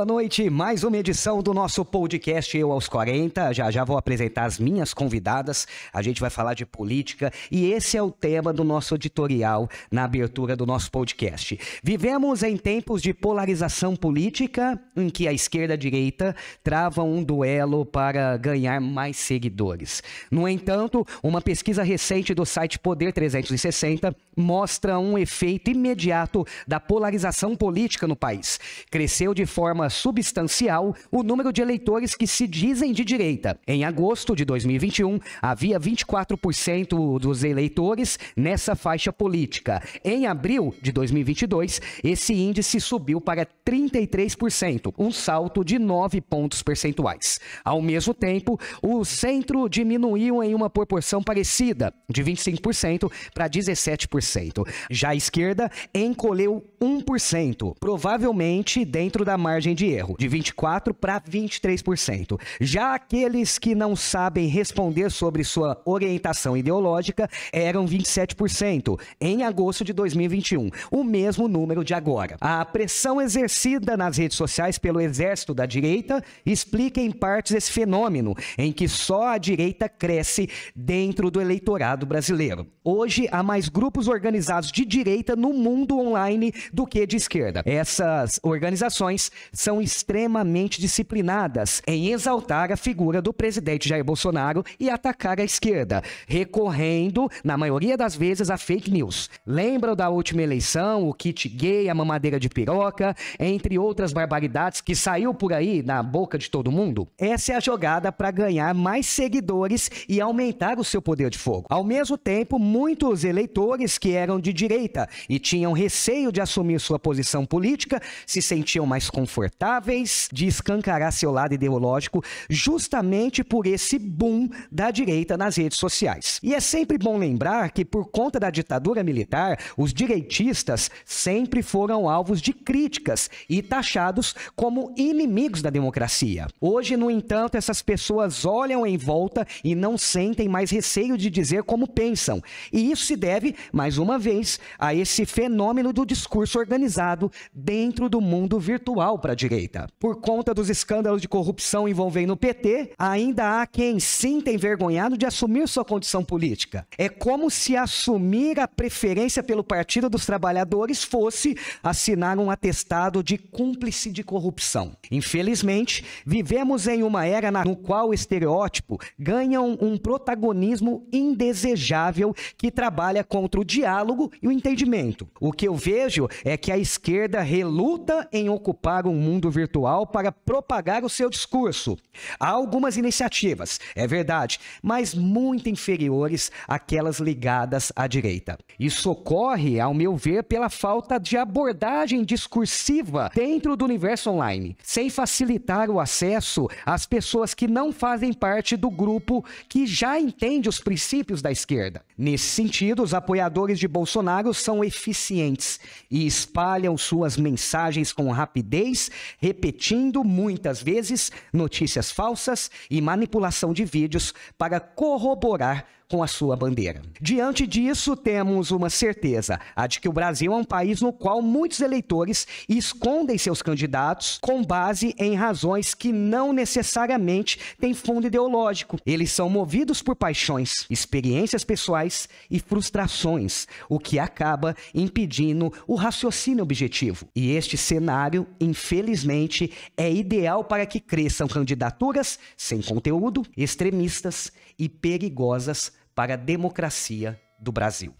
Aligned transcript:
Olá, 0.00 0.06
boa 0.06 0.19
noite. 0.20 0.50
Mais 0.50 0.84
uma 0.84 0.98
edição 0.98 1.42
do 1.42 1.54
nosso 1.54 1.82
podcast 1.82 2.54
Eu 2.58 2.72
aos 2.72 2.86
40. 2.86 3.54
Já 3.54 3.70
já 3.70 3.84
vou 3.84 3.96
apresentar 3.96 4.44
as 4.44 4.58
minhas 4.58 4.92
convidadas. 4.92 5.66
A 5.94 6.02
gente 6.02 6.20
vai 6.20 6.28
falar 6.28 6.52
de 6.52 6.66
política 6.66 7.32
e 7.50 7.72
esse 7.72 7.96
é 7.96 8.02
o 8.02 8.10
tema 8.10 8.52
do 8.52 8.62
nosso 8.62 8.94
editorial 8.94 9.66
na 9.90 10.04
abertura 10.04 10.54
do 10.54 10.66
nosso 10.66 10.90
podcast. 10.90 11.58
Vivemos 11.82 12.42
em 12.42 12.54
tempos 12.58 13.00
de 13.00 13.14
polarização 13.14 13.96
política 13.96 14.78
em 14.94 15.08
que 15.08 15.26
a 15.26 15.32
esquerda 15.32 15.72
e 15.72 15.76
a 15.76 15.78
direita 15.78 16.36
travam 16.62 17.10
um 17.10 17.24
duelo 17.24 17.86
para 17.86 18.36
ganhar 18.36 18.78
mais 18.78 19.16
seguidores. 19.16 20.02
No 20.30 20.46
entanto, 20.46 21.06
uma 21.22 21.40
pesquisa 21.40 21.82
recente 21.82 22.34
do 22.34 22.44
site 22.44 22.78
Poder 22.78 23.14
360 23.14 24.14
mostra 24.36 24.98
um 24.98 25.16
efeito 25.16 25.70
imediato 25.70 26.46
da 26.66 26.78
polarização 26.78 27.56
política 27.56 28.06
no 28.06 28.16
país. 28.16 28.60
Cresceu 28.90 29.32
de 29.32 29.46
forma 29.46 29.88
substancial 30.10 30.94
o 31.10 31.22
número 31.22 31.52
de 31.52 31.62
eleitores 31.62 32.14
que 32.14 32.26
se 32.26 32.46
dizem 32.46 32.92
de 32.92 33.04
direita. 33.04 33.58
Em 33.66 33.84
agosto 33.84 34.34
de 34.34 34.44
2021, 34.44 35.20
havia 35.40 35.78
24% 35.78 37.18
dos 37.18 37.44
eleitores 37.44 38.18
nessa 38.36 38.74
faixa 38.74 39.12
política. 39.12 39.80
Em 40.04 40.26
abril 40.26 40.74
de 40.82 40.90
2022, 40.90 41.80
esse 42.02 42.34
índice 42.34 42.80
subiu 42.80 43.20
para 43.20 43.46
33%, 43.64 44.92
um 44.98 45.12
salto 45.12 45.64
de 45.64 45.78
9 45.78 46.20
pontos 46.20 46.60
percentuais. 46.62 47.38
Ao 47.64 47.80
mesmo 47.80 48.12
tempo, 48.12 48.58
o 48.82 49.04
centro 49.04 49.68
diminuiu 49.68 50.42
em 50.42 50.54
uma 50.54 50.68
proporção 50.68 51.22
parecida, 51.22 51.94
de 52.08 52.24
25% 52.24 53.10
para 53.32 53.48
17%. 53.48 54.66
Já 54.90 55.10
a 55.10 55.14
esquerda 55.14 55.70
encolheu 55.94 56.64
1%, 56.80 57.76
provavelmente 57.78 58.86
dentro 58.86 59.22
da 59.22 59.36
margem 59.36 59.74
de 59.74 59.86
erro, 59.86 60.16
de 60.18 60.28
24% 60.28 60.94
para 60.94 61.20
23%. 61.20 62.40
Já 62.58 62.94
aqueles 62.94 63.58
que 63.58 63.74
não 63.74 63.94
sabem 63.94 64.48
responder 64.48 65.10
sobre 65.10 65.44
sua 65.44 65.80
orientação 65.84 66.56
ideológica 66.56 67.28
eram 67.52 67.86
27% 67.86 68.98
em 69.20 69.42
agosto 69.42 69.84
de 69.84 69.92
2021, 69.92 70.70
o 70.90 71.04
mesmo 71.04 71.46
número 71.46 71.84
de 71.84 71.92
agora. 71.92 72.36
A 72.40 72.64
pressão 72.64 73.20
exercida 73.20 73.96
nas 73.96 74.16
redes 74.16 74.38
sociais 74.38 74.78
pelo 74.78 75.00
exército 75.00 75.52
da 75.52 75.66
direita 75.66 76.24
explica 76.46 77.00
em 77.00 77.10
partes 77.10 77.52
esse 77.52 77.70
fenômeno 77.70 78.34
em 78.56 78.72
que 78.72 78.88
só 78.88 79.28
a 79.28 79.38
direita 79.38 79.88
cresce 79.88 80.48
dentro 80.74 81.30
do 81.30 81.40
eleitorado 81.40 82.06
brasileiro. 82.06 82.66
Hoje 82.82 83.28
há 83.30 83.42
mais 83.42 83.68
grupos 83.68 84.08
organizados 84.08 84.72
de 84.72 84.86
direita 84.86 85.36
no 85.36 85.52
mundo 85.52 85.98
online 85.98 86.52
do 86.72 86.86
que 86.86 87.06
de 87.06 87.16
esquerda. 87.16 87.62
Essas 87.64 88.40
organizações 88.42 89.30
são 89.52 89.80
extremamente 89.80 90.80
disciplinadas 90.80 91.82
em 91.86 92.08
exaltar 92.12 92.72
a 92.72 92.76
figura 92.76 93.20
do 93.20 93.32
presidente 93.32 93.88
Jair 93.88 94.04
Bolsonaro 94.04 94.64
e 94.78 94.88
atacar 94.88 95.40
a 95.40 95.44
esquerda, 95.44 96.02
recorrendo, 96.26 97.28
na 97.44 97.56
maioria 97.56 97.96
das 97.96 98.14
vezes, 98.14 98.50
a 98.50 98.56
fake 98.56 98.90
news. 98.90 99.28
Lembram 99.46 99.94
da 99.96 100.08
última 100.08 100.42
eleição, 100.42 101.08
o 101.08 101.14
kit 101.14 101.48
gay, 101.48 101.88
a 101.88 101.94
mamadeira 101.94 102.38
de 102.38 102.48
piroca, 102.48 103.14
entre 103.38 103.78
outras 103.78 104.12
barbaridades 104.12 104.80
que 104.80 104.94
saiu 104.94 105.34
por 105.34 105.52
aí 105.52 105.82
na 105.82 106.02
boca 106.02 106.38
de 106.38 106.50
todo 106.50 106.72
mundo? 106.72 107.08
Essa 107.18 107.52
é 107.52 107.56
a 107.56 107.60
jogada 107.60 108.12
para 108.12 108.30
ganhar 108.30 108.74
mais 108.74 109.06
seguidores 109.06 109.90
e 110.08 110.20
aumentar 110.20 110.78
o 110.78 110.84
seu 110.84 111.02
poder 111.02 111.30
de 111.30 111.38
fogo. 111.38 111.66
Ao 111.68 111.84
mesmo 111.84 112.16
tempo, 112.16 112.58
muitos 112.58 113.24
eleitores 113.24 113.98
que 113.98 114.12
eram 114.12 114.40
de 114.40 114.52
direita 114.52 115.08
e 115.28 115.38
tinham 115.38 115.72
receio 115.72 116.32
de 116.32 116.40
assumir 116.40 116.59
sua 116.78 116.98
posição 116.98 117.46
política 117.46 118.00
se 118.26 118.40
sentiam 118.42 118.86
mais 118.86 119.08
confortáveis 119.08 120.28
de 120.32 120.46
escancarar 120.46 121.12
seu 121.12 121.30
lado 121.30 121.54
ideológico 121.54 122.22
justamente 122.48 123.42
por 123.44 123.66
esse 123.66 123.98
boom 123.98 124.48
da 124.70 124.90
direita 124.90 125.36
nas 125.36 125.56
redes 125.56 125.78
sociais. 125.78 126.38
E 126.42 126.54
é 126.54 126.60
sempre 126.60 126.98
bom 126.98 127.18
lembrar 127.18 127.70
que, 127.70 127.84
por 127.84 128.10
conta 128.10 128.38
da 128.40 128.50
ditadura 128.50 129.02
militar, 129.02 129.58
os 129.76 129.92
direitistas 129.92 130.90
sempre 131.04 131.62
foram 131.62 132.08
alvos 132.08 132.40
de 132.40 132.52
críticas 132.52 133.30
e 133.48 133.62
taxados 133.62 134.34
como 134.54 134.94
inimigos 134.96 135.62
da 135.62 135.70
democracia. 135.70 136.46
Hoje, 136.60 136.96
no 136.96 137.10
entanto, 137.10 137.56
essas 137.56 137.82
pessoas 137.82 138.44
olham 138.44 138.86
em 138.86 138.96
volta 138.96 139.46
e 139.62 139.74
não 139.74 139.96
sentem 139.96 140.48
mais 140.48 140.70
receio 140.70 141.16
de 141.16 141.30
dizer 141.30 141.62
como 141.62 141.86
pensam. 141.86 142.42
E 142.72 142.90
isso 142.90 143.04
se 143.04 143.16
deve, 143.16 143.54
mais 143.72 143.98
uma 143.98 144.18
vez, 144.18 144.58
a 144.78 144.94
esse 144.94 145.24
fenômeno 145.26 145.92
do 145.92 146.04
discurso 146.04 146.49
organizado 146.58 147.30
dentro 147.52 148.08
do 148.08 148.20
mundo 148.20 148.58
virtual 148.58 149.18
para 149.18 149.32
a 149.32 149.36
direita. 149.36 149.86
Por 149.98 150.20
conta 150.20 150.54
dos 150.54 150.70
escândalos 150.70 151.20
de 151.20 151.28
corrupção 151.28 151.88
envolvendo 151.88 152.32
o 152.32 152.36
PT, 152.36 152.92
ainda 152.98 153.60
há 153.60 153.66
quem 153.66 154.00
sinta 154.00 154.50
envergonhado 154.50 155.16
de 155.16 155.26
assumir 155.26 155.68
sua 155.68 155.84
condição 155.84 156.24
política. 156.24 156.86
É 156.98 157.08
como 157.08 157.50
se 157.50 157.76
assumir 157.76 158.58
a 158.60 158.68
preferência 158.68 159.42
pelo 159.42 159.64
Partido 159.64 160.08
dos 160.08 160.26
Trabalhadores 160.26 161.04
fosse 161.04 161.56
assinar 161.82 162.38
um 162.38 162.50
atestado 162.50 163.22
de 163.22 163.38
cúmplice 163.38 164.10
de 164.10 164.22
corrupção. 164.22 164.96
Infelizmente, 165.10 166.04
vivemos 166.24 166.86
em 166.86 167.02
uma 167.02 167.26
era 167.26 167.50
no 167.64 167.76
qual 167.76 168.08
o 168.08 168.14
estereótipo 168.14 168.98
ganha 169.18 169.60
um 169.60 169.96
protagonismo 169.96 171.06
indesejável 171.12 172.34
que 172.56 172.70
trabalha 172.70 173.24
contra 173.24 173.60
o 173.60 173.64
diálogo 173.64 174.30
e 174.42 174.48
o 174.48 174.52
entendimento. 174.52 175.28
O 175.40 175.52
que 175.52 175.66
eu 175.66 175.74
vejo 175.74 176.28
é 176.44 176.56
que 176.56 176.72
a 176.72 176.78
esquerda 176.78 177.40
reluta 177.40 178.28
em 178.32 178.48
ocupar 178.48 179.06
um 179.06 179.14
mundo 179.14 179.50
virtual 179.50 180.06
para 180.06 180.32
propagar 180.32 181.04
o 181.04 181.08
seu 181.08 181.28
discurso. 181.28 181.96
Há 182.38 182.48
algumas 182.48 182.96
iniciativas, 182.96 183.80
é 183.94 184.06
verdade, 184.06 184.58
mas 184.82 185.14
muito 185.14 185.68
inferiores 185.68 186.50
àquelas 186.66 187.18
ligadas 187.18 187.92
à 187.94 188.06
direita. 188.06 188.58
Isso 188.78 189.10
ocorre, 189.10 189.80
ao 189.80 189.94
meu 189.94 190.16
ver, 190.16 190.44
pela 190.44 190.68
falta 190.68 191.18
de 191.18 191.36
abordagem 191.36 192.24
discursiva 192.24 193.30
dentro 193.34 193.76
do 193.76 193.84
universo 193.84 194.30
online, 194.30 194.76
sem 194.82 195.10
facilitar 195.10 195.90
o 195.90 196.00
acesso 196.00 196.68
às 196.84 197.06
pessoas 197.06 197.54
que 197.54 197.66
não 197.66 197.92
fazem 197.92 198.32
parte 198.32 198.76
do 198.76 198.90
grupo 198.90 199.44
que 199.68 199.86
já 199.86 200.18
entende 200.18 200.68
os 200.68 200.80
princípios 200.80 201.42
da 201.42 201.50
esquerda. 201.50 202.02
Nesse 202.16 202.48
sentido, 202.48 203.02
os 203.02 203.14
apoiadores 203.14 203.78
de 203.78 203.88
Bolsonaro 203.88 204.52
são 204.54 204.84
eficientes 204.84 205.80
e 206.10 206.29
espalham 206.30 206.96
suas 206.96 207.36
mensagens 207.36 208.12
com 208.12 208.30
rapidez 208.30 209.10
repetindo 209.38 210.22
muitas 210.22 210.80
vezes 210.80 211.32
notícias 211.52 212.12
falsas 212.12 212.70
e 212.88 213.00
manipulação 213.00 213.72
de 213.72 213.84
vídeos 213.84 214.32
para 214.56 214.78
corroborar 214.78 215.86
com 216.10 216.24
a 216.24 216.26
sua 216.26 216.56
bandeira. 216.56 217.00
Diante 217.20 217.66
disso, 217.68 218.16
temos 218.16 218.72
uma 218.72 218.90
certeza, 218.90 219.60
a 219.76 219.86
de 219.86 220.00
que 220.00 220.08
o 220.08 220.12
Brasil 220.12 220.52
é 220.52 220.56
um 220.56 220.64
país 220.64 221.00
no 221.00 221.12
qual 221.12 221.40
muitos 221.40 221.80
eleitores 221.80 222.48
escondem 222.68 223.38
seus 223.38 223.62
candidatos 223.62 224.36
com 224.42 224.64
base 224.64 225.14
em 225.16 225.36
razões 225.36 225.94
que 225.94 226.10
não 226.12 226.52
necessariamente 226.52 227.60
têm 227.78 227.94
fundo 227.94 228.26
ideológico. 228.26 228.98
Eles 229.06 229.30
são 229.30 229.48
movidos 229.48 230.02
por 230.02 230.16
paixões, 230.16 230.84
experiências 230.90 231.62
pessoais 231.62 232.28
e 232.50 232.58
frustrações, 232.58 233.68
o 233.88 234.00
que 234.00 234.18
acaba 234.18 234.74
impedindo 234.92 235.72
o 235.86 235.94
raciocínio 235.94 236.64
objetivo. 236.64 237.28
E 237.36 237.52
este 237.52 237.76
cenário, 237.76 238.48
infelizmente, 238.60 239.72
é 239.96 240.12
ideal 240.12 240.64
para 240.64 240.86
que 240.86 240.98
cresçam 240.98 241.46
candidaturas 241.46 242.36
sem 242.56 242.82
conteúdo, 242.82 243.44
extremistas 243.56 244.50
e 244.76 244.88
perigosas 244.88 245.99
para 246.14 246.34
a 246.34 246.36
democracia 246.36 247.40
do 247.58 247.72
Brasil. 247.72 248.14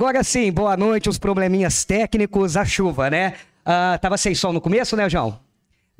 Agora 0.00 0.24
sim, 0.24 0.50
boa 0.50 0.78
noite, 0.78 1.10
os 1.10 1.18
probleminhas 1.18 1.84
técnicos, 1.84 2.56
a 2.56 2.64
chuva, 2.64 3.10
né? 3.10 3.34
Uh, 3.60 3.98
tava 4.00 4.16
sem 4.16 4.34
som 4.34 4.50
no 4.50 4.58
começo, 4.58 4.96
né, 4.96 5.10
João? 5.10 5.38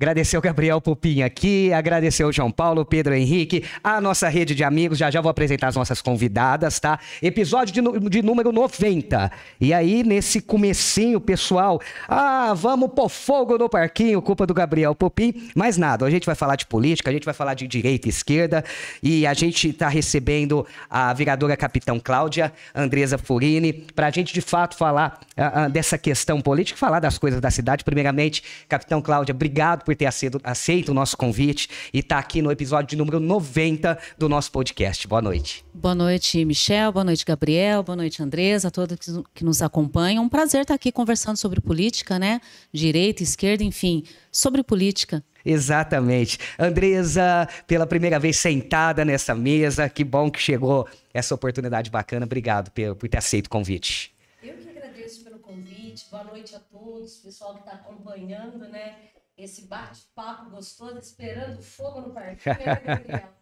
Agradecer 0.00 0.38
o 0.38 0.40
Gabriel 0.40 0.80
Pupim 0.80 1.20
aqui, 1.20 1.70
agradecer 1.74 2.24
o 2.24 2.32
João 2.32 2.50
Paulo, 2.50 2.86
Pedro 2.86 3.12
Henrique, 3.12 3.66
a 3.84 4.00
nossa 4.00 4.30
rede 4.30 4.54
de 4.54 4.64
amigos. 4.64 4.96
Já 4.96 5.10
já 5.10 5.20
vou 5.20 5.28
apresentar 5.28 5.68
as 5.68 5.76
nossas 5.76 6.00
convidadas, 6.00 6.80
tá? 6.80 6.98
Episódio 7.20 7.74
de, 7.74 8.08
de 8.08 8.22
número 8.22 8.50
90. 8.50 9.30
E 9.60 9.74
aí, 9.74 10.02
nesse 10.02 10.40
comecinho, 10.40 11.20
pessoal, 11.20 11.78
ah, 12.08 12.54
vamos 12.56 12.88
pôr 12.94 13.10
fogo 13.10 13.58
no 13.58 13.68
parquinho, 13.68 14.22
culpa 14.22 14.46
do 14.46 14.54
Gabriel 14.54 14.94
Pupim. 14.94 15.50
Mas 15.54 15.76
nada, 15.76 16.06
a 16.06 16.10
gente 16.10 16.24
vai 16.24 16.34
falar 16.34 16.56
de 16.56 16.64
política, 16.64 17.10
a 17.10 17.12
gente 17.12 17.26
vai 17.26 17.34
falar 17.34 17.52
de 17.52 17.68
direita 17.68 18.08
e 18.08 18.10
esquerda. 18.10 18.64
E 19.02 19.26
a 19.26 19.34
gente 19.34 19.68
está 19.68 19.90
recebendo 19.90 20.66
a 20.88 21.12
vereadora 21.12 21.54
capitão 21.58 22.00
Cláudia 22.00 22.54
Andresa 22.74 23.18
Furini, 23.18 23.74
para 23.94 24.06
a 24.06 24.10
gente 24.10 24.32
de 24.32 24.40
fato 24.40 24.78
falar 24.78 25.20
uh, 25.36 25.66
uh, 25.66 25.70
dessa 25.70 25.98
questão 25.98 26.40
política, 26.40 26.78
falar 26.78 27.00
das 27.00 27.18
coisas 27.18 27.38
da 27.38 27.50
cidade. 27.50 27.84
Primeiramente, 27.84 28.42
capitão 28.66 29.02
Cláudia, 29.02 29.34
obrigado 29.34 29.89
por 29.89 29.89
ter 29.96 30.06
aceito, 30.06 30.40
aceito 30.42 30.90
o 30.90 30.94
nosso 30.94 31.16
convite 31.16 31.68
e 31.92 31.98
estar 32.00 32.16
tá 32.16 32.20
aqui 32.20 32.42
no 32.42 32.50
episódio 32.50 32.88
de 32.88 32.96
número 32.96 33.20
90 33.20 33.98
do 34.18 34.28
nosso 34.28 34.50
podcast. 34.52 35.06
Boa 35.06 35.22
noite. 35.22 35.64
Boa 35.72 35.94
noite, 35.94 36.44
Michel. 36.44 36.92
Boa 36.92 37.04
noite, 37.04 37.24
Gabriel. 37.24 37.82
Boa 37.82 37.96
noite, 37.96 38.22
Andresa, 38.22 38.68
a 38.68 38.70
todos 38.70 38.96
que 39.34 39.44
nos 39.44 39.62
acompanham. 39.62 40.24
Um 40.24 40.28
prazer 40.28 40.62
estar 40.62 40.74
aqui 40.74 40.90
conversando 40.92 41.36
sobre 41.36 41.60
política, 41.60 42.18
né? 42.18 42.40
Direita, 42.72 43.22
esquerda, 43.22 43.64
enfim, 43.64 44.04
sobre 44.30 44.62
política. 44.62 45.22
Exatamente. 45.44 46.38
Andresa, 46.58 47.48
pela 47.66 47.86
primeira 47.86 48.18
vez 48.18 48.36
sentada 48.36 49.04
nessa 49.04 49.34
mesa, 49.34 49.88
que 49.88 50.04
bom 50.04 50.30
que 50.30 50.40
chegou 50.40 50.86
essa 51.12 51.34
oportunidade 51.34 51.90
bacana. 51.90 52.26
Obrigado 52.26 52.70
por 52.70 53.08
ter 53.08 53.18
aceito 53.18 53.46
o 53.46 53.50
convite. 53.50 54.14
Eu 54.42 54.54
que 54.54 54.68
agradeço 54.68 55.24
pelo 55.24 55.38
convite. 55.38 56.06
Boa 56.10 56.24
noite 56.24 56.54
a 56.54 56.60
todos, 56.60 57.16
pessoal 57.16 57.54
que 57.54 57.60
está 57.60 57.72
acompanhando, 57.72 58.58
né? 58.68 58.96
Esse 59.42 59.66
bate-papo 59.66 60.50
gostoso, 60.50 60.98
esperando 60.98 61.62
fogo 61.62 62.00
no 62.00 62.10
parquinho. 62.10 63.30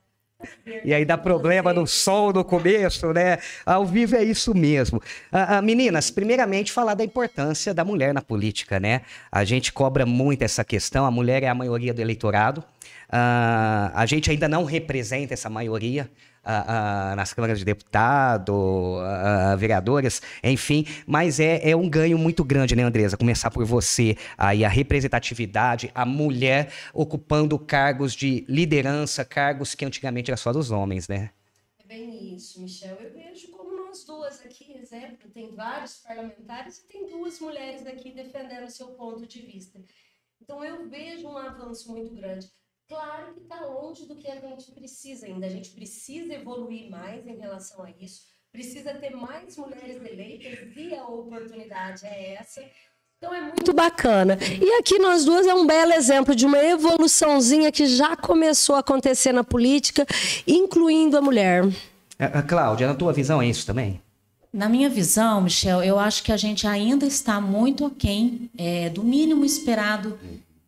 E 0.85 0.95
aí 0.95 1.05
dá 1.05 1.19
problema 1.19 1.73
no 1.73 1.85
som 1.85 2.31
no 2.31 2.45
começo, 2.45 3.13
né? 3.13 3.39
Ao 3.67 3.85
vivo 3.85 4.15
é 4.15 4.23
isso 4.23 4.55
mesmo. 4.55 5.03
Ah, 5.33 5.57
ah, 5.57 5.63
meninas, 5.63 6.13
primeiramente 6.13 6.71
falar 6.71 6.95
da 6.95 7.03
importância 7.03 7.75
da 7.75 7.85
mulher 7.85 8.15
na 8.15 8.23
política, 8.23 8.79
né? 8.79 9.01
A 9.33 9.43
gente 9.43 9.73
cobra 9.73 10.07
muito 10.07 10.43
essa 10.43 10.63
questão, 10.63 11.05
a 11.05 11.11
mulher 11.11 11.43
é 11.43 11.49
a 11.49 11.55
maioria 11.57 11.93
do 11.93 12.01
eleitorado. 12.01 12.63
Ah, 13.11 13.91
a 13.95 14.07
gente 14.07 14.31
ainda 14.31 14.49
não 14.49 14.65
representa 14.65 15.33
essa 15.33 15.49
maioria 15.49 16.11
uh, 16.45 17.13
uh, 17.13 17.17
nas 17.17 17.33
câmaras 17.33 17.59
de 17.59 17.65
deputado, 17.65 18.53
uh, 18.53 19.57
vereadoras, 19.57 20.21
enfim, 20.43 20.85
mas 21.07 21.41
é, 21.41 21.71
é 21.71 21.77
um 21.77 21.89
ganho 21.89 22.19
muito 22.19 22.45
grande, 22.45 22.77
né, 22.77 22.83
Andresa? 22.83 23.17
Começar 23.17 23.51
por 23.51 23.65
você, 23.65 24.17
aí 24.37 24.65
a 24.65 24.69
representatividade, 24.69 25.91
a 25.95 26.05
mulher 26.05 26.71
ocupando 26.93 27.59
cargos 27.59 28.15
de 28.15 28.45
liderança, 28.49 29.25
cargos 29.25 29.75
que 29.75 29.85
antigamente 29.85 30.31
eram 30.31 30.39
só 30.39 30.53
dos 30.53 30.71
homens, 30.71 31.09
né? 31.09 31.31
É 31.79 31.87
bem 31.87 32.35
isso, 32.37 32.61
Michel. 32.61 32.97
Eu 33.01 33.13
vejo 33.13 33.49
como 33.49 33.75
nós 33.75 34.05
duas 34.05 34.41
aqui, 34.45 34.73
exemplo, 34.73 35.31
tem 35.31 35.55
vários 35.55 35.97
parlamentares 35.97 36.79
e 36.79 36.87
tem 36.89 37.09
duas 37.09 37.41
mulheres 37.41 37.87
aqui 37.87 38.13
defendendo 38.13 38.65
o 38.67 38.71
seu 38.71 38.89
ponto 38.89 39.27
de 39.27 39.41
vista. 39.43 39.81
Então 40.41 40.63
eu 40.65 40.89
vejo 40.89 41.27
um 41.27 41.37
avanço 41.37 41.91
muito 41.91 42.15
grande. 42.15 42.51
Claro 42.89 43.35
que 43.35 43.41
está 43.41 43.61
longe 43.67 44.07
do 44.07 44.17
que 44.17 44.31
a 44.31 44.41
gente 44.41 44.71
precisa 44.73 45.27
ainda. 45.27 45.47
A 45.47 45.51
gente 45.51 45.71
precisa 45.71 46.33
evoluir 46.33 46.91
mais 46.91 47.27
em 47.27 47.37
relação 47.37 47.85
a 47.85 47.91
isso. 48.01 48.23
Precisa 48.51 48.95
ter 48.95 49.11
mais 49.11 49.59
mulheres 49.59 49.97
eleitas 49.97 50.75
e 50.75 50.95
a 50.95 51.07
oportunidade 51.07 52.07
é 52.07 52.37
essa. 52.37 52.65
Então 53.19 53.35
é 53.35 53.43
muito 53.43 53.75
bacana. 53.75 54.39
E 54.41 54.73
aqui 54.79 54.99
nós 54.99 55.27
duas 55.27 55.47
é 55.47 55.53
um 55.53 55.67
belo 55.67 55.93
exemplo 55.93 56.35
de 56.35 56.47
uma 56.47 56.59
evoluçãozinha 56.65 57.71
que 57.71 57.87
já 57.87 58.17
começou 58.17 58.77
a 58.77 58.79
acontecer 58.79 59.33
na 59.33 59.45
política, 59.45 60.07
incluindo 60.47 61.19
a 61.19 61.21
mulher. 61.21 61.65
É, 62.19 62.41
Cláudia, 62.41 62.87
na 62.87 62.95
tua 62.95 63.13
visão 63.13 63.43
é 63.43 63.49
isso 63.49 63.67
também? 63.67 64.01
Na 64.51 64.67
minha 64.67 64.89
visão, 64.89 65.43
Michel, 65.43 65.83
eu 65.83 65.99
acho 65.99 66.23
que 66.23 66.33
a 66.33 66.39
gente 66.39 66.67
ainda 66.67 67.05
está 67.05 67.39
muito 67.39 67.85
aquém 67.85 68.51
é, 68.57 68.89
do 68.89 69.05
mínimo 69.05 69.45
esperado 69.45 70.19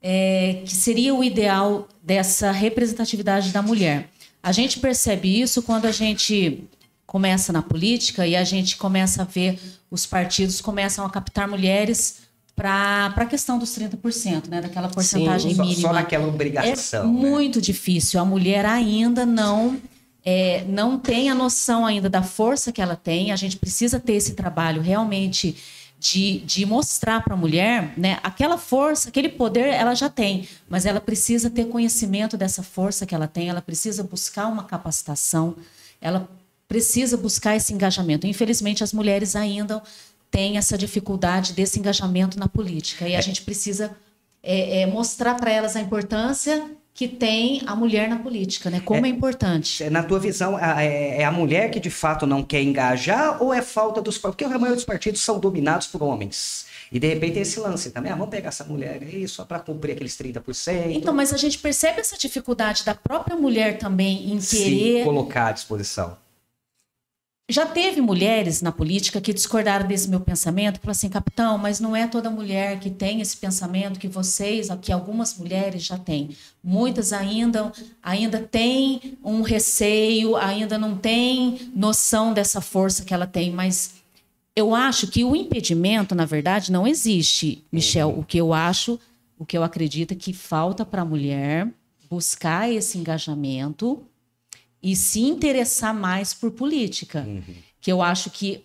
é, 0.02 0.62
que 0.64 0.75
seria 0.75 1.14
o 1.14 1.23
ideal 1.23 1.88
dessa 2.02 2.50
representatividade 2.50 3.50
da 3.50 3.62
mulher. 3.62 4.09
A 4.42 4.52
gente 4.52 4.78
percebe 4.78 5.40
isso 5.40 5.62
quando 5.62 5.87
a 5.87 5.92
gente 5.92 6.64
começa 7.07 7.52
na 7.52 7.61
política 7.61 8.26
e 8.26 8.37
a 8.37 8.45
gente 8.45 8.76
começa 8.76 9.23
a 9.23 9.25
ver 9.25 9.59
os 9.90 10.07
partidos 10.07 10.61
começam 10.61 11.04
a 11.04 11.11
captar 11.11 11.49
mulheres 11.49 12.21
para 12.54 13.12
a 13.16 13.26
questão 13.26 13.59
dos 13.59 13.71
30%, 13.71 14.49
né? 14.49 14.61
Daquela 14.61 14.88
porcentagem 14.88 15.54
Sim, 15.54 15.61
mínima. 15.61 15.80
Só 15.80 15.92
naquela 15.92 16.28
obrigação. 16.28 17.02
É 17.02 17.07
né? 17.07 17.12
muito 17.12 17.61
difícil. 17.61 18.21
A 18.21 18.25
mulher 18.25 18.64
ainda 18.66 19.25
não 19.25 19.80
é, 20.25 20.64
não 20.69 20.99
tem 20.99 21.30
a 21.30 21.35
noção 21.35 21.87
ainda 21.87 22.09
da 22.09 22.23
força 22.23 22.71
que 22.71 22.80
ela 22.80 22.97
tem. 22.97 23.33
A 23.33 23.37
gente 23.37 23.57
precisa 23.57 23.99
ter 23.99 24.12
esse 24.12 24.35
trabalho 24.35 24.83
realmente 24.83 25.57
de, 26.00 26.38
de 26.40 26.64
mostrar 26.64 27.23
para 27.23 27.35
a 27.35 27.37
mulher, 27.37 27.92
né, 27.95 28.19
aquela 28.23 28.57
força, 28.57 29.11
aquele 29.11 29.28
poder 29.28 29.66
ela 29.66 29.95
já 29.95 30.09
tem, 30.09 30.49
mas 30.66 30.87
ela 30.87 30.99
precisa 30.99 31.50
ter 31.50 31.66
conhecimento 31.66 32.38
dessa 32.38 32.62
força 32.62 33.04
que 33.04 33.14
ela 33.14 33.28
tem, 33.28 33.50
ela 33.50 33.61
precisa 33.61 34.02
buscar 34.02 34.47
uma 34.47 34.64
capacitação, 34.64 35.54
ela 36.00 36.26
precisa 36.66 37.19
buscar 37.19 37.54
esse 37.54 37.75
engajamento. 37.75 38.26
Infelizmente, 38.26 38.83
as 38.83 38.95
mulheres 38.95 39.37
ainda 39.37 39.83
têm 40.30 40.57
essa 40.57 40.78
dificuldade 40.78 41.52
desse 41.52 41.78
engajamento 41.78 42.38
na 42.38 42.49
política 42.49 43.07
e 43.07 43.14
a 43.14 43.19
é. 43.19 43.23
gente 43.23 43.42
precisa 43.42 43.95
é, 44.42 44.80
é, 44.80 44.87
mostrar 44.87 45.35
para 45.35 45.50
elas 45.50 45.76
a 45.76 45.83
importância 45.83 46.66
que 46.92 47.09
tem 47.09 47.62
a 47.66 47.75
mulher 47.75 48.09
na 48.09 48.18
política, 48.18 48.68
né? 48.68 48.80
Como 48.85 49.06
é, 49.06 49.09
é 49.09 49.12
importante. 49.12 49.88
Na 49.88 50.02
tua 50.02 50.18
visão, 50.18 50.59
é, 50.59 51.20
é, 51.20 51.25
a 51.25 51.32
mulher 51.32 51.70
que 51.70 51.80
de 51.80 51.90
fato 51.90 52.26
não 52.26 52.42
quer 52.42 52.62
engajar 52.62 53.42
ou 53.42 53.54
é 53.54 53.62
falta 53.62 54.02
dos... 54.02 54.18
Porque 54.18 54.44
a 54.44 54.49
maioria 54.49 54.75
dos 54.75 54.85
partidos 54.85 55.20
são 55.23 55.38
dominados 55.38 55.87
por 55.87 56.02
homens. 56.02 56.66
E 56.92 56.99
de 56.99 57.06
repente 57.06 57.35
tem 57.35 57.42
esse 57.42 57.61
lance 57.61 57.90
também, 57.90 58.11
ah, 58.11 58.16
vamos 58.16 58.30
pegar 58.30 58.49
essa 58.49 58.64
mulher 58.64 59.00
aí 59.00 59.26
só 59.28 59.44
para 59.44 59.61
cumprir 59.61 59.92
aqueles 59.92 60.16
30%. 60.16 60.90
Então, 60.90 61.14
mas 61.14 61.32
a 61.32 61.37
gente 61.37 61.59
percebe 61.59 62.00
essa 62.00 62.18
dificuldade 62.18 62.85
da 62.85 62.94
própria 62.94 63.37
mulher 63.37 63.78
também 63.78 64.32
em 64.32 64.38
querer... 64.38 64.99
Se 64.99 65.04
colocar 65.04 65.47
à 65.47 65.52
disposição. 65.52 66.16
Já 67.50 67.66
teve 67.66 68.00
mulheres 68.00 68.62
na 68.62 68.71
política 68.71 69.21
que 69.21 69.35
discordaram 69.35 69.85
desse 69.85 70.09
meu 70.09 70.21
pensamento, 70.21 70.76
falaram 70.76 70.92
assim, 70.92 71.09
capitão, 71.09 71.59
mas 71.59 71.80
não 71.80 71.97
é 71.97 72.07
toda 72.07 72.30
mulher 72.30 72.78
que 72.78 72.88
tem 72.88 73.21
esse 73.21 73.37
pensamento 73.37 73.99
que 73.99 74.07
vocês, 74.07 74.69
que 74.80 74.92
algumas 74.92 75.37
mulheres 75.37 75.83
já 75.83 75.99
têm. 75.99 76.30
Muitas 76.62 77.12
ainda, 77.12 77.73
ainda 78.00 78.38
têm 78.38 79.19
um 79.25 79.42
receio, 79.42 80.37
ainda 80.37 80.78
não 80.78 80.97
têm 80.97 81.73
noção 81.75 82.33
dessa 82.33 82.61
força 82.61 83.04
que 83.04 83.12
ela 83.12 83.26
tem, 83.26 83.50
mas 83.50 83.95
eu 84.54 84.73
acho 84.73 85.09
que 85.09 85.25
o 85.25 85.35
impedimento, 85.35 86.14
na 86.14 86.25
verdade, 86.25 86.71
não 86.71 86.87
existe, 86.87 87.64
Michel. 87.73 88.16
O 88.16 88.25
que 88.25 88.38
eu 88.38 88.52
acho, 88.52 88.97
o 89.37 89.45
que 89.45 89.59
eu 89.59 89.64
acredito 89.64 90.12
é 90.12 90.16
que 90.16 90.33
falta 90.33 90.85
para 90.85 91.02
a 91.02 91.04
mulher 91.04 91.66
buscar 92.09 92.71
esse 92.71 92.97
engajamento 92.97 94.00
e 94.82 94.96
se 94.96 95.20
interessar 95.20 95.94
mais 95.94 96.32
por 96.32 96.50
política. 96.50 97.25
Uhum. 97.26 97.42
Que 97.80 97.92
eu 97.92 98.02
acho 98.02 98.30
que 98.30 98.64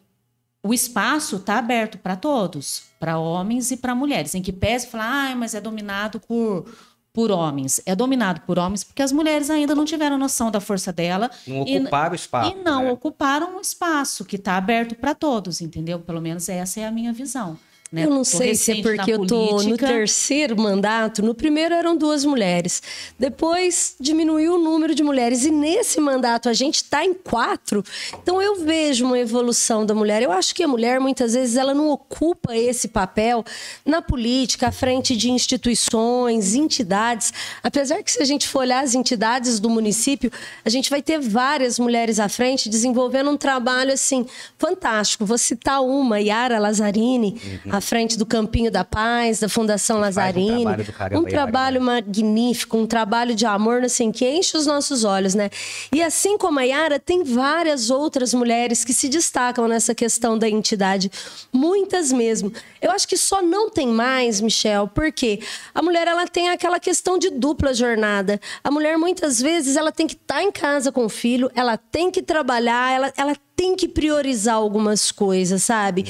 o 0.63 0.73
espaço 0.73 1.35
está 1.35 1.59
aberto 1.59 1.97
para 1.97 2.15
todos, 2.15 2.85
para 2.99 3.19
homens 3.19 3.69
e 3.71 3.77
para 3.77 3.93
mulheres. 3.93 4.33
Em 4.33 4.41
que 4.41 4.51
pese 4.51 4.87
falar, 4.87 5.31
ah, 5.31 5.35
mas 5.35 5.53
é 5.53 5.61
dominado 5.61 6.19
por, 6.19 6.65
por 7.13 7.29
homens. 7.29 7.79
É 7.85 7.95
dominado 7.95 8.41
por 8.41 8.57
homens 8.57 8.83
porque 8.83 9.03
as 9.03 9.11
mulheres 9.11 9.49
ainda 9.49 9.75
não 9.75 9.85
tiveram 9.85 10.17
noção 10.17 10.49
da 10.49 10.59
força 10.59 10.91
dela. 10.91 11.29
Não 11.45 11.61
ocuparam 11.61 12.13
o 12.13 12.15
espaço. 12.15 12.51
E 12.51 12.63
não 12.63 12.83
né? 12.83 12.91
ocuparam 12.91 13.57
o 13.57 13.61
espaço 13.61 14.25
que 14.25 14.37
está 14.37 14.57
aberto 14.57 14.95
para 14.95 15.13
todos, 15.13 15.61
entendeu? 15.61 15.99
Pelo 15.99 16.19
menos 16.21 16.49
essa 16.49 16.79
é 16.79 16.85
a 16.85 16.91
minha 16.91 17.13
visão. 17.13 17.57
Né? 17.91 18.05
Eu 18.05 18.09
não 18.09 18.17
tô 18.17 18.25
sei 18.25 18.55
se 18.55 18.71
é 18.71 18.81
porque 18.81 19.13
eu 19.13 19.23
estou 19.23 19.63
no 19.63 19.77
terceiro 19.77 20.59
mandato. 20.59 21.21
No 21.21 21.35
primeiro 21.35 21.73
eram 21.73 21.95
duas 21.95 22.25
mulheres. 22.25 22.81
Depois 23.17 23.95
diminuiu 23.99 24.55
o 24.55 24.57
número 24.57 24.95
de 24.95 25.03
mulheres. 25.03 25.45
E 25.45 25.51
nesse 25.51 25.99
mandato 26.01 26.49
a 26.49 26.53
gente 26.53 26.77
está 26.77 27.05
em 27.05 27.13
quatro. 27.13 27.83
Então 28.21 28.41
eu 28.41 28.55
vejo 28.55 29.05
uma 29.05 29.19
evolução 29.19 29.85
da 29.85 29.93
mulher. 29.93 30.23
Eu 30.23 30.31
acho 30.31 30.55
que 30.55 30.63
a 30.63 30.67
mulher, 30.67 30.99
muitas 30.99 31.33
vezes, 31.33 31.55
ela 31.55 31.73
não 31.73 31.89
ocupa 31.89 32.57
esse 32.57 32.87
papel 32.87 33.45
na 33.85 34.01
política, 34.01 34.69
à 34.69 34.71
frente 34.71 35.15
de 35.15 35.29
instituições, 35.29 36.55
entidades. 36.55 37.31
Apesar 37.61 38.01
que, 38.01 38.11
se 38.11 38.21
a 38.21 38.25
gente 38.25 38.47
for 38.47 38.59
olhar 38.59 38.83
as 38.83 38.95
entidades 38.95 39.59
do 39.59 39.69
município, 39.69 40.31
a 40.65 40.69
gente 40.69 40.89
vai 40.89 41.03
ter 41.03 41.19
várias 41.19 41.77
mulheres 41.77 42.19
à 42.19 42.27
frente 42.27 42.67
desenvolvendo 42.67 43.29
um 43.29 43.37
trabalho 43.37 43.93
assim 43.93 44.25
fantástico. 44.57 45.23
Vou 45.23 45.37
citar 45.37 45.81
uma, 45.83 46.19
Yara 46.19 46.57
Lazzarini. 46.57 47.39
Uhum 47.65 47.74
à 47.75 47.81
frente 47.81 48.17
do 48.17 48.25
Campinho 48.25 48.71
da 48.71 48.83
Paz, 48.83 49.39
da 49.39 49.49
Fundação 49.49 49.99
Lazarine. 49.99 50.51
Um 50.51 50.63
trabalho, 50.63 50.93
caramba, 50.93 51.21
um 51.21 51.29
trabalho 51.29 51.81
magnífico, 51.81 52.77
um 52.77 52.85
trabalho 52.87 53.35
de 53.35 53.45
amor, 53.45 53.83
assim, 53.83 54.11
que 54.11 54.27
enche 54.27 54.57
os 54.57 54.65
nossos 54.65 55.03
olhos, 55.03 55.35
né? 55.35 55.49
E 55.91 56.01
assim 56.01 56.37
como 56.37 56.59
a 56.59 56.63
Yara, 56.63 56.99
tem 56.99 57.23
várias 57.23 57.89
outras 57.89 58.33
mulheres 58.33 58.83
que 58.83 58.93
se 58.93 59.09
destacam 59.09 59.67
nessa 59.67 59.93
questão 59.93 60.37
da 60.37 60.49
entidade, 60.49 61.11
muitas 61.51 62.11
mesmo. 62.11 62.51
Eu 62.81 62.91
acho 62.91 63.07
que 63.07 63.17
só 63.17 63.41
não 63.41 63.69
tem 63.69 63.87
mais, 63.87 64.39
Michel, 64.39 64.87
porque 64.87 65.39
a 65.73 65.81
mulher 65.81 66.07
ela 66.07 66.27
tem 66.27 66.49
aquela 66.49 66.79
questão 66.79 67.17
de 67.17 67.29
dupla 67.29 67.73
jornada. 67.73 68.39
A 68.63 68.71
mulher 68.71 68.97
muitas 68.97 69.41
vezes 69.41 69.75
ela 69.75 69.91
tem 69.91 70.07
que 70.07 70.13
estar 70.13 70.35
tá 70.35 70.43
em 70.43 70.51
casa 70.51 70.91
com 70.91 71.05
o 71.05 71.09
filho, 71.09 71.51
ela 71.55 71.77
tem 71.77 72.09
que 72.11 72.21
trabalhar, 72.21 72.91
ela, 72.91 73.13
ela 73.17 73.35
tem 73.55 73.75
que 73.75 73.87
priorizar 73.87 74.55
algumas 74.55 75.11
coisas, 75.11 75.63
sabe? 75.63 76.05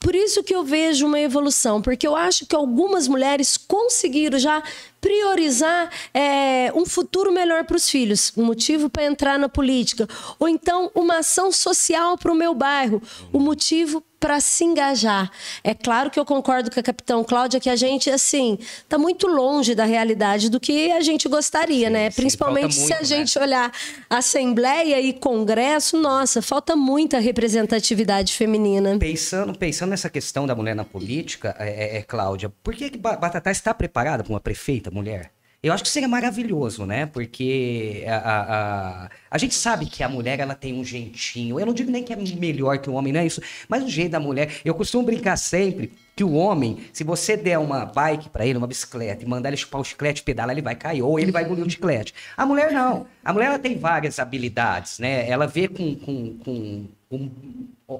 Por 0.00 0.14
isso 0.14 0.42
que 0.42 0.54
eu 0.54 0.64
vejo 0.64 1.06
uma 1.06 1.20
evolução, 1.20 1.80
porque 1.80 2.06
eu 2.06 2.16
acho 2.16 2.46
que 2.46 2.56
algumas 2.56 3.06
mulheres 3.06 3.56
conseguiram 3.56 4.38
já 4.38 4.62
priorizar 5.00 5.90
é, 6.12 6.72
um 6.74 6.84
futuro 6.84 7.32
melhor 7.32 7.64
para 7.64 7.76
os 7.76 7.88
filhos, 7.88 8.32
um 8.36 8.44
motivo 8.44 8.90
para 8.90 9.04
entrar 9.04 9.38
na 9.38 9.48
política, 9.48 10.06
ou 10.38 10.48
então 10.48 10.90
uma 10.94 11.18
ação 11.18 11.50
social 11.50 12.18
para 12.18 12.32
o 12.32 12.34
meu 12.34 12.54
bairro, 12.54 13.02
o 13.32 13.38
um 13.38 13.40
motivo 13.40 14.04
para 14.20 14.38
se 14.38 14.62
engajar. 14.64 15.30
É 15.64 15.74
claro 15.74 16.10
que 16.10 16.20
eu 16.20 16.26
concordo 16.26 16.70
com 16.70 16.78
a 16.78 16.82
capitão 16.82 17.24
Cláudia 17.24 17.58
que 17.58 17.70
a 17.70 17.74
gente, 17.74 18.10
assim, 18.10 18.58
está 18.60 18.98
muito 18.98 19.26
longe 19.26 19.74
da 19.74 19.86
realidade 19.86 20.50
do 20.50 20.60
que 20.60 20.92
a 20.92 21.00
gente 21.00 21.26
gostaria, 21.26 21.86
sim, 21.86 21.92
né? 21.92 22.10
Sim, 22.10 22.16
Principalmente 22.16 22.74
se 22.74 22.92
a 22.92 22.98
né? 22.98 23.04
gente 23.04 23.38
olhar 23.38 23.72
Assembleia 24.10 25.00
e 25.00 25.14
Congresso, 25.14 25.98
nossa, 25.98 26.42
falta 26.42 26.76
muita 26.76 27.18
representatividade 27.18 28.34
feminina. 28.34 28.98
Pensando, 28.98 29.56
pensando 29.56 29.90
nessa 29.90 30.10
questão 30.10 30.46
da 30.46 30.54
mulher 30.54 30.76
na 30.76 30.84
política, 30.84 31.56
é, 31.58 31.96
é, 31.96 31.98
é 31.98 32.02
Cláudia, 32.02 32.52
por 32.62 32.74
que, 32.74 32.90
que 32.90 32.98
Batatá 32.98 33.50
está 33.50 33.72
preparada 33.72 34.22
para 34.22 34.32
uma 34.32 34.40
prefeita 34.40 34.89
mulher? 34.90 35.32
Eu 35.62 35.74
acho 35.74 35.82
que 35.82 35.90
seria 35.90 36.08
maravilhoso, 36.08 36.86
né? 36.86 37.04
Porque 37.04 38.02
a, 38.08 38.16
a, 38.16 39.10
a, 39.30 39.38
gente 39.38 39.54
sabe 39.54 39.84
que 39.84 40.02
a 40.02 40.08
mulher 40.08 40.40
ela 40.40 40.54
tem 40.54 40.72
um 40.72 40.82
jeitinho. 40.82 41.60
Eu 41.60 41.66
não 41.66 41.74
digo 41.74 41.90
nem 41.90 42.02
que 42.02 42.14
é 42.14 42.16
melhor 42.16 42.78
que 42.78 42.88
o 42.88 42.94
homem, 42.94 43.12
não 43.12 43.20
é 43.20 43.26
isso. 43.26 43.42
Mas 43.68 43.84
o 43.84 43.88
jeito 43.88 44.12
da 44.12 44.20
mulher. 44.20 44.50
Eu 44.64 44.74
costumo 44.74 45.04
brincar 45.04 45.36
sempre 45.36 45.92
que 46.16 46.24
o 46.24 46.32
homem, 46.32 46.78
se 46.94 47.04
você 47.04 47.36
der 47.36 47.58
uma 47.58 47.84
bike 47.84 48.30
para 48.30 48.46
ele, 48.46 48.56
uma 48.56 48.66
bicicleta, 48.66 49.22
e 49.22 49.28
mandar 49.28 49.50
ele 49.50 49.58
chupar 49.58 49.82
o 49.82 49.84
chiclete, 49.84 50.22
pedala, 50.22 50.50
ele 50.52 50.62
vai 50.62 50.74
cair, 50.74 51.02
ou 51.02 51.20
ele 51.20 51.30
vai 51.30 51.44
engolir 51.44 51.66
o 51.66 51.70
chiclete. 51.70 52.14
A 52.38 52.46
mulher 52.46 52.72
não. 52.72 53.06
A 53.22 53.30
mulher 53.30 53.46
ela 53.48 53.58
tem 53.58 53.76
várias 53.76 54.18
habilidades, 54.18 54.98
né? 54.98 55.28
Ela 55.28 55.46
vê 55.46 55.68
com, 55.68 55.94
com, 55.94 56.38
com, 56.38 56.88
com 57.10 57.30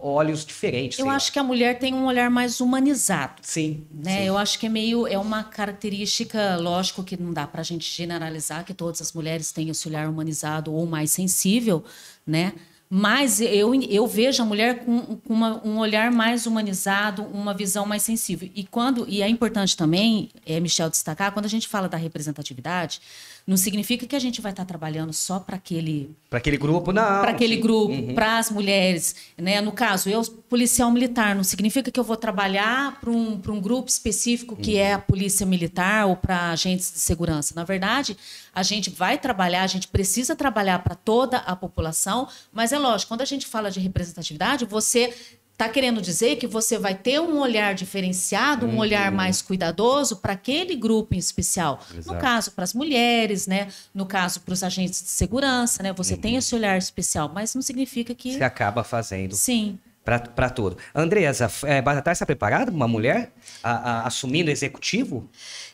olhos 0.02 0.44
diferentes. 0.44 0.98
Eu 0.98 1.08
acho 1.08 1.28
lá. 1.28 1.32
que 1.32 1.38
a 1.38 1.42
mulher 1.42 1.78
tem 1.78 1.92
um 1.94 2.04
olhar 2.04 2.30
mais 2.30 2.60
humanizado. 2.60 3.34
Sim, 3.42 3.84
né? 3.92 4.18
Sim. 4.18 4.24
Eu 4.24 4.38
acho 4.38 4.58
que 4.58 4.66
é 4.66 4.68
meio 4.68 5.06
é 5.06 5.18
uma 5.18 5.42
característica, 5.42 6.56
lógico 6.56 7.02
que 7.02 7.20
não 7.20 7.32
dá 7.32 7.46
para 7.46 7.60
a 7.60 7.64
gente 7.64 7.90
generalizar 7.90 8.64
que 8.64 8.74
todas 8.74 9.00
as 9.00 9.12
mulheres 9.12 9.52
têm 9.52 9.68
esse 9.68 9.88
olhar 9.88 10.08
humanizado 10.08 10.72
ou 10.72 10.86
mais 10.86 11.10
sensível, 11.10 11.84
né? 12.26 12.52
Mas 12.92 13.40
eu, 13.40 13.72
eu 13.84 14.04
vejo 14.04 14.42
a 14.42 14.44
mulher 14.44 14.84
com, 14.84 15.16
com 15.18 15.32
uma, 15.32 15.64
um 15.64 15.78
olhar 15.78 16.10
mais 16.10 16.44
humanizado, 16.44 17.22
uma 17.22 17.54
visão 17.54 17.86
mais 17.86 18.02
sensível. 18.02 18.50
E 18.52 18.64
quando 18.64 19.06
e 19.08 19.22
é 19.22 19.28
importante 19.28 19.76
também, 19.76 20.28
é, 20.44 20.58
Michel 20.58 20.90
destacar, 20.90 21.30
quando 21.30 21.44
a 21.44 21.48
gente 21.48 21.68
fala 21.68 21.88
da 21.88 21.96
representatividade, 21.96 23.00
não 23.46 23.56
significa 23.56 24.06
que 24.06 24.16
a 24.16 24.18
gente 24.18 24.40
vai 24.40 24.52
estar 24.52 24.64
trabalhando 24.64 25.12
só 25.12 25.38
para 25.38 25.56
aquele 25.56 26.14
para 26.28 26.38
aquele 26.38 26.56
grupo, 26.56 26.92
não. 26.92 27.02
Para 27.02 27.32
aquele 27.32 27.56
grupo, 27.56 27.92
uhum. 27.92 28.14
para 28.14 28.38
as 28.38 28.50
mulheres, 28.50 29.16
né? 29.36 29.60
No 29.60 29.72
caso, 29.72 30.08
eu 30.08 30.22
policial 30.48 30.90
militar, 30.90 31.34
não 31.34 31.44
significa 31.44 31.90
que 31.90 31.98
eu 31.98 32.04
vou 32.04 32.16
trabalhar 32.16 33.00
para 33.00 33.10
um, 33.10 33.40
um 33.48 33.60
grupo 33.60 33.88
específico 33.88 34.56
que 34.56 34.74
uhum. 34.74 34.80
é 34.80 34.92
a 34.92 34.98
polícia 34.98 35.44
militar 35.44 36.06
ou 36.06 36.16
para 36.16 36.50
agentes 36.50 36.92
de 36.92 36.98
segurança. 36.98 37.54
Na 37.54 37.64
verdade, 37.64 38.16
a 38.54 38.62
gente 38.62 38.90
vai 38.90 39.18
trabalhar, 39.18 39.62
a 39.62 39.66
gente 39.66 39.88
precisa 39.88 40.36
trabalhar 40.36 40.80
para 40.80 40.94
toda 40.94 41.38
a 41.38 41.54
população, 41.56 42.28
mas 42.52 42.72
é 42.72 42.78
lógico, 42.78 43.08
quando 43.08 43.22
a 43.22 43.26
gente 43.26 43.46
fala 43.46 43.70
de 43.70 43.80
representatividade, 43.80 44.64
você 44.64 45.14
Está 45.60 45.70
querendo 45.70 46.00
dizer 46.00 46.36
que 46.36 46.46
você 46.46 46.78
vai 46.78 46.94
ter 46.94 47.20
um 47.20 47.38
olhar 47.38 47.74
diferenciado, 47.74 48.64
um 48.64 48.70
uhum. 48.70 48.78
olhar 48.78 49.12
mais 49.12 49.42
cuidadoso 49.42 50.16
para 50.16 50.32
aquele 50.32 50.74
grupo 50.74 51.14
em 51.14 51.18
especial. 51.18 51.78
Exato. 51.94 52.14
No 52.14 52.18
caso, 52.18 52.52
para 52.52 52.64
as 52.64 52.72
mulheres, 52.72 53.46
né? 53.46 53.68
No 53.92 54.06
caso, 54.06 54.40
para 54.40 54.54
os 54.54 54.62
agentes 54.62 55.02
de 55.02 55.10
segurança, 55.10 55.82
né? 55.82 55.92
Você 55.92 56.14
uhum. 56.14 56.20
tem 56.22 56.36
esse 56.36 56.54
olhar 56.54 56.78
especial, 56.78 57.30
mas 57.34 57.54
não 57.54 57.60
significa 57.60 58.14
que. 58.14 58.38
Você 58.38 58.42
acaba 58.42 58.82
fazendo. 58.82 59.36
Sim 59.36 59.78
para 60.04 60.50
tudo. 60.50 60.76
Andresa, 60.94 61.50
é, 61.64 61.82
Batatais 61.82 62.16
está 62.16 62.26
preparada 62.26 62.70
uma 62.70 62.88
mulher 62.88 63.32
a, 63.62 63.70
a, 63.70 64.06
assumindo 64.06 64.50
executivo? 64.50 65.28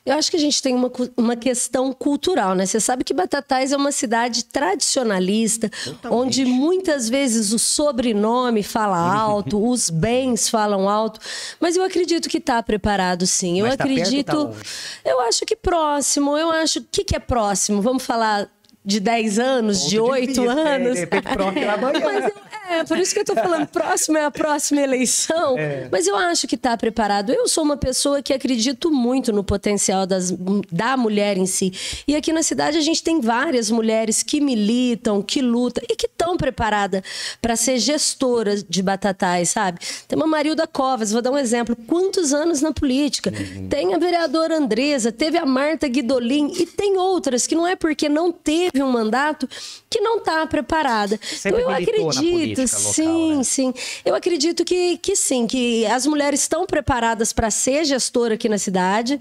Eu 0.04 0.14
acho 0.14 0.30
que 0.30 0.36
a 0.36 0.40
gente 0.40 0.60
tem 0.62 0.74
uma, 0.74 0.90
uma 1.16 1.36
questão 1.36 1.92
cultural, 1.92 2.54
né? 2.54 2.66
Você 2.66 2.78
sabe 2.80 3.02
que 3.02 3.14
Batatais 3.14 3.72
é 3.72 3.76
uma 3.76 3.92
cidade 3.92 4.44
tradicionalista, 4.44 5.68
Totalmente. 5.68 6.26
onde 6.26 6.44
muitas 6.44 7.08
vezes 7.08 7.52
o 7.52 7.58
sobrenome 7.58 8.62
fala 8.62 8.98
alto, 8.98 9.64
os 9.64 9.90
bens 9.90 10.48
falam 10.48 10.88
alto, 10.88 11.20
mas 11.58 11.76
eu 11.76 11.84
acredito 11.84 12.28
que 12.28 12.38
está 12.38 12.62
preparado 12.62 13.26
sim. 13.26 13.60
Eu 13.60 13.76
tá 13.76 13.84
acredito. 13.84 14.48
Perto, 14.48 14.64
tá 15.02 15.10
eu 15.10 15.20
acho 15.20 15.44
que 15.46 15.56
próximo, 15.56 16.36
eu 16.36 16.50
acho. 16.50 16.80
O 16.80 16.84
que, 16.90 17.04
que 17.04 17.16
é 17.16 17.20
próximo? 17.20 17.80
Vamos 17.80 18.04
falar 18.04 18.48
de 18.87 19.01
10 19.01 19.38
anos, 19.40 19.81
Ponto 19.81 19.90
de 19.90 20.01
8 20.01 20.20
de 20.20 20.40
vista, 20.40 20.53
anos. 20.53 20.90
É, 20.90 20.92
de 20.92 21.01
repente, 21.01 21.29
amanhã. 21.29 22.01
Mas 22.07 22.25
eu, 22.25 22.33
é, 22.70 22.85
por 22.85 22.99
isso 22.99 23.12
que 23.12 23.20
eu 23.20 23.25
tô 23.25 23.35
falando, 23.35 23.66
próximo 23.66 24.18
é 24.18 24.25
a 24.25 24.31
próxima 24.31 24.81
eleição. 24.81 25.59
É. 25.59 25.88
Mas 25.90 26.07
eu 26.07 26.16
acho 26.16 26.46
que 26.46 26.55
está 26.55 26.77
preparado. 26.77 27.33
Eu 27.33 27.49
sou 27.49 27.64
uma 27.64 27.77
pessoa 27.77 28.22
que 28.22 28.33
acredito 28.33 28.90
muito 28.90 29.33
no 29.33 29.42
potencial 29.44 30.07
das, 30.07 30.33
da 30.70 30.96
mulher 30.96 31.37
em 31.37 31.46
si. 31.46 31.72
E 32.07 32.14
aqui 32.14 32.33
na 32.33 32.42
cidade 32.42 32.79
a 32.79 32.81
gente 32.81 33.03
tem 33.03 33.20
várias 33.20 33.70
mulheres 33.70 34.22
que 34.22 34.40
militam, 34.40 35.22
que 35.22 35.40
lutam 35.40 35.83
e 35.88 35.96
que 35.96 36.07
estão 36.07 36.37
preparadas 36.37 37.03
para 37.42 37.57
ser 37.57 37.79
gestoras 37.79 38.64
de 38.68 38.83
batatais, 38.83 39.51
sabe? 39.51 39.81
Tem 40.07 40.16
uma 40.16 40.27
Marilda 40.27 40.66
Covas, 40.66 41.12
vou 41.12 41.22
dar 41.22 41.31
um 41.31 41.38
exemplo. 41.38 41.77
Quantos 41.87 42.33
anos 42.33 42.61
na 42.61 42.72
política? 42.72 43.33
Uhum. 43.33 43.68
Tem 43.68 43.94
a 43.94 43.99
vereadora 43.99 44.57
Andresa, 44.57 45.11
teve 45.11 45.38
a 45.38 45.46
Marta 45.46 45.88
Guidolin 45.88 46.53
e 46.57 46.66
tem 46.66 46.96
outras 46.96 47.46
que 47.46 47.55
não 47.55 47.66
é 47.66 47.77
porque 47.77 48.09
não 48.09 48.33
teve 48.33 48.75
um 48.82 48.90
mandato 48.90 49.48
que 49.88 50.00
não 50.00 50.18
está 50.18 50.46
preparada. 50.46 51.18
Sempre 51.22 51.62
então, 51.62 51.70
eu 51.72 51.76
acredito 51.76 52.60
Local, 52.60 52.92
sim, 52.92 53.36
né? 53.36 53.44
sim. 53.44 53.74
Eu 54.04 54.14
acredito 54.14 54.64
que, 54.64 54.98
que 54.98 55.16
sim, 55.16 55.46
que 55.46 55.86
as 55.86 56.06
mulheres 56.06 56.40
estão 56.40 56.66
preparadas 56.66 57.32
para 57.32 57.50
ser 57.50 57.84
gestora 57.84 58.34
aqui 58.34 58.48
na 58.48 58.58
cidade 58.58 59.18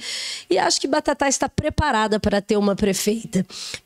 e 0.50 0.58
acho 0.58 0.80
que 0.80 0.88
Batatá 0.88 1.28
está 1.28 1.48
preparada 1.48 2.20
para 2.20 2.42
ter 2.42 2.58
uma 2.58 2.76
prefeita 2.76 3.46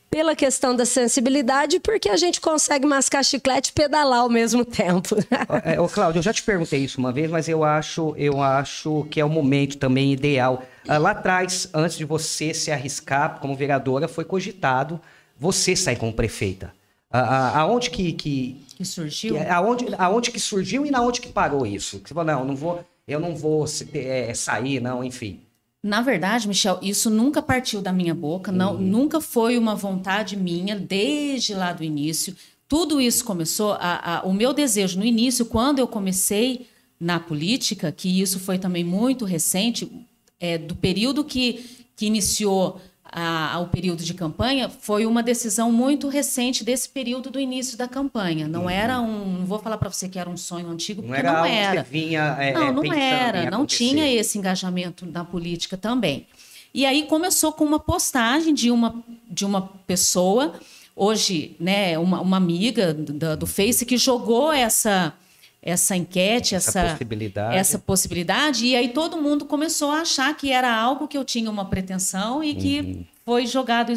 pela 0.09 0.35
questão 0.35 0.75
da 0.75 0.85
sensibilidade, 0.85 1.79
porque 1.79 2.09
a 2.09 2.17
gente 2.17 2.41
consegue 2.41 2.85
mascar 2.85 3.23
chiclete 3.23 3.69
e 3.69 3.73
pedalar 3.73 4.21
ao 4.21 4.29
mesmo 4.29 4.65
tempo. 4.65 5.15
é, 5.63 5.79
ô, 5.79 5.87
Cláudio, 5.87 6.19
eu 6.19 6.23
já 6.23 6.33
te 6.33 6.41
perguntei 6.41 6.83
isso 6.83 6.97
uma 6.97 7.11
vez, 7.11 7.29
mas 7.29 7.47
eu 7.47 7.63
acho, 7.63 8.15
eu 8.17 8.41
acho 8.41 9.05
que 9.11 9.19
é 9.19 9.25
o 9.25 9.29
momento 9.29 9.77
também 9.77 10.11
ideal. 10.11 10.63
Ah, 10.87 10.97
lá 10.97 11.11
atrás, 11.11 11.69
antes 11.73 11.97
de 11.97 12.05
você 12.05 12.53
se 12.53 12.71
arriscar 12.71 13.39
como 13.39 13.55
vereadora, 13.55 14.07
foi 14.07 14.25
cogitado 14.25 14.99
você 15.39 15.75
sair 15.75 15.95
como 15.95 16.11
prefeita. 16.11 16.73
aonde 17.09 17.89
que, 17.89 18.11
que, 18.13 18.61
que 18.75 18.85
surgiu? 18.85 19.35
Que, 19.35 19.41
aonde, 19.45 19.85
aonde 19.97 20.31
que 20.31 20.39
surgiu 20.39 20.85
e 20.85 20.91
na 20.91 21.01
onde 21.01 21.21
que 21.21 21.29
parou 21.29 21.65
isso? 21.65 22.01
Você 22.03 22.13
falou, 22.13 22.25
não, 22.25 22.45
não 22.45 22.55
vou, 22.55 22.83
eu 23.07 23.19
não 23.19 23.35
vou 23.35 23.65
é, 23.93 24.33
sair, 24.33 24.81
não, 24.81 25.03
enfim. 25.03 25.39
Na 25.81 26.01
verdade, 26.01 26.45
Michel, 26.45 26.77
isso 26.81 27.09
nunca 27.09 27.41
partiu 27.41 27.81
da 27.81 27.93
minha 27.93 28.13
boca, 28.13 28.51
não, 28.51 28.73
uhum. 28.73 28.81
nunca 28.81 29.21
foi 29.21 29.57
uma 29.57 29.75
vontade 29.75 30.35
minha 30.35 30.75
desde 30.75 31.53
lá 31.53 31.71
do 31.71 31.83
início. 31.85 32.35
Tudo 32.67 32.99
isso 32.99 33.23
começou, 33.23 33.73
a, 33.79 34.17
a, 34.17 34.23
o 34.23 34.33
meu 34.33 34.51
desejo 34.53 34.99
no 34.99 35.05
início, 35.05 35.45
quando 35.45 35.79
eu 35.79 35.87
comecei 35.87 36.67
na 36.99 37.17
política, 37.17 37.93
que 37.93 38.21
isso 38.21 38.39
foi 38.39 38.59
também 38.59 38.83
muito 38.83 39.23
recente, 39.23 39.89
é, 40.37 40.57
do 40.57 40.75
período 40.75 41.23
que, 41.23 41.87
que 41.95 42.05
iniciou 42.05 42.79
a, 43.11 43.53
ao 43.53 43.67
período 43.67 44.03
de 44.03 44.13
campanha 44.13 44.69
foi 44.69 45.05
uma 45.05 45.23
decisão 45.23 45.71
muito 45.71 46.07
recente 46.07 46.63
desse 46.63 46.89
período 46.89 47.29
do 47.29 47.39
início 47.39 47.77
da 47.77 47.87
campanha. 47.87 48.47
Não 48.47 48.63
uhum. 48.63 48.69
era 48.69 49.01
um, 49.01 49.39
não 49.39 49.45
vou 49.45 49.59
falar 49.59 49.77
para 49.77 49.89
você 49.89 50.07
que 50.07 50.19
era 50.19 50.29
um 50.29 50.37
sonho 50.37 50.69
antigo, 50.69 51.01
não 51.01 51.09
porque 51.09 51.21
era 51.21 51.33
não 51.33 51.45
era. 51.45 51.83
vinha, 51.83 52.37
é, 52.39 52.53
não, 52.53 52.73
não 52.73 52.93
era, 52.93 53.49
não 53.49 53.65
tinha 53.65 54.07
esse 54.11 54.37
engajamento 54.37 55.05
na 55.05 55.23
política 55.23 55.75
também. 55.75 56.27
E 56.73 56.85
aí 56.85 57.03
começou 57.03 57.51
com 57.51 57.63
uma 57.63 57.79
postagem 57.79 58.53
de 58.53 58.69
uma 58.69 58.95
de 59.29 59.45
uma 59.45 59.61
pessoa 59.87 60.53
hoje, 60.95 61.55
né, 61.59 61.97
uma, 61.97 62.19
uma 62.19 62.35
amiga 62.35 62.93
do, 62.93 63.37
do 63.37 63.47
Face 63.47 63.85
que 63.85 63.97
jogou 63.97 64.51
essa 64.51 65.13
essa 65.61 65.95
enquete, 65.95 66.55
essa, 66.55 66.79
essa, 66.79 66.89
possibilidade. 66.91 67.55
essa 67.55 67.79
possibilidade, 67.79 68.65
e 68.65 68.75
aí 68.75 68.89
todo 68.89 69.17
mundo 69.17 69.45
começou 69.45 69.91
a 69.91 70.01
achar 70.01 70.35
que 70.35 70.51
era 70.51 70.73
algo 70.73 71.07
que 71.07 71.17
eu 71.17 71.25
tinha 71.25 71.49
uma 71.49 71.65
pretensão 71.65 72.41
e 72.41 72.55
que 72.55 72.79
uhum. 72.79 73.05
foi 73.25 73.45
jogado 73.45 73.91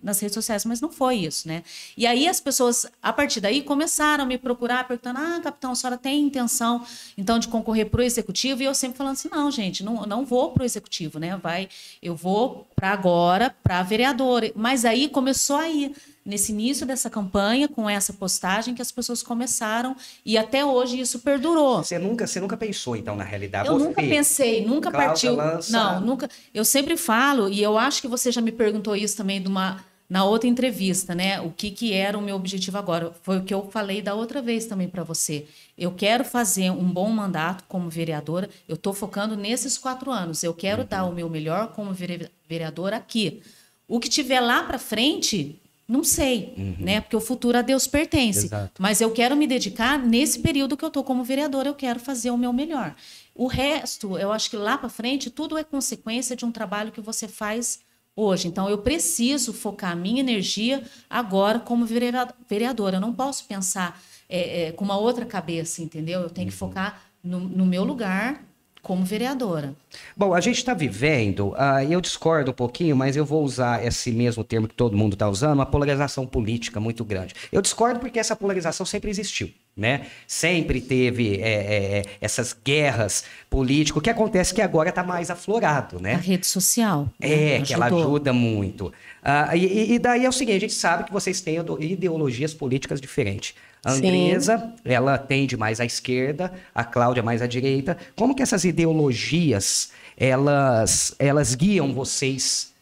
nas 0.00 0.20
redes 0.20 0.34
sociais, 0.34 0.64
mas 0.64 0.80
não 0.80 0.92
foi 0.92 1.16
isso, 1.16 1.48
né? 1.48 1.64
E 1.96 2.06
aí 2.06 2.28
as 2.28 2.40
pessoas, 2.40 2.86
a 3.02 3.12
partir 3.12 3.40
daí, 3.40 3.60
começaram 3.60 4.22
a 4.22 4.26
me 4.26 4.38
procurar, 4.38 4.86
perguntando: 4.86 5.18
ah, 5.18 5.40
capitão, 5.42 5.72
a 5.72 5.74
senhora 5.74 5.98
tem 5.98 6.22
intenção, 6.22 6.84
então, 7.18 7.40
de 7.40 7.48
concorrer 7.48 7.90
para 7.90 8.00
o 8.00 8.04
executivo? 8.04 8.62
E 8.62 8.66
eu 8.66 8.74
sempre 8.74 8.96
falando 8.96 9.14
assim: 9.14 9.28
não, 9.28 9.50
gente, 9.50 9.82
não, 9.82 10.06
não 10.06 10.24
vou 10.24 10.52
para 10.52 10.62
o 10.62 10.66
executivo, 10.66 11.18
né? 11.18 11.36
Vai, 11.42 11.68
eu 12.00 12.14
vou 12.14 12.68
para 12.76 12.92
agora, 12.92 13.54
para 13.64 13.82
vereador. 13.82 14.44
Mas 14.54 14.84
aí 14.84 15.08
começou 15.08 15.56
aí 15.56 15.92
nesse 16.24 16.52
início 16.52 16.86
dessa 16.86 17.10
campanha, 17.10 17.68
com 17.68 17.88
essa 17.88 18.12
postagem, 18.12 18.74
que 18.74 18.80
as 18.82 18.90
pessoas 18.90 19.22
começaram 19.22 19.94
e 20.24 20.38
até 20.38 20.64
hoje 20.64 20.98
isso 20.98 21.18
perdurou. 21.18 21.82
Você 21.84 21.98
nunca, 21.98 22.26
você 22.26 22.40
nunca 22.40 22.56
pensou, 22.56 22.96
então, 22.96 23.14
na 23.14 23.24
realidade? 23.24 23.68
Eu 23.68 23.78
você, 23.78 23.84
nunca 23.84 24.02
pensei, 24.02 24.64
nunca 24.64 24.90
partiu. 24.90 25.34
lança- 25.36 25.70
Não, 25.72 26.00
nunca. 26.00 26.28
Eu 26.54 26.64
sempre 26.64 26.96
falo, 26.96 27.48
e 27.48 27.62
eu 27.62 27.76
acho 27.76 28.00
que 28.00 28.08
você 28.08 28.32
já 28.32 28.40
me 28.40 28.50
perguntou 28.52 28.96
isso 28.96 29.16
também 29.16 29.40
de 29.42 29.48
uma, 29.48 29.84
na 30.08 30.24
outra 30.24 30.48
entrevista, 30.48 31.14
né? 31.14 31.40
O 31.40 31.50
que, 31.50 31.70
que 31.70 31.92
era 31.92 32.16
o 32.16 32.22
meu 32.22 32.36
objetivo 32.36 32.78
agora? 32.78 33.12
Foi 33.22 33.38
o 33.38 33.42
que 33.44 33.52
eu 33.52 33.68
falei 33.70 34.00
da 34.00 34.14
outra 34.14 34.40
vez 34.40 34.64
também 34.66 34.88
para 34.88 35.02
você. 35.02 35.46
Eu 35.76 35.90
quero 35.92 36.24
fazer 36.24 36.70
um 36.70 36.84
bom 36.90 37.10
mandato 37.10 37.64
como 37.68 37.90
vereadora. 37.90 38.48
Eu 38.68 38.76
estou 38.76 38.92
focando 38.94 39.36
nesses 39.36 39.76
quatro 39.76 40.10
anos. 40.10 40.42
Eu 40.42 40.54
quero 40.54 40.82
Uhum. 40.82 40.88
dar 40.88 41.04
o 41.04 41.12
meu 41.12 41.28
melhor 41.28 41.72
como 41.72 41.92
vere- 41.92 42.30
vereadora 42.48 42.96
aqui. 42.96 43.42
O 43.88 43.98
que 44.00 44.08
tiver 44.08 44.40
lá 44.40 44.62
para 44.62 44.78
frente, 44.78 45.60
não 45.86 46.02
sei, 46.02 46.54
né? 46.78 47.00
Porque 47.00 47.16
o 47.16 47.20
futuro 47.20 47.58
a 47.58 47.62
Deus 47.62 47.86
pertence. 47.86 48.40
Uhum. 48.40 48.44
Exato. 48.46 48.82
Mas 48.82 49.00
eu 49.00 49.10
quero 49.10 49.36
me 49.36 49.46
dedicar 49.46 49.98
nesse 49.98 50.38
período 50.38 50.76
que 50.76 50.84
eu 50.84 50.88
estou 50.88 51.04
como 51.04 51.22
vereadora, 51.24 51.68
eu 51.68 51.74
quero 51.74 52.00
fazer 52.00 52.30
o 52.30 52.38
meu 52.38 52.52
melhor. 52.52 52.94
O 53.34 53.46
resto, 53.46 54.16
eu 54.16 54.32
acho 54.32 54.48
que 54.48 54.56
lá 54.56 54.78
para 54.78 54.88
frente, 54.88 55.28
tudo 55.30 55.58
é 55.58 55.64
consequência 55.64 56.34
de 56.36 56.44
um 56.44 56.52
trabalho 56.52 56.92
que 56.92 57.00
você 57.00 57.28
faz 57.28 57.80
hoje. 58.16 58.46
Então, 58.48 58.68
eu 58.68 58.78
preciso 58.78 59.52
focar 59.52 59.92
a 59.92 59.96
minha 59.96 60.20
energia 60.20 60.82
agora 61.10 61.58
como 61.58 61.84
verea- 61.84 62.32
vereadora. 62.48 62.96
Eu 62.96 63.00
não 63.00 63.12
posso 63.12 63.44
pensar 63.46 64.00
é, 64.28 64.66
é, 64.68 64.72
com 64.72 64.84
uma 64.84 64.96
outra 64.96 65.26
cabeça, 65.26 65.82
entendeu? 65.82 66.20
Eu 66.22 66.30
tenho 66.30 66.48
que 66.48 66.54
focar 66.56 67.02
no, 67.22 67.40
no 67.40 67.66
meu 67.66 67.84
lugar 67.84 68.42
como 68.84 69.04
vereadora. 69.04 69.74
Bom, 70.16 70.34
a 70.34 70.40
gente 70.40 70.58
está 70.58 70.74
vivendo, 70.74 71.54
ah, 71.56 71.82
eu 71.84 72.00
discordo 72.00 72.50
um 72.50 72.54
pouquinho, 72.54 72.94
mas 72.94 73.16
eu 73.16 73.24
vou 73.24 73.42
usar 73.42 73.84
esse 73.84 74.12
mesmo 74.12 74.44
termo 74.44 74.68
que 74.68 74.74
todo 74.74 74.96
mundo 74.96 75.14
está 75.14 75.28
usando, 75.28 75.54
uma 75.54 75.66
polarização 75.66 76.26
política 76.26 76.78
muito 76.78 77.04
grande. 77.04 77.34
Eu 77.50 77.60
discordo 77.62 77.98
porque 77.98 78.18
essa 78.18 78.36
polarização 78.36 78.84
sempre 78.84 79.10
existiu, 79.10 79.50
né? 79.76 80.06
Sempre 80.26 80.80
teve 80.80 81.36
é, 81.36 81.48
é, 81.48 81.98
é, 81.98 82.02
essas 82.20 82.54
guerras 82.64 83.24
políticas, 83.48 83.98
o 83.98 84.02
que 84.02 84.10
acontece 84.10 84.52
é 84.52 84.54
que 84.56 84.62
agora 84.62 84.90
está 84.90 85.02
mais 85.02 85.30
aflorado, 85.30 85.96
A 85.96 86.00
né? 86.00 86.14
rede 86.22 86.46
social. 86.46 87.08
É, 87.20 87.58
né? 87.58 87.62
que 87.64 87.72
ela 87.72 87.86
ajuda 87.86 88.32
muito. 88.32 88.92
Ah, 89.22 89.56
e, 89.56 89.94
e 89.94 89.98
daí 89.98 90.24
é 90.26 90.28
o 90.28 90.32
seguinte, 90.32 90.56
a 90.56 90.60
gente 90.60 90.74
sabe 90.74 91.04
que 91.04 91.12
vocês 91.12 91.40
têm 91.40 91.56
ide- 91.56 91.92
ideologias 91.92 92.52
políticas 92.52 93.00
diferentes. 93.00 93.54
A 93.84 93.90
Sim. 93.90 93.98
Andresa, 93.98 94.72
ela 94.84 95.18
tende 95.18 95.56
mais 95.56 95.78
à 95.78 95.84
esquerda, 95.84 96.52
a 96.74 96.82
Cláudia 96.82 97.22
mais 97.22 97.42
à 97.42 97.46
direita. 97.46 97.96
Como 98.16 98.34
que 98.34 98.42
essas 98.42 98.64
ideologias, 98.64 99.90
elas, 100.16 101.14
elas 101.18 101.54
guiam 101.54 101.92
vocês 101.92 102.72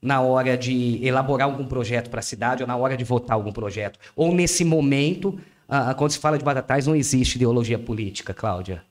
na 0.00 0.20
hora 0.20 0.56
de 0.56 1.04
elaborar 1.04 1.48
algum 1.48 1.66
projeto 1.66 2.08
para 2.08 2.20
a 2.20 2.22
cidade 2.22 2.62
ou 2.62 2.66
na 2.66 2.76
hora 2.76 2.96
de 2.96 3.04
votar 3.04 3.34
algum 3.34 3.52
projeto? 3.52 3.98
Ou 4.16 4.34
nesse 4.34 4.64
momento, 4.64 5.38
ah, 5.68 5.92
quando 5.92 6.12
se 6.12 6.18
fala 6.18 6.38
de 6.38 6.44
Batatais, 6.44 6.86
não 6.86 6.96
existe 6.96 7.36
ideologia 7.36 7.78
política, 7.78 8.32
Cláudia? 8.32 8.82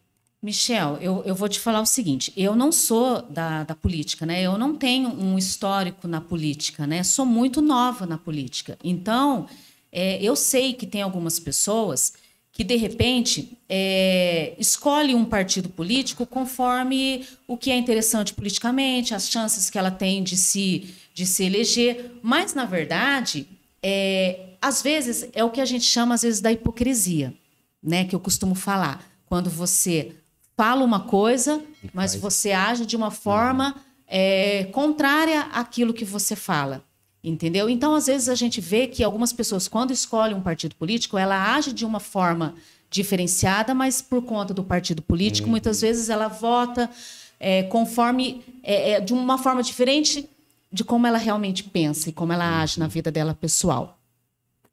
Michel, 0.42 1.00
eu, 1.02 1.24
eu 1.26 1.34
vou 1.34 1.50
te 1.50 1.60
falar 1.60 1.82
o 1.82 1.86
seguinte: 1.86 2.32
eu 2.38 2.56
não 2.56 2.72
sou 2.72 3.24
da, 3.24 3.64
da 3.64 3.74
política, 3.74 4.26
né? 4.26 4.44
Eu 4.44 4.58
não 4.58 4.76
tenho 4.76 5.10
um 5.10 5.38
histórico 5.38 6.08
na 6.08 6.22
política, 6.22 6.86
né? 6.86 7.02
Sou 7.02 7.26
muito 7.26 7.60
nova 7.60 8.06
na 8.06 8.20
política. 8.20 8.78
Então, 8.84 9.48
é, 9.92 10.22
eu 10.22 10.36
sei 10.36 10.74
que 10.74 10.86
tem 10.86 11.02
algumas 11.02 11.40
pessoas 11.40 12.14
que, 12.52 12.64
de 12.64 12.76
repente, 12.76 13.58
é, 13.70 14.56
escolhem 14.58 15.16
um 15.16 15.26
partido 15.26 15.70
político 15.70 16.26
conforme 16.26 17.24
o 17.48 17.56
que 17.56 17.70
é 17.70 17.78
interessante 17.78 18.34
politicamente, 18.34 19.14
as 19.14 19.30
chances 19.30 19.70
que 19.70 19.78
ela 19.78 19.92
tem 19.92 20.24
de 20.24 20.36
se, 20.36 20.94
de 21.14 21.26
se 21.26 21.44
eleger. 21.44 22.14
Mas, 22.24 22.56
na 22.56 22.66
verdade, 22.66 23.48
é, 23.82 24.56
às 24.60 24.82
vezes, 24.82 25.30
é 25.34 25.44
o 25.44 25.52
que 25.52 25.62
a 25.62 25.66
gente 25.66 25.86
chama, 25.86 26.16
às 26.16 26.24
vezes, 26.24 26.42
da 26.42 26.52
hipocrisia, 26.52 27.32
né? 27.82 28.06
Que 28.06 28.16
eu 28.16 28.20
costumo 28.20 28.56
falar. 28.56 29.08
Quando 29.28 29.52
você 29.52 30.16
fala 30.56 30.84
uma 30.84 31.02
coisa, 31.02 31.64
mas 31.94 32.16
você 32.16 32.52
age 32.54 32.88
de 32.88 32.96
uma 32.96 33.12
forma 33.12 33.76
é, 34.08 34.64
contrária 34.72 35.42
àquilo 35.54 35.94
que 35.94 36.04
você 36.04 36.36
fala. 36.36 36.84
Entendeu? 37.24 37.70
Então, 37.70 37.96
às 37.96 38.08
vezes, 38.08 38.30
a 38.30 38.36
gente 38.36 38.62
vê 38.62 38.88
que 38.88 39.04
algumas 39.04 39.34
pessoas, 39.34 39.68
quando 39.68 39.92
escolhem 39.92 40.36
um 40.36 40.42
partido 40.42 40.76
político, 40.76 41.18
ela 41.18 41.56
age 41.56 41.74
de 41.74 41.86
uma 41.86 42.00
forma 42.00 42.56
diferenciada, 42.90 43.74
mas 43.74 44.02
por 44.02 44.22
conta 44.22 44.54
do 44.54 44.64
partido 44.64 45.02
político, 45.02 45.50
muitas 45.50 45.82
vezes 45.82 46.10
ela 46.10 46.28
vota 46.28 46.90
é, 47.40 47.64
conforme 47.64 48.44
é, 48.64 48.92
é, 48.92 49.02
de 49.02 49.14
uma 49.14 49.38
forma 49.38 49.62
diferente 49.62 50.30
de 50.72 50.84
como 50.84 51.08
ela 51.08 51.18
realmente 51.18 51.64
pensa 51.64 52.10
e 52.10 52.14
como 52.14 52.34
ela 52.34 52.62
age 52.62 52.80
na 52.80 52.88
vida 52.88 53.12
dela 53.12 53.34
pessoal. 53.34 54.00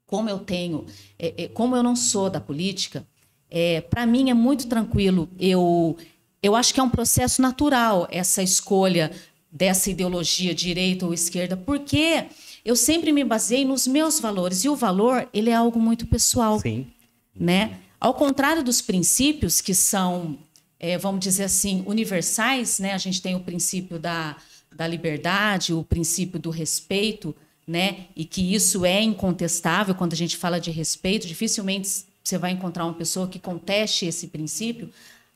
Como 0.05 0.29
eu 0.29 0.39
tenho, 0.39 0.85
é, 1.17 1.43
é, 1.43 1.47
como 1.47 1.75
eu 1.75 1.83
não 1.83 1.95
sou 1.95 2.29
da 2.29 2.39
política, 2.39 3.05
é, 3.49 3.81
para 3.81 4.05
mim 4.05 4.29
é 4.29 4.33
muito 4.33 4.67
tranquilo. 4.67 5.29
Eu, 5.39 5.97
eu 6.41 6.55
acho 6.55 6.73
que 6.73 6.79
é 6.79 6.83
um 6.83 6.89
processo 6.89 7.41
natural 7.41 8.07
essa 8.11 8.43
escolha 8.43 9.11
dessa 9.55 9.89
ideologia 9.89 10.53
direita 10.53 11.05
ou 11.05 11.13
esquerda, 11.13 11.55
porque 11.55 12.25
eu 12.65 12.75
sempre 12.75 13.13
me 13.13 13.23
baseei 13.23 13.63
nos 13.63 13.87
meus 13.87 14.19
valores 14.19 14.65
e 14.65 14.69
o 14.69 14.75
valor 14.75 15.29
ele 15.33 15.49
é 15.49 15.55
algo 15.55 15.79
muito 15.79 16.05
pessoal 16.05 16.59
Sim. 16.59 16.85
né? 17.33 17.79
Ao 17.97 18.13
contrário 18.13 18.61
dos 18.61 18.81
princípios 18.81 19.61
que 19.61 19.73
são, 19.73 20.37
é, 20.77 20.97
vamos 20.97 21.21
dizer 21.21 21.45
assim, 21.45 21.85
universais, 21.87 22.79
né? 22.79 22.91
A 22.93 22.97
gente 22.97 23.21
tem 23.21 23.33
o 23.33 23.39
princípio 23.39 23.97
da, 23.97 24.35
da 24.75 24.85
liberdade, 24.85 25.73
o 25.73 25.85
princípio 25.85 26.37
do 26.37 26.49
respeito, 26.49 27.33
né? 27.65 28.07
E 28.13 28.25
que 28.25 28.53
isso 28.53 28.83
é 28.83 29.01
incontestável 29.01 29.95
quando 29.95 30.11
a 30.11 30.17
gente 30.17 30.35
fala 30.35 30.59
de 30.59 30.69
respeito. 30.69 31.25
Dificilmente 31.27 32.05
você 32.21 32.37
vai 32.37 32.51
encontrar 32.51 32.83
uma 32.83 32.93
pessoa 32.93 33.29
que 33.29 33.39
conteste 33.39 34.05
esse 34.05 34.27
princípio. 34.27 34.89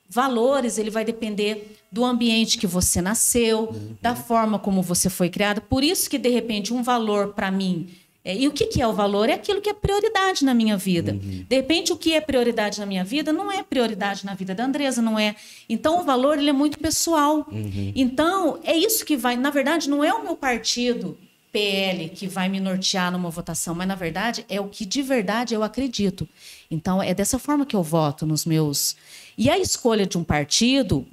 Valores, 0.10 0.78
ele 0.78 0.90
vai 0.90 1.06
depender 1.06 1.78
do 1.92 2.04
ambiente 2.04 2.58
que 2.58 2.68
você 2.68 3.02
nasceu, 3.02 3.76
da 4.02 4.16
forma 4.16 4.58
como 4.58 4.82
você 4.82 5.10
foi 5.10 5.30
criado. 5.30 5.62
Por 5.62 5.84
isso 5.84 6.10
que, 6.10 6.18
de 6.18 6.30
repente, 6.30 6.74
um 6.74 6.82
valor 6.82 7.34
para 7.34 7.52
mim 7.52 7.90
é, 8.24 8.36
e 8.36 8.48
o 8.48 8.52
que, 8.52 8.68
que 8.68 8.82
é 8.82 8.88
o 8.88 8.94
valor? 8.94 9.30
É 9.30 9.34
aquilo 9.34 9.62
que 9.62 9.70
é 9.70 9.74
prioridade 9.74 10.44
na 10.44 10.54
minha 10.54 10.76
vida. 10.78 11.14
De 11.14 11.56
repente, 11.56 11.94
o 11.94 11.98
que 11.98 12.14
é 12.14 12.22
prioridade 12.22 12.80
na 12.80 12.86
minha 12.86 13.04
vida 13.04 13.32
não 13.32 13.52
é 13.52 13.64
prioridade 13.64 14.26
na 14.26 14.34
vida 14.34 14.54
da 14.54 14.66
Andresa, 14.66 15.02
não 15.02 15.18
é. 15.18 15.36
Então, 15.70 16.02
o 16.02 16.04
valor 16.04 16.38
ele 16.38 16.50
é 16.50 16.54
muito 16.54 16.78
pessoal. 16.80 17.48
Então, 17.96 18.60
é 18.64 18.76
isso 18.78 19.06
que 19.06 19.16
vai. 19.16 19.38
Na 19.38 19.50
verdade, 19.50 19.90
não 19.90 20.04
é 20.04 20.14
o 20.14 20.24
meu 20.24 20.36
partido 20.36 21.18
PL 21.52 22.10
que 22.10 22.28
vai 22.28 22.48
me 22.50 22.60
nortear 22.60 23.12
numa 23.12 23.30
votação, 23.30 23.74
mas 23.74 23.88
na 23.88 23.96
verdade 23.96 24.46
é 24.48 24.62
o 24.62 24.68
que 24.68 24.86
de 24.86 25.02
verdade 25.02 25.56
eu 25.56 25.64
acredito. 25.64 26.30
Então, 26.70 27.02
é 27.02 27.14
dessa 27.14 27.40
forma 27.40 27.66
que 27.66 27.76
eu 27.76 27.82
voto 27.82 28.26
nos 28.26 28.46
meus. 28.46 28.96
E 29.40 29.50
a 29.50 29.58
escolha 29.58 30.06
de 30.06 30.18
um 30.18 30.24
partido 30.24 31.08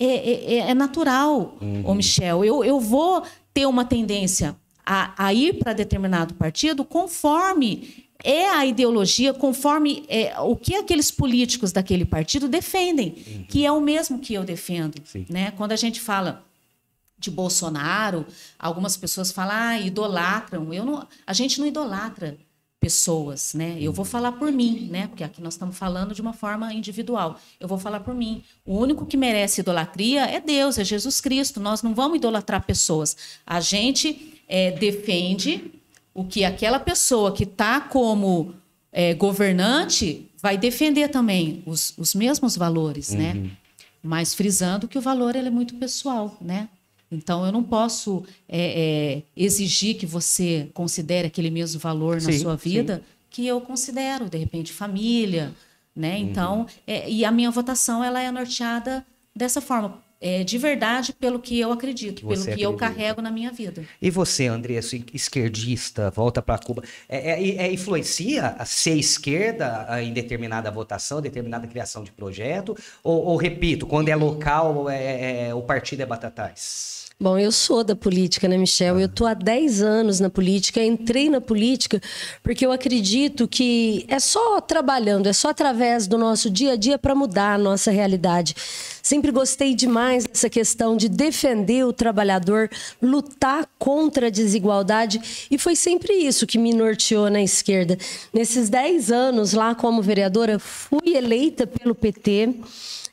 é, 0.00 0.06
é- 0.06 0.54
é- 0.54 0.70
é 0.70 0.74
natural, 0.74 1.58
ô 1.84 1.94
Michel. 1.94 2.42
Eu, 2.42 2.64
eu 2.64 2.80
vou 2.80 3.22
ter 3.52 3.66
uma 3.66 3.84
tendência 3.84 4.56
a, 4.86 5.12
a 5.26 5.34
ir 5.34 5.58
para 5.58 5.74
determinado 5.74 6.32
partido 6.32 6.82
conforme 6.82 8.06
é 8.24 8.48
a 8.48 8.64
ideologia, 8.64 9.34
conforme 9.34 10.04
é, 10.08 10.40
o 10.40 10.56
que 10.56 10.76
aqueles 10.76 11.10
políticos 11.10 11.72
daquele 11.72 12.06
partido 12.06 12.48
defendem, 12.48 13.10
que 13.50 13.66
é 13.66 13.70
o 13.70 13.80
mesmo 13.82 14.18
que 14.18 14.32
eu 14.32 14.44
defendo. 14.44 14.94
Sim. 15.04 15.26
Né? 15.28 15.50
Quando 15.50 15.72
a 15.72 15.76
gente 15.76 16.00
fala 16.00 16.42
de 17.18 17.30
Bolsonaro, 17.30 18.24
algumas 18.58 18.96
pessoas 18.96 19.30
falam, 19.30 19.54
ah, 19.56 19.78
idolatram. 19.78 20.72
Eu 20.72 20.84
não, 20.86 21.06
a 21.26 21.32
gente 21.34 21.60
não 21.60 21.66
idolatra 21.66 22.38
pessoas, 22.82 23.54
né? 23.54 23.76
Eu 23.80 23.92
vou 23.92 24.04
falar 24.04 24.32
por 24.32 24.50
mim, 24.50 24.88
né? 24.90 25.06
Porque 25.06 25.22
aqui 25.22 25.40
nós 25.40 25.54
estamos 25.54 25.78
falando 25.78 26.12
de 26.12 26.20
uma 26.20 26.32
forma 26.32 26.74
individual. 26.74 27.38
Eu 27.60 27.68
vou 27.68 27.78
falar 27.78 28.00
por 28.00 28.12
mim. 28.12 28.42
O 28.66 28.76
único 28.76 29.06
que 29.06 29.16
merece 29.16 29.60
idolatria 29.60 30.24
é 30.26 30.40
Deus, 30.40 30.78
é 30.78 30.84
Jesus 30.84 31.20
Cristo. 31.20 31.60
Nós 31.60 31.80
não 31.80 31.94
vamos 31.94 32.16
idolatrar 32.16 32.66
pessoas. 32.66 33.16
A 33.46 33.60
gente 33.60 34.34
é, 34.48 34.72
defende 34.72 35.70
o 36.12 36.24
que 36.24 36.44
aquela 36.44 36.80
pessoa 36.80 37.30
que 37.30 37.44
está 37.44 37.80
como 37.80 38.52
é, 38.90 39.14
governante 39.14 40.28
vai 40.42 40.58
defender 40.58 41.08
também 41.08 41.62
os, 41.64 41.94
os 41.96 42.16
mesmos 42.16 42.56
valores, 42.56 43.10
né? 43.10 43.48
Mas 44.02 44.34
frisando 44.34 44.88
que 44.88 44.98
o 44.98 45.00
valor 45.00 45.36
ele 45.36 45.46
é 45.46 45.52
muito 45.52 45.76
pessoal, 45.76 46.36
né? 46.40 46.68
Então 47.12 47.44
eu 47.46 47.52
não 47.52 47.62
posso 47.62 48.24
é, 48.48 49.18
é, 49.18 49.22
exigir 49.36 49.96
que 49.96 50.06
você 50.06 50.68
considere 50.72 51.28
aquele 51.28 51.50
mesmo 51.50 51.78
valor 51.78 52.14
na 52.16 52.32
Sim, 52.32 52.38
sua 52.40 52.56
vida 52.56 53.02
que 53.30 53.46
eu 53.46 53.60
considero, 53.60 54.28
de 54.28 54.38
repente, 54.38 54.72
família, 54.72 55.52
né? 55.94 56.16
Uhum. 56.16 56.22
Então, 56.22 56.66
é, 56.86 57.08
e 57.08 57.24
a 57.24 57.30
minha 57.30 57.50
votação 57.50 58.02
ela 58.02 58.20
é 58.20 58.30
norteada 58.30 59.04
dessa 59.34 59.60
forma. 59.60 60.02
é, 60.24 60.44
de 60.44 60.56
verdade 60.56 61.12
pelo 61.12 61.40
que 61.40 61.58
eu 61.58 61.72
acredito, 61.72 62.20
Que 62.20 62.26
pelo 62.28 62.36
você 62.36 62.54
que 62.54 62.62
eu 62.62 62.70
acredita. 62.70 62.94
carrego 62.94 63.20
na 63.20 63.28
minha 63.30 63.50
vida. 63.50 63.82
E 64.00 64.08
você, 64.08 64.46
Andressa, 64.46 64.96
esquerdista, 65.12 66.10
volta 66.12 66.40
para 66.40 66.58
Cuba, 66.58 66.82
é, 67.08 67.32
é- 67.32 67.56
é- 67.66 67.72
influencia 67.72 68.54
a 68.56 68.64
ser 68.64 68.94
esquerda 68.96 69.84
em 70.00 70.12
determinada 70.12 70.70
votação, 70.70 71.20
determinada 71.20 71.66
criação 71.66 72.04
de 72.04 72.12
projeto? 72.12 72.76
Ou, 73.02 73.24
ou, 73.24 73.36
repito, 73.36 73.84
quando 73.84 74.10
é 74.10 74.14
local, 74.14 74.86
o 75.56 75.62
partido 75.62 76.02
é 76.02 76.06
batatais? 76.06 77.01
Bom, 77.22 77.38
eu 77.38 77.52
sou 77.52 77.84
da 77.84 77.94
política, 77.94 78.48
né, 78.48 78.58
Michel? 78.58 78.98
Eu 78.98 79.08
tô 79.08 79.24
há 79.26 79.32
10 79.32 79.80
anos 79.80 80.18
na 80.18 80.28
política, 80.28 80.82
entrei 80.82 81.30
na 81.30 81.40
política 81.40 82.02
porque 82.42 82.66
eu 82.66 82.72
acredito 82.72 83.46
que 83.46 84.04
é 84.08 84.18
só 84.18 84.60
trabalhando, 84.60 85.28
é 85.28 85.32
só 85.32 85.50
através 85.50 86.08
do 86.08 86.18
nosso 86.18 86.50
dia 86.50 86.72
a 86.72 86.76
dia 86.76 86.98
para 86.98 87.14
mudar 87.14 87.54
a 87.54 87.58
nossa 87.58 87.92
realidade. 87.92 88.56
Sempre 89.00 89.30
gostei 89.30 89.72
demais 89.72 90.24
dessa 90.24 90.50
questão 90.50 90.96
de 90.96 91.08
defender 91.08 91.86
o 91.86 91.92
trabalhador, 91.92 92.68
lutar 93.00 93.68
contra 93.78 94.26
a 94.26 94.30
desigualdade, 94.30 95.46
e 95.48 95.56
foi 95.56 95.76
sempre 95.76 96.12
isso 96.12 96.44
que 96.44 96.58
me 96.58 96.74
norteou 96.74 97.30
na 97.30 97.40
esquerda. 97.40 97.96
Nesses 98.32 98.68
10 98.68 99.12
anos 99.12 99.52
lá 99.52 99.76
como 99.76 100.02
vereadora, 100.02 100.58
fui 100.58 101.14
eleita 101.14 101.68
pelo 101.68 101.94
PT. 101.94 102.52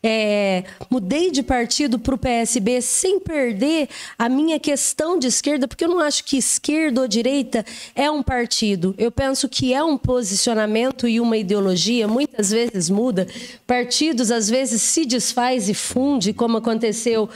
É, 0.01 0.63
mudei 0.89 1.29
de 1.29 1.43
partido 1.43 1.99
para 1.99 2.15
o 2.15 2.17
PSB 2.17 2.81
sem 2.81 3.19
perder 3.19 3.89
a 4.17 4.29
minha 4.29 4.57
questão 4.57 5.19
de 5.19 5.27
esquerda, 5.27 5.67
porque 5.67 5.83
eu 5.83 5.89
não 5.89 5.99
acho 5.99 6.23
que 6.23 6.38
esquerda 6.38 7.01
ou 7.01 7.07
direita 7.07 7.65
é 7.93 8.09
um 8.09 8.23
partido. 8.23 8.95
Eu 8.97 9.12
penso 9.12 9.49
que 9.49 9.73
é 9.73 9.83
um 9.83 9.97
posicionamento 9.97 11.05
e 11.05 11.19
uma 11.19 11.35
ideologia, 11.35 12.07
muitas 12.07 12.51
vezes 12.51 12.89
muda. 12.89 13.27
Partidos 13.67 14.31
às 14.31 14.49
vezes 14.49 14.81
se 14.81 15.05
desfaz 15.05 15.67
e 15.67 15.73
funde, 15.73 16.31
como 16.31 16.57
aconteceu 16.57 17.29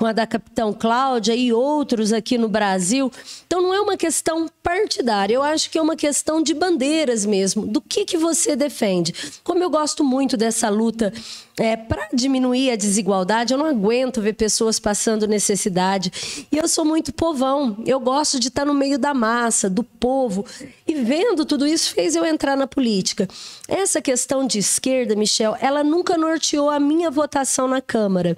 com 0.00 0.06
a 0.06 0.12
da 0.12 0.26
Capitão 0.26 0.72
Cláudia 0.72 1.34
e 1.34 1.52
outros 1.52 2.10
aqui 2.10 2.38
no 2.38 2.48
Brasil. 2.48 3.12
Então 3.46 3.60
não 3.60 3.74
é 3.74 3.80
uma 3.82 3.98
questão 3.98 4.48
partidária, 4.62 5.34
eu 5.34 5.42
acho 5.42 5.70
que 5.70 5.76
é 5.76 5.82
uma 5.82 5.94
questão 5.94 6.42
de 6.42 6.54
bandeiras 6.54 7.26
mesmo, 7.26 7.66
do 7.66 7.82
que, 7.82 8.06
que 8.06 8.16
você 8.16 8.56
defende. 8.56 9.12
Como 9.44 9.62
eu 9.62 9.68
gosto 9.68 10.02
muito 10.02 10.38
dessa 10.38 10.70
luta 10.70 11.12
é, 11.58 11.76
para 11.76 12.08
diminuir 12.14 12.70
a 12.70 12.76
desigualdade, 12.76 13.52
eu 13.52 13.58
não 13.58 13.66
aguento 13.66 14.22
ver 14.22 14.32
pessoas 14.32 14.80
passando 14.80 15.26
necessidade. 15.26 16.46
E 16.50 16.56
eu 16.56 16.66
sou 16.66 16.86
muito 16.86 17.12
povão. 17.12 17.76
Eu 17.84 18.00
gosto 18.00 18.40
de 18.40 18.48
estar 18.48 18.64
no 18.64 18.72
meio 18.72 18.98
da 18.98 19.12
massa, 19.12 19.68
do 19.68 19.84
povo. 19.84 20.46
E 20.86 20.94
vendo 20.94 21.44
tudo 21.44 21.66
isso 21.66 21.92
fez 21.92 22.16
eu 22.16 22.24
entrar 22.24 22.56
na 22.56 22.66
política. 22.66 23.28
Essa 23.68 24.00
questão 24.00 24.46
de 24.46 24.58
esquerda, 24.58 25.14
Michel, 25.14 25.54
ela 25.60 25.84
nunca 25.84 26.16
norteou 26.16 26.70
a 26.70 26.80
minha 26.80 27.10
votação 27.10 27.68
na 27.68 27.82
Câmara. 27.82 28.34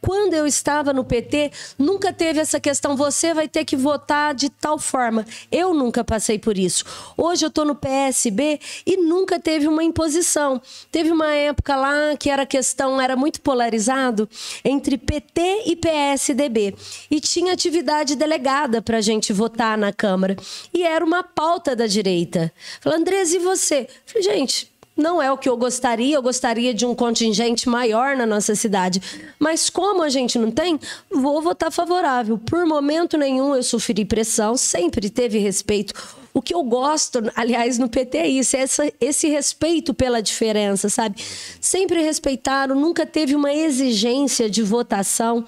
Quando 0.00 0.34
eu 0.34 0.46
estava 0.46 0.92
no 0.92 1.04
PT, 1.04 1.52
nunca 1.78 2.12
teve 2.12 2.40
essa 2.40 2.58
questão, 2.58 2.96
você 2.96 3.34
vai 3.34 3.48
ter 3.48 3.64
que 3.64 3.76
votar 3.76 4.34
de 4.34 4.48
tal 4.48 4.78
forma. 4.78 5.26
Eu 5.50 5.74
nunca 5.74 6.02
passei 6.02 6.38
por 6.38 6.56
isso. 6.56 6.84
Hoje 7.16 7.44
eu 7.44 7.48
estou 7.48 7.64
no 7.64 7.74
PSB 7.74 8.58
e 8.86 8.96
nunca 8.96 9.38
teve 9.38 9.68
uma 9.68 9.84
imposição. 9.84 10.60
Teve 10.90 11.10
uma 11.10 11.34
época 11.34 11.76
lá 11.76 12.16
que 12.18 12.30
era 12.30 12.46
questão, 12.46 13.00
era 13.00 13.16
muito 13.16 13.40
polarizado 13.40 14.28
entre 14.64 14.96
PT 14.96 15.64
e 15.66 15.76
PSDB. 15.76 16.74
E 17.10 17.20
tinha 17.20 17.52
atividade 17.52 18.16
delegada 18.16 18.80
para 18.80 18.98
a 18.98 19.02
gente 19.02 19.32
votar 19.32 19.76
na 19.76 19.92
Câmara. 19.92 20.36
E 20.72 20.82
era 20.82 21.04
uma 21.04 21.22
pauta 21.22 21.76
da 21.76 21.86
direita. 21.86 22.52
Falei, 22.80 22.98
Andres, 22.98 23.32
e 23.32 23.38
você? 23.38 23.86
Falei, 24.06 24.22
gente, 24.22 24.69
não 25.00 25.20
é 25.20 25.32
o 25.32 25.38
que 25.38 25.48
eu 25.48 25.56
gostaria, 25.56 26.14
eu 26.14 26.22
gostaria 26.22 26.72
de 26.72 26.84
um 26.86 26.94
contingente 26.94 27.68
maior 27.68 28.16
na 28.16 28.26
nossa 28.26 28.54
cidade. 28.54 29.00
Mas 29.38 29.70
como 29.70 30.02
a 30.02 30.08
gente 30.08 30.38
não 30.38 30.50
tem, 30.50 30.78
vou 31.10 31.40
votar 31.42 31.72
favorável. 31.72 32.38
Por 32.38 32.66
momento 32.66 33.16
nenhum 33.16 33.56
eu 33.56 33.62
sofri 33.62 34.04
pressão, 34.04 34.56
sempre 34.56 35.08
teve 35.10 35.38
respeito. 35.38 35.94
O 36.32 36.40
que 36.40 36.54
eu 36.54 36.62
gosto, 36.62 37.20
aliás, 37.34 37.78
no 37.78 37.88
PT 37.88 38.18
é 38.18 38.28
isso, 38.28 38.56
é 38.56 38.60
essa, 38.60 38.92
esse 39.00 39.28
respeito 39.28 39.92
pela 39.92 40.22
diferença, 40.22 40.88
sabe? 40.88 41.20
Sempre 41.60 42.02
respeitaram, 42.02 42.76
nunca 42.76 43.04
teve 43.04 43.34
uma 43.34 43.52
exigência 43.52 44.48
de 44.48 44.62
votação. 44.62 45.44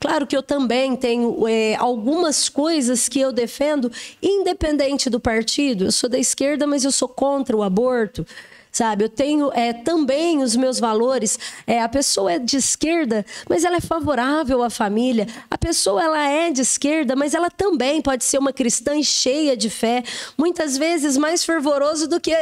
Claro 0.00 0.26
que 0.26 0.36
eu 0.36 0.42
também 0.42 0.96
tenho 0.96 1.46
é, 1.46 1.76
algumas 1.76 2.48
coisas 2.48 3.08
que 3.08 3.20
eu 3.20 3.32
defendo, 3.32 3.92
independente 4.20 5.08
do 5.08 5.20
partido. 5.20 5.84
Eu 5.84 5.92
sou 5.92 6.10
da 6.10 6.18
esquerda, 6.18 6.66
mas 6.66 6.84
eu 6.84 6.90
sou 6.90 7.08
contra 7.08 7.56
o 7.56 7.62
aborto 7.62 8.26
sabe? 8.74 9.04
Eu 9.04 9.08
tenho 9.08 9.52
é, 9.54 9.72
também 9.72 10.42
os 10.42 10.56
meus 10.56 10.80
valores. 10.80 11.38
É, 11.64 11.80
a 11.80 11.88
pessoa 11.88 12.32
é 12.32 12.38
de 12.40 12.56
esquerda, 12.56 13.24
mas 13.48 13.64
ela 13.64 13.76
é 13.76 13.80
favorável 13.80 14.64
à 14.64 14.68
família. 14.68 15.28
A 15.48 15.56
pessoa 15.56 16.02
ela 16.02 16.28
é 16.28 16.50
de 16.50 16.60
esquerda, 16.60 17.14
mas 17.14 17.34
ela 17.34 17.48
também 17.48 18.02
pode 18.02 18.24
ser 18.24 18.36
uma 18.36 18.52
cristã 18.52 18.96
e 18.96 19.04
cheia 19.04 19.56
de 19.56 19.70
fé, 19.70 20.02
muitas 20.36 20.76
vezes 20.76 21.16
mais 21.16 21.44
fervoroso 21.44 22.08
do 22.08 22.18
que, 22.18 22.34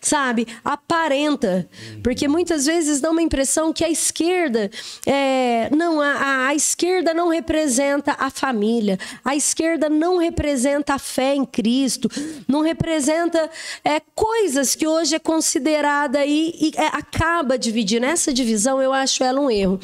sabe, 0.00 0.48
aparenta, 0.64 1.68
porque 2.02 2.26
muitas 2.26 2.64
vezes 2.64 3.00
dá 3.00 3.10
uma 3.10 3.20
impressão 3.20 3.70
que 3.70 3.84
a 3.84 3.90
esquerda 3.90 4.70
é, 5.06 5.68
não 5.70 6.00
a, 6.00 6.12
a, 6.12 6.46
a 6.48 6.54
esquerda 6.54 7.12
não 7.12 7.28
representa 7.28 8.16
a 8.18 8.30
família, 8.30 8.98
a 9.22 9.36
esquerda 9.36 9.90
não 9.90 10.16
representa 10.16 10.94
a 10.94 10.98
fé 10.98 11.34
em 11.34 11.44
Cristo, 11.44 12.08
não 12.48 12.62
representa 12.62 13.50
é, 13.84 14.00
coisas 14.14 14.74
que 14.74 14.86
hoje 14.86 15.14
é 15.14 15.18
considerado 15.18 15.73
considerada 15.74 16.24
e, 16.24 16.54
e 16.60 16.72
é, 16.76 16.86
acaba 16.86 17.58
dividindo. 17.58 18.06
Essa 18.06 18.32
divisão 18.32 18.80
eu 18.80 18.92
acho 18.92 19.22
ela 19.24 19.40
um 19.40 19.50
erro. 19.50 19.78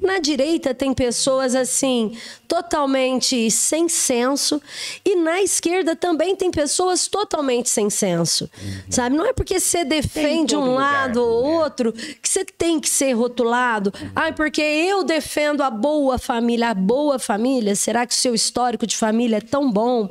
Na 0.00 0.18
direita 0.18 0.74
tem 0.74 0.92
pessoas 0.92 1.54
assim 1.54 2.16
totalmente 2.46 3.50
sem 3.50 3.88
senso 3.88 4.60
e 5.04 5.16
na 5.16 5.42
esquerda 5.42 5.94
também 5.96 6.34
tem 6.36 6.50
pessoas 6.50 7.08
totalmente 7.08 7.68
sem 7.68 7.90
senso, 7.90 8.48
uhum. 8.62 8.82
sabe? 8.88 9.16
Não 9.16 9.26
é 9.26 9.32
porque 9.32 9.58
você 9.58 9.84
defende 9.84 10.56
um 10.56 10.74
lado 10.74 11.22
ou 11.22 11.42
né? 11.42 11.64
outro 11.64 11.92
que 11.92 12.28
você 12.28 12.44
tem 12.44 12.80
que 12.80 12.88
ser 12.88 13.12
rotulado. 13.12 13.92
Uhum. 14.00 14.10
Ah, 14.14 14.32
porque 14.32 14.62
eu 14.62 15.02
defendo 15.02 15.62
a 15.62 15.70
boa 15.70 16.18
família, 16.18 16.70
a 16.70 16.74
boa 16.74 17.18
família. 17.18 17.74
Será 17.74 18.06
que 18.06 18.14
o 18.14 18.16
seu 18.16 18.34
histórico 18.34 18.86
de 18.86 18.96
família 18.96 19.36
é 19.36 19.40
tão 19.40 19.70
bom, 19.70 20.08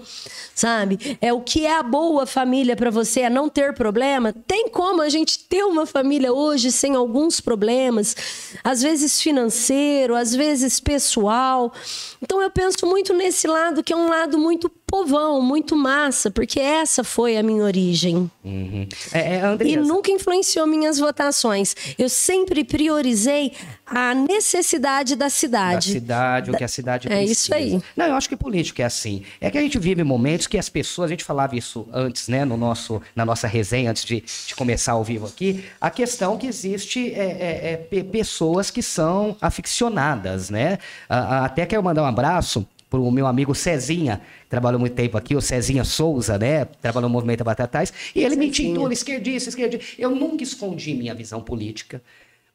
sabe? 0.53 1.17
É 1.21 1.31
o 1.31 1.41
que 1.41 1.65
é 1.65 1.77
a 1.77 1.83
boa 1.83 2.25
família 2.25 2.75
para 2.75 2.89
você? 2.89 3.21
É 3.21 3.29
não 3.29 3.49
ter 3.49 3.73
problema? 3.73 4.33
Tem 4.45 4.69
como 4.69 5.01
a 5.01 5.09
gente 5.09 5.24
ter 5.25 5.63
uma 5.63 5.85
família 5.85 6.31
hoje 6.31 6.71
sem 6.71 6.95
alguns 6.95 7.41
problemas, 7.41 8.15
às 8.63 8.81
vezes 8.81 9.21
financeiro, 9.21 10.15
às 10.15 10.33
vezes 10.33 10.79
pessoal. 10.79 11.73
Então 12.21 12.41
eu 12.41 12.49
penso 12.49 12.85
muito 12.85 13.13
nesse 13.13 13.47
lado 13.47 13.83
que 13.83 13.93
é 13.93 13.95
um 13.95 14.09
lado 14.09 14.37
muito 14.37 14.69
povão, 14.69 15.41
muito 15.41 15.75
massa, 15.75 16.29
porque 16.31 16.59
essa 16.59 17.03
foi 17.03 17.37
a 17.37 17.43
minha 17.43 17.63
origem. 17.63 18.29
Uhum. 18.43 18.87
É, 19.11 19.37
é, 19.37 19.57
e 19.65 19.75
nunca 19.77 20.11
influenciou 20.11 20.65
minhas 20.67 20.99
votações. 20.99 21.75
Eu 21.97 22.07
sempre 22.07 22.63
priorizei 22.63 23.51
a 23.85 24.13
necessidade 24.13 25.15
da 25.15 25.29
cidade. 25.29 25.93
Da 25.93 25.99
cidade, 25.99 26.51
o 26.51 26.57
que 26.57 26.63
a 26.63 26.67
cidade 26.67 27.07
precisa. 27.07 27.29
É 27.29 27.31
isso 27.31 27.53
aí. 27.53 27.81
Não, 27.95 28.05
eu 28.05 28.15
acho 28.15 28.29
que 28.29 28.35
política 28.35 28.83
é 28.83 28.85
assim. 28.85 29.23
É 29.41 29.51
que 29.51 29.57
a 29.57 29.61
gente 29.61 29.77
vive 29.77 30.03
momentos 30.03 30.47
que 30.47 30.57
as 30.57 30.69
pessoas, 30.69 31.07
a 31.07 31.13
gente 31.13 31.23
falava 31.23 31.55
isso 31.55 31.87
antes, 31.91 32.27
né, 32.27 32.45
no 32.45 32.55
nosso, 32.57 33.01
na 33.15 33.25
nossa 33.25 33.47
resenha, 33.47 33.91
antes 33.91 34.05
de, 34.05 34.23
de 34.47 34.55
começar 34.55 34.93
ao 34.93 35.03
vivo 35.15 35.25
aqui, 35.25 35.63
a 35.79 35.89
questão 35.89 36.37
que 36.37 36.45
existe 36.45 37.13
é, 37.13 37.77
é, 37.89 37.89
é 37.89 38.03
pessoas 38.03 38.69
que 38.69 38.83
são 38.83 39.35
aficionadas, 39.41 40.49
né? 40.49 40.77
Até 41.07 41.65
quero 41.65 41.81
mandar 41.81 42.03
um 42.03 42.05
abraço 42.05 42.67
para 42.89 42.99
o 42.99 43.11
meu 43.11 43.25
amigo 43.25 43.55
Cezinha, 43.55 44.21
que 44.43 44.49
trabalhou 44.49 44.79
muito 44.79 44.93
tempo 44.93 45.17
aqui, 45.17 45.35
o 45.35 45.41
Cezinha 45.41 45.83
Souza, 45.83 46.37
né? 46.37 46.65
Trabalhou 46.81 47.09
no 47.09 47.13
Movimento 47.13 47.43
Batatais, 47.43 47.91
e 48.13 48.19
ele 48.19 48.35
Cezinha. 48.35 48.39
me 48.39 48.47
intitula 48.47 48.93
esquerdista, 48.93 49.49
esquerdista. 49.49 49.85
Eu 49.97 50.11
nunca 50.11 50.43
escondi 50.43 50.93
minha 50.93 51.15
visão 51.15 51.41
política. 51.41 52.01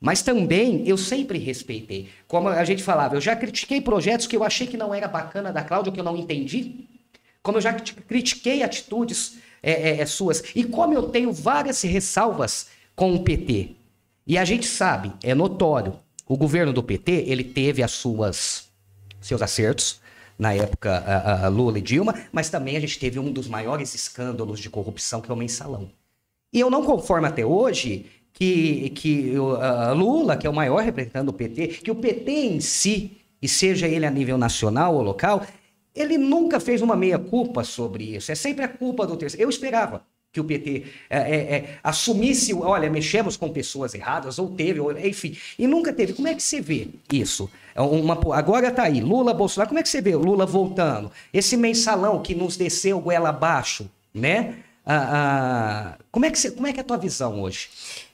Mas 0.03 0.23
também 0.23 0.83
eu 0.87 0.97
sempre 0.97 1.39
respeitei. 1.39 2.09
Como 2.27 2.49
a 2.49 2.65
gente 2.65 2.83
falava, 2.83 3.17
eu 3.17 3.21
já 3.21 3.37
critiquei 3.37 3.83
projetos 3.83 4.27
que 4.27 4.35
eu 4.35 4.43
achei 4.43 4.67
que 4.67 4.77
não 4.77 4.95
era 4.95 5.07
bacana 5.07 5.53
da 5.53 5.63
Cláudia, 5.63 5.93
que 5.93 6.01
eu 6.01 6.05
não 6.05 6.17
entendi. 6.17 6.87
Como 7.43 7.59
eu 7.59 7.63
já 7.63 7.75
critiquei 7.75 8.63
atitudes 8.63 9.35
é, 9.63 9.73
é, 9.73 10.01
é, 10.01 10.07
suas. 10.07 10.43
E 10.55 10.65
como 10.65 10.95
eu 10.95 11.05
tenho 11.05 11.33
várias 11.33 11.83
ressalvas 11.83 12.69
com 12.95 13.15
o 13.15 13.23
PT. 13.23 13.77
E 14.27 14.37
a 14.39 14.45
gente 14.45 14.67
sabe, 14.67 15.13
é 15.23 15.35
notório, 15.35 15.95
o 16.27 16.37
governo 16.37 16.73
do 16.73 16.83
PT, 16.83 17.25
ele 17.27 17.43
teve 17.43 17.83
as 17.83 17.91
suas 17.93 18.69
seus 19.21 19.43
acertos, 19.43 20.01
na 20.39 20.55
época 20.55 20.97
a, 20.99 21.47
a 21.47 21.49
Lula 21.49 21.79
e 21.79 21.83
Dilma, 21.83 22.15
mas 22.33 22.49
também 22.49 22.77
a 22.77 22.81
gente 22.81 22.99
teve 22.99 23.19
um 23.19 23.31
dos 23.31 23.47
maiores 23.47 23.95
escândalos 23.95 24.59
de 24.59 24.71
corrupção, 24.71 25.21
que 25.21 25.31
é 25.31 25.35
o 25.35 25.37
mensalão. 25.37 25.91
E 26.53 26.59
eu 26.59 26.71
não 26.71 26.85
conformo 26.85 27.27
até 27.27 27.45
hoje 27.45 28.07
que, 28.33 28.91
que 28.91 29.35
uh, 29.39 29.95
Lula, 29.95 30.37
que 30.37 30.47
é 30.47 30.51
o 30.51 30.55
maior 30.55 30.83
representante 30.83 31.27
do 31.27 31.33
PT, 31.33 31.69
que 31.69 31.91
o 31.91 31.95
PT 31.95 32.31
em 32.33 32.61
si, 32.61 33.19
e 33.43 33.49
seja 33.49 33.87
ele 33.87 34.07
a 34.07 34.11
nível 34.11 34.39
nacional 34.39 34.95
ou 34.95 35.03
local, 35.03 35.47
ele 35.95 36.17
nunca 36.17 36.61
fez 36.61 36.83
uma 36.83 36.97
meia-culpa 36.97 37.65
sobre 37.65 38.17
isso. 38.17 38.31
É 38.31 38.35
sempre 38.35 38.65
a 38.65 38.69
culpa 38.69 39.07
do 39.07 39.17
terceiro. 39.17 39.45
Eu 39.45 39.51
esperava. 39.51 40.03
que 40.33 40.41
o 40.41 40.45
PT 40.45 40.85
é, 41.09 41.19
é, 41.19 41.37
é, 41.37 41.79
assumisse, 41.83 42.55
olha, 42.55 42.89
mexemos 42.89 43.37
com 43.37 43.51
pessoas 43.51 43.95
erradas, 43.95 44.39
ou 44.39 44.51
teve, 44.51 44.79
ou, 44.79 44.97
enfim, 44.97 45.37
e 45.59 45.67
nunca 45.67 45.93
teve. 45.93 46.13
Como 46.13 46.29
é 46.29 46.35
que 46.35 46.43
você 46.43 46.61
vê 46.61 46.89
isso? 47.13 47.51
É 47.75 47.81
uma, 47.81 48.15
agora 48.37 48.69
está 48.69 48.85
aí, 48.85 49.01
Lula, 49.01 49.35
Bolsonaro, 49.35 49.69
como 49.69 49.81
é 49.81 49.83
que 49.83 49.89
você 49.89 50.01
vê 50.01 50.15
Lula 50.15 50.47
voltando? 50.47 51.11
Esse 51.33 51.57
mensalão 51.57 52.23
que 52.23 52.35
nos 52.35 52.57
desceu 52.57 53.01
goela 53.01 53.31
abaixo, 53.31 53.91
né? 54.15 54.59
Ah, 54.87 55.97
ah, 55.97 55.99
como, 56.11 56.27
é 56.27 56.31
que 56.31 56.39
você, 56.39 56.51
como 56.51 56.67
é 56.67 56.73
que 56.73 56.79
é 56.79 56.83
a 56.83 56.85
tua 56.85 56.97
visão 56.97 57.41
hoje? 57.43 57.69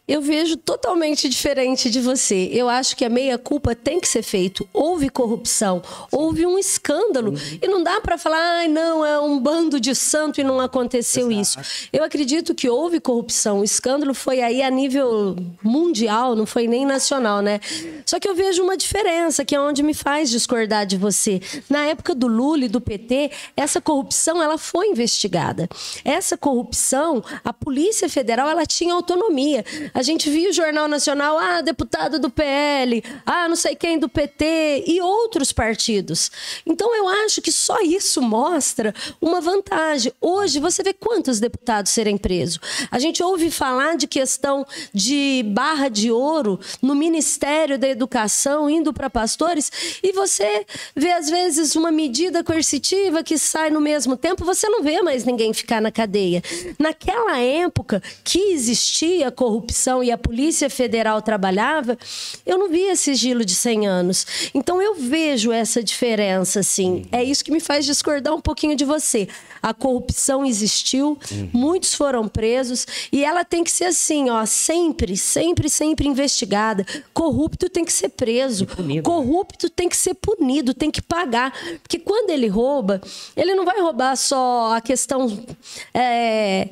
Eu 0.09 0.23
vejo 0.23 0.57
totalmente 0.57 1.29
diferente 1.29 1.91
de 1.91 2.01
você. 2.01 2.49
Eu 2.53 2.69
acho 2.69 2.97
que 2.97 3.05
a 3.05 3.11
meia-culpa 3.11 3.75
tem 3.75 3.99
que 3.99 4.07
ser 4.07 4.23
feito. 4.23 4.69
Houve 4.73 5.09
corrupção, 5.09 5.83
houve 6.13 6.47
um 6.47 6.57
escândalo. 6.57 7.33
Uhum. 7.33 7.59
E 7.61 7.67
não 7.67 7.83
dá 7.83 8.01
para 8.01 8.17
falar, 8.17 8.39
ai, 8.39 8.69
não, 8.69 9.05
é 9.05 9.19
um 9.19 9.41
bando 9.41 9.81
de 9.81 9.97
santo 9.97 10.41
e 10.41 10.45
não 10.45 10.61
aconteceu 10.61 11.33
Exato. 11.33 11.61
isso. 11.61 11.89
Eu 11.93 12.05
acredito 12.05 12.55
que 12.55 12.69
houve 12.69 13.01
corrupção. 13.01 13.61
O 13.61 13.65
escândalo 13.65 14.15
foi 14.15 14.41
aí 14.41 14.63
a 14.63 14.71
nível 14.71 15.37
mundial, 15.61 16.37
não 16.37 16.47
foi 16.47 16.69
nem 16.69 16.87
nacional, 16.87 17.43
né? 17.43 17.59
Só 18.05 18.21
que 18.21 18.29
eu 18.29 18.35
vejo 18.35 18.63
uma 18.63 18.77
diferença, 18.77 19.45
que 19.45 19.57
é 19.57 19.61
onde 19.61 19.83
me 19.83 19.93
faz 19.93 20.31
discordar 20.31 20.87
de 20.87 20.97
você. 20.97 21.41
Na 21.69 21.85
época 21.85 22.15
do 22.15 22.29
Lula 22.29 22.67
e 22.67 22.69
do 22.69 22.81
PT, 22.81 23.33
essa 23.57 23.81
corrupção 23.81 24.41
ela 24.41 24.57
foi 24.57 24.87
investigada. 24.87 25.69
Essa 26.05 26.37
corrupção, 26.37 27.25
a 27.45 27.53
Polícia 27.53 28.09
Federal, 28.09 28.49
ela 28.49 28.65
tinha 28.65 28.95
autonomia. 28.95 29.65
A 29.97 30.03
gente 30.03 30.29
via 30.29 30.51
o 30.51 30.53
Jornal 30.53 30.87
Nacional, 30.89 31.39
ah, 31.39 31.63
deputado 31.63 32.19
do 32.19 32.29
PL, 32.29 33.03
ah, 33.25 33.49
não 33.49 33.57
sei 33.57 33.75
quem 33.75 33.99
do 33.99 34.11
PT 34.11 34.85
e 34.87 35.01
outros 35.01 35.53
partidos. 35.53 36.31
Então 36.67 36.95
eu 36.95 37.09
acho 37.09 37.41
que 37.41 37.51
só 37.51 37.81
isso 37.81 38.21
mostra 38.21 38.95
uma 39.23 39.41
vantagem. 39.41 40.13
Hoje 40.21 40.61
você 40.61 40.83
vê 40.83 40.93
quantos 40.93 41.41
deputados 41.41 41.93
serem 41.93 42.19
presos. 42.19 42.61
A 42.91 42.99
gente 42.99 43.23
ouve 43.23 43.51
falar 43.51 43.97
de 43.97 44.07
questão 44.07 44.67
de 44.93 45.43
barra 45.55 45.89
de 45.89 46.11
ouro 46.11 46.61
no 46.83 46.95
Ministério 46.95 47.79
da 47.79 47.89
Educação 47.89 48.69
indo 48.69 48.93
para 48.93 49.09
pastores 49.09 49.99
e 50.03 50.13
você 50.13 50.67
vê 50.95 51.13
às 51.13 51.31
vezes 51.31 51.75
uma 51.75 51.91
medida 51.91 52.45
coercitiva 52.45 53.25
que 53.25 53.39
sai 53.39 53.71
no 53.71 53.81
mesmo 53.81 54.15
tempo, 54.15 54.45
você 54.45 54.69
não 54.69 54.83
vê 54.83 55.01
mais 55.01 55.25
ninguém 55.25 55.55
ficar 55.55 55.81
na 55.81 55.91
cadeia. 55.91 56.43
Naquela 56.79 57.39
época 57.39 58.03
que 58.23 58.53
existia 58.53 59.31
corrupção 59.31 59.86
e 60.03 60.11
a 60.11 60.19
Polícia 60.19 60.69
Federal 60.69 61.21
trabalhava, 61.23 61.99
eu 62.45 62.59
não 62.59 62.69
via 62.69 62.97
sigilo 62.97 63.45
de 63.45 63.55
100 63.55 63.87
anos. 63.87 64.27
Então 64.55 64.81
eu 64.81 64.95
vejo 64.95 65.53
essa 65.53 65.83
diferença, 65.83 66.61
assim. 66.61 67.07
É 67.13 67.23
isso 67.23 67.45
que 67.45 67.53
me 67.53 67.61
faz 67.61 67.85
discordar 67.85 68.35
um 68.35 68.41
pouquinho 68.41 68.77
de 68.77 68.85
você. 68.85 69.29
A 69.63 69.75
corrupção 69.75 70.45
existiu, 70.45 71.19
uhum. 71.31 71.51
muitos 71.53 71.95
foram 71.95 72.29
presos 72.29 72.87
e 73.11 73.25
ela 73.25 73.45
tem 73.45 73.65
que 73.65 73.71
ser 73.71 73.87
assim, 73.87 74.31
ó, 74.31 74.45
sempre, 74.47 75.17
sempre, 75.17 75.69
sempre 75.69 76.07
investigada. 76.07 76.87
Corrupto 77.13 77.69
tem 77.69 77.85
que 77.85 77.93
ser 77.93 78.11
preso. 78.11 78.67
Punido, 78.67 78.97
né? 78.97 79.03
Corrupto 79.03 79.67
né? 79.67 79.73
tem 79.75 79.89
que 79.89 79.97
ser 79.97 80.15
punido, 80.15 80.75
tem 80.75 80.91
que 80.91 81.03
pagar. 81.03 81.53
Porque 81.83 81.99
quando 81.99 82.31
ele 82.31 82.49
rouba, 82.49 83.01
ele 83.37 83.55
não 83.55 83.65
vai 83.65 83.81
roubar 83.81 84.17
só 84.17 84.75
a 84.77 84.81
questão. 84.81 85.45
É, 85.93 86.69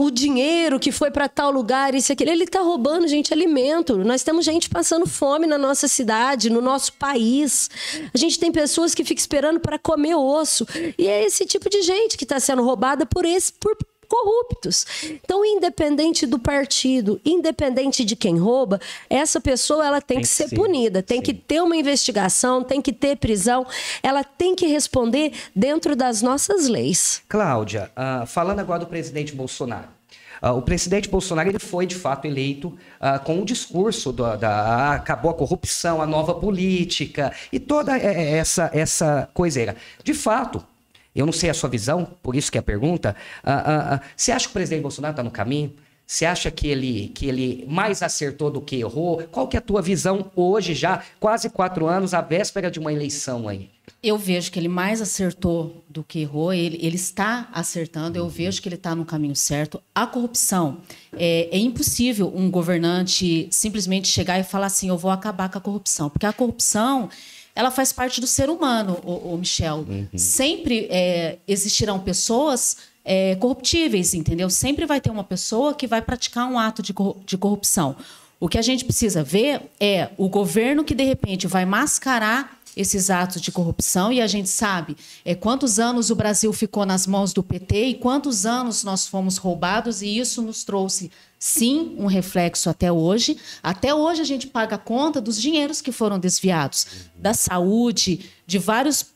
o 0.00 0.10
dinheiro 0.10 0.80
que 0.80 0.90
foi 0.90 1.10
para 1.10 1.28
tal 1.28 1.50
lugar, 1.50 1.94
isso 1.94 2.10
aqui. 2.10 2.24
Ele 2.24 2.44
está 2.44 2.60
roubando, 2.60 3.06
gente, 3.06 3.34
alimento. 3.34 3.98
Nós 3.98 4.22
temos 4.22 4.46
gente 4.46 4.70
passando 4.70 5.06
fome 5.06 5.46
na 5.46 5.58
nossa 5.58 5.86
cidade, 5.86 6.48
no 6.48 6.62
nosso 6.62 6.94
país. 6.94 7.68
A 8.14 8.16
gente 8.16 8.38
tem 8.38 8.50
pessoas 8.50 8.94
que 8.94 9.04
ficam 9.04 9.20
esperando 9.20 9.60
para 9.60 9.78
comer 9.78 10.14
osso. 10.14 10.66
E 10.96 11.06
é 11.06 11.22
esse 11.22 11.44
tipo 11.44 11.68
de 11.68 11.82
gente 11.82 12.16
que 12.16 12.24
está 12.24 12.40
sendo 12.40 12.62
roubada 12.62 13.04
por 13.04 13.26
esse, 13.26 13.52
por 13.52 13.76
corruptos. 14.10 14.84
Então, 15.04 15.44
independente 15.44 16.26
do 16.26 16.38
partido, 16.38 17.20
independente 17.24 18.04
de 18.04 18.16
quem 18.16 18.36
rouba, 18.36 18.80
essa 19.08 19.40
pessoa 19.40 19.86
ela 19.86 20.00
tem, 20.00 20.16
tem 20.16 20.22
que 20.22 20.28
ser 20.28 20.48
sim, 20.48 20.56
punida, 20.56 21.00
tem 21.00 21.18
sim. 21.18 21.22
que 21.22 21.32
ter 21.32 21.62
uma 21.62 21.76
investigação, 21.76 22.64
tem 22.64 22.82
que 22.82 22.92
ter 22.92 23.16
prisão, 23.16 23.64
ela 24.02 24.24
tem 24.24 24.56
que 24.56 24.66
responder 24.66 25.32
dentro 25.54 25.94
das 25.94 26.20
nossas 26.20 26.66
leis. 26.66 27.22
Cláudia, 27.28 27.90
uh, 27.96 28.26
falando 28.26 28.58
agora 28.58 28.80
do 28.80 28.86
presidente 28.86 29.32
Bolsonaro. 29.32 29.88
Uh, 30.42 30.56
o 30.56 30.62
presidente 30.62 31.08
Bolsonaro 31.08 31.50
ele 31.50 31.58
foi 31.58 31.86
de 31.86 31.94
fato 31.94 32.24
eleito 32.24 32.68
uh, 32.68 33.22
com 33.24 33.36
o 33.36 33.42
um 33.42 33.44
discurso 33.44 34.10
do, 34.10 34.36
da 34.36 34.94
acabou 34.94 35.30
a 35.30 35.34
corrupção, 35.34 36.00
a 36.00 36.06
nova 36.06 36.34
política 36.34 37.32
e 37.52 37.60
toda 37.60 37.96
essa 37.96 38.70
essa 38.72 39.28
coiseira. 39.34 39.76
De 40.02 40.14
fato, 40.14 40.64
eu 41.14 41.26
não 41.26 41.32
sei 41.32 41.50
a 41.50 41.54
sua 41.54 41.68
visão, 41.68 42.06
por 42.22 42.36
isso 42.36 42.50
que 42.50 42.58
é 42.58 42.60
a 42.60 42.62
pergunta. 42.62 43.16
Ah, 43.42 43.52
ah, 43.52 43.94
ah, 43.94 44.00
você 44.16 44.32
acha 44.32 44.46
que 44.46 44.50
o 44.50 44.54
presidente 44.54 44.82
Bolsonaro 44.82 45.12
está 45.12 45.22
no 45.22 45.30
caminho? 45.30 45.74
Você 46.10 46.26
acha 46.26 46.50
que 46.50 46.66
ele, 46.66 47.12
que 47.14 47.26
ele 47.26 47.64
mais 47.68 48.02
acertou 48.02 48.50
do 48.50 48.60
que 48.60 48.74
errou? 48.80 49.22
Qual 49.30 49.46
que 49.46 49.56
é 49.56 49.58
a 49.58 49.62
tua 49.62 49.80
visão 49.80 50.28
hoje, 50.34 50.74
já 50.74 51.04
quase 51.20 51.48
quatro 51.48 51.86
anos, 51.86 52.14
à 52.14 52.20
véspera 52.20 52.68
de 52.68 52.80
uma 52.80 52.92
eleição 52.92 53.48
aí? 53.48 53.70
Eu 54.02 54.18
vejo 54.18 54.50
que 54.50 54.58
ele 54.58 54.66
mais 54.66 55.00
acertou 55.00 55.84
do 55.88 56.02
que 56.02 56.18
errou. 56.18 56.52
Ele, 56.52 56.78
ele 56.82 56.96
está 56.96 57.48
acertando. 57.52 58.18
Eu 58.18 58.28
vejo 58.28 58.60
que 58.60 58.68
ele 58.68 58.74
está 58.74 58.92
no 58.92 59.04
caminho 59.04 59.36
certo. 59.36 59.80
A 59.94 60.04
corrupção 60.04 60.78
é, 61.16 61.48
é, 61.52 61.58
impossível 61.58 62.32
um 62.34 62.50
governante 62.50 63.46
simplesmente 63.50 64.08
chegar 64.08 64.40
e 64.40 64.42
falar 64.42 64.66
assim: 64.66 64.88
eu 64.88 64.98
vou 64.98 65.12
acabar 65.12 65.48
com 65.48 65.58
a 65.58 65.60
corrupção, 65.60 66.10
porque 66.10 66.26
a 66.26 66.32
corrupção 66.32 67.08
ela 67.60 67.70
faz 67.70 67.92
parte 67.92 68.20
do 68.20 68.26
ser 68.26 68.48
humano, 68.48 68.98
o, 69.04 69.34
o 69.34 69.38
Michel. 69.38 69.84
Uhum. 69.88 70.06
Sempre 70.16 70.88
é, 70.90 71.36
existirão 71.46 71.98
pessoas 71.98 72.78
é, 73.04 73.36
corruptíveis, 73.36 74.14
entendeu? 74.14 74.48
Sempre 74.48 74.86
vai 74.86 75.00
ter 75.00 75.10
uma 75.10 75.24
pessoa 75.24 75.74
que 75.74 75.86
vai 75.86 76.00
praticar 76.00 76.50
um 76.50 76.58
ato 76.58 76.82
de, 76.82 76.94
de 77.26 77.36
corrupção. 77.36 77.96
O 78.38 78.48
que 78.48 78.56
a 78.56 78.62
gente 78.62 78.84
precisa 78.86 79.22
ver 79.22 79.60
é 79.78 80.08
o 80.16 80.26
governo 80.26 80.82
que, 80.82 80.94
de 80.94 81.04
repente, 81.04 81.46
vai 81.46 81.66
mascarar 81.66 82.58
esses 82.76 83.10
atos 83.10 83.40
de 83.40 83.50
corrupção 83.50 84.12
e 84.12 84.20
a 84.20 84.26
gente 84.26 84.48
sabe 84.48 84.96
é, 85.24 85.34
quantos 85.34 85.78
anos 85.78 86.10
o 86.10 86.14
Brasil 86.14 86.52
ficou 86.52 86.86
nas 86.86 87.06
mãos 87.06 87.32
do 87.32 87.42
PT 87.42 87.84
e 87.84 87.94
quantos 87.94 88.46
anos 88.46 88.84
nós 88.84 89.06
fomos 89.06 89.36
roubados 89.36 90.02
e 90.02 90.18
isso 90.18 90.42
nos 90.42 90.64
trouxe 90.64 91.10
sim 91.38 91.94
um 91.98 92.06
reflexo 92.06 92.68
até 92.68 92.92
hoje. 92.92 93.36
Até 93.62 93.94
hoje 93.94 94.20
a 94.20 94.24
gente 94.24 94.46
paga 94.46 94.76
a 94.76 94.78
conta 94.78 95.20
dos 95.20 95.40
dinheiros 95.40 95.80
que 95.80 95.90
foram 95.90 96.18
desviados 96.18 96.86
da 97.16 97.32
saúde, 97.32 98.30
de 98.46 98.58
vários 98.58 99.06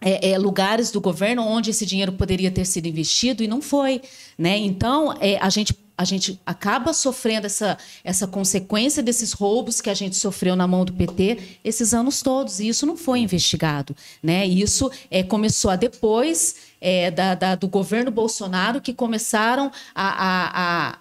é, 0.00 0.30
é, 0.30 0.38
lugares 0.38 0.90
do 0.90 1.00
governo 1.00 1.42
onde 1.42 1.70
esse 1.70 1.84
dinheiro 1.84 2.12
poderia 2.12 2.50
ter 2.50 2.64
sido 2.64 2.86
investido 2.86 3.44
e 3.44 3.48
não 3.48 3.60
foi, 3.60 4.00
né? 4.38 4.56
Então 4.56 5.14
é, 5.20 5.36
a 5.38 5.50
gente 5.50 5.74
a 6.00 6.04
gente 6.04 6.40
acaba 6.46 6.94
sofrendo 6.94 7.44
essa, 7.44 7.76
essa 8.02 8.26
consequência 8.26 9.02
desses 9.02 9.34
roubos 9.34 9.82
que 9.82 9.90
a 9.90 9.94
gente 9.94 10.16
sofreu 10.16 10.56
na 10.56 10.66
mão 10.66 10.82
do 10.82 10.94
PT 10.94 11.58
esses 11.62 11.92
anos 11.92 12.22
todos, 12.22 12.58
e 12.58 12.68
isso 12.68 12.86
não 12.86 12.96
foi 12.96 13.18
investigado. 13.18 13.94
Né? 14.22 14.46
Isso 14.46 14.90
é, 15.10 15.22
começou 15.22 15.70
a 15.70 15.76
depois 15.76 16.56
é, 16.80 17.10
da, 17.10 17.34
da, 17.34 17.54
do 17.54 17.68
governo 17.68 18.10
Bolsonaro 18.10 18.80
que 18.80 18.94
começaram 18.94 19.70
a, 19.94 20.08
a, 20.08 20.88
a 20.92 20.98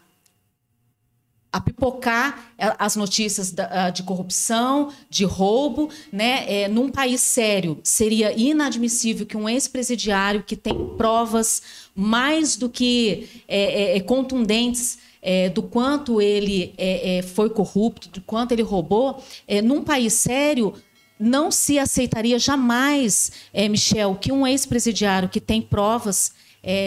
a 1.52 1.60
pipocar 1.60 2.52
as 2.78 2.96
notícias 2.96 3.54
de 3.94 4.04
corrupção, 4.04 4.94
de 5.10 5.26
roubo, 5.26 5.90
né? 6.12 6.46
É, 6.48 6.68
num 6.68 6.90
país 6.90 7.22
sério, 7.22 7.80
seria 7.84 8.32
inadmissível 8.38 9.26
que 9.26 9.36
um 9.36 9.50
ex-presidiário 9.50 10.43
que 10.43 10.56
tem 10.56 10.76
provas 10.95 11.62
mais 11.95 12.56
do 12.56 12.70
que 12.70 13.28
é, 13.47 13.93
é, 13.93 13.97
é 13.97 14.00
contundentes 14.00 15.00
é, 15.22 15.50
do 15.50 15.64
quanto 15.64 16.22
ele 16.22 16.74
é, 16.78 17.24
foi 17.24 17.50
corrupto, 17.50 18.10
do 18.10 18.22
quanto 18.22 18.52
ele 18.52 18.62
roubou, 18.62 19.22
num 19.64 19.84
país 19.84 20.14
sério, 20.14 20.74
não 21.20 21.52
se 21.52 21.78
aceitaria 21.80 22.39
jamais, 22.39 23.32
Michel, 23.70 24.16
que 24.16 24.32
um 24.32 24.47
ex-presidiário 24.47 25.28
que 25.28 25.41
tem 25.41 25.62
provas 25.62 26.32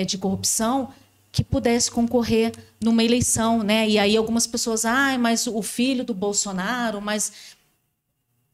de 0.07 0.17
corrupção 0.17 0.89
que 1.33 1.43
pudesse 1.43 1.91
concorrer 1.91 2.53
numa 2.79 3.03
eleição, 3.03 3.63
né? 3.63 3.89
E 3.89 3.99
aí 3.99 4.17
algumas 4.17 4.47
pessoas, 4.47 4.85
ah, 4.85 5.17
mas 5.19 5.47
o 5.47 5.63
filho 5.63 6.05
do 6.05 6.13
Bolsonaro, 6.13 7.01
mas 7.01 7.33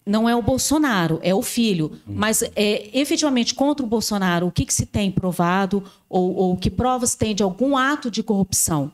não 0.06 0.28
é 0.28 0.34
o 0.34 0.40
Bolsonaro, 0.40 1.18
é 1.20 1.34
o 1.34 1.42
filho. 1.42 1.92
Hum. 2.08 2.14
Mas 2.14 2.42
é, 2.54 2.88
efetivamente 2.96 3.52
contra 3.52 3.84
o 3.84 3.88
Bolsonaro, 3.88 4.46
o 4.46 4.52
que, 4.52 4.64
que 4.64 4.72
se 4.72 4.86
tem 4.86 5.10
provado 5.10 5.82
ou, 6.08 6.34
ou, 6.34 6.56
que 6.56 6.70
provas 6.70 7.16
tem 7.16 7.34
de 7.34 7.42
algum 7.42 7.76
ato 7.76 8.10
de 8.10 8.22
corrupção? 8.22 8.92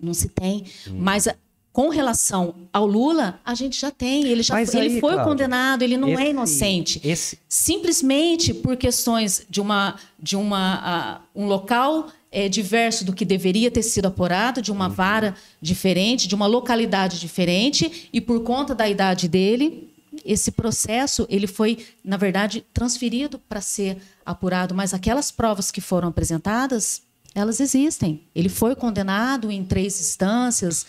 Não 0.00 0.14
se 0.14 0.30
tem. 0.30 0.64
Hum. 0.88 0.96
Mas 0.98 1.28
com 1.74 1.88
relação 1.88 2.54
ao 2.72 2.86
Lula, 2.86 3.40
a 3.44 3.52
gente 3.54 3.78
já 3.80 3.90
tem. 3.90 4.24
Ele 4.26 4.42
já 4.42 4.64
foi, 4.64 4.80
aí, 4.80 4.86
ele 4.86 5.00
foi 5.00 5.12
Cláudia, 5.12 5.24
condenado, 5.24 5.82
ele 5.82 5.96
não 5.96 6.10
é 6.10 6.12
esse, 6.12 6.22
é 6.22 6.30
inocente. 6.30 7.00
Esse... 7.04 7.38
Simplesmente 7.48 8.54
por 8.54 8.76
questões 8.76 9.44
de 9.50 9.60
uma 9.60 9.96
de 10.18 10.36
uma 10.36 11.20
uh, 11.34 11.42
um 11.42 11.46
local 11.46 12.06
é, 12.34 12.48
diverso 12.48 13.04
do 13.04 13.12
que 13.12 13.24
deveria 13.24 13.70
ter 13.70 13.82
sido 13.82 14.06
apurado, 14.06 14.60
de 14.60 14.72
uma 14.72 14.88
uhum. 14.88 14.94
vara 14.94 15.34
diferente, 15.60 16.26
de 16.28 16.34
uma 16.34 16.46
localidade 16.46 17.18
diferente, 17.20 18.08
e 18.12 18.20
por 18.20 18.42
conta 18.42 18.74
da 18.74 18.88
idade 18.88 19.28
dele, 19.28 19.88
esse 20.24 20.50
processo 20.52 21.26
ele 21.30 21.46
foi, 21.46 21.86
na 22.04 22.16
verdade, 22.16 22.64
transferido 22.72 23.38
para 23.38 23.60
ser 23.60 23.96
apurado, 24.26 24.74
mas 24.74 24.92
aquelas 24.92 25.30
provas 25.30 25.70
que 25.70 25.80
foram 25.80 26.08
apresentadas 26.08 27.02
Elas 27.36 27.58
existem. 27.58 28.20
Ele 28.32 28.48
foi 28.48 28.76
condenado 28.76 29.50
em 29.50 29.64
três 29.64 30.00
instâncias, 30.00 30.86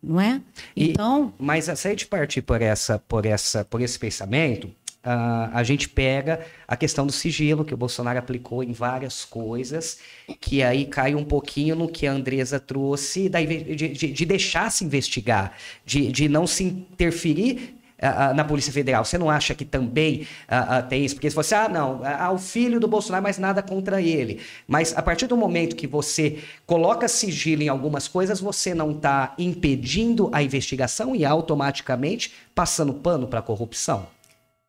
não 0.00 0.20
é? 0.20 0.40
E- 0.76 0.90
Então, 0.90 1.34
Mas 1.38 1.64
se 1.64 1.70
a 1.70 1.90
gente 1.90 2.06
partir 2.06 2.42
por, 2.42 2.62
essa, 2.62 3.00
por, 3.00 3.26
essa, 3.26 3.64
por 3.64 3.80
esse 3.80 3.98
pensamento, 3.98 4.70
ah, 5.08 5.50
a 5.52 5.62
gente 5.62 5.88
pega 5.88 6.40
a 6.66 6.76
questão 6.76 7.06
do 7.06 7.12
sigilo 7.12 7.64
que 7.64 7.72
o 7.72 7.76
Bolsonaro 7.76 8.18
aplicou 8.18 8.60
em 8.64 8.72
várias 8.72 9.24
coisas, 9.24 10.00
que 10.40 10.64
aí 10.64 10.84
cai 10.84 11.14
um 11.14 11.24
pouquinho 11.24 11.76
no 11.76 11.88
que 11.88 12.08
a 12.08 12.12
Andresa 12.12 12.58
trouxe, 12.58 13.28
da 13.28 13.40
de, 13.40 13.76
de, 13.76 14.12
de 14.12 14.24
deixar 14.26 14.68
se 14.72 14.84
investigar, 14.84 15.52
de, 15.84 16.10
de 16.10 16.28
não 16.28 16.44
se 16.44 16.64
interferir 16.64 17.78
ah, 18.02 18.30
ah, 18.30 18.34
na 18.34 18.44
Polícia 18.44 18.72
Federal. 18.72 19.04
Você 19.04 19.16
não 19.16 19.30
acha 19.30 19.54
que 19.54 19.64
também 19.64 20.26
ah, 20.48 20.78
ah, 20.78 20.82
tem 20.82 21.04
isso? 21.04 21.14
Porque 21.14 21.30
se 21.30 21.36
você, 21.36 21.54
ah, 21.54 21.68
não, 21.68 22.00
ah, 22.04 22.32
o 22.32 22.38
filho 22.38 22.80
do 22.80 22.88
Bolsonaro, 22.88 23.22
mas 23.22 23.38
nada 23.38 23.62
contra 23.62 24.02
ele. 24.02 24.40
Mas 24.66 24.92
a 24.96 25.02
partir 25.02 25.28
do 25.28 25.36
momento 25.36 25.76
que 25.76 25.86
você 25.86 26.40
coloca 26.66 27.06
sigilo 27.06 27.62
em 27.62 27.68
algumas 27.68 28.08
coisas, 28.08 28.40
você 28.40 28.74
não 28.74 28.90
está 28.90 29.34
impedindo 29.38 30.28
a 30.32 30.42
investigação 30.42 31.14
e 31.14 31.24
automaticamente 31.24 32.34
passando 32.54 32.92
pano 32.92 33.28
para 33.28 33.38
a 33.38 33.42
corrupção. 33.42 34.15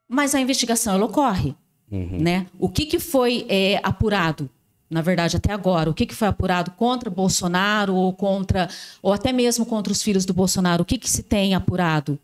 Mas 0.07 0.33
a 0.33 0.39
investigação 0.39 0.95
ela 0.95 1.05
ocorre, 1.05 1.55
né? 1.91 2.45
O 2.59 2.69
que, 2.69 2.85
que 2.85 2.99
foi 2.99 3.45
é, 3.49 3.79
apurado? 3.83 4.49
Na 4.89 5.01
verdade, 5.01 5.35
até 5.35 5.51
agora, 5.51 5.89
o 5.89 5.93
que, 5.93 6.05
que 6.05 6.15
foi 6.15 6.29
apurado 6.29 6.71
contra 6.71 7.09
Bolsonaro 7.09 7.93
ou 7.93 8.13
contra, 8.13 8.69
ou 9.01 9.11
até 9.11 9.33
mesmo 9.33 9.65
contra 9.65 9.91
os 9.91 10.01
filhos 10.01 10.25
do 10.25 10.33
Bolsonaro? 10.33 10.83
O 10.83 10.85
que, 10.85 10.97
que 10.97 11.09
se 11.09 11.23
tem 11.23 11.53
apurado? 11.53 12.17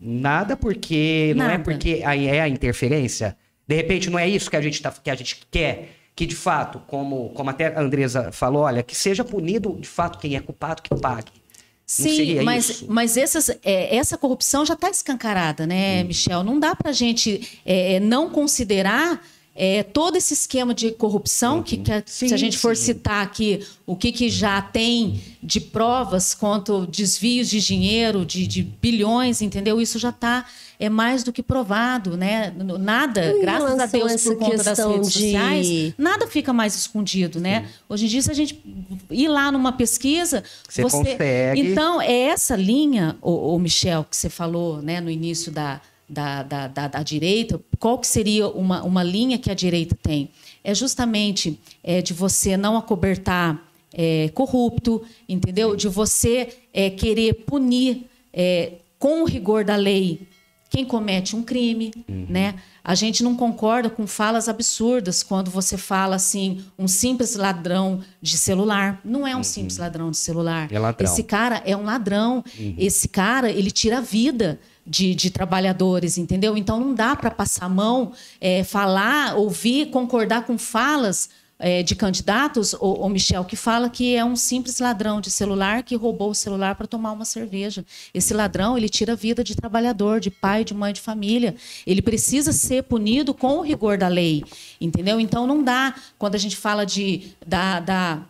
Nada 0.00 0.56
porque 0.56 1.34
não 1.36 1.44
é 1.44 1.48
Nada. 1.48 1.64
porque 1.64 2.02
aí 2.04 2.26
é 2.26 2.40
a 2.40 2.48
interferência. 2.48 3.36
De 3.66 3.74
repente 3.74 4.10
não 4.10 4.18
é 4.18 4.28
isso 4.28 4.50
que 4.50 4.56
a 4.56 4.60
gente 4.60 4.80
tá, 4.80 4.90
que 4.90 5.10
a 5.10 5.14
gente 5.14 5.46
quer, 5.50 5.90
que 6.14 6.26
de 6.26 6.34
fato, 6.34 6.78
como 6.86 7.30
como 7.30 7.50
até 7.50 7.74
a 7.74 7.80
Andresa 7.80 8.30
falou, 8.32 8.62
olha, 8.62 8.82
que 8.82 8.94
seja 8.94 9.24
punido 9.24 9.78
de 9.80 9.88
fato 9.88 10.18
quem 10.18 10.36
é 10.36 10.40
culpado 10.40 10.82
que 10.82 10.94
pague. 10.94 11.32
Sim, 11.86 12.42
mas, 12.42 12.70
isso? 12.70 12.86
mas 12.88 13.16
essas, 13.16 13.50
é, 13.62 13.94
essa 13.94 14.16
corrupção 14.16 14.64
já 14.64 14.74
está 14.74 14.88
escancarada, 14.88 15.66
né, 15.66 16.02
Michel? 16.02 16.42
Não 16.42 16.58
dá 16.58 16.74
para 16.74 16.90
a 16.90 16.94
gente 16.94 17.60
é, 17.64 18.00
não 18.00 18.30
considerar 18.30 19.22
é, 19.56 19.82
todo 19.84 20.16
esse 20.16 20.34
esquema 20.34 20.74
de 20.74 20.90
corrupção, 20.90 21.62
que, 21.62 21.76
que 21.76 21.92
a- 21.92 22.02
Sim, 22.04 22.28
se 22.28 22.34
a 22.34 22.36
gente 22.36 22.58
for 22.58 22.76
sim. 22.76 22.86
citar 22.86 23.22
aqui 23.22 23.64
o 23.86 23.94
que, 23.94 24.10
que 24.10 24.28
já 24.28 24.60
tem 24.60 25.20
de 25.42 25.60
provas 25.60 26.34
quanto 26.34 26.86
desvios 26.86 27.48
de 27.48 27.60
dinheiro, 27.60 28.24
de, 28.24 28.46
de 28.48 28.62
bilhões, 28.62 29.40
entendeu? 29.42 29.80
Isso 29.80 29.98
já 29.98 30.08
está 30.10 30.44
é 30.80 30.88
mais 30.88 31.22
do 31.22 31.32
que 31.32 31.40
provado, 31.40 32.16
né? 32.16 32.52
Nada, 32.80 33.30
Em 33.30 33.40
graças 33.40 33.78
a 33.78 33.86
Deus, 33.86 34.22
por 34.24 34.36
conta 34.36 34.64
das 34.64 34.78
redes 34.78 35.12
de- 35.12 35.20
sociais, 35.20 35.94
nada 35.96 36.26
fica 36.26 36.52
mais 36.52 36.74
escondido, 36.74 37.38
né? 37.38 37.68
Hoje 37.88 38.06
em 38.06 38.08
dia, 38.08 38.22
se 38.22 38.30
a 38.32 38.34
gente 38.34 38.60
ir 39.08 39.28
lá 39.28 39.52
numa 39.52 39.70
pesquisa, 39.72 40.42
Você 40.68 40.82
consegue. 40.82 41.60
Então, 41.60 42.02
é 42.02 42.12
essa 42.22 42.56
linha, 42.56 43.16
o, 43.22 43.56
Michel, 43.58 44.04
que 44.10 44.16
você 44.16 44.28
falou 44.28 44.82
né, 44.82 45.00
no 45.00 45.08
início 45.08 45.52
da, 45.52 45.80
da, 46.14 46.42
da, 46.42 46.68
da, 46.68 46.88
da 46.88 47.02
direita, 47.02 47.60
qual 47.78 47.98
que 47.98 48.06
seria 48.06 48.48
uma, 48.48 48.82
uma 48.82 49.02
linha 49.02 49.36
que 49.36 49.50
a 49.50 49.54
direita 49.54 49.94
tem? 50.00 50.30
É 50.62 50.74
justamente 50.74 51.60
é, 51.82 52.00
de 52.00 52.14
você 52.14 52.56
não 52.56 52.76
acobertar 52.76 53.60
é, 53.92 54.30
corrupto, 54.32 55.02
entendeu? 55.28 55.76
De 55.76 55.88
você 55.88 56.56
é, 56.72 56.88
querer 56.88 57.34
punir 57.44 58.06
é, 58.32 58.74
com 58.98 59.22
o 59.22 59.26
rigor 59.26 59.64
da 59.64 59.76
lei 59.76 60.26
quem 60.74 60.84
comete 60.84 61.36
um 61.36 61.42
crime, 61.44 61.92
né? 62.08 62.56
A 62.82 62.96
gente 62.96 63.22
não 63.22 63.36
concorda 63.36 63.88
com 63.88 64.08
falas 64.08 64.48
absurdas 64.48 65.22
quando 65.22 65.48
você 65.48 65.76
fala 65.76 66.16
assim, 66.16 66.64
um 66.76 66.88
simples 66.88 67.36
ladrão 67.36 68.00
de 68.20 68.36
celular. 68.36 69.00
Não 69.04 69.24
é 69.24 69.36
um 69.36 69.44
simples 69.44 69.78
ladrão 69.78 70.10
de 70.10 70.16
celular. 70.16 70.66
É 70.72 70.78
ladrão. 70.78 71.08
Esse 71.08 71.22
cara 71.22 71.62
é 71.64 71.76
um 71.76 71.84
ladrão. 71.84 72.44
Esse 72.76 73.06
cara, 73.06 73.48
ele 73.50 73.70
tira 73.70 73.98
a 73.98 74.00
vida 74.00 74.58
de, 74.86 75.14
de 75.14 75.30
trabalhadores, 75.30 76.18
entendeu? 76.18 76.56
Então 76.56 76.78
não 76.78 76.94
dá 76.94 77.16
para 77.16 77.30
passar 77.30 77.66
a 77.66 77.68
mão, 77.68 78.12
é, 78.40 78.62
falar, 78.64 79.36
ouvir, 79.36 79.86
concordar 79.90 80.44
com 80.44 80.58
falas 80.58 81.30
é, 81.58 81.82
de 81.82 81.94
candidatos, 81.94 82.74
o, 82.80 83.08
Michel, 83.08 83.44
que 83.44 83.56
fala 83.56 83.88
que 83.88 84.14
é 84.14 84.24
um 84.24 84.36
simples 84.36 84.80
ladrão 84.80 85.20
de 85.20 85.30
celular 85.30 85.82
que 85.82 85.94
roubou 85.94 86.30
o 86.30 86.34
celular 86.34 86.74
para 86.74 86.86
tomar 86.86 87.12
uma 87.12 87.24
cerveja. 87.24 87.84
Esse 88.12 88.34
ladrão, 88.34 88.76
ele 88.76 88.88
tira 88.88 89.12
a 89.12 89.16
vida 89.16 89.42
de 89.44 89.54
trabalhador, 89.54 90.20
de 90.20 90.30
pai, 90.30 90.64
de 90.64 90.74
mãe, 90.74 90.92
de 90.92 91.00
família. 91.00 91.54
Ele 91.86 92.02
precisa 92.02 92.52
ser 92.52 92.82
punido 92.82 93.32
com 93.32 93.58
o 93.58 93.62
rigor 93.62 93.96
da 93.96 94.08
lei, 94.08 94.44
entendeu? 94.80 95.20
Então 95.20 95.46
não 95.46 95.62
dá, 95.62 95.94
quando 96.18 96.34
a 96.34 96.38
gente 96.38 96.56
fala 96.56 96.84
de, 96.84 97.32
da, 97.46 97.80
da 97.80 98.22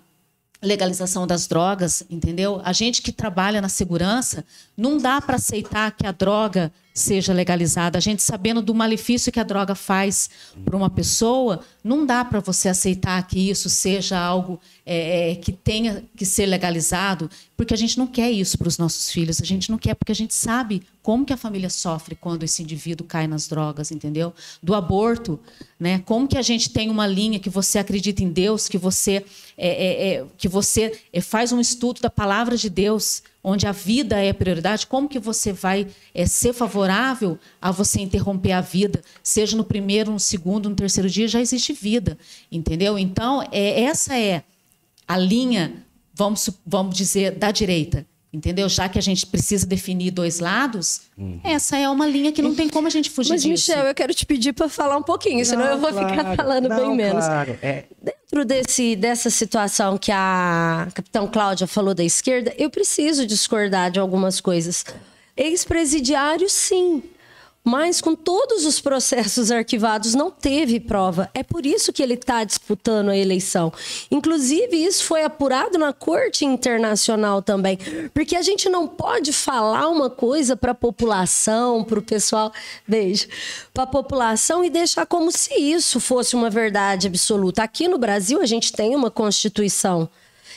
legalização 0.64 1.26
das 1.26 1.46
drogas, 1.46 2.02
entendeu? 2.08 2.60
A 2.64 2.72
gente 2.72 3.02
que 3.02 3.12
trabalha 3.12 3.60
na 3.60 3.68
segurança, 3.68 4.44
não 4.76 4.98
dá 4.98 5.20
para 5.20 5.36
aceitar 5.36 5.90
que 5.92 6.06
a 6.06 6.12
droga 6.12 6.72
seja 6.94 7.32
legalizada. 7.32 7.98
A 7.98 8.00
gente 8.00 8.22
sabendo 8.22 8.62
do 8.62 8.72
malefício 8.72 9.32
que 9.32 9.40
a 9.40 9.42
droga 9.42 9.74
faz 9.74 10.30
para 10.64 10.76
uma 10.76 10.88
pessoa, 10.88 11.60
não 11.82 12.06
dá 12.06 12.24
para 12.24 12.38
você 12.38 12.68
aceitar 12.68 13.20
que 13.26 13.50
isso 13.50 13.68
seja 13.68 14.16
algo 14.16 14.60
é, 14.86 15.32
é, 15.32 15.34
que 15.34 15.50
tenha 15.50 16.04
que 16.16 16.24
ser 16.24 16.46
legalizado, 16.46 17.28
porque 17.56 17.74
a 17.74 17.76
gente 17.76 17.98
não 17.98 18.06
quer 18.06 18.30
isso 18.30 18.56
para 18.56 18.68
os 18.68 18.78
nossos 18.78 19.10
filhos. 19.10 19.42
A 19.42 19.44
gente 19.44 19.72
não 19.72 19.76
quer 19.76 19.94
porque 19.94 20.12
a 20.12 20.14
gente 20.14 20.32
sabe 20.32 20.82
como 21.02 21.26
que 21.26 21.32
a 21.32 21.36
família 21.36 21.68
sofre 21.68 22.14
quando 22.14 22.44
esse 22.44 22.62
indivíduo 22.62 23.06
cai 23.06 23.26
nas 23.26 23.48
drogas, 23.48 23.90
entendeu? 23.90 24.32
Do 24.62 24.72
aborto, 24.72 25.40
né? 25.78 25.98
Como 26.06 26.28
que 26.28 26.38
a 26.38 26.42
gente 26.42 26.70
tem 26.70 26.90
uma 26.90 27.06
linha 27.08 27.40
que 27.40 27.50
você 27.50 27.78
acredita 27.78 28.22
em 28.22 28.30
Deus, 28.30 28.68
que 28.68 28.78
você 28.78 29.24
é, 29.58 29.68
é, 29.68 30.14
é, 30.14 30.24
que 30.38 30.48
você 30.48 31.00
é, 31.12 31.20
faz 31.20 31.50
um 31.50 31.60
estudo 31.60 32.00
da 32.00 32.10
palavra 32.10 32.56
de 32.56 32.70
Deus, 32.70 33.22
onde 33.44 33.66
a 33.66 33.72
vida 33.72 34.16
é 34.16 34.30
a 34.30 34.34
prioridade, 34.34 34.86
como 34.86 35.06
que 35.06 35.18
você 35.18 35.52
vai 35.52 35.86
é, 36.14 36.24
ser 36.24 36.54
favorável 36.54 37.38
a 37.60 37.70
você 37.70 38.00
interromper 38.00 38.52
a 38.52 38.62
vida, 38.62 39.02
seja 39.22 39.54
no 39.54 39.62
primeiro, 39.62 40.10
no 40.10 40.18
segundo, 40.18 40.70
no 40.70 40.74
terceiro 40.74 41.10
dia, 41.10 41.28
já 41.28 41.40
existe 41.40 41.74
vida, 41.74 42.16
entendeu? 42.50 42.98
Então, 42.98 43.46
é, 43.52 43.82
essa 43.82 44.18
é 44.18 44.42
a 45.06 45.18
linha, 45.18 45.84
vamos, 46.14 46.48
vamos 46.66 46.96
dizer, 46.96 47.32
da 47.32 47.50
direita. 47.50 48.06
Entendeu? 48.32 48.68
Já 48.68 48.88
que 48.88 48.98
a 48.98 49.00
gente 49.00 49.24
precisa 49.24 49.64
definir 49.64 50.10
dois 50.10 50.40
lados, 50.40 51.02
essa 51.44 51.78
é 51.78 51.88
uma 51.88 52.04
linha 52.04 52.32
que 52.32 52.42
não 52.42 52.52
tem 52.52 52.68
como 52.68 52.88
a 52.88 52.90
gente 52.90 53.08
fugir 53.08 53.30
Mas, 53.30 53.42
disso. 53.44 53.70
Michel, 53.70 53.86
eu 53.86 53.94
quero 53.94 54.12
te 54.12 54.26
pedir 54.26 54.52
para 54.52 54.68
falar 54.68 54.96
um 54.96 55.04
pouquinho, 55.04 55.46
senão 55.46 55.64
eu 55.66 55.78
vou 55.78 55.90
ficar 55.90 56.34
falando 56.34 56.68
bem 56.68 56.78
Não, 56.80 56.96
menos. 56.96 57.24
Claro. 57.24 57.56
É, 57.62 57.84
Dentro 58.34 58.44
desse, 58.48 58.96
dessa 58.96 59.30
situação 59.30 59.96
que 59.96 60.10
a 60.10 60.88
capitão 60.92 61.28
Cláudia 61.28 61.68
falou 61.68 61.94
da 61.94 62.02
esquerda, 62.02 62.52
eu 62.58 62.68
preciso 62.68 63.24
discordar 63.24 63.92
de 63.92 64.00
algumas 64.00 64.40
coisas. 64.40 64.84
Ex-presidiário, 65.36 66.50
sim. 66.50 67.00
Mas 67.66 67.98
com 67.98 68.14
todos 68.14 68.66
os 68.66 68.78
processos 68.78 69.50
arquivados, 69.50 70.14
não 70.14 70.30
teve 70.30 70.78
prova. 70.78 71.30
É 71.32 71.42
por 71.42 71.64
isso 71.64 71.94
que 71.94 72.02
ele 72.02 72.12
está 72.12 72.44
disputando 72.44 73.08
a 73.08 73.16
eleição. 73.16 73.72
Inclusive, 74.10 74.76
isso 74.76 75.02
foi 75.04 75.24
apurado 75.24 75.78
na 75.78 75.90
Corte 75.90 76.44
Internacional 76.44 77.40
também. 77.40 77.78
Porque 78.12 78.36
a 78.36 78.42
gente 78.42 78.68
não 78.68 78.86
pode 78.86 79.32
falar 79.32 79.88
uma 79.88 80.10
coisa 80.10 80.54
para 80.54 80.72
a 80.72 80.74
população, 80.74 81.82
para 81.82 81.98
o 81.98 82.02
pessoal. 82.02 82.52
Beijo. 82.86 83.28
Para 83.72 83.84
a 83.84 83.86
população 83.86 84.62
e 84.62 84.68
deixar 84.68 85.06
como 85.06 85.32
se 85.32 85.54
isso 85.54 85.98
fosse 86.00 86.36
uma 86.36 86.50
verdade 86.50 87.06
absoluta. 87.06 87.62
Aqui 87.62 87.88
no 87.88 87.96
Brasil, 87.96 88.42
a 88.42 88.46
gente 88.46 88.74
tem 88.74 88.94
uma 88.94 89.10
Constituição 89.10 90.10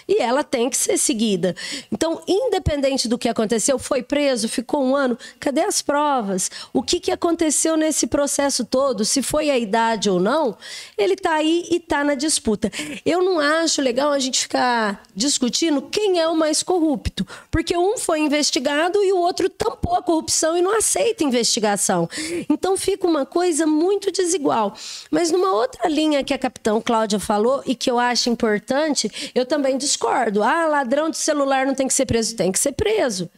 e 0.07 0.21
ela 0.21 0.43
tem 0.43 0.69
que 0.69 0.77
ser 0.77 0.97
seguida. 0.97 1.55
Então, 1.91 2.21
independente 2.27 3.07
do 3.07 3.17
que 3.17 3.27
aconteceu, 3.27 3.77
foi 3.77 4.01
preso, 4.01 4.47
ficou 4.47 4.83
um 4.83 4.95
ano, 4.95 5.17
cadê 5.39 5.61
as 5.61 5.81
provas? 5.81 6.49
O 6.71 6.81
que, 6.81 6.99
que 6.99 7.11
aconteceu 7.11 7.75
nesse 7.75 8.07
processo 8.07 8.63
todo? 8.63 9.03
Se 9.03 9.21
foi 9.21 9.49
a 9.49 9.57
idade 9.57 10.09
ou 10.09 10.19
não, 10.19 10.57
ele 10.97 11.13
está 11.13 11.33
aí 11.33 11.67
e 11.69 11.77
está 11.77 12.03
na 12.03 12.15
disputa. 12.15 12.71
Eu 13.05 13.21
não 13.23 13.39
acho 13.39 13.81
legal 13.81 14.11
a 14.11 14.19
gente 14.19 14.39
ficar 14.39 15.03
discutindo 15.13 15.81
quem 15.81 16.19
é 16.19 16.27
o 16.27 16.35
mais 16.35 16.63
corrupto, 16.63 17.27
porque 17.51 17.75
um 17.75 17.97
foi 17.97 18.19
investigado 18.19 19.03
e 19.03 19.11
o 19.11 19.17
outro 19.17 19.49
tampou 19.49 19.95
a 19.95 20.01
corrupção 20.01 20.57
e 20.57 20.61
não 20.61 20.77
aceita 20.77 21.23
investigação. 21.23 22.09
Então, 22.49 22.77
fica 22.77 23.07
uma 23.07 23.25
coisa 23.25 23.65
muito 23.65 24.11
desigual. 24.11 24.75
Mas 25.11 25.31
numa 25.31 25.51
outra 25.51 25.89
linha 25.89 26.23
que 26.23 26.33
a 26.33 26.37
capitão 26.37 26.81
Cláudia 26.81 27.19
falou 27.19 27.61
e 27.65 27.75
que 27.75 27.89
eu 27.89 27.99
acho 27.99 28.29
importante, 28.29 29.31
eu 29.33 29.45
também 29.45 29.77
discordo. 29.97 30.43
Ah, 30.43 30.67
ladrão 30.67 31.09
de 31.09 31.17
celular 31.17 31.65
não 31.65 31.73
tem 31.73 31.87
que 31.87 31.93
ser 31.93 32.05
preso. 32.05 32.35
Tem 32.35 32.51
que 32.51 32.59
ser 32.59 32.73
preso. 32.73 33.29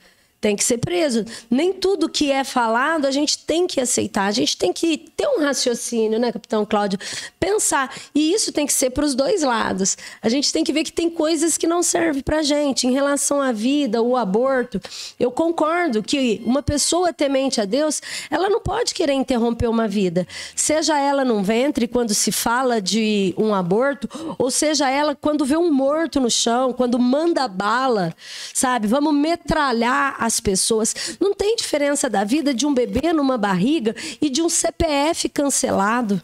Tem 0.41 0.55
que 0.55 0.63
ser 0.63 0.77
preso. 0.77 1.25
Nem 1.49 1.73
tudo 1.73 2.09
que 2.09 2.31
é 2.31 2.43
falado 2.43 3.05
a 3.05 3.11
gente 3.11 3.39
tem 3.39 3.67
que 3.67 3.81
aceitar. 3.81 4.25
A 4.25 4.31
gente 4.31 4.57
tem 4.57 4.71
que 4.71 4.97
ter 4.97 5.27
um 5.27 5.41
raciocínio, 5.41 6.19
né, 6.19 6.31
capitão 6.31 6.65
Cláudio? 6.65 6.97
Pensar. 7.39 7.93
E 8.15 8.33
isso 8.33 8.51
tem 8.51 8.65
que 8.65 8.73
ser 8.73 8.91
para 8.91 9.05
os 9.05 9.13
dois 9.15 9.43
lados. 9.43 9.97
A 10.21 10.29
gente 10.29 10.51
tem 10.51 10.63
que 10.63 10.71
ver 10.71 10.83
que 10.83 10.93
tem 10.93 11.09
coisas 11.09 11.57
que 11.57 11.67
não 11.67 11.83
servem 11.83 12.21
para 12.21 12.41
gente. 12.41 12.87
Em 12.87 12.91
relação 12.91 13.41
à 13.41 13.51
vida, 13.51 14.01
o 14.01 14.15
aborto, 14.15 14.79
eu 15.19 15.31
concordo 15.31 16.01
que 16.01 16.41
uma 16.45 16.63
pessoa 16.63 17.11
temente 17.11 17.59
a 17.59 17.65
Deus, 17.65 18.01
ela 18.29 18.49
não 18.49 18.61
pode 18.61 18.93
querer 18.93 19.13
interromper 19.13 19.67
uma 19.67 19.87
vida. 19.87 20.25
Seja 20.55 20.97
ela 20.97 21.25
num 21.25 21.43
ventre, 21.43 21.87
quando 21.87 22.13
se 22.13 22.31
fala 22.31 22.81
de 22.81 23.33
um 23.37 23.53
aborto, 23.53 24.07
ou 24.37 24.49
seja 24.49 24.89
ela 24.89 25.15
quando 25.15 25.43
vê 25.45 25.57
um 25.57 25.71
morto 25.71 26.19
no 26.19 26.29
chão, 26.29 26.71
quando 26.71 26.97
manda 26.97 27.47
bala, 27.47 28.13
sabe? 28.53 28.87
Vamos 28.87 29.13
metralhar 29.13 30.15
a 30.17 30.28
as 30.29 30.39
pessoas. 30.39 30.95
Não 31.19 31.33
tem 31.33 31.55
diferença 31.55 32.09
da 32.09 32.23
vida 32.23 32.53
de 32.53 32.65
um 32.65 32.73
bebê 32.73 33.11
numa 33.11 33.37
barriga 33.37 33.95
e 34.21 34.29
de 34.29 34.41
um 34.41 34.49
CPF 34.49 35.27
cancelado. 35.29 36.21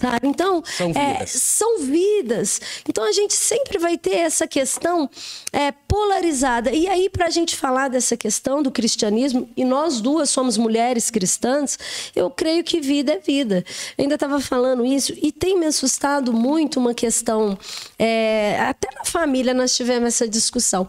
Sabe? 0.00 0.28
Então, 0.28 0.62
são 0.64 0.88
vidas. 0.88 1.02
É, 1.02 1.26
são 1.26 1.78
vidas. 1.80 2.60
Então, 2.88 3.04
a 3.04 3.12
gente 3.12 3.34
sempre 3.34 3.78
vai 3.78 3.96
ter 3.96 4.16
essa 4.16 4.46
questão 4.46 5.08
é, 5.52 5.72
polarizada. 5.72 6.70
E 6.70 6.86
aí, 6.88 7.08
para 7.08 7.26
a 7.26 7.30
gente 7.30 7.56
falar 7.56 7.88
dessa 7.88 8.16
questão 8.16 8.62
do 8.62 8.70
cristianismo, 8.70 9.48
e 9.56 9.64
nós 9.64 10.00
duas 10.00 10.30
somos 10.30 10.56
mulheres 10.56 11.10
cristãs, 11.10 11.78
eu 12.14 12.30
creio 12.30 12.62
que 12.62 12.80
vida 12.80 13.12
é 13.12 13.18
vida. 13.18 13.64
Eu 13.96 14.02
ainda 14.02 14.14
estava 14.14 14.40
falando 14.40 14.84
isso, 14.84 15.12
e 15.16 15.32
tem 15.32 15.58
me 15.58 15.66
assustado 15.66 16.32
muito 16.32 16.78
uma 16.78 16.94
questão. 16.94 17.58
É, 17.98 18.58
até 18.60 18.88
na 18.94 19.04
família 19.04 19.54
nós 19.54 19.74
tivemos 19.74 20.08
essa 20.08 20.28
discussão. 20.28 20.88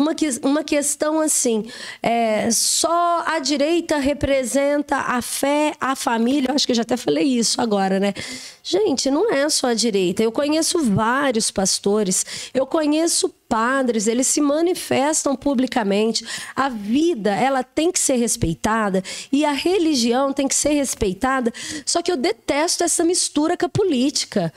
Uma, 0.00 0.16
uma 0.42 0.64
questão 0.64 1.20
assim: 1.20 1.70
é, 2.02 2.50
só 2.50 3.22
a 3.26 3.38
direita 3.38 3.98
representa 3.98 4.96
a 4.96 5.20
fé, 5.20 5.74
a 5.78 5.94
família. 5.94 6.48
Eu 6.48 6.54
acho 6.54 6.64
que 6.64 6.72
eu 6.72 6.76
já 6.76 6.82
até 6.82 6.96
falei 6.96 7.24
isso 7.24 7.60
agora, 7.60 8.00
né? 8.00 8.14
Gente, 8.62 9.10
não 9.10 9.30
é 9.30 9.46
só 9.50 9.66
a 9.66 9.74
direita. 9.74 10.22
Eu 10.22 10.32
conheço 10.32 10.78
vários 10.82 11.50
pastores, 11.50 12.50
eu 12.54 12.66
conheço 12.66 13.30
padres, 13.50 14.06
eles 14.06 14.28
se 14.28 14.40
manifestam 14.40 15.34
publicamente. 15.34 16.24
A 16.54 16.68
vida, 16.68 17.34
ela 17.34 17.64
tem 17.64 17.90
que 17.90 17.98
ser 17.98 18.14
respeitada 18.14 19.02
e 19.32 19.44
a 19.44 19.50
religião 19.50 20.32
tem 20.32 20.46
que 20.46 20.54
ser 20.54 20.70
respeitada. 20.70 21.52
Só 21.84 22.00
que 22.00 22.12
eu 22.12 22.16
detesto 22.16 22.84
essa 22.84 23.02
mistura 23.02 23.56
com 23.56 23.66
a 23.66 23.68
política 23.68 24.52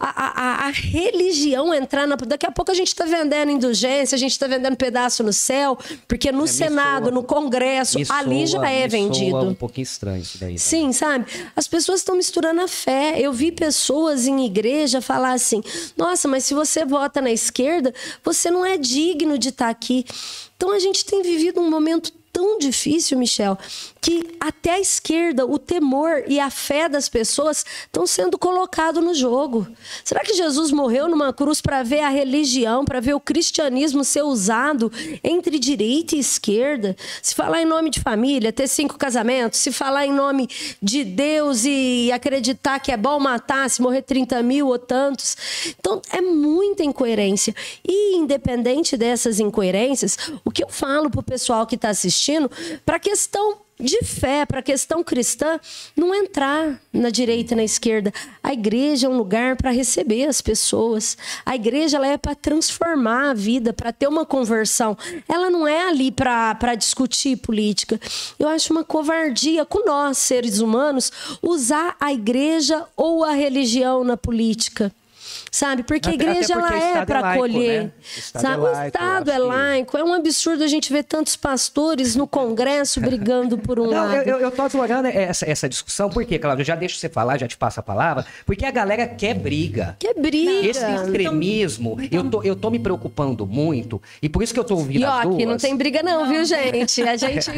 a, 0.00 0.06
a, 0.06 0.66
a 0.66 0.70
religião 0.70 1.74
entrar 1.74 2.06
na. 2.06 2.14
Daqui 2.14 2.46
a 2.46 2.52
pouco 2.52 2.70
a 2.70 2.74
gente 2.74 2.88
está 2.88 3.04
vendendo 3.04 3.50
indulgência, 3.50 4.14
a 4.14 4.18
gente 4.18 4.30
está 4.30 4.46
vendendo 4.46 4.76
pedaço 4.76 5.24
no 5.24 5.32
céu, 5.32 5.76
porque 6.06 6.30
no 6.30 6.44
é, 6.44 6.46
Senado, 6.46 7.06
soa, 7.06 7.14
no 7.14 7.22
Congresso, 7.24 7.98
ali 8.08 8.46
soa, 8.46 8.62
já 8.62 8.70
é 8.70 8.86
vendido. 8.86 9.40
Um 9.40 9.54
pouquinho 9.54 9.82
estranho 9.82 10.22
isso 10.22 10.38
daí. 10.38 10.52
Né? 10.52 10.58
Sim, 10.58 10.92
sabe? 10.92 11.26
As 11.56 11.66
pessoas 11.66 12.00
estão 12.00 12.14
misturando 12.14 12.60
a 12.60 12.68
fé. 12.68 13.18
Eu 13.18 13.32
vi 13.32 13.50
pessoas 13.50 14.26
em 14.26 14.46
igreja 14.46 15.00
falar 15.00 15.32
assim: 15.32 15.62
nossa, 15.96 16.28
mas 16.28 16.44
se 16.44 16.54
você 16.54 16.84
vota 16.84 17.20
na 17.20 17.32
esquerda, 17.32 17.92
você 18.22 18.37
não 18.50 18.64
é 18.64 18.76
digno 18.76 19.38
de 19.38 19.48
estar 19.48 19.68
aqui. 19.68 20.04
Então 20.56 20.72
a 20.72 20.78
gente 20.78 21.04
tem 21.04 21.22
vivido 21.22 21.60
um 21.60 21.68
momento 21.68 22.12
tão 22.32 22.58
difícil, 22.58 23.18
Michel, 23.18 23.58
que 24.00 24.36
até 24.40 24.74
a 24.74 24.80
esquerda, 24.80 25.44
o 25.44 25.58
temor 25.58 26.24
e 26.26 26.38
a 26.38 26.50
fé 26.50 26.88
das 26.88 27.08
pessoas 27.08 27.64
estão 27.82 28.06
sendo 28.06 28.38
colocados 28.38 29.02
no 29.02 29.14
jogo. 29.14 29.66
Será 30.04 30.20
que 30.20 30.34
Jesus 30.34 30.70
morreu 30.70 31.08
numa 31.08 31.32
cruz 31.32 31.60
para 31.60 31.82
ver 31.82 32.00
a 32.00 32.08
religião, 32.08 32.84
para 32.84 33.00
ver 33.00 33.14
o 33.14 33.20
cristianismo 33.20 34.04
ser 34.04 34.22
usado 34.22 34.90
entre 35.22 35.58
direita 35.58 36.16
e 36.16 36.20
esquerda? 36.20 36.96
Se 37.22 37.34
falar 37.34 37.62
em 37.62 37.66
nome 37.66 37.90
de 37.90 38.00
família, 38.00 38.52
ter 38.52 38.68
cinco 38.68 38.96
casamentos, 38.96 39.58
se 39.58 39.72
falar 39.72 40.06
em 40.06 40.12
nome 40.12 40.48
de 40.80 41.04
Deus 41.04 41.64
e 41.64 42.10
acreditar 42.12 42.78
que 42.78 42.92
é 42.92 42.96
bom 42.96 43.18
matar, 43.18 43.68
se 43.68 43.82
morrer 43.82 44.02
30 44.02 44.42
mil 44.42 44.68
ou 44.68 44.78
tantos. 44.78 45.36
Então, 45.78 46.00
é 46.10 46.20
muita 46.20 46.84
incoerência. 46.84 47.54
E, 47.86 48.16
independente 48.16 48.96
dessas 48.96 49.40
incoerências, 49.40 50.16
o 50.44 50.50
que 50.50 50.62
eu 50.62 50.68
falo 50.68 51.10
para 51.10 51.20
o 51.20 51.22
pessoal 51.22 51.66
que 51.66 51.74
está 51.74 51.88
assistindo, 51.88 52.50
para 52.84 52.96
a 52.96 53.00
questão 53.00 53.67
de 53.80 54.02
fé, 54.04 54.44
para 54.44 54.58
a 54.60 54.62
questão 54.62 55.04
cristã, 55.04 55.60
não 55.96 56.14
entrar 56.14 56.80
na 56.92 57.10
direita 57.10 57.54
e 57.54 57.56
na 57.56 57.64
esquerda. 57.64 58.12
A 58.42 58.52
igreja 58.52 59.06
é 59.06 59.10
um 59.10 59.16
lugar 59.16 59.56
para 59.56 59.70
receber 59.70 60.24
as 60.26 60.42
pessoas. 60.42 61.16
A 61.46 61.54
igreja 61.54 61.96
ela 61.96 62.06
é 62.06 62.18
para 62.18 62.34
transformar 62.34 63.30
a 63.30 63.34
vida, 63.34 63.72
para 63.72 63.92
ter 63.92 64.08
uma 64.08 64.26
conversão. 64.26 64.96
Ela 65.28 65.48
não 65.48 65.66
é 65.66 65.88
ali 65.88 66.10
para 66.10 66.74
discutir 66.74 67.36
política. 67.36 68.00
Eu 68.38 68.48
acho 68.48 68.72
uma 68.72 68.82
covardia 68.82 69.64
com 69.64 69.84
nós, 69.86 70.18
seres 70.18 70.58
humanos, 70.58 71.12
usar 71.40 71.96
a 72.00 72.12
igreja 72.12 72.84
ou 72.96 73.22
a 73.22 73.32
religião 73.32 74.02
na 74.02 74.16
política 74.16 74.92
sabe? 75.50 75.82
Porque 75.82 76.10
a 76.10 76.12
igreja 76.12 76.52
ela 76.52 76.76
é 76.76 77.04
para 77.04 77.18
é 77.18 77.32
acolher. 77.34 77.82
Né? 77.84 77.90
O 77.98 78.18
Estado, 78.18 78.42
sabe? 78.42 78.54
É, 78.54 78.58
laico, 78.58 78.84
o 78.84 78.86
Estado 78.86 79.30
é 79.30 79.38
laico. 79.38 79.98
É 79.98 80.04
um 80.04 80.12
absurdo 80.12 80.64
a 80.64 80.66
gente 80.66 80.92
ver 80.92 81.04
tantos 81.04 81.36
pastores 81.36 82.14
no 82.14 82.26
Congresso 82.26 83.00
brigando 83.00 83.58
por 83.58 83.80
um 83.80 83.86
Não, 83.86 83.92
lado. 83.92 84.28
Eu, 84.28 84.38
eu 84.38 84.50
tô 84.50 84.62
adorando 84.62 85.08
essa, 85.08 85.48
essa 85.50 85.68
discussão, 85.68 86.10
porque, 86.10 86.38
Cláudio, 86.38 86.64
já 86.64 86.74
deixo 86.74 86.96
você 86.96 87.08
falar, 87.08 87.38
já 87.38 87.48
te 87.48 87.56
passo 87.56 87.80
a 87.80 87.82
palavra, 87.82 88.26
porque 88.44 88.64
a 88.64 88.70
galera 88.70 89.06
quer 89.06 89.34
briga. 89.34 89.96
Quer 89.98 90.14
briga. 90.14 90.66
Esse 90.66 90.84
extremismo, 90.84 91.96
então, 92.00 92.18
eu, 92.18 92.30
tô, 92.30 92.42
eu 92.42 92.56
tô 92.56 92.70
me 92.70 92.78
preocupando 92.78 93.46
muito, 93.46 94.00
e 94.20 94.28
por 94.28 94.42
isso 94.42 94.52
que 94.52 94.60
eu 94.60 94.64
tô 94.64 94.74
ouvindo 94.74 95.06
as 95.06 95.22
duas. 95.22 95.44
não 95.44 95.56
tem 95.56 95.76
briga 95.76 96.02
não, 96.02 96.18
não, 96.18 96.28
viu, 96.28 96.44
gente? 96.44 97.02
A 97.02 97.16
gente, 97.16 97.50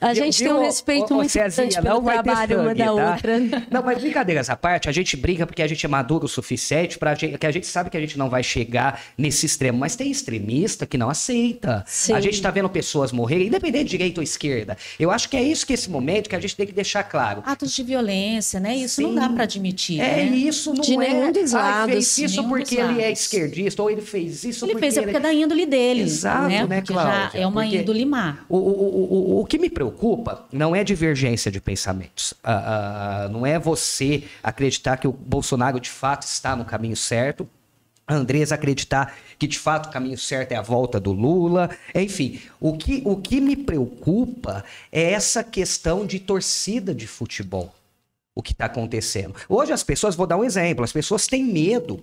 a 0.00 0.14
gente 0.14 0.38
tem 0.42 0.52
um 0.52 0.60
respeito 0.60 1.14
muito 1.14 1.30
Cezinha, 1.30 1.68
grande 1.68 1.82
pelo 1.82 2.02
trabalho 2.02 2.56
sangue, 2.56 2.62
uma 2.62 2.74
da 2.74 2.84
tá? 2.84 2.92
outra. 2.92 3.40
Não, 3.70 3.82
mas 3.82 3.98
brincadeiras 3.98 4.50
à 4.50 4.56
parte, 4.56 4.88
a 4.88 4.92
gente 4.92 5.16
briga 5.16 5.46
porque 5.46 5.62
a 5.62 5.66
gente 5.66 5.84
é 5.84 5.88
maduro 5.88 6.24
o 6.24 6.28
suficiente 6.28 6.98
para 6.98 7.11
que 7.16 7.46
a 7.46 7.50
gente 7.50 7.66
sabe 7.66 7.90
que 7.90 7.96
a 7.96 8.00
gente 8.00 8.18
não 8.18 8.28
vai 8.28 8.42
chegar 8.42 9.00
nesse 9.16 9.46
extremo, 9.46 9.78
mas 9.78 9.96
tem 9.96 10.10
extremista 10.10 10.86
que 10.86 10.98
não 10.98 11.10
aceita. 11.10 11.84
Sim. 11.86 12.12
A 12.12 12.20
gente 12.20 12.34
está 12.34 12.50
vendo 12.50 12.68
pessoas 12.68 13.12
morrerem, 13.12 13.46
independente 13.48 13.84
de 13.84 13.90
direita 13.90 14.20
ou 14.20 14.24
esquerda. 14.24 14.76
Eu 14.98 15.10
acho 15.10 15.28
que 15.28 15.36
é 15.36 15.42
isso 15.42 15.66
que 15.66 15.72
esse 15.72 15.90
momento 15.90 16.28
que 16.28 16.36
a 16.36 16.40
gente 16.40 16.56
tem 16.56 16.66
que 16.66 16.72
deixar 16.72 17.02
claro. 17.04 17.42
Atos 17.44 17.74
de 17.74 17.82
violência, 17.82 18.60
né? 18.60 18.76
Isso 18.76 18.96
Sim. 18.96 19.04
não 19.04 19.14
dá 19.14 19.28
para 19.28 19.44
admitir. 19.44 20.00
É 20.00 20.16
né? 20.16 20.24
isso, 20.24 20.72
não 20.72 20.80
de 20.80 20.94
é. 20.94 20.96
Nenhum 20.96 21.32
dos 21.32 21.52
lados. 21.52 21.82
Ah, 21.82 21.86
fez 21.86 22.18
isso 22.18 22.48
porque 22.48 22.76
ele 22.76 23.00
é 23.00 23.10
esquerdista 23.10 23.82
ou 23.82 23.90
ele 23.90 24.00
fez 24.00 24.44
isso 24.44 24.64
ele 24.64 24.72
porque 24.72 24.86
fez 24.86 24.96
é 24.96 25.02
porque 25.02 25.16
é 25.16 25.20
da 25.20 25.32
índole 25.32 25.66
dele. 25.66 26.02
Exato, 26.02 26.48
né, 26.48 26.66
né 26.66 26.82
Cláudia? 26.82 27.40
é 27.40 27.46
uma 27.46 27.66
índole 27.66 28.04
má. 28.04 28.38
O, 28.48 28.56
o, 28.56 29.38
o, 29.38 29.40
o, 29.40 29.44
que 29.44 29.58
me 29.58 29.68
preocupa 29.68 30.46
não 30.52 30.74
é 30.74 30.84
divergência 30.84 31.50
de 31.50 31.60
pensamentos. 31.60 32.32
Uh, 32.32 33.26
uh, 33.26 33.28
não 33.32 33.46
é 33.46 33.58
você 33.58 34.24
acreditar 34.42 34.96
que 34.96 35.06
o 35.06 35.12
Bolsonaro 35.12 35.80
de 35.80 35.90
fato 35.90 36.22
está 36.22 36.54
no 36.56 36.64
caminho 36.64 36.96
certo 37.02 37.48
a 38.06 38.14
Andresa 38.14 38.54
acreditar 38.54 39.16
que 39.38 39.46
de 39.46 39.58
fato 39.58 39.86
o 39.86 39.92
caminho 39.92 40.18
certo 40.18 40.52
é 40.52 40.56
a 40.56 40.62
volta 40.62 40.98
do 40.98 41.12
Lula. 41.12 41.70
Enfim, 41.94 42.40
o 42.60 42.76
que, 42.76 43.02
o 43.04 43.16
que 43.16 43.40
me 43.40 43.56
preocupa 43.56 44.64
é 44.90 45.12
essa 45.12 45.42
questão 45.42 46.04
de 46.04 46.18
torcida 46.18 46.94
de 46.94 47.06
futebol. 47.06 47.74
O 48.34 48.42
que 48.42 48.52
está 48.52 48.66
acontecendo. 48.66 49.34
Hoje 49.48 49.72
as 49.72 49.82
pessoas, 49.82 50.16
vou 50.16 50.26
dar 50.26 50.36
um 50.36 50.44
exemplo, 50.44 50.84
as 50.84 50.92
pessoas 50.92 51.26
têm 51.26 51.44
medo 51.44 52.02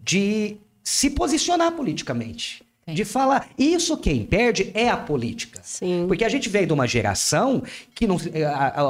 de 0.00 0.56
se 0.82 1.10
posicionar 1.10 1.72
politicamente. 1.72 2.62
De 2.86 3.04
falar, 3.04 3.48
isso 3.56 3.96
quem 3.96 4.24
perde 4.24 4.72
é 4.74 4.88
a 4.88 4.96
política. 4.96 5.60
Sim. 5.62 6.04
Porque 6.08 6.24
a 6.24 6.28
gente 6.28 6.48
veio 6.48 6.66
de 6.66 6.72
uma 6.72 6.86
geração 6.86 7.62
que 7.94 8.08
não, 8.08 8.16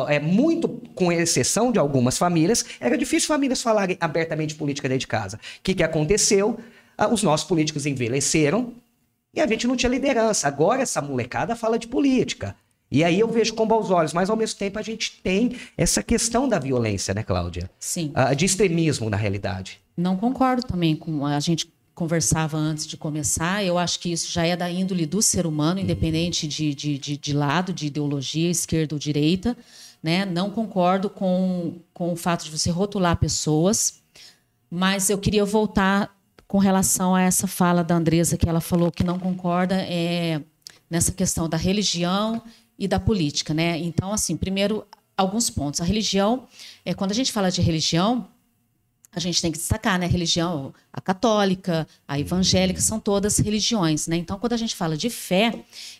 é, 0.08 0.16
é, 0.16 0.18
muito, 0.18 0.66
com 0.94 1.12
exceção 1.12 1.70
de 1.70 1.78
algumas 1.78 2.16
famílias, 2.16 2.64
era 2.80 2.96
difícil 2.96 3.28
famílias 3.28 3.60
falarem 3.60 3.98
abertamente 4.00 4.54
política 4.54 4.88
dentro 4.88 5.00
de 5.00 5.06
casa. 5.06 5.36
O 5.36 5.62
que, 5.62 5.74
que 5.74 5.82
aconteceu? 5.82 6.58
Ah, 6.96 7.08
os 7.08 7.22
nossos 7.22 7.46
políticos 7.46 7.84
envelheceram 7.84 8.72
e 9.34 9.40
a 9.40 9.46
gente 9.46 9.66
não 9.66 9.76
tinha 9.76 9.90
liderança. 9.90 10.48
Agora 10.48 10.82
essa 10.82 11.02
molecada 11.02 11.54
fala 11.54 11.78
de 11.78 11.86
política. 11.86 12.56
E 12.90 13.02
aí 13.04 13.20
eu 13.20 13.28
vejo 13.28 13.54
com 13.54 13.66
bons 13.66 13.90
olhos, 13.90 14.12
mas 14.12 14.28
ao 14.28 14.36
mesmo 14.36 14.58
tempo 14.58 14.78
a 14.78 14.82
gente 14.82 15.20
tem 15.22 15.56
essa 15.76 16.02
questão 16.02 16.48
da 16.48 16.58
violência, 16.58 17.14
né, 17.14 17.22
Cláudia? 17.22 17.70
Sim. 17.78 18.12
Uh, 18.14 18.34
de 18.34 18.44
extremismo, 18.44 19.08
na 19.08 19.16
realidade. 19.16 19.80
Não 19.96 20.16
concordo 20.16 20.62
também 20.62 20.94
com 20.94 21.24
a 21.24 21.40
gente 21.40 21.72
conversava 21.94 22.56
antes 22.56 22.86
de 22.86 22.96
começar, 22.96 23.64
eu 23.64 23.76
acho 23.76 24.00
que 24.00 24.10
isso 24.10 24.30
já 24.30 24.46
é 24.46 24.56
da 24.56 24.70
índole 24.70 25.04
do 25.04 25.20
ser 25.20 25.46
humano, 25.46 25.78
independente 25.78 26.48
de, 26.48 26.74
de, 26.74 26.98
de, 26.98 27.16
de 27.16 27.32
lado, 27.32 27.72
de 27.72 27.86
ideologia, 27.86 28.50
esquerda 28.50 28.94
ou 28.94 28.98
direita. 28.98 29.56
Né? 30.02 30.24
Não 30.24 30.50
concordo 30.50 31.10
com, 31.10 31.80
com 31.92 32.12
o 32.12 32.16
fato 32.16 32.44
de 32.44 32.50
você 32.50 32.70
rotular 32.70 33.16
pessoas, 33.16 34.02
mas 34.70 35.10
eu 35.10 35.18
queria 35.18 35.44
voltar 35.44 36.16
com 36.48 36.58
relação 36.58 37.14
a 37.14 37.22
essa 37.22 37.46
fala 37.46 37.84
da 37.84 37.94
Andresa, 37.94 38.36
que 38.36 38.48
ela 38.48 38.60
falou 38.60 38.90
que 38.90 39.04
não 39.04 39.18
concorda 39.18 39.76
é, 39.76 40.42
nessa 40.90 41.12
questão 41.12 41.48
da 41.48 41.56
religião 41.56 42.42
e 42.78 42.88
da 42.88 42.98
política. 42.98 43.54
Né? 43.54 43.78
Então, 43.78 44.12
assim, 44.12 44.36
primeiro, 44.36 44.86
alguns 45.16 45.50
pontos. 45.50 45.80
A 45.80 45.84
religião, 45.84 46.46
é, 46.84 46.94
quando 46.94 47.10
a 47.12 47.14
gente 47.14 47.32
fala 47.32 47.50
de 47.50 47.60
religião, 47.62 48.28
a 49.14 49.20
gente 49.20 49.42
tem 49.42 49.52
que 49.52 49.58
destacar, 49.58 49.98
né? 49.98 50.06
Religião, 50.06 50.72
a 50.90 51.00
católica, 51.00 51.86
a 52.08 52.18
evangélica, 52.18 52.80
são 52.80 52.98
todas 52.98 53.38
religiões, 53.38 54.06
né? 54.06 54.16
Então, 54.16 54.38
quando 54.38 54.54
a 54.54 54.56
gente 54.56 54.74
fala 54.74 54.96
de 54.96 55.10
fé, 55.10 55.52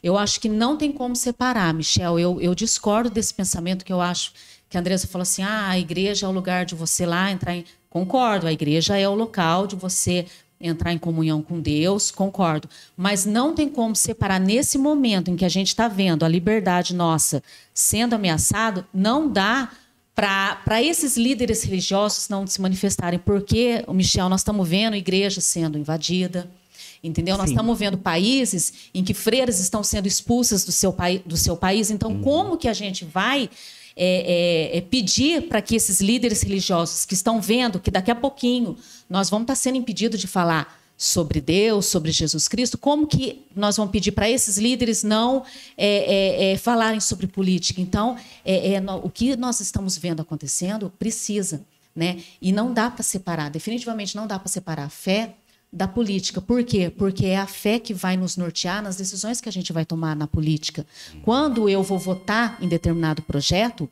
eu 0.03 0.17
acho 0.17 0.41
que 0.41 0.49
não 0.49 0.79
tem 0.79 0.91
como 0.91 1.15
separar, 1.15 1.75
Michel. 1.75 2.19
Eu, 2.19 2.41
eu 2.41 2.55
discordo 2.55 3.11
desse 3.11 3.35
pensamento 3.35 3.85
que 3.85 3.93
eu 3.93 4.01
acho 4.01 4.33
que 4.71 4.79
a 4.79 4.81
Andressa 4.81 5.07
falou 5.07 5.23
assim: 5.23 5.43
ah, 5.43 5.69
a 5.69 5.79
igreja 5.79 6.25
é 6.25 6.29
o 6.29 6.33
lugar 6.33 6.65
de 6.65 6.75
você 6.75 7.05
lá 7.05 7.31
entrar 7.31 7.55
em. 7.55 7.65
Concordo, 7.91 8.47
a 8.47 8.53
igreja 8.53 8.97
é 8.97 9.07
o 9.07 9.15
local 9.15 9.67
de 9.67 9.77
você 9.77 10.25
entrar 10.59 10.93
em 10.93 10.99
comunhão 10.99 11.43
com 11.43 11.61
Deus, 11.61 12.11
concordo. 12.11 12.69
Mas 12.97 13.27
não 13.27 13.55
tem 13.55 13.69
como 13.69 13.95
separar 13.95 14.41
nesse 14.41 14.79
momento 14.79 15.31
em 15.31 15.37
que 15.37 15.45
a 15.45 15.49
gente 15.49 15.69
está 15.69 15.89
vendo 15.89 16.25
a 16.25 16.29
liberdade 16.29 16.95
nossa 16.95 17.43
sendo 17.75 18.15
ameaçado, 18.15 18.87
não 18.95 19.29
dá 19.29 19.69
para 20.15 20.83
esses 20.83 21.17
líderes 21.17 21.63
religiosos 21.63 22.29
não 22.29 22.47
se 22.47 22.61
manifestarem, 22.61 23.19
porque, 23.19 23.83
o 23.87 23.95
Michel, 23.95 24.29
nós 24.29 24.41
estamos 24.41 24.69
vendo 24.69 24.95
igreja 24.95 25.41
sendo 25.41 25.79
invadida, 25.79 26.51
entendeu? 27.03 27.35
Sim. 27.35 27.41
Nós 27.41 27.51
estamos 27.51 27.79
vendo 27.79 27.97
países 27.97 28.73
em 28.95 29.03
que 29.03 29.15
freiras 29.15 29.59
estão 29.59 29.83
sendo 29.83 30.07
expulsas 30.07 30.65
do 30.65 30.73
seu, 30.73 30.95
do 31.25 31.37
seu 31.37 31.57
país. 31.57 31.91
Então, 31.91 32.11
uhum. 32.11 32.21
como 32.23 32.59
que 32.59 32.69
a 32.69 32.75
gente 32.75 33.05
vai 33.05 33.49
é, 33.97 34.71
é, 34.75 34.79
é 34.79 34.81
pedir 34.81 35.49
para 35.49 35.61
que 35.61 35.77
esses 35.77 36.01
líderes 36.01 36.43
religiosos 36.43 37.05
que 37.05 37.15
estão 37.15 37.41
vendo 37.41 37.79
que 37.79 37.91
daqui 37.91 38.11
a 38.11 38.15
pouquinho 38.15 38.77
nós 39.09 39.29
vamos 39.29 39.45
estar 39.45 39.55
tá 39.55 39.61
sendo 39.61 39.77
impedidos 39.77 40.19
de 40.19 40.27
falar 40.27 40.82
sobre 41.03 41.41
Deus, 41.41 41.87
sobre 41.87 42.13
Jesus 42.13 42.47
Cristo, 42.47 42.79
como 42.79 43.09
que 43.09 43.45
nós 43.57 43.77
vamos 43.77 43.91
pedir 43.91 44.13
para 44.13 44.31
esses 44.31 44.57
líderes 44.57 45.03
não 45.03 45.45
é, 45.77 45.87
é, 45.87 46.53
é, 46.53 46.57
falarem 46.57 47.01
sobre 47.01 47.27
política? 47.27 47.81
Então, 47.81 48.17
é, 48.45 48.75
é, 48.75 48.81
o 49.03 49.11
que 49.11 49.35
nós 49.35 49.59
estamos 49.59 49.99
vendo 49.99 50.23
acontecendo 50.23 50.93
precisa, 51.01 51.67
né? 51.93 52.23
E 52.41 52.53
não 52.53 52.73
dá 52.73 52.89
para 52.89 53.03
separar, 53.03 53.51
definitivamente 53.51 54.15
não 54.15 54.29
dá 54.29 54.39
para 54.39 54.49
separar 54.49 54.85
a 54.85 54.89
fé 54.89 55.35
da 55.73 55.89
política. 55.89 56.41
Por 56.41 56.63
quê? 56.63 56.89
Porque 56.89 57.27
é 57.27 57.37
a 57.37 57.49
fé 57.49 57.81
que 57.81 57.93
vai 57.93 58.17
nos 58.17 58.37
nortear 58.37 58.81
nas 58.81 58.95
decisões 58.95 59.41
que 59.41 59.49
a 59.49 59.53
gente 59.53 59.73
vai 59.73 59.85
tomar 59.85 60.15
na 60.15 60.29
política. 60.29 60.87
Quando 61.25 61.69
eu 61.69 61.83
vou 61.83 61.99
votar 61.99 62.59
em 62.63 62.69
determinado 62.69 63.23
projeto, 63.23 63.91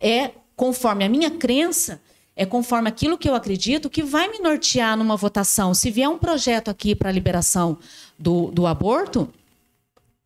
é 0.00 0.30
conforme 0.54 1.04
a 1.04 1.08
minha 1.08 1.30
crença 1.32 2.00
é 2.34 2.46
conforme 2.46 2.88
aquilo 2.88 3.18
que 3.18 3.28
eu 3.28 3.34
acredito 3.34 3.90
que 3.90 4.02
vai 4.02 4.28
me 4.28 4.38
nortear 4.38 4.96
numa 4.96 5.16
votação. 5.16 5.74
Se 5.74 5.90
vier 5.90 6.08
um 6.08 6.18
projeto 6.18 6.68
aqui 6.68 6.94
para 6.94 7.10
a 7.10 7.12
liberação 7.12 7.78
do, 8.18 8.50
do 8.50 8.66
aborto, 8.66 9.28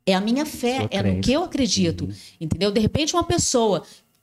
é 0.04 0.14
a 0.14 0.20
minha 0.20 0.46
fé, 0.46 0.86
é 0.90 1.02
no 1.02 1.20
que 1.20 1.32
eu 1.32 1.42
acredito. 1.42 2.04
Uhum. 2.04 2.14
Entendeu? 2.40 2.70
De 2.70 2.80
repente, 2.80 3.14
uma 3.14 3.24
pessoa 3.24 3.82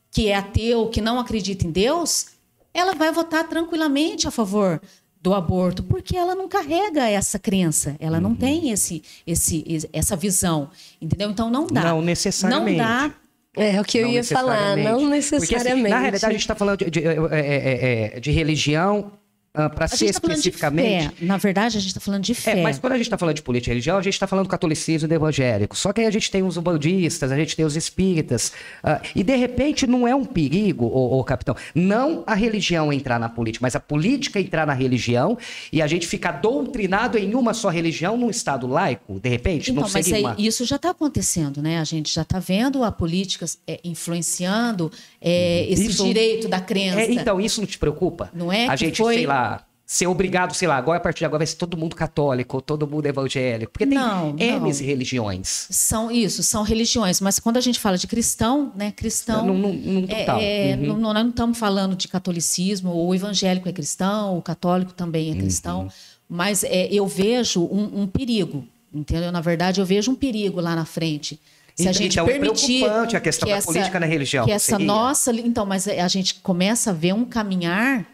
que 0.10 0.28
é 0.28 0.36
ateu, 0.36 0.88
que 0.88 1.02
não 1.02 1.20
acredita 1.20 1.68
em 1.68 1.72
Deus, 1.72 2.28
ela 2.74 2.94
vai 2.94 3.12
votar 3.12 3.48
tranquilamente 3.48 4.28
a 4.28 4.32
favor 4.32 4.82
do 5.22 5.34
aborto, 5.34 5.84
porque 5.84 6.18
ela 6.18 6.36
não 6.36 6.50
carrega 6.50 7.10
essa 7.10 7.40
crença, 7.40 7.96
ela 7.98 8.18
uhum. 8.18 8.24
não 8.24 8.36
tem 8.36 8.72
esse, 8.72 9.02
esse, 9.26 9.90
essa 9.94 10.18
visão, 10.18 10.70
entendeu? 11.02 11.30
Então 11.30 11.50
não 11.50 11.66
dá. 11.66 11.84
Não 11.84 12.02
necessariamente. 12.02 12.78
Não 12.78 12.86
dá 12.86 13.14
é, 13.56 13.76
é 13.76 13.82
o 13.82 13.84
que 13.84 13.98
eu 13.98 14.08
ia 14.08 14.24
falar, 14.24 14.76
não 14.76 15.08
necessariamente. 15.08 15.48
Porque, 15.48 15.70
assim, 15.70 15.90
na 15.90 16.00
realidade, 16.00 16.26
a 16.26 16.32
gente 16.32 16.42
está 16.42 16.56
falando 16.56 16.78
de, 16.80 16.90
de, 16.90 17.02
é, 17.32 18.14
é, 18.16 18.20
de 18.20 18.32
religião, 18.32 19.12
Uh, 19.56 19.70
para 19.70 19.88
ser 19.88 20.06
tá 20.06 20.12
especificamente. 20.12 21.14
Na 21.24 21.38
verdade, 21.38 21.78
a 21.78 21.80
gente 21.80 21.90
está 21.90 22.00
falando 22.00 22.24
de 22.24 22.32
é, 22.32 22.36
fé. 22.36 22.60
É, 22.60 22.64
mas 22.64 22.80
quando 22.80 22.94
a 22.94 22.98
gente 22.98 23.06
está 23.06 23.20
falando 23.20 23.36
de 23.36 23.44
política 23.44 23.70
religião, 23.70 24.00
a 24.00 24.02
gente 24.02 24.16
está 24.16 24.26
falando 24.26 24.48
do 24.48 24.50
catolicismo 24.50 25.06
e 25.06 25.10
do 25.10 25.14
evangélico. 25.14 25.78
Só 25.78 25.94
que 25.94 26.02
aí 26.02 26.08
a 26.08 26.12
gente 26.12 26.32
tem 26.32 26.42
os 26.42 26.58
umbandistas, 26.58 27.32
a 27.32 27.38
gente 27.38 27.56
tem 27.56 27.64
os 27.64 27.76
espíritas. 27.76 28.52
Uh, 28.84 29.00
e 29.16 29.24
de 29.24 29.36
repente 29.36 29.86
não 29.86 30.08
é 30.08 30.16
um 30.16 30.26
perigo, 30.26 30.88
ô, 30.88 31.20
ô, 31.20 31.24
capitão, 31.24 31.56
não 31.76 32.24
a 32.26 32.34
religião 32.34 32.92
entrar 32.92 33.20
na 33.20 33.30
política, 33.30 33.62
mas 33.62 33.76
a 33.76 33.80
política 33.80 34.40
entrar 34.40 34.66
na 34.66 34.74
religião 34.74 35.38
e 35.72 35.84
a 35.84 35.86
gente 35.86 36.08
ficar 36.08 36.32
doutrinado 36.32 37.20
em 37.20 37.36
uma 37.36 37.54
só 37.54 37.70
religião 37.70 38.18
num 38.18 38.32
Estado 38.32 38.66
laico, 38.66 39.20
de 39.20 39.30
repente? 39.30 39.70
Então, 39.70 39.84
não 39.84 39.92
mas 39.92 40.12
aí, 40.12 40.24
uma... 40.24 40.36
isso 40.36 40.66
já 40.66 40.78
está 40.78 40.90
acontecendo, 40.90 41.62
né? 41.62 41.78
A 41.78 41.84
gente 41.84 42.12
já 42.12 42.24
está 42.24 42.40
vendo 42.40 42.84
a 42.84 42.92
política 42.92 43.46
é, 43.68 43.80
influenciando 43.84 44.92
é, 45.22 45.68
esse 45.70 45.86
isso, 45.86 46.04
direito 46.04 46.48
da 46.48 46.60
crença. 46.60 47.02
É, 47.02 47.12
então, 47.12 47.40
isso 47.40 47.62
não 47.62 47.68
te 47.68 47.78
preocupa? 47.78 48.32
Não 48.34 48.52
é? 48.52 48.68
A 48.68 48.76
gente, 48.76 48.98
foi... 48.98 49.14
sei 49.18 49.28
lá, 49.28 49.43
ser 49.86 50.08
obrigado, 50.08 50.54
sei 50.54 50.68
lá, 50.68 50.78
agora 50.78 50.98
a 50.98 51.02
partir 51.02 51.20
de 51.20 51.26
agora 51.26 51.40
vai 51.40 51.48
ser 51.48 51.56
todo 51.56 51.78
mundo 51.78 51.96
católico, 51.96 52.62
todo 52.62 52.88
mundo 52.88 53.06
evangélico. 53.06 53.72
Porque 53.72 53.86
tem 53.86 53.98
não, 53.98 54.36
N 54.38 54.72
religiões. 54.74 55.68
São 55.70 56.10
isso, 56.10 56.42
são 56.42 56.64
religiões. 56.64 57.20
Mas 57.20 57.40
quando 57.40 57.58
a 57.58 57.62
gente 57.62 57.80
fala 57.80 57.98
de 57.98 58.08
cristão, 58.08 58.72
né? 58.76 58.92
Cristão. 58.92 59.46
Não, 59.46 59.58
não, 59.58 59.74
não, 59.74 60.08
total. 60.08 60.40
É, 60.40 60.72
é, 60.72 60.76
uhum. 60.76 60.98
não, 60.98 61.14
nós 61.14 61.14
não 61.14 61.30
estamos 61.30 61.58
falando 61.58 61.96
de 61.96 62.08
catolicismo, 62.08 62.94
o 62.94 63.14
evangélico 63.14 63.68
é 63.68 63.74
cristão, 63.74 64.38
o 64.38 64.42
católico 64.42 64.94
também 64.94 65.32
é 65.32 65.36
cristão. 65.36 65.84
Uhum. 65.84 65.90
Mas 66.30 66.64
é, 66.64 66.88
eu 66.92 67.06
vejo 67.06 67.62
um, 67.64 68.04
um 68.04 68.08
perigo, 68.08 68.66
entendeu? 68.94 69.32
Na 69.32 69.42
verdade, 69.42 69.82
eu 69.82 69.86
vejo 69.86 70.12
um 70.12 70.16
perigo 70.16 70.60
lá 70.62 70.76
na 70.76 70.86
frente. 70.86 71.40
Se 71.76 71.88
a 71.88 71.92
gente 71.92 72.14
então, 72.14 72.26
permitir 72.26 72.78
é 72.78 72.80
preocupante 72.82 73.18
a 73.18 73.20
questão 73.20 73.48
que 73.48 73.52
da 73.52 73.58
essa, 73.58 73.68
política 73.68 74.00
na 74.00 74.06
religião. 74.06 74.46
Que 74.46 74.52
essa 74.52 74.72
seria. 74.72 74.86
nossa, 74.86 75.32
então, 75.32 75.66
mas 75.66 75.88
a 75.88 76.08
gente 76.08 76.36
começa 76.36 76.92
a 76.92 76.94
ver 76.94 77.14
um 77.14 77.26
caminhar. 77.26 78.06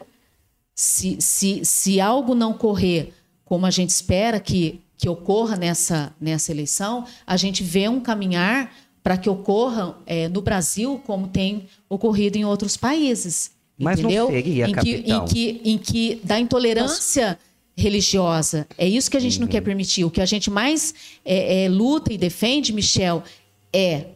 Se, 0.80 1.20
se, 1.20 1.62
se 1.62 2.00
algo 2.00 2.34
não 2.34 2.54
correr 2.54 3.12
como 3.44 3.66
a 3.66 3.70
gente 3.70 3.90
espera 3.90 4.40
que, 4.40 4.80
que 4.96 5.10
ocorra 5.10 5.54
nessa, 5.54 6.10
nessa 6.18 6.50
eleição, 6.50 7.04
a 7.26 7.36
gente 7.36 7.62
vê 7.62 7.86
um 7.86 8.00
caminhar 8.00 8.74
para 9.02 9.18
que 9.18 9.28
ocorra 9.28 9.98
é, 10.06 10.26
no 10.26 10.40
Brasil 10.40 10.98
como 11.04 11.28
tem 11.28 11.66
ocorrido 11.86 12.38
em 12.38 12.46
outros 12.46 12.78
países. 12.78 13.50
Mas 13.78 13.98
entendeu? 13.98 14.24
não 14.24 14.30
seria, 14.32 14.66
em 14.68 14.74
que, 14.74 14.94
em 14.94 15.24
que, 15.26 15.60
em 15.66 15.76
que 15.76 16.20
da 16.24 16.40
intolerância 16.40 17.38
religiosa. 17.76 18.66
É 18.78 18.88
isso 18.88 19.10
que 19.10 19.18
a 19.18 19.20
gente 19.20 19.34
uhum. 19.34 19.42
não 19.42 19.48
quer 19.48 19.60
permitir. 19.60 20.04
O 20.04 20.10
que 20.10 20.22
a 20.22 20.26
gente 20.26 20.50
mais 20.50 20.94
é, 21.22 21.64
é, 21.64 21.68
luta 21.68 22.10
e 22.10 22.16
defende, 22.16 22.72
Michel, 22.72 23.22
é 23.70 24.06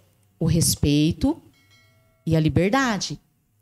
o 0.40 0.46
respeito 0.46 1.42
e 2.24 2.34
a 2.34 2.40
liberdade. 2.40 3.20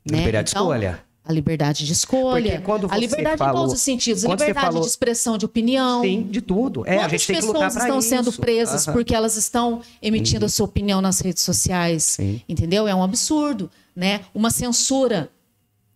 Né? 0.08 0.18
Liberdade 0.18 0.52
então, 0.52 0.62
de 0.62 0.68
escolha. 0.68 1.11
A 1.24 1.32
liberdade 1.32 1.86
de 1.86 1.92
escolha. 1.92 2.60
a 2.90 2.98
liberdade 2.98 3.38
falou, 3.38 3.54
em 3.54 3.58
todos 3.58 3.74
os 3.74 3.80
sentidos. 3.80 4.24
A 4.24 4.30
liberdade 4.30 4.66
falou, 4.66 4.82
de 4.82 4.88
expressão 4.88 5.38
de 5.38 5.44
opinião. 5.44 6.02
Sim, 6.02 6.22
de 6.28 6.40
tudo. 6.40 6.84
É, 6.84 7.08
pessoas 7.08 7.76
estão 7.76 7.98
isso. 8.00 8.08
sendo 8.08 8.32
presas 8.32 8.86
porque 8.86 9.14
elas 9.14 9.36
estão 9.36 9.82
emitindo 10.02 10.40
uhum. 10.40 10.46
a 10.46 10.48
sua 10.48 10.66
opinião 10.66 11.00
nas 11.00 11.20
redes 11.20 11.44
sociais. 11.44 12.02
Sim. 12.02 12.40
Entendeu? 12.48 12.88
É 12.88 12.94
um 12.94 13.04
absurdo. 13.04 13.70
Né? 13.94 14.22
Uma 14.34 14.50
censura 14.50 15.30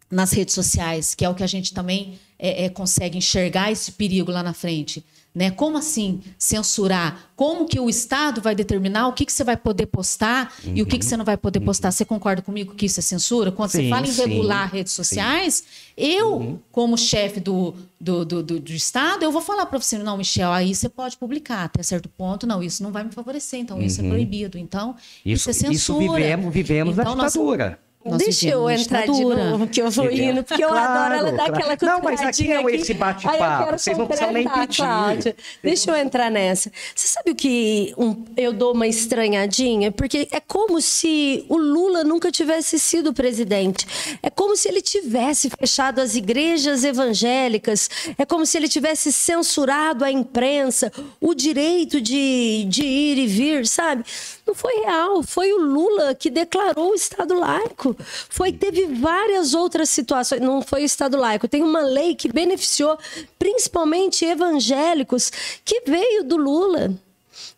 nas 0.08 0.30
redes 0.30 0.54
sociais, 0.54 1.14
que 1.14 1.24
é 1.24 1.28
o 1.28 1.34
que 1.34 1.42
a 1.42 1.46
gente 1.46 1.74
também 1.74 2.18
é, 2.38 2.66
é, 2.66 2.68
consegue 2.68 3.18
enxergar 3.18 3.72
esse 3.72 3.92
perigo 3.92 4.30
lá 4.30 4.42
na 4.42 4.52
frente. 4.52 5.04
Né? 5.36 5.50
Como 5.50 5.76
assim 5.76 6.22
censurar? 6.38 7.30
Como 7.36 7.66
que 7.66 7.78
o 7.78 7.90
Estado 7.90 8.40
vai 8.40 8.54
determinar 8.54 9.06
o 9.08 9.12
que, 9.12 9.26
que 9.26 9.32
você 9.32 9.44
vai 9.44 9.54
poder 9.54 9.84
postar 9.84 10.50
uhum. 10.64 10.72
e 10.74 10.80
o 10.80 10.86
que, 10.86 10.98
que 10.98 11.04
você 11.04 11.14
não 11.14 11.26
vai 11.26 11.36
poder 11.36 11.60
postar? 11.60 11.92
Você 11.92 12.06
concorda 12.06 12.40
comigo 12.40 12.74
que 12.74 12.86
isso 12.86 13.00
é 13.00 13.02
censura? 13.02 13.52
Quando 13.52 13.68
sim, 13.68 13.82
você 13.82 13.90
fala 13.90 14.06
em 14.06 14.12
regular 14.12 14.70
sim, 14.70 14.76
redes 14.78 14.94
sociais, 14.94 15.56
sim. 15.56 15.64
eu, 15.94 16.36
uhum. 16.36 16.58
como 16.72 16.96
chefe 16.96 17.38
do, 17.38 17.74
do, 18.00 18.24
do, 18.24 18.42
do, 18.42 18.60
do 18.60 18.72
Estado, 18.72 19.24
eu 19.24 19.30
vou 19.30 19.42
falar 19.42 19.66
para 19.66 19.78
você, 19.78 19.98
não, 19.98 20.16
Michel, 20.16 20.50
aí 20.50 20.74
você 20.74 20.88
pode 20.88 21.18
publicar 21.18 21.64
até 21.64 21.82
certo 21.82 22.08
ponto, 22.08 22.46
não, 22.46 22.62
isso 22.62 22.82
não 22.82 22.90
vai 22.90 23.04
me 23.04 23.12
favorecer, 23.12 23.60
então 23.60 23.76
uhum. 23.76 23.82
isso 23.84 24.00
é 24.00 24.04
uhum. 24.04 24.08
proibido. 24.08 24.56
Então, 24.56 24.96
isso, 25.22 25.50
isso 25.50 25.66
é 25.66 25.68
censura. 25.68 26.02
Isso 26.02 26.12
vivemos, 26.14 26.54
vivemos 26.54 26.98
então, 26.98 27.14
na 27.14 27.26
ditadura. 27.26 27.68
Nós, 27.68 27.85
nós 28.06 28.18
Deixa 28.18 28.48
eu 28.48 28.70
entrar 28.70 29.06
de 29.06 29.24
novo, 29.24 29.66
que 29.66 29.80
eu 29.80 29.90
vou 29.90 30.10
indo, 30.10 30.42
porque 30.44 30.64
eu 30.64 30.68
claro, 30.68 30.92
adoro 30.92 31.14
ela 31.14 31.32
dar 31.32 31.50
claro. 31.50 31.72
aquela 31.72 31.94
Não, 31.94 32.02
mas 32.02 32.20
aqui 32.20 32.52
é 32.52 32.62
esse 32.74 32.94
bate-papo. 32.94 33.72
Vocês 33.72 33.98
não 33.98 34.06
precisam 34.06 34.32
nem 34.32 34.48
pedir. 34.48 34.76
Cláudia. 34.76 35.36
Deixa 35.62 35.90
eu 35.90 35.96
entrar 35.96 36.30
nessa. 36.30 36.70
Você 36.94 37.08
sabe 37.08 37.30
o 37.30 37.34
que 37.34 37.94
um, 37.96 38.24
eu 38.36 38.52
dou 38.52 38.72
uma 38.72 38.86
estranhadinha? 38.86 39.90
Porque 39.90 40.28
é 40.30 40.40
como 40.40 40.80
se 40.80 41.44
o 41.48 41.56
Lula 41.56 42.04
nunca 42.04 42.30
tivesse 42.30 42.78
sido 42.78 43.12
presidente. 43.12 43.86
É 44.22 44.30
como 44.30 44.56
se 44.56 44.68
ele 44.68 44.80
tivesse 44.80 45.50
fechado 45.50 46.00
as 46.00 46.14
igrejas 46.14 46.84
evangélicas. 46.84 47.88
É 48.18 48.24
como 48.24 48.46
se 48.46 48.56
ele 48.56 48.68
tivesse 48.68 49.12
censurado 49.12 50.04
a 50.04 50.10
imprensa, 50.10 50.92
o 51.20 51.34
direito 51.34 52.00
de, 52.00 52.64
de 52.68 52.84
ir 52.84 53.18
e 53.18 53.26
vir, 53.26 53.66
sabe? 53.66 54.04
Não 54.46 54.54
foi 54.54 54.74
real. 54.76 55.22
Foi 55.22 55.52
o 55.52 55.58
Lula 55.58 56.14
que 56.14 56.30
declarou 56.30 56.92
o 56.92 56.94
Estado 56.94 57.34
laico. 57.34 57.96
Foi 57.98 58.52
teve 58.52 58.86
várias 58.86 59.54
outras 59.54 59.90
situações. 59.90 60.40
Não 60.40 60.62
foi 60.62 60.82
o 60.82 60.84
Estado 60.84 61.16
laico. 61.16 61.48
Tem 61.48 61.62
uma 61.62 61.80
lei 61.80 62.14
que 62.14 62.32
beneficiou 62.32 62.96
principalmente 63.38 64.24
evangélicos 64.24 65.32
que 65.64 65.82
veio 65.86 66.22
do 66.22 66.36
Lula. 66.36 66.94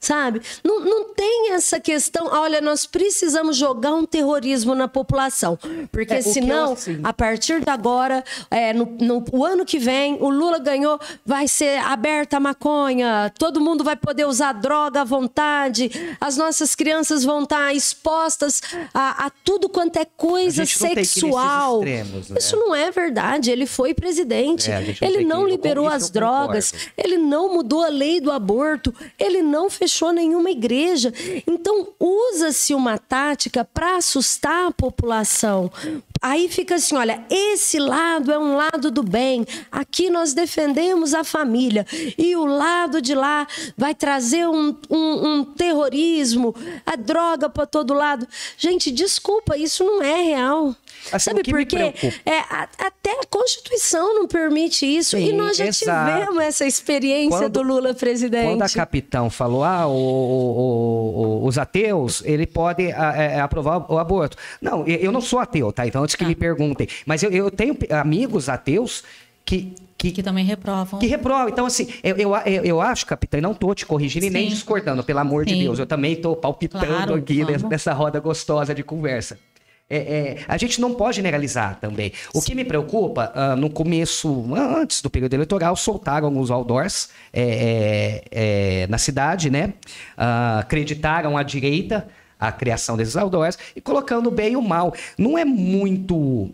Sabe? 0.00 0.40
Não, 0.64 0.80
não 0.80 1.04
tem 1.14 1.52
essa 1.52 1.78
questão, 1.80 2.26
olha, 2.30 2.60
nós 2.60 2.86
precisamos 2.86 3.56
jogar 3.56 3.92
um 3.94 4.04
terrorismo 4.06 4.74
na 4.74 4.88
população, 4.88 5.58
porque 5.90 6.14
É, 6.14 6.22
senão, 6.22 6.72
assim- 6.72 7.00
a 7.02 7.12
partir 7.12 7.60
de 7.60 7.70
agora, 7.70 8.24
é, 8.50 8.72
no, 8.72 8.84
no- 9.00 9.24
o 9.32 9.44
ano 9.44 9.64
que 9.64 9.78
vem, 9.78 10.16
o 10.20 10.28
Lula 10.28 10.58
ganhou, 10.58 10.98
vai 11.24 11.46
ser 11.48 11.78
aberta 11.80 12.36
a 12.36 12.40
maconha, 12.40 13.32
todo 13.38 13.60
mundo 13.60 13.82
vai 13.84 13.96
poder 13.96 14.26
usar 14.26 14.52
droga 14.52 15.00
à 15.02 15.04
vontade, 15.04 15.90
as 16.20 16.36
nossas 16.36 16.74
crianças 16.74 17.24
vão 17.24 17.42
estar 17.42 17.74
expostas 17.74 18.60
a, 18.94 19.26
a 19.26 19.30
tudo 19.44 19.68
quanto 19.68 19.96
é 19.98 20.04
coisa 20.04 20.62
não 20.62 20.66
sexual. 20.66 21.78
extremos, 21.78 22.30
né? 22.30 22.36
Isso 22.38 22.56
não 22.56 22.74
é 22.74 22.90
verdade, 22.90 23.50
ele 23.50 23.66
foi 23.66 23.94
presidente, 23.94 24.70
É, 24.70 24.80
não 24.80 25.08
ele 25.08 25.24
não 25.24 25.46
liberou 25.46 25.88
as 25.88 26.10
drogas, 26.10 26.72
ele 26.96 27.16
não 27.18 27.52
mudou 27.54 27.82
a 27.82 27.88
lei 27.88 28.20
do 28.20 28.30
aborto, 28.30 28.94
ele 29.18 29.42
não 29.42 29.67
fechou 29.70 30.12
nenhuma 30.12 30.50
igreja. 30.50 31.12
Então, 31.46 31.88
usa-se 31.98 32.74
uma 32.74 32.98
tática 32.98 33.64
para 33.64 33.96
assustar 33.96 34.68
a 34.68 34.72
população. 34.72 35.70
Aí 36.20 36.48
fica 36.48 36.74
assim: 36.76 36.96
olha, 36.96 37.24
esse 37.30 37.78
lado 37.78 38.32
é 38.32 38.38
um 38.38 38.56
lado 38.56 38.90
do 38.90 39.02
bem. 39.02 39.46
Aqui 39.70 40.10
nós 40.10 40.32
defendemos 40.34 41.14
a 41.14 41.22
família. 41.24 41.86
E 42.16 42.34
o 42.36 42.44
lado 42.44 43.00
de 43.00 43.14
lá 43.14 43.46
vai 43.76 43.94
trazer 43.94 44.46
um, 44.48 44.74
um- 44.90 45.28
um 45.38 45.44
terrorismo, 45.44 46.54
a 46.84 46.96
droga 46.96 47.48
para 47.48 47.66
todo 47.66 47.94
lado. 47.94 48.26
Gente, 48.56 48.90
desculpa, 48.90 49.56
isso 49.56 49.84
não 49.84 50.02
é 50.02 50.22
real. 50.22 50.74
Assim, 51.12 51.30
Sabe 51.30 51.42
por 51.42 51.64
quê? 51.64 51.94
É, 52.26 52.38
a- 52.40 52.68
até 52.78 53.12
a 53.12 53.26
Constituição 53.30 54.14
não 54.14 54.26
permite 54.28 54.84
isso. 54.84 55.16
e 55.16 55.28
Sim, 55.28 55.32
nós 55.36 55.56
já 55.56 55.66
exato. 55.66 56.12
tivemos 56.12 56.42
essa 56.42 56.66
experiência 56.66 57.38
Quando- 57.38 57.52
do 57.52 57.62
Lula 57.62 57.94
presidente. 57.94 58.46
Quando 58.48 58.62
a 58.62 58.68
capitão 58.68 59.30
falou, 59.30 59.64
ah, 59.64 59.86
o- 59.86 59.92
o- 59.92 61.42
o- 61.42 61.46
os 61.46 61.58
ateus, 61.58 62.22
ele 62.24 62.46
pode 62.46 62.90
ah, 62.92 63.14
é, 63.16 63.40
aprovar 63.40 63.90
o 63.90 63.98
aborto. 63.98 64.36
Não, 64.60 64.86
eu 64.86 65.10
não 65.12 65.20
sou 65.20 65.38
ateu, 65.38 65.72
tá? 65.72 65.86
Então, 65.86 66.02
antes 66.02 66.14
que 66.14 66.24
me 66.24 66.34
perguntem. 66.34 66.86
Mas 67.06 67.22
eu, 67.22 67.30
eu 67.30 67.50
tenho 67.50 67.76
amigos 67.90 68.48
ateus 68.48 69.02
que... 69.44 69.72
que 69.96 70.10
Que 70.12 70.22
também 70.22 70.44
reprovam. 70.44 71.00
que 71.00 71.06
reprovam. 71.06 71.48
Então, 71.48 71.64
assim, 71.66 71.88
eu, 72.04 72.16
eu, 72.16 72.34
eu, 72.64 72.80
acho, 72.80 73.06
capitão, 73.06 73.38
e 73.38 73.40
não 73.40 73.54
tô 73.54 73.74
te 73.74 73.86
corrigindo 73.86 74.26
e 74.26 74.30
nem 74.30 74.44
Sim. 74.48 74.54
discordando, 74.54 75.02
pelo 75.02 75.18
amor 75.20 75.44
de 75.46 75.54
Sim. 75.54 75.60
Deus. 75.62 75.78
Eu 75.78 75.86
também 75.86 76.14
tô 76.16 76.36
palpitando 76.36 76.84
Claro, 76.86 77.14
aqui 77.14 77.42
vamos. 77.42 77.62
nessa 77.64 77.92
roda 77.94 78.20
gostosa 78.20 78.74
de 78.74 78.82
conversa. 78.82 79.38
É, 79.90 79.96
é, 79.96 80.44
a 80.46 80.58
gente 80.58 80.80
não 80.82 80.92
pode 80.94 81.16
generalizar 81.16 81.78
também. 81.80 82.12
O 82.34 82.42
que 82.42 82.54
me 82.54 82.62
preocupa, 82.62 83.32
ah, 83.34 83.56
no 83.56 83.70
começo, 83.70 84.44
ah, 84.54 84.80
antes 84.80 85.00
do 85.00 85.08
período 85.08 85.32
eleitoral, 85.32 85.74
soltaram 85.76 86.26
alguns 86.26 86.50
outdoors 86.50 87.08
é, 87.32 87.42
é, 87.42 88.82
é, 88.82 88.86
na 88.86 88.98
cidade, 88.98 89.48
né? 89.48 89.72
Ah, 90.16 90.58
acreditaram 90.58 91.38
à 91.38 91.42
direita 91.42 92.06
a 92.38 92.52
criação 92.52 92.98
desses 92.98 93.16
outdoors 93.16 93.58
e 93.74 93.80
colocando 93.80 94.26
o 94.26 94.30
bem 94.30 94.52
e 94.52 94.56
o 94.56 94.62
mal. 94.62 94.92
Não 95.16 95.38
é 95.38 95.44
muito. 95.44 96.50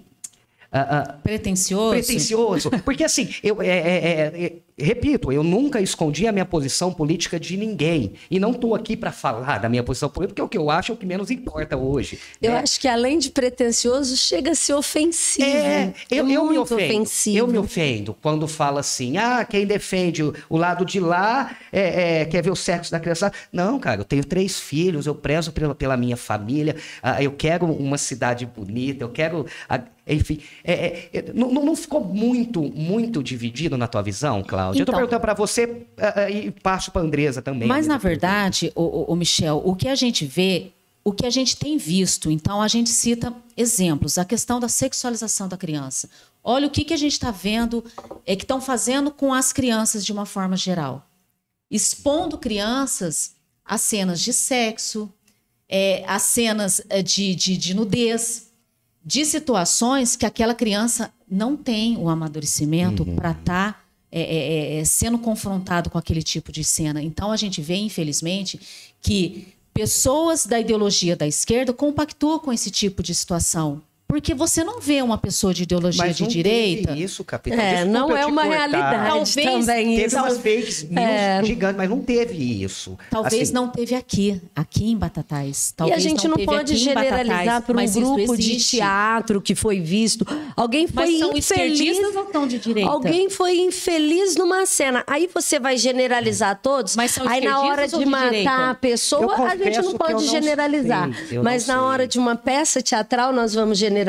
ah, 0.71 1.17
Pretencioso. 1.21 1.91
pretencioso. 1.91 2.71
Porque 2.85 3.03
assim, 3.03 3.35
eu 3.43 3.61
é, 3.61 3.69
é, 3.69 4.53
repito, 4.79 5.33
eu 5.33 5.43
nunca 5.43 5.81
escondi 5.81 6.27
a 6.27 6.33
minha 6.33 6.45
posição 6.45 6.93
política 6.93 7.39
de 7.39 7.57
ninguém. 7.57 8.15
E 8.31 8.41
não 8.41 8.51
estou 8.51 8.75
aqui 8.75 8.97
para 8.97 9.13
falar 9.13 9.59
da 9.59 9.69
minha 9.69 9.83
posição 9.83 10.09
política, 10.09 10.35
porque 10.35 10.43
o 10.43 10.49
que 10.49 10.59
eu 10.59 10.71
acho 10.71 10.93
é 10.93 10.95
o 10.95 10.99
que 10.99 11.07
menos 11.07 11.31
importa 11.31 11.77
hoje. 11.77 12.19
Eu 12.43 12.53
né? 12.53 12.59
acho 12.59 12.81
que 12.81 12.89
além 12.89 13.19
de 13.19 13.31
pretencioso, 13.31 14.17
chega 14.17 14.53
a 14.53 14.55
ser 14.55 14.75
ofensivo. 14.75 15.47
É, 15.47 15.93
eu, 16.11 16.19
eu 16.19 16.25
me 16.25 16.37
muito 16.37 16.61
ofendo. 16.63 16.83
ofensivo. 16.83 17.39
Eu 17.39 17.47
me 17.47 17.59
ofendo 17.59 18.15
quando 18.21 18.49
fala 18.49 18.81
assim: 18.81 19.17
ah, 19.17 19.45
quem 19.45 19.67
defende 19.67 20.23
o, 20.23 20.57
lado 20.57 20.85
de 20.85 21.01
lá 21.01 21.57
é, 21.73 22.21
é, 22.21 22.25
quer 22.25 22.43
ver 22.43 22.51
o 22.51 22.57
sexo 22.57 22.91
da 22.91 22.99
criança. 22.99 23.33
Não, 23.53 23.79
cara, 23.79 24.01
eu 24.01 24.05
tenho 24.05 24.25
três 24.25 24.59
filhos, 24.59 25.07
eu 25.07 25.15
prezo 25.15 25.53
pela, 25.53 25.75
pela 25.75 25.97
minha 25.97 26.17
família, 26.17 26.77
ah, 27.03 27.23
eu 27.23 27.33
quero 27.33 27.67
uma 27.67 27.99
cidade 27.99 28.47
bonita, 28.47 29.05
eu 29.05 29.09
quero. 29.09 29.47
Enfim, 30.07 30.39
é, 30.63 30.73
é, 30.73 31.11
é, 31.13 31.33
não, 31.33 31.51
não- 31.51 31.75
ficou 31.77 32.05
muito, 32.05 32.63
muito 32.63 33.23
dividido 33.23 33.77
na 33.79 33.87
tua 33.87 34.03
visão, 34.03 34.43
Cláudia? 34.43 34.81
eu 34.83 34.87
tô 34.87 34.93
Então. 34.93 35.01
perguntando 35.01 35.21
para 35.21 35.35
você 35.35 35.87
ah, 35.99 36.23
ah, 36.23 36.31
e 36.31 36.51
passo 36.51 36.91
para 36.91 37.03
Andresa 37.03 37.41
também. 37.41 37.67
Mas, 37.67 37.87
na 37.87 37.97
verdade, 37.99 38.71
o, 38.75 38.83
o, 38.83 39.05
o 39.13 39.17
Michel, 39.17 39.63
o 39.65 39.75
que 39.75 39.89
a 39.89 39.95
gente 39.95 40.27
vê, 40.27 40.73
o 41.03 41.13
que 41.13 41.25
a 41.27 41.31
gente 41.31 41.57
tem 41.57 41.77
visto, 41.79 42.31
então 42.31 42.61
a 42.61 42.69
gente 42.69 42.91
cita 42.91 43.33
exemplos, 43.57 44.19
a 44.19 44.25
questão 44.25 44.59
da 44.61 44.69
sexualização 44.69 45.49
da 45.49 45.57
criança. 45.57 46.09
Olha 46.43 46.67
o 46.67 46.71
que, 46.71 46.85
que 46.85 46.93
a 46.93 46.97
gente 46.99 47.13
está 47.13 47.31
vendo 47.31 47.83
é 48.27 48.37
que 48.37 48.45
estão 48.45 48.61
fazendo 48.61 49.11
com 49.11 49.33
as 49.33 49.53
crianças 49.53 50.05
de 50.05 50.13
uma 50.13 50.27
forma 50.27 50.57
geral. 50.57 51.07
Expondo 51.71 52.37
crianças 52.39 53.35
a 53.65 53.79
cenas 53.79 54.21
de 54.21 54.33
sexo, 54.33 55.11
é, 55.69 56.05
a 56.07 56.19
cenas 56.19 56.83
é, 56.91 57.03
de, 57.03 57.35
de, 57.35 57.57
de 57.57 57.75
nudez, 57.75 58.51
de 59.05 59.25
situações 59.25 60.17
que 60.17 60.25
aquela 60.25 60.55
criança 60.55 61.13
não 61.31 61.57
tem 61.57 61.97
o 61.99 62.09
amadurecimento 62.09 63.05
para 63.05 63.33
estar 63.33 63.85
sendo 64.85 65.19
confrontado 65.19 65.91
com 65.91 65.99
aquele 65.99 66.23
tipo 66.23 66.53
de 66.53 66.63
cena. 66.65 67.03
Então 67.03 67.33
a 67.33 67.37
gente 67.37 67.61
vê, 67.61 67.75
infelizmente, 67.77 68.61
que 69.03 69.49
pessoas 69.75 70.47
da 70.47 70.59
ideologia 70.61 71.17
da 71.17 71.27
esquerda 71.27 71.73
compactuam 71.73 72.39
com 72.39 72.53
esse 72.53 72.71
tipo 72.71 73.03
de 73.03 73.15
situação. 73.15 73.83
Porque 74.07 74.35
você 74.35 74.63
não 74.63 74.81
vê 74.81 75.03
uma 75.03 75.19
pessoa 75.19 75.53
de 75.53 75.65
ideologia 75.65 76.05
Mas 76.05 76.17
de 76.17 76.23
não 76.23 76.29
direita. 76.29 76.89
teve 76.89 77.03
isso, 77.03 77.25
capitão. 77.25 77.59
É, 77.59 77.85
Desculpa 77.85 77.93
não 77.99 78.17
é 78.17 78.27
uma 78.27 78.43
cortar. 78.43 78.57
realidade 78.59 79.09
Talvez 79.09 79.35
também 79.67 79.97
Teve 79.97 80.07
isso. 80.07 80.17
umas 80.17 80.39
fake 80.39 80.85
news 80.91 80.97
É. 81.09 81.43
gigantes, 81.43 81.77
mas 81.79 81.91
não 81.91 82.01
teve 82.01 82.63
isso. 82.63 82.99
Talvez 83.11 83.43
Assim, 83.43 83.53
não 83.53 83.69
teve 83.69 83.95
aqui, 83.95 84.41
aqui 84.55 84.91
em 84.91 84.97
Batatais. 84.97 85.71
E 85.71 85.73
a 85.73 85.77
Talvez 85.79 86.03
gente 86.03 86.29
não 86.29 86.37
teve 86.37 86.47
pode 86.47 86.77
generalizar 86.77 87.63
por 87.63 87.77
um 87.77 87.85
grupo 87.93 88.37
de 88.37 88.57
teatro 88.59 89.41
que 89.41 89.55
foi 89.55 89.81
visto. 89.81 90.25
Alguém 90.55 90.87
foi 90.87 91.07
Mas 91.07 91.19
são 91.19 91.37
infeliz. 91.37 91.99
ou 91.99 92.33
são 92.33 92.47
de 92.47 92.59
direita? 92.59 92.91
Alguém 92.91 93.29
foi 93.31 93.59
infeliz 93.59 94.37
numa 94.37 94.65
cena. 94.67 95.03
Aí 95.07 95.29
você 95.33 95.59
vai 95.59 95.77
generalizar 95.77 96.61
todos. 96.63 96.95
Mas 96.95 97.11
são 97.11 97.27
Aí 97.29 97.41
na 97.45 97.61
hora 97.63 97.89
de 97.89 97.99
de 97.99 98.05
matar 98.07 98.29
direita? 98.29 98.71
a 98.71 98.75
pessoa, 98.75 99.35
a 99.49 99.57
gente 99.57 99.81
não 99.81 99.95
pode 99.95 100.13
não 100.13 100.21
generalizar. 100.21 101.09
Mas 101.43 101.67
não 101.67 101.75
na 101.75 101.81
sei. 101.81 101.89
hora 101.91 102.07
de 102.07 102.19
uma 102.19 102.37
peça 102.37 102.81
teatral, 102.83 103.33
nós 103.33 103.55
vamos 103.55 103.79
generalizar. 103.79 104.04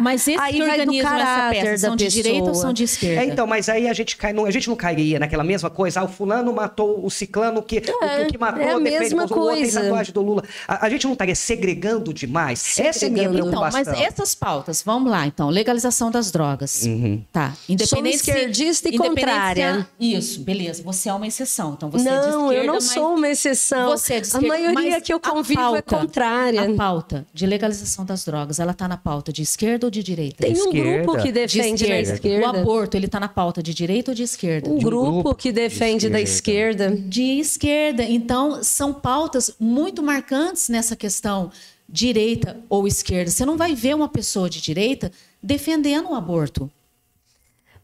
Mas 0.00 0.26
esse 0.28 0.38
aí 0.40 0.54
que 0.54 0.66
vai 0.66 0.84
do 0.86 0.98
caráter 1.02 1.60
peça 1.62 1.72
da 1.72 1.78
são 1.88 1.96
de 1.96 2.08
direita 2.08 2.48
ou 2.48 2.54
são 2.54 2.72
de 2.72 2.84
esquerda? 2.84 3.22
É, 3.22 3.24
então, 3.26 3.46
mas 3.46 3.68
aí 3.68 3.88
a 3.88 3.92
gente 3.92 4.16
cai, 4.16 4.32
no- 4.32 4.44
a 4.46 4.50
gente 4.50 4.68
não 4.68 4.76
cairia 4.76 5.18
naquela 5.18 5.44
mesma 5.44 5.70
coisa, 5.70 6.00
ah, 6.00 6.04
o 6.04 6.08
fulano 6.08 6.52
matou 6.52 7.04
o 7.04 7.10
ciclano 7.10 7.62
que, 7.62 7.78
o, 7.78 8.22
o 8.22 8.26
que 8.26 8.38
matou 8.38 8.62
é 8.62 8.72
a 8.72 8.78
mesma 8.78 9.22
o 9.22 9.26
o 9.26 9.28
coisa. 9.28 9.80
tatuagem 9.82 10.12
do 10.12 10.22
Lula. 10.22 10.44
A, 10.66 10.86
a 10.86 10.90
gente 10.90 11.04
não 11.04 11.12
estaria 11.12 11.34
segregando 11.34 12.12
demais? 12.14 12.78
Essa 12.78 13.06
é 13.06 13.08
a 13.08 13.10
minha 13.10 13.24
Segregando. 13.24 13.38
Então, 13.48 13.60
preocupação. 13.60 13.92
mas 13.94 14.00
essas 14.02 14.34
pautas, 14.34 14.82
vamos 14.82 15.10
lá, 15.10 15.26
então, 15.26 15.48
legalização 15.50 16.10
das 16.10 16.30
drogas. 16.30 16.82
Uhum. 16.84 17.22
Tá. 17.32 17.52
Independente 17.68 18.18
se- 18.18 18.30
esquerdista 18.30 18.88
e 18.88 18.96
contrária. 18.98 19.80
a- 19.80 19.86
Isso, 19.98 20.40
beleza. 20.42 20.82
Você 20.82 21.08
é 21.08 21.14
uma 21.14 21.26
exceção. 21.26 21.74
Então, 21.76 21.90
você 21.90 22.08
é 22.08 22.12
de 22.12 22.26
Não, 22.28 22.44
esquerda, 22.46 22.54
eu 22.54 22.66
não 22.66 22.74
mas 22.74 22.84
sou 22.84 23.14
uma 23.14 23.28
exceção. 23.28 23.90
Você 23.90 24.14
é 24.14 24.20
de 24.20 24.22
a 24.22 24.26
esquerda, 24.28 24.48
maioria 24.48 24.90
mas 24.92 25.02
que 25.02 25.12
eu 25.12 25.16
a 25.16 25.20
convivo 25.20 25.60
é 25.60 25.82
pauta- 25.82 25.82
contrária. 25.82 26.62
A 26.62 26.74
pauta 26.74 27.26
de 27.32 27.46
legalização 27.46 28.04
das 28.04 28.24
drogas, 28.24 28.58
ela 28.58 28.74
tá 28.74 28.86
na 28.88 28.96
pauta 28.96 29.29
de 29.32 29.42
esquerda 29.42 29.86
ou 29.86 29.90
de 29.90 30.02
direita? 30.02 30.44
Tem 30.44 30.52
um 30.52 30.66
Esquerda. 30.68 31.02
grupo 31.04 31.18
que 31.22 31.28
de 31.28 31.32
defende 31.32 31.86
da 31.86 32.00
esquerda. 32.00 32.46
O 32.46 32.60
aborto, 32.60 32.96
ele 32.96 33.08
tá 33.08 33.18
na 33.20 33.28
pauta 33.28 33.62
de 33.62 33.72
direita 33.74 34.10
ou 34.10 34.14
de 34.14 34.22
esquerda? 34.22 34.68
Um 34.70 34.78
De 34.78 34.86
um 34.86 34.88
grupo, 34.88 35.12
grupo 35.22 35.34
que 35.34 35.50
de 35.50 35.60
defende 35.60 36.08
da 36.08 36.20
esquerda. 36.20 36.90
de 36.90 37.38
esquerda. 37.40 38.02
Então, 38.04 38.62
são 38.62 38.92
pautas 38.92 39.54
muito 39.58 40.02
marcantes 40.02 40.68
nessa 40.68 40.94
questão 40.96 41.50
direita 41.88 42.56
ou 42.68 42.86
esquerda. 42.86 43.30
Você 43.30 43.44
não 43.44 43.56
vai 43.56 43.74
ver 43.74 43.94
uma 43.94 44.08
pessoa 44.08 44.48
de 44.48 44.60
direita 44.60 45.10
defendendo 45.42 46.10
o 46.10 46.14
aborto. 46.14 46.70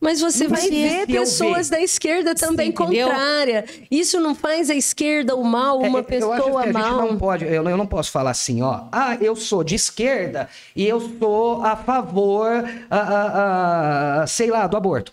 Mas 0.07 0.21
você 0.21 0.47
vai 0.47 0.71
ver 0.71 1.05
pessoas 1.09 1.69
ver. 1.69 1.77
da 1.79 1.83
esquerda 1.83 2.33
também 2.33 2.69
entendeu? 2.69 3.09
contrária. 3.09 3.65
Isso 3.91 4.21
não 4.21 4.37
faz 4.37 4.71
a 4.71 4.75
esquerda 4.77 5.35
o 5.35 5.43
mal, 5.43 5.85
É, 5.85 5.89
uma 5.89 5.99
eu 5.99 6.33
acho 6.33 6.45
que 6.45 6.49
a 6.49 6.63
pessoa 6.63 6.67
mal. 6.73 7.09
não 7.09 7.19
pode, 7.19 7.45
eu, 7.45 7.61
não- 7.65 7.71
eu 7.73 7.77
não 7.77 7.87
posso 7.89 8.13
falar 8.13 8.31
assim, 8.31 8.63
ó. 8.63 8.83
Ah, 8.93 9.17
eu 9.21 9.35
sou 9.35 9.65
de 9.65 9.75
esquerda 9.75 10.49
e 10.77 10.87
eu 10.87 11.01
sou 11.19 11.61
a 11.65 11.75
favor, 11.75 12.65
ah, 12.89 12.97
ah, 13.01 14.21
ah, 14.23 14.27
sei 14.29 14.49
lá, 14.49 14.69
do 14.69 14.77
aborto. 14.77 15.13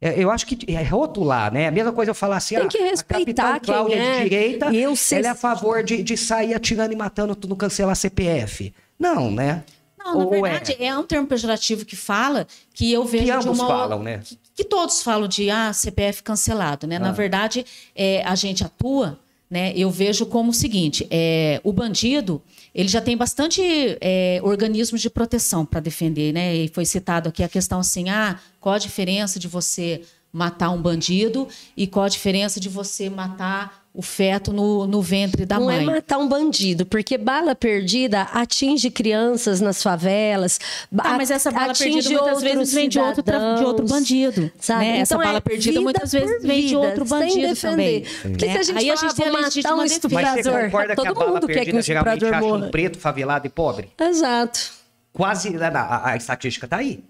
É, 0.00 0.14
Eu 0.22 0.30
acho 0.30 0.46
que 0.46 0.56
é 0.74 0.82
rotular, 0.82 1.52
né? 1.52 1.68
A 1.68 1.70
mesma 1.70 1.92
coisa 1.92 2.12
eu 2.12 2.14
falar 2.14 2.38
assim, 2.38 2.54
Tem 2.54 2.64
ah, 2.64 2.68
que 2.68 2.78
a 2.78 2.84
respeitar 2.86 3.52
capitã 3.52 3.72
Cláudia 3.74 3.96
quem 3.98 4.06
é. 4.06 4.16
de 4.16 4.22
direita, 4.30 4.74
eu 4.74 4.96
sei- 4.96 5.18
ela 5.18 5.26
é 5.26 5.30
a 5.30 5.34
favor 5.34 5.82
de, 5.82 6.02
de 6.02 6.16
sair 6.16 6.54
atirando 6.54 6.94
e 6.94 6.96
matando 6.96 7.34
tudo, 7.36 7.54
cancelar 7.54 7.94
CPF. 7.94 8.72
Não, 8.98 9.30
né? 9.30 9.62
Não, 10.04 10.18
na 10.18 10.24
Ou 10.24 10.34
é? 10.34 10.50
verdade, 10.50 10.76
é? 10.82 10.96
um 10.96 11.02
termo 11.02 11.26
pejorativo 11.26 11.84
que 11.84 11.94
fala 11.94 12.46
que 12.72 12.90
eu 12.90 13.04
vejo 13.04 13.24
Que 13.24 13.30
ambos 13.30 13.58
uma... 13.58 13.68
falam, 13.68 14.02
né? 14.02 14.18
Que, 14.24 14.38
que 14.56 14.64
todos 14.64 15.02
falam 15.02 15.28
de 15.28 15.50
ah, 15.50 15.72
CPF 15.72 16.22
cancelado, 16.22 16.86
né? 16.86 16.96
Ah. 16.96 17.00
Na 17.00 17.12
verdade, 17.12 17.64
é, 17.94 18.22
a 18.24 18.34
gente 18.34 18.64
atua, 18.64 19.18
né? 19.50 19.72
Eu 19.76 19.90
vejo 19.90 20.24
como 20.26 20.50
o 20.50 20.54
seguinte: 20.54 21.06
é, 21.10 21.60
o 21.62 21.72
bandido 21.72 22.42
ele 22.74 22.88
já 22.88 23.00
tem 23.00 23.16
bastante 23.16 23.62
é, 24.00 24.40
organismos 24.42 25.00
de 25.00 25.10
proteção 25.10 25.66
para 25.66 25.80
defender, 25.80 26.32
né? 26.32 26.54
E 26.54 26.68
foi 26.68 26.84
citado 26.84 27.28
aqui 27.28 27.42
a 27.42 27.48
questão 27.48 27.80
assim: 27.80 28.08
ah, 28.08 28.38
qual 28.58 28.74
a 28.74 28.78
diferença 28.78 29.38
de 29.38 29.48
você 29.48 30.02
matar 30.32 30.70
um 30.70 30.80
bandido 30.80 31.48
e 31.76 31.86
qual 31.86 32.06
a 32.06 32.08
diferença 32.08 32.60
de 32.60 32.68
você 32.68 33.10
matar 33.10 33.79
o 33.92 34.02
feto 34.02 34.52
no, 34.52 34.86
no 34.86 35.02
ventre 35.02 35.44
da 35.44 35.58
não 35.58 35.66
mãe. 35.66 35.84
Não 35.84 35.92
é 35.92 35.96
matar 35.96 36.18
um 36.18 36.28
bandido, 36.28 36.86
porque 36.86 37.18
bala 37.18 37.54
perdida 37.54 38.22
atinge 38.22 38.90
crianças 38.90 39.60
nas 39.60 39.82
favelas. 39.82 40.60
Ah, 40.96 41.16
mas 41.16 41.30
essa 41.30 41.50
bala 41.50 41.74
perdida 41.74 42.10
muitas 42.10 42.42
vezes 42.42 42.72
vem 42.74 42.88
de 42.88 42.98
outro, 42.98 43.22
de 43.22 43.64
outro 43.64 43.86
bandido. 43.86 44.52
Sabe? 44.60 44.84
Né? 44.84 44.90
Então 44.90 45.02
essa 45.02 45.18
bala 45.18 45.38
é 45.38 45.40
perdida 45.40 45.80
muitas 45.80 46.12
vezes 46.12 46.42
vem 46.42 46.66
de 46.66 46.76
outro 46.76 47.04
bandido 47.04 47.56
também. 47.56 48.04
Porque 48.22 48.50
se 48.50 48.58
a 48.58 48.62
gente 48.62 48.78
Aí 48.78 48.90
a 48.90 48.96
gente 48.96 49.14
tem 49.14 49.30
matar 49.30 49.74
um 49.74 49.84
estuprador, 49.84 50.32
mas 50.32 50.44
você 50.44 50.64
concorda 50.64 50.94
todo 50.94 51.04
que 51.04 51.10
a 51.10 51.14
bala 51.14 51.30
mundo 51.32 51.46
perdida 51.46 51.64
quer 51.64 51.70
que 51.72 51.78
um 51.78 51.82
geralmente 51.82 52.24
acha 52.24 52.44
um 52.44 52.70
preto, 52.70 52.98
favelado 52.98 53.46
e 53.46 53.50
pobre? 53.50 53.90
Exato. 53.98 54.72
Quase, 55.12 55.56
a, 55.56 55.68
a, 55.68 56.10
a 56.12 56.16
estatística 56.16 56.68
tá 56.68 56.76
aí. 56.76 57.02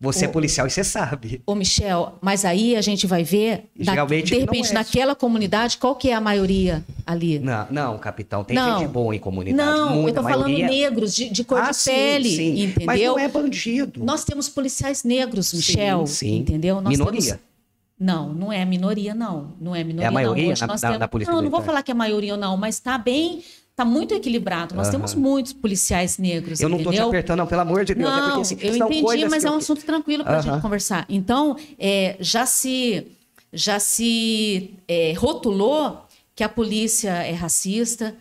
Você 0.00 0.24
é 0.24 0.28
policial 0.28 0.66
e 0.66 0.70
você 0.70 0.82
sabe. 0.82 1.42
Ô, 1.44 1.54
Michel, 1.54 2.14
mas 2.22 2.46
aí 2.46 2.74
a 2.74 2.80
gente 2.80 3.06
vai 3.06 3.22
ver, 3.22 3.66
Geralmente, 3.78 4.30
da, 4.30 4.36
de 4.36 4.40
repente, 4.40 4.70
é. 4.70 4.72
naquela 4.72 5.14
comunidade, 5.14 5.76
qual 5.76 5.94
que 5.94 6.08
é 6.08 6.14
a 6.14 6.20
maioria 6.20 6.82
ali? 7.06 7.38
Não, 7.38 7.66
não, 7.70 7.98
capitão, 7.98 8.42
tem 8.42 8.56
não. 8.56 8.78
gente 8.78 8.88
boa 8.88 9.14
em 9.14 9.18
comunidade. 9.18 9.70
Não, 9.70 9.96
Muita 9.96 10.20
eu 10.20 10.22
tô 10.22 10.22
maioria... 10.22 10.56
falando 10.56 10.70
negros, 10.70 11.14
de, 11.14 11.28
de 11.28 11.44
cor 11.44 11.60
ah, 11.60 11.70
de 11.70 11.84
pele, 11.84 12.30
sim. 12.30 12.62
entendeu? 12.62 12.86
Mas 12.86 13.02
não 13.02 13.18
é 13.18 13.28
bandido. 13.28 14.02
Nós 14.02 14.24
temos 14.24 14.48
policiais 14.48 15.04
negros, 15.04 15.52
Michel, 15.52 16.06
sim, 16.06 16.14
sim. 16.14 16.36
entendeu? 16.38 16.80
Nós 16.80 16.96
minoria. 16.96 17.20
Temos... 17.20 17.40
Não, 18.00 18.32
não 18.32 18.50
é 18.50 18.64
minoria, 18.64 19.14
não. 19.14 19.52
Não 19.60 19.76
é 19.76 19.84
minoria, 19.84 20.06
é 20.06 20.08
a 20.08 20.10
maioria 20.10 20.44
não. 20.44 20.52
Hoje 20.52 20.60
na, 20.62 20.66
na, 20.68 20.78
temos... 20.78 20.98
na 20.98 21.08
polícia 21.08 21.34
Não, 21.34 21.42
não 21.42 21.50
vou 21.50 21.60
falar 21.60 21.82
que 21.82 21.90
é 21.90 21.94
maioria 21.94 22.32
ou 22.32 22.38
não, 22.40 22.56
mas 22.56 22.76
está 22.76 22.96
bem 22.96 23.42
está 23.80 23.84
muito 23.84 24.14
equilibrado. 24.14 24.74
Nós 24.74 24.88
uhum. 24.88 24.92
temos 24.92 25.14
muitos 25.14 25.52
policiais 25.52 26.18
negros. 26.18 26.60
Eu 26.60 26.68
não 26.68 26.78
estou 26.78 26.92
te 26.92 27.00
apertando, 27.00 27.38
não, 27.38 27.46
pelo 27.46 27.62
amor 27.62 27.84
de 27.84 27.94
Deus. 27.94 28.08
Não, 28.08 28.18
é 28.18 28.22
porque, 28.28 28.40
assim, 28.40 28.58
eu 28.60 28.76
entendi, 28.76 29.28
mas 29.28 29.44
é 29.44 29.50
um 29.50 29.56
assunto 29.56 29.84
tranquilo 29.84 30.22
para 30.22 30.34
a 30.34 30.36
uhum. 30.36 30.42
gente 30.42 30.62
conversar. 30.62 31.06
Então, 31.08 31.56
é, 31.78 32.16
já 32.20 32.44
se, 32.44 33.06
já 33.52 33.80
se 33.80 34.74
é, 34.86 35.14
rotulou 35.14 36.04
que 36.34 36.44
a 36.44 36.48
polícia 36.48 37.10
é 37.10 37.32
racista, 37.32 38.14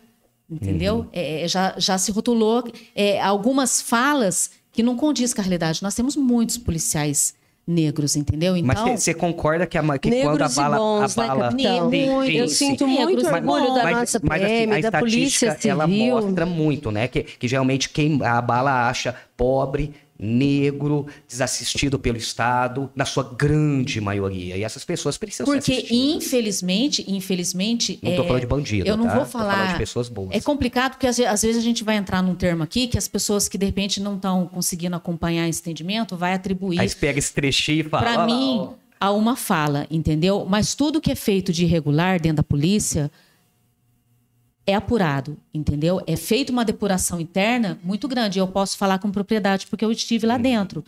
entendeu? 0.49 0.99
Uhum. 0.99 1.07
É, 1.11 1.47
já, 1.47 1.75
já 1.77 1.97
se 1.97 2.11
rotulou 2.11 2.63
é, 2.95 3.21
algumas 3.21 3.81
falas 3.81 4.51
que 4.71 4.81
não 4.81 4.95
condiz 4.95 5.33
com 5.33 5.41
a 5.41 5.43
realidade. 5.43 5.83
Nós 5.83 5.95
temos 5.95 6.15
muitos 6.15 6.57
policiais 6.57 7.33
negros, 7.69 8.15
entendeu? 8.15 8.57
Então, 8.57 8.67
mas 8.67 8.99
você 8.99 9.13
concorda 9.13 9.67
que, 9.67 9.77
a, 9.77 9.99
que 9.99 10.21
quando 10.21 10.41
a 10.41 10.49
bala, 10.49 10.77
bons, 10.77 11.17
a 11.17 11.27
bala, 11.27 11.51
né, 11.51 11.57
sim, 11.57 12.31
eu 12.35 12.47
sinto 12.47 12.87
muito 12.87 13.25
orgulho 13.27 13.73
da 13.75 13.91
nossa 13.91 14.19
mas, 14.23 14.41
PM, 14.41 14.67
mas 14.67 14.85
a, 14.85 14.89
da 14.89 14.99
polícia 14.99 15.51
civil. 15.55 15.71
Ela 15.71 15.87
mostra 15.87 16.45
muito, 16.45 16.91
né? 16.91 17.07
Que, 17.07 17.23
que 17.23 17.47
geralmente 17.47 17.89
quem 17.89 18.19
a 18.23 18.41
bala 18.41 18.89
acha 18.89 19.15
pobre 19.37 19.93
negro, 20.19 21.07
desassistido 21.27 21.97
pelo 21.97 22.17
Estado, 22.17 22.89
na 22.93 23.05
sua 23.05 23.23
grande 23.23 24.01
maioria. 24.01 24.57
E 24.57 24.63
essas 24.63 24.83
pessoas 24.83 25.17
precisam 25.17 25.45
Porque, 25.45 25.75
ser 25.75 25.81
Porque, 25.81 25.95
infelizmente, 25.95 27.05
infelizmente... 27.07 27.97
Não 28.03 28.11
estou 28.11 28.25
é... 28.25 28.27
falando 28.27 28.41
de 28.41 28.47
bandido, 28.47 28.87
Eu 28.87 28.97
não 28.97 29.07
tá? 29.07 29.15
vou 29.15 29.25
falar... 29.25 29.71
de 29.71 29.77
pessoas 29.77 30.09
boas. 30.09 30.31
É 30.31 30.41
complicado, 30.41 30.91
porque 30.91 31.07
às 31.07 31.17
vezes 31.41 31.57
a 31.57 31.61
gente 31.61 31.83
vai 31.83 31.95
entrar 31.95 32.21
num 32.21 32.35
termo 32.35 32.63
aqui 32.63 32.87
que 32.87 32.97
as 32.97 33.07
pessoas 33.07 33.47
que, 33.47 33.57
de 33.57 33.65
repente, 33.65 34.01
não 34.01 34.15
estão 34.15 34.47
conseguindo 34.47 34.95
acompanhar 34.95 35.47
esse 35.47 35.61
entendimento, 35.61 36.17
vai 36.17 36.33
atribuir... 36.33 36.79
Aí 36.79 36.89
pega 36.93 37.17
esse 37.17 37.33
trechinho 37.33 37.85
e 37.85 37.89
fala... 37.89 38.03
Para 38.03 38.25
mim, 38.25 38.69
a 38.99 39.11
uma 39.11 39.35
fala, 39.35 39.87
entendeu? 39.89 40.45
Mas 40.47 40.75
tudo 40.75 40.99
que 40.99 41.11
é 41.11 41.15
feito 41.15 41.53
de 41.53 41.63
irregular 41.63 42.19
dentro 42.19 42.37
da 42.37 42.43
polícia 42.43 43.09
é 44.69 44.75
apurado, 44.75 45.37
entendeu? 45.53 46.01
É 46.05 46.15
feita 46.15 46.51
uma 46.51 46.63
depuração 46.63 47.19
interna 47.19 47.79
muito 47.83 48.07
grande. 48.07 48.39
Eu 48.39 48.47
posso 48.47 48.77
falar 48.77 48.99
com 48.99 49.09
propriedade 49.11 49.67
porque 49.67 49.83
eu 49.83 49.91
estive 49.91 50.27
lá 50.27 50.37
dentro, 50.37 50.83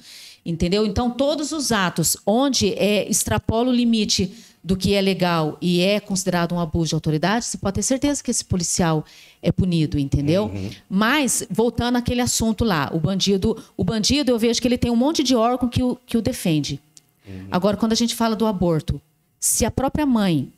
entendeu? 0.45 0.85
Então, 0.85 1.09
todos 1.09 1.51
os 1.51 1.71
atos 1.71 2.15
onde 2.25 2.73
é, 2.73 3.09
extrapola 3.09 3.69
o 3.69 3.73
limite 3.73 4.31
do 4.63 4.77
que 4.77 4.93
é 4.93 5.01
legal 5.01 5.57
e 5.59 5.81
é 5.81 5.99
considerado 5.99 6.53
um 6.53 6.59
abuso 6.59 6.89
de 6.89 6.95
autoridade, 6.95 7.45
você 7.45 7.57
pode 7.57 7.75
ter 7.75 7.81
certeza 7.81 8.23
que 8.23 8.29
esse 8.29 8.45
policial 8.45 9.03
é 9.41 9.51
punido, 9.51 9.97
entendeu? 9.97 10.45
Uhum. 10.45 10.69
Mas, 10.87 11.43
voltando 11.49 11.95
àquele 11.95 12.21
assunto 12.21 12.63
lá, 12.63 12.89
o 12.93 12.99
bandido, 12.99 13.57
o 13.75 13.83
bandido, 13.83 14.29
eu 14.29 14.37
vejo 14.37 14.61
que 14.61 14.67
ele 14.67 14.77
tem 14.77 14.91
um 14.91 14.95
monte 14.95 15.23
de 15.23 15.35
órgão 15.35 15.67
que 15.67 15.81
o, 15.81 15.95
que 16.05 16.15
o 16.15 16.21
defende. 16.21 16.79
Uhum. 17.27 17.47
Agora, 17.49 17.75
quando 17.75 17.93
a 17.93 17.95
gente 17.95 18.13
fala 18.13 18.35
do 18.35 18.45
aborto, 18.45 19.01
se 19.39 19.65
a 19.65 19.71
própria 19.71 20.05
mãe 20.05 20.53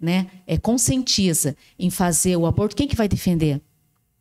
né, 0.00 0.26
é, 0.46 0.56
conscientiza 0.56 1.56
em 1.78 1.90
fazer 1.90 2.36
o 2.36 2.46
aborto, 2.46 2.76
quem 2.76 2.88
que 2.88 2.96
vai 2.96 3.08
defender 3.08 3.60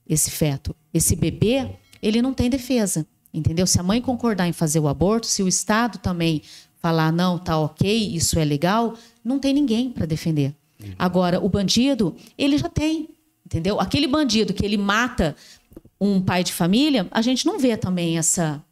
esse 0.08 0.32
feto? 0.32 0.76
Esse 0.94 1.16
bebê, 1.16 1.70
ele 2.02 2.22
não 2.22 2.34
tem 2.34 2.50
defesa, 2.50 3.06
entendeu? 3.34 3.68
Se 3.68 3.80
a 3.80 3.84
mãe 3.84 4.02
concordar 4.02 4.48
em 4.48 4.54
fazer 4.54 4.80
o 4.80 4.88
aborto, 4.88 5.28
se 5.28 5.44
o 5.44 5.48
Estado 5.48 5.98
também 5.98 6.42
falar 6.82 7.12
não, 7.12 7.38
tá 7.38 7.58
ok, 7.60 8.16
isso 8.16 8.40
é 8.40 8.46
legal, 8.46 8.96
não 9.24 9.40
tem 9.40 9.54
ninguém 9.54 9.90
para 9.90 10.06
defender. 10.06 10.56
Uhum. 10.82 10.94
Agora, 10.98 11.44
o 11.44 11.50
bandido, 11.50 12.16
ele 12.38 12.58
já 12.58 12.70
tem, 12.70 13.10
entendeu? 13.46 13.80
Aquele 13.80 14.08
bandido 14.08 14.54
que 14.54 14.66
ele 14.66 14.78
mata 14.78 15.36
um 16.00 16.22
pai 16.22 16.44
de 16.44 16.54
família, 16.54 17.08
a 17.12 17.22
gente 17.22 17.46
não 17.46 17.60
vê 17.60 17.76
também 17.76 18.18
essa 18.18 18.64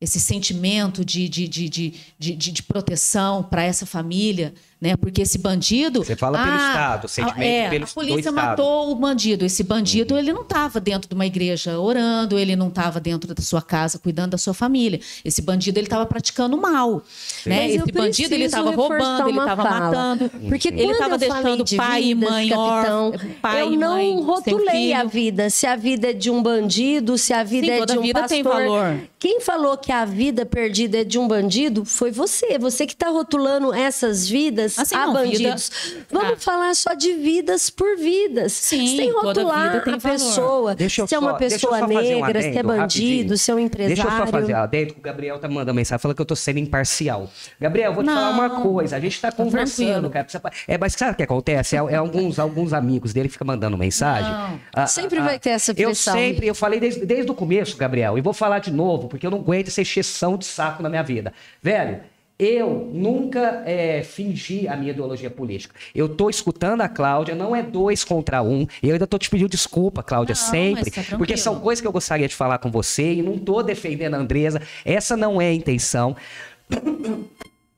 esse 0.00 0.20
sentimento 0.20 1.04
de, 1.04 1.28
de, 1.28 1.48
de, 1.48 1.68
de, 1.68 1.94
de, 2.18 2.36
de 2.36 2.62
proteção 2.62 3.42
para 3.42 3.64
essa 3.64 3.84
família, 3.84 4.54
né? 4.80 4.96
Porque 4.96 5.22
esse 5.22 5.38
bandido. 5.38 6.04
Você 6.04 6.14
fala 6.14 6.38
pelo 6.38 6.50
ah, 6.50 6.68
Estado, 6.68 7.04
o 7.04 7.08
sentimento 7.08 7.42
é, 7.42 7.68
pelo 7.68 7.84
A 7.84 7.88
polícia 7.88 8.30
matou 8.30 8.92
o 8.92 8.94
bandido. 8.94 9.44
Esse 9.44 9.64
bandido, 9.64 10.14
uhum. 10.14 10.20
ele 10.20 10.32
não 10.32 10.42
estava 10.42 10.78
dentro 10.78 11.08
de 11.08 11.14
uma 11.14 11.26
igreja 11.26 11.78
orando, 11.78 12.38
ele 12.38 12.54
não 12.54 12.68
estava 12.68 13.00
dentro 13.00 13.34
da 13.34 13.42
sua 13.42 13.60
casa 13.60 13.98
cuidando 13.98 14.32
da 14.32 14.38
sua 14.38 14.54
família. 14.54 15.00
Esse 15.24 15.42
bandido, 15.42 15.78
ele 15.78 15.86
estava 15.86 16.06
praticando 16.06 16.56
mal. 16.56 17.02
Né? 17.44 17.70
Esse 17.72 17.92
bandido, 17.92 18.34
ele 18.34 18.44
estava 18.44 18.70
roubando, 18.70 19.28
ele 19.28 19.38
estava 19.38 19.64
matando. 19.64 20.30
Porque 20.48 20.68
ele 20.68 20.92
estava 20.92 21.18
deixando 21.18 21.64
pai 21.76 22.04
e 22.04 22.14
mãe 22.14 22.48
capitão, 22.48 23.12
pai 23.42 23.62
eu 23.62 23.70
não 23.72 23.96
mãe, 23.96 24.22
rotulei 24.22 24.92
a 24.92 25.04
vida. 25.04 25.50
Se 25.50 25.66
a 25.66 25.74
vida 25.74 26.10
é 26.10 26.12
de 26.12 26.30
um 26.30 26.42
bandido, 26.42 27.18
se 27.18 27.32
a 27.32 27.42
vida 27.42 27.66
Sim, 27.66 27.72
é 27.72 27.86
de 27.86 27.98
um 27.98 28.02
vida 28.02 28.20
pastor. 28.20 28.28
Tem 28.28 28.42
valor. 28.42 29.00
Quem 29.18 29.40
falou 29.40 29.76
que 29.76 29.90
a 29.90 30.04
vida 30.04 30.46
perdida 30.46 31.00
é 31.00 31.04
de 31.04 31.18
um 31.18 31.26
bandido 31.26 31.84
foi 31.84 32.12
você. 32.12 32.56
Você 32.58 32.86
que 32.86 32.92
está 32.92 33.08
rotulando 33.08 33.74
essas 33.74 34.28
vidas 34.28 34.67
vidas 34.72 34.92
assim, 34.92 34.94
a 34.94 35.06
não, 35.06 35.12
bandidos. 35.14 35.70
Vida... 35.70 36.06
Vamos 36.10 36.32
ah. 36.32 36.36
falar 36.36 36.74
só 36.74 36.94
de 36.94 37.12
vidas 37.14 37.70
por 37.70 37.96
vidas. 37.96 38.52
Sim, 38.52 38.96
Sem 38.96 39.12
rotular 39.12 39.82
tem 39.82 39.94
a 39.94 39.98
pessoa. 39.98 40.76
se 40.76 41.14
é 41.14 41.18
uma 41.18 41.34
pessoa 41.34 41.86
negra, 41.86 42.38
um 42.38 42.42
se 42.42 42.48
é 42.48 42.62
bandido, 42.62 42.78
rapidinho. 42.78 43.38
se 43.38 43.50
é 43.50 43.54
um 43.54 43.58
empresário. 43.58 43.96
Deixa 43.96 44.08
eu 44.08 44.26
só 44.26 44.26
fazer 44.26 44.54
adendo, 44.54 44.94
o 44.98 45.00
Gabriel 45.00 45.38
tá 45.38 45.48
mandando 45.48 45.74
mensagem, 45.74 46.00
falando 46.00 46.16
que 46.16 46.22
eu 46.22 46.26
tô 46.26 46.36
sendo 46.36 46.58
imparcial. 46.58 47.30
Gabriel, 47.60 47.94
vou 47.94 48.02
te 48.02 48.06
não. 48.06 48.14
falar 48.14 48.30
uma 48.30 48.62
coisa. 48.62 48.96
A 48.96 49.00
gente 49.00 49.20
tá, 49.20 49.32
conversando, 49.32 50.10
cara. 50.10 50.26
É, 50.66 50.76
mas 50.76 50.94
sabe 50.94 51.12
o 51.12 51.14
que 51.16 51.22
acontece? 51.22 51.76
É, 51.76 51.78
é, 51.78 51.96
alguns, 51.96 52.38
alguns 52.38 52.72
amigos 52.72 53.12
dele 53.12 53.28
ficam 53.28 53.46
mandando 53.46 53.76
mensagem. 53.76 54.32
Ah, 54.74 54.86
sempre 54.86 55.18
ah, 55.18 55.24
vai 55.24 55.38
ter 55.38 55.50
essa 55.50 55.74
pressão. 55.74 56.16
Eu 56.16 56.20
sempre, 56.20 56.46
eu 56.46 56.54
falei 56.54 56.80
desde, 56.80 57.04
desde 57.04 57.30
o 57.30 57.34
começo, 57.34 57.76
Gabriel, 57.76 58.18
e 58.18 58.20
vou 58.20 58.32
falar 58.32 58.58
de 58.58 58.70
novo, 58.70 59.08
porque 59.08 59.26
eu 59.26 59.30
não 59.30 59.38
aguento 59.38 59.68
essa 59.68 59.80
exceção 59.80 60.36
de 60.36 60.44
saco 60.44 60.82
na 60.82 60.88
minha 60.88 61.02
vida. 61.02 61.32
Velho, 61.62 62.00
eu 62.38 62.88
nunca 62.94 63.64
é, 63.66 64.02
fingi 64.02 64.68
a 64.68 64.76
minha 64.76 64.92
ideologia 64.92 65.28
política. 65.28 65.74
Eu 65.92 66.06
estou 66.06 66.30
escutando 66.30 66.82
a 66.82 66.88
Cláudia, 66.88 67.34
não 67.34 67.54
é 67.54 67.62
dois 67.62 68.04
contra 68.04 68.42
um. 68.42 68.64
Eu 68.80 68.92
ainda 68.92 69.04
estou 69.04 69.18
te 69.18 69.28
pedindo 69.28 69.48
desculpa, 69.48 70.02
Cláudia, 70.04 70.36
não, 70.36 70.50
sempre. 70.50 70.90
Tá 70.90 71.16
porque 71.16 71.36
são 71.36 71.58
coisas 71.58 71.80
que 71.80 71.88
eu 71.88 71.92
gostaria 71.92 72.28
de 72.28 72.36
falar 72.36 72.58
com 72.58 72.70
você 72.70 73.14
e 73.14 73.22
não 73.22 73.34
estou 73.34 73.62
defendendo 73.62 74.14
a 74.14 74.18
Andresa. 74.18 74.62
Essa 74.84 75.16
não 75.16 75.40
é 75.40 75.48
a 75.48 75.52
intenção. 75.52 76.16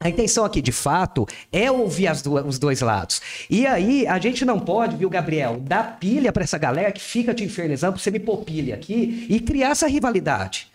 A 0.02 0.08
intenção 0.08 0.46
aqui, 0.46 0.62
de 0.62 0.72
fato, 0.72 1.26
é 1.52 1.70
ouvir 1.70 2.10
do, 2.22 2.34
os 2.46 2.58
dois 2.58 2.80
lados. 2.80 3.20
E 3.50 3.66
aí, 3.66 4.06
a 4.06 4.18
gente 4.18 4.46
não 4.46 4.58
pode, 4.58 4.96
viu, 4.96 5.10
Gabriel, 5.10 5.58
dar 5.60 5.98
pilha 5.98 6.32
para 6.32 6.42
essa 6.42 6.56
galera 6.56 6.90
que 6.90 7.02
fica 7.02 7.34
te 7.34 7.44
infernizando 7.44 7.98
você 7.98 8.10
me 8.10 8.18
pôr 8.18 8.38
pilha 8.38 8.74
aqui 8.74 9.26
e 9.28 9.38
criar 9.40 9.70
essa 9.70 9.86
rivalidade. 9.86 10.68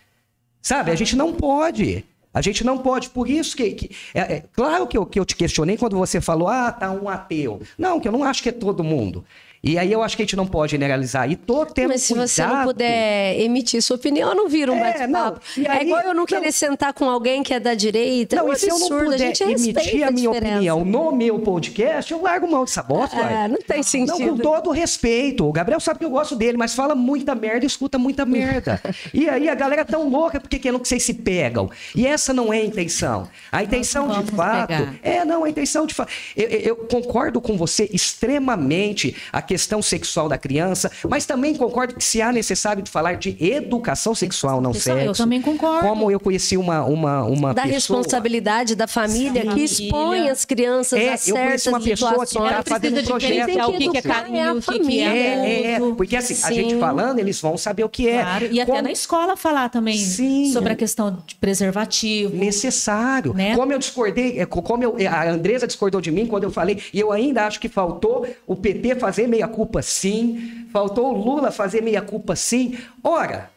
Sabe? 0.62 0.92
A 0.92 0.96
gente 0.96 1.16
não 1.16 1.34
pode. 1.34 2.06
A 2.36 2.42
gente 2.42 2.66
não 2.66 2.78
pode, 2.78 3.10
por 3.10 3.30
isso 3.30 3.56
que. 3.56 3.72
que 3.72 3.96
é, 4.14 4.20
é, 4.20 4.44
claro 4.52 4.86
que 4.86 4.98
eu, 4.98 5.06
que 5.06 5.18
eu 5.18 5.24
te 5.24 5.38
questionei 5.38 5.78
quando 5.78 5.96
você 5.96 6.20
falou, 6.20 6.50
ah, 6.50 6.70
tá 6.70 6.92
um 6.92 7.08
ateu. 7.08 7.62
Não, 7.78 7.98
que 7.98 8.10
eu 8.10 8.12
não 8.12 8.26
acho 8.26 8.44
que 8.44 8.50
é 8.50 8.52
todo 8.52 8.84
mundo. 8.84 9.24
E 9.66 9.80
aí 9.80 9.92
eu 9.92 10.04
acho 10.04 10.16
que 10.16 10.22
a 10.22 10.26
gente 10.26 10.36
não 10.36 10.46
pode 10.46 10.72
generalizar. 10.74 11.28
E 11.30 11.36
tô 11.36 11.66
tendo 11.66 11.88
Mas 11.90 12.04
se 12.04 12.14
cuidado... 12.14 12.28
você 12.30 12.46
não 12.46 12.64
puder 12.66 13.40
emitir 13.42 13.82
sua 13.82 13.96
opinião, 13.96 14.36
não 14.36 14.48
viro 14.48 14.72
um 14.72 14.76
é, 14.78 14.94
bate-papo. 14.94 15.42
É 15.58 15.82
igual 15.84 16.02
eu 16.02 16.08
não, 16.10 16.14
não 16.14 16.26
querer 16.28 16.52
sentar 16.52 16.94
com 16.94 17.10
alguém 17.10 17.42
que 17.42 17.52
é 17.52 17.60
da 17.60 17.74
direita. 17.74 18.36
Não, 18.36 18.48
é 18.48 18.52
um 18.52 18.54
e 18.54 18.58
se 18.60 18.70
absurdo. 18.70 18.94
eu 18.94 19.00
não 19.06 19.12
puder 19.12 19.42
emitir 19.42 20.08
a 20.08 20.12
minha 20.12 20.30
opinião 20.30 20.86
no 20.86 21.12
meu 21.12 21.40
podcast, 21.40 22.12
eu 22.14 22.22
largo 22.22 22.48
mão 22.48 22.64
dessa 22.64 22.84
bosta. 22.84 23.18
É, 23.18 23.48
não 23.48 23.58
tem 23.58 23.82
sentido. 23.82 24.20
Não, 24.20 24.38
com 24.38 24.38
todo 24.38 24.70
respeito. 24.70 25.48
O 25.48 25.52
Gabriel 25.52 25.80
sabe 25.80 25.98
que 25.98 26.06
eu 26.06 26.12
gosto 26.12 26.36
dele, 26.36 26.58
mas 26.60 26.76
fala 26.76 26.94
muita 26.94 27.34
merda 27.34 27.66
e 27.66 27.68
escuta 27.68 27.98
muita 27.98 28.24
merda. 28.24 28.80
e 29.12 29.28
aí 29.28 29.50
a 29.50 29.56
galera 29.56 29.82
é 29.82 29.86
tão 29.86 30.08
louca 30.08 30.40
porque 30.40 30.60
querendo 30.60 30.80
que 30.80 30.88
vocês 30.88 31.02
se 31.02 31.14
pegam. 31.16 31.72
E 31.96 32.06
essa 32.06 32.32
não 32.32 32.54
é 32.54 32.58
a 32.60 32.66
intenção. 32.66 33.28
A 33.52 33.64
intenção 33.64 34.10
de 34.10 34.32
fato. 34.32 34.68
pegar. 34.68 34.94
É, 35.02 35.26
não, 35.26 35.44
a 35.44 35.50
intenção 35.50 35.88
de 35.88 35.96
fato. 35.96 36.12
Eu, 36.38 36.48
eu- 36.50 36.60
eu 36.66 36.76
concordo 36.76 37.42
com 37.42 37.58
você 37.58 37.90
extremamente 37.92 39.16
a 39.34 39.42
questão 39.42 39.55
sexual 39.82 40.28
da 40.30 40.38
criança, 40.38 40.92
mas 41.10 41.26
também 41.26 41.56
concordo 41.56 41.96
que 41.96 42.04
se 42.04 42.22
há 42.22 42.32
necessário 42.32 42.82
de 42.84 42.90
falar 42.92 43.14
de 43.16 43.36
educação 43.40 44.14
sexual, 44.16 44.62
não 44.62 44.74
sexo. 44.74 44.90
eu 45.06 45.14
também 45.14 45.42
concordo. 45.42 45.88
Como 45.88 46.10
eu 46.12 46.20
conheci 46.20 46.58
uma, 46.58 46.84
uma, 46.84 47.24
uma 47.24 47.54
Da 47.54 47.64
pessoa. 47.64 48.00
responsabilidade 48.00 48.76
da 48.76 48.88
família 48.88 49.42
Sim. 49.44 49.50
que 49.54 49.62
expõe 49.64 50.30
as 50.30 50.46
crianças 50.46 51.00
É, 51.00 51.10
a 51.10 51.14
eu 51.14 51.18
certas 51.18 51.44
conheci 51.46 51.70
uma 51.70 51.80
pessoa 51.82 52.12
que 52.22 52.26
situações. 52.28 52.52
tá 52.56 52.64
fazendo 52.66 53.00
um 53.00 53.04
projeto. 53.04 53.32
diferenciar 53.32 53.70
o 53.70 53.72
que, 53.74 53.78
que 53.90 53.98
é 53.98 54.00
Educar 54.00 54.10
é 54.10 54.12
a 54.12 54.22
carinho, 54.24 54.52
o 54.58 54.62
que, 54.62 54.72
que 54.72 54.78
família. 54.80 55.06
é 55.06 55.18
É, 55.18 55.62
é, 55.64 55.72
é, 55.74 55.80
porque 55.96 56.16
assim, 56.16 56.34
a 56.34 56.48
Sim. 56.48 56.54
gente 56.56 56.76
falando, 56.80 57.20
eles 57.20 57.40
vão 57.42 57.58
saber 57.58 57.84
o 57.84 57.90
que 57.90 58.08
é. 58.10 58.22
Claro, 58.22 58.46
e 58.52 58.60
até 58.62 58.72
Como- 58.72 58.84
na 58.84 58.92
escola 58.92 59.36
falar 59.38 59.70
também 59.70 59.98
Sim. 59.98 60.52
sobre 60.52 60.74
a 60.74 60.76
questão 60.76 61.18
de 61.26 61.36
preservativo. 61.36 62.36
necessário. 62.36 63.34
Né? 63.34 63.56
Como 63.56 63.72
eu 63.72 63.80
discordei, 63.80 64.40
é, 64.40 64.46
co- 64.46 64.62
como 64.62 64.84
eu- 64.84 64.96
a 65.10 65.30
Andresa 65.30 65.68
discordou 65.68 66.00
de 66.02 66.12
mim 66.12 66.26
quando 66.26 66.44
eu 66.44 66.52
falei, 66.52 66.80
e 66.94 67.00
eu 67.00 67.12
ainda 67.12 67.46
acho 67.46 67.60
que 67.60 67.68
faltou 67.70 68.26
o 68.48 68.56
PT 68.56 68.96
fazer 68.96 69.28
meia-culpa 69.40 69.82
sim, 69.82 70.68
faltou 70.72 71.14
o 71.14 71.18
Lula 71.18 71.52
fazer 71.52 71.82
meia-culpa 71.82 72.36
sim. 72.36 72.78
Ora, 73.04 73.50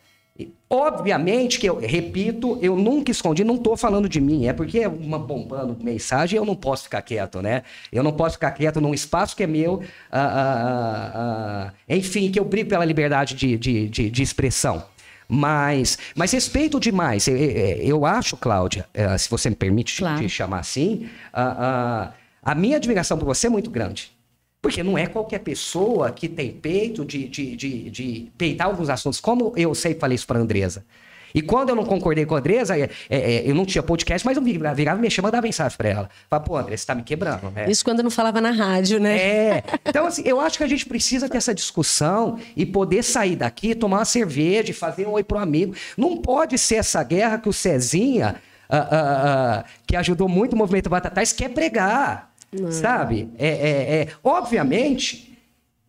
obviamente 0.68 1.58
que 1.58 1.66
eu 1.68 1.78
repito, 1.78 2.58
eu 2.60 2.76
nunca 2.76 3.10
escondi, 3.10 3.42
não 3.44 3.54
estou 3.56 3.76
falando 3.76 4.08
de 4.08 4.20
mim, 4.20 4.46
é 4.46 4.52
porque 4.52 4.80
é 4.80 4.88
uma 4.88 5.18
bombando 5.18 5.76
mensagem, 5.82 6.36
eu 6.36 6.44
não 6.44 6.54
posso 6.56 6.84
ficar 6.84 7.02
quieto, 7.02 7.40
né? 7.40 7.62
Eu 7.92 8.02
não 8.02 8.12
posso 8.12 8.34
ficar 8.34 8.50
quieto 8.52 8.80
num 8.80 8.92
espaço 8.94 9.36
que 9.36 9.42
é 9.42 9.46
meu, 9.46 9.82
ah, 10.10 10.20
ah, 10.20 11.12
ah, 11.14 11.72
ah, 11.88 11.94
enfim, 11.94 12.30
que 12.30 12.38
eu 12.38 12.44
brigo 12.44 12.68
pela 12.68 12.84
liberdade 12.84 13.34
de, 13.34 13.56
de, 13.56 13.88
de, 13.88 14.10
de 14.10 14.22
expressão. 14.22 14.82
Mas, 15.30 15.98
mas 16.14 16.32
respeito 16.32 16.80
demais. 16.80 17.28
Eu, 17.28 17.36
eu- 17.36 18.06
acho, 18.06 18.34
Cláudia, 18.34 18.86
eh, 18.94 19.18
se 19.18 19.28
você 19.28 19.50
me 19.50 19.56
permite 19.56 19.94
te- 19.96 19.98
Claro. 19.98 20.20
te 20.22 20.26
chamar 20.28 20.60
assim, 20.60 21.06
ah, 21.34 21.56
ah, 21.58 22.12
a 22.42 22.54
minha 22.54 22.78
admiração 22.78 23.18
por 23.18 23.26
você 23.26 23.46
é 23.46 23.50
muito 23.50 23.68
grande. 23.70 24.10
Porque 24.60 24.82
não 24.82 24.98
é 24.98 25.06
qualquer 25.06 25.38
pessoa 25.38 26.10
que 26.10 26.28
tem 26.28 26.52
peito 26.52 27.04
de, 27.04 27.28
de, 27.28 27.56
de, 27.56 27.90
de 27.90 28.32
peitar 28.36 28.66
alguns 28.66 28.88
assuntos, 28.88 29.20
como 29.20 29.52
eu 29.56 29.74
sempre 29.74 30.00
falei 30.00 30.16
isso 30.16 30.26
para 30.26 30.38
Andresa. 30.38 30.84
E 31.34 31.42
quando 31.42 31.68
eu 31.70 31.76
não 31.76 31.84
concordei 31.84 32.24
com 32.24 32.34
a 32.34 32.38
Andresa, 32.38 32.76
é, 32.76 32.88
é, 33.08 33.34
é, 33.36 33.50
eu 33.50 33.54
não 33.54 33.64
tinha 33.64 33.82
podcast, 33.82 34.26
mas 34.26 34.36
eu 34.36 34.42
virava, 34.42 34.74
virava 34.74 35.00
me 35.00 35.10
chamava, 35.10 35.28
mandava 35.28 35.46
mensagem 35.46 35.76
para 35.76 35.88
ela. 35.88 36.10
Falava, 36.28 36.48
pô, 36.48 36.56
Andresa, 36.56 36.80
você 36.80 36.86
tá 36.86 36.94
me 36.94 37.02
quebrando. 37.02 37.50
né? 37.50 37.70
Isso 37.70 37.84
quando 37.84 38.02
não 38.02 38.10
falava 38.10 38.40
na 38.40 38.50
rádio, 38.50 38.98
né? 38.98 39.18
É. 39.18 39.64
Então, 39.86 40.06
assim, 40.06 40.22
eu 40.24 40.40
acho 40.40 40.58
que 40.58 40.64
a 40.64 40.68
gente 40.68 40.86
precisa 40.86 41.28
ter 41.28 41.36
essa 41.36 41.54
discussão 41.54 42.38
e 42.56 42.64
poder 42.64 43.02
sair 43.02 43.36
daqui, 43.36 43.74
tomar 43.74 43.98
uma 43.98 44.04
cerveja 44.04 44.70
e 44.70 44.74
fazer 44.74 45.06
um 45.06 45.12
oi 45.12 45.24
pro 45.24 45.38
amigo. 45.38 45.74
Não 45.96 46.16
pode 46.16 46.58
ser 46.58 46.76
essa 46.76 47.02
guerra 47.02 47.38
que 47.38 47.48
o 47.48 47.52
Cezinha, 47.52 48.36
ah, 48.68 48.78
ah, 48.78 49.60
ah, 49.60 49.64
que 49.86 49.96
ajudou 49.96 50.28
muito 50.28 50.54
o 50.54 50.56
movimento 50.56 50.90
Batatais, 50.90 51.32
quer 51.32 51.50
pregar. 51.50 52.27
Sabe? 52.70 53.30
É, 53.38 53.48
é, 53.48 54.00
é. 54.00 54.08
Obviamente 54.22 55.38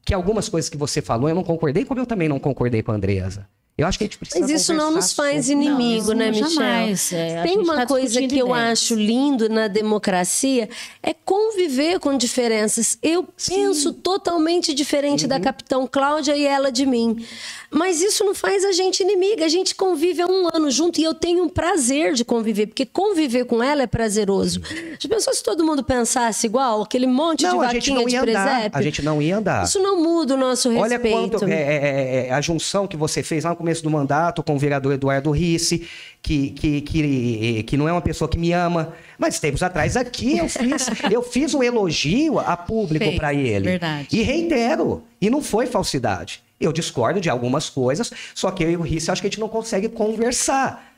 que 0.03 0.13
algumas 0.13 0.49
coisas 0.49 0.69
que 0.69 0.77
você 0.77 1.01
falou 1.01 1.29
eu 1.29 1.35
não 1.35 1.43
concordei, 1.43 1.85
como 1.85 1.99
eu 1.99 2.05
também 2.05 2.27
não 2.27 2.39
concordei 2.39 2.81
com 2.81 2.91
a 2.91 2.95
Andresa. 2.95 3.47
Eu 3.79 3.87
acho 3.87 3.97
que 3.97 4.03
a 4.03 4.07
gente 4.07 4.17
precisa 4.17 4.41
Mas 4.41 4.49
isso 4.49 4.73
não 4.73 4.91
nos 4.91 5.13
faz 5.13 5.45
sobre- 5.47 5.63
inimigo, 5.65 6.09
Não, 6.09 6.15
né, 6.15 6.29
isso 6.31 6.43
Michel? 6.43 6.49
jamais. 6.51 7.13
É, 7.13 7.41
Tem 7.43 7.57
uma 7.57 7.75
tá 7.75 7.85
coisa 7.87 8.19
que 8.19 8.37
eu 8.37 8.47
ideias. 8.49 8.71
acho 8.71 8.95
lindo 8.95 9.47
na 9.49 9.67
democracia 9.67 10.67
é 11.01 11.13
conviver 11.13 11.99
com 11.99 12.17
diferenças. 12.17 12.97
Eu 13.01 13.25
penso 13.47 13.93
totalmente 13.93 14.73
diferente 14.73 15.23
Uhum. 15.23 15.29
da 15.29 15.39
capitão 15.39 15.87
Cláudia 15.87 16.35
e 16.35 16.45
ela 16.45 16.71
de 16.71 16.85
mim. 16.85 17.25
Mas 17.71 18.01
isso 18.01 18.23
não 18.25 18.33
faz 18.33 18.65
a 18.65 18.71
gente 18.71 19.01
inimiga. 19.03 19.45
A 19.45 19.49
gente 19.49 19.75
convive 19.75 20.21
há 20.21 20.27
um 20.27 20.47
ano 20.53 20.69
junto 20.71 20.99
e 20.99 21.03
eu 21.03 21.13
tenho 21.13 21.43
um 21.43 21.49
prazer 21.49 22.13
de 22.13 22.25
conviver, 22.25 22.67
porque 22.67 22.85
conviver 22.85 23.45
com 23.45 23.61
ela 23.61 23.83
é 23.83 23.87
prazeroso. 23.87 24.59
Já 24.99 25.07
pensou 25.07 25.33
se 25.33 25.43
todo 25.43 25.63
mundo 25.63 25.83
pensasse 25.83 26.47
igual? 26.47 26.81
Aquele 26.81 27.05
monte 27.07 27.43
Não, 27.43 27.59
de 27.59 27.65
a 27.65 27.69
gente 27.69 27.75
vaquinha 27.91 27.95
não 27.99 28.05
de 28.05 28.13
ia 28.13 28.21
andar. 28.23 28.45
presépio? 28.49 28.79
A 28.79 28.81
gente 28.81 29.01
não 29.03 29.21
ia 29.21 29.37
andar. 29.37 29.63
Isso 29.65 29.79
não 29.79 30.01
muda 30.03 30.33
o 30.33 30.37
nosso 30.37 30.69
Olha 30.75 30.93
respeito. 30.97 31.29
quanto 31.39 31.45
é, 31.45 31.53
é, 31.53 31.55
é, 31.55 32.27
é, 32.27 32.33
a 32.33 32.41
junção 32.41 32.87
que 32.87 32.97
você 32.97 33.21
fez 33.21 33.43
lá 33.43 33.51
no 33.51 33.55
começo 33.69 33.83
do 33.83 33.89
mandato 33.91 34.41
com 34.41 34.55
o 34.55 34.59
vereador 34.59 34.93
Eduardo 34.93 35.29
Risse, 35.29 35.87
que, 36.23 36.49
que, 36.51 36.81
que, 36.81 37.63
que 37.63 37.77
não 37.77 37.87
é 37.87 37.91
uma 37.91 38.01
pessoa 38.01 38.27
que 38.27 38.37
me 38.37 38.51
ama, 38.51 38.93
mas 39.17 39.39
tempos 39.39 39.61
atrás 39.61 39.95
aqui 39.95 40.39
eu 40.39 40.49
fiz, 40.49 40.87
eu 41.11 41.21
fiz 41.21 41.53
um 41.53 41.61
elogio 41.61 42.39
a 42.39 42.57
público 42.57 43.15
para 43.15 43.33
ele. 43.33 43.65
verdade. 43.65 44.07
E 44.11 44.23
reitero, 44.23 45.03
e 45.21 45.29
não 45.29 45.41
foi 45.41 45.67
falsidade. 45.67 46.41
Eu 46.59 46.73
discordo 46.73 47.21
de 47.21 47.29
algumas 47.29 47.69
coisas, 47.69 48.11
só 48.33 48.49
que 48.51 48.63
eu 48.63 48.71
e 48.71 48.75
o 48.75 48.81
Risse 48.81 49.11
acho 49.11 49.21
que 49.21 49.27
a 49.27 49.29
gente 49.29 49.39
não 49.39 49.47
consegue 49.47 49.87
conversar. 49.87 50.93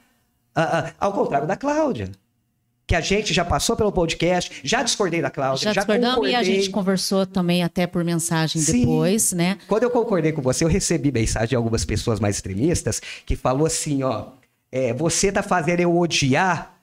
Ah, 0.56 0.80
ah, 0.80 0.94
ao 1.00 1.14
contrário 1.14 1.48
da 1.48 1.56
Cláudia. 1.56 2.10
Que 2.88 2.96
a 2.96 3.02
gente 3.02 3.34
já 3.34 3.46
passou 3.46 3.76
pelo 3.76 3.92
podcast, 3.92 4.52
já 4.64 4.84
discordei 4.84 5.22
da 5.22 5.30
Cláudia, 5.30 5.66
Já 5.66 5.74
já, 5.74 5.82
discordamos 5.82 6.28
e 6.28 6.32
a 6.36 6.40
concordei. 6.40 6.56
gente 6.56 6.70
conversou 6.72 7.26
também 7.26 7.64
até 7.64 7.88
por 7.88 8.04
mensagem 8.04 8.62
Sim. 8.62 8.80
depois, 8.82 9.32
né? 9.32 9.58
Quando 9.68 9.84
eu 9.84 9.90
concordei 9.92 10.32
com 10.34 10.42
você, 10.42 10.66
eu 10.66 10.68
recebi 10.68 11.12
mensagem 11.12 11.50
de 11.50 11.56
algumas 11.56 11.86
pessoas 11.86 12.20
mais 12.20 12.36
extremistas 12.36 13.02
que 13.26 13.36
falou 13.36 13.66
assim, 13.66 14.04
ó, 14.04 14.26
é, 14.72 14.94
você 14.94 15.32
tá 15.32 15.42
fazendo 15.42 15.80
eu 15.80 15.98
odiar 15.98 16.78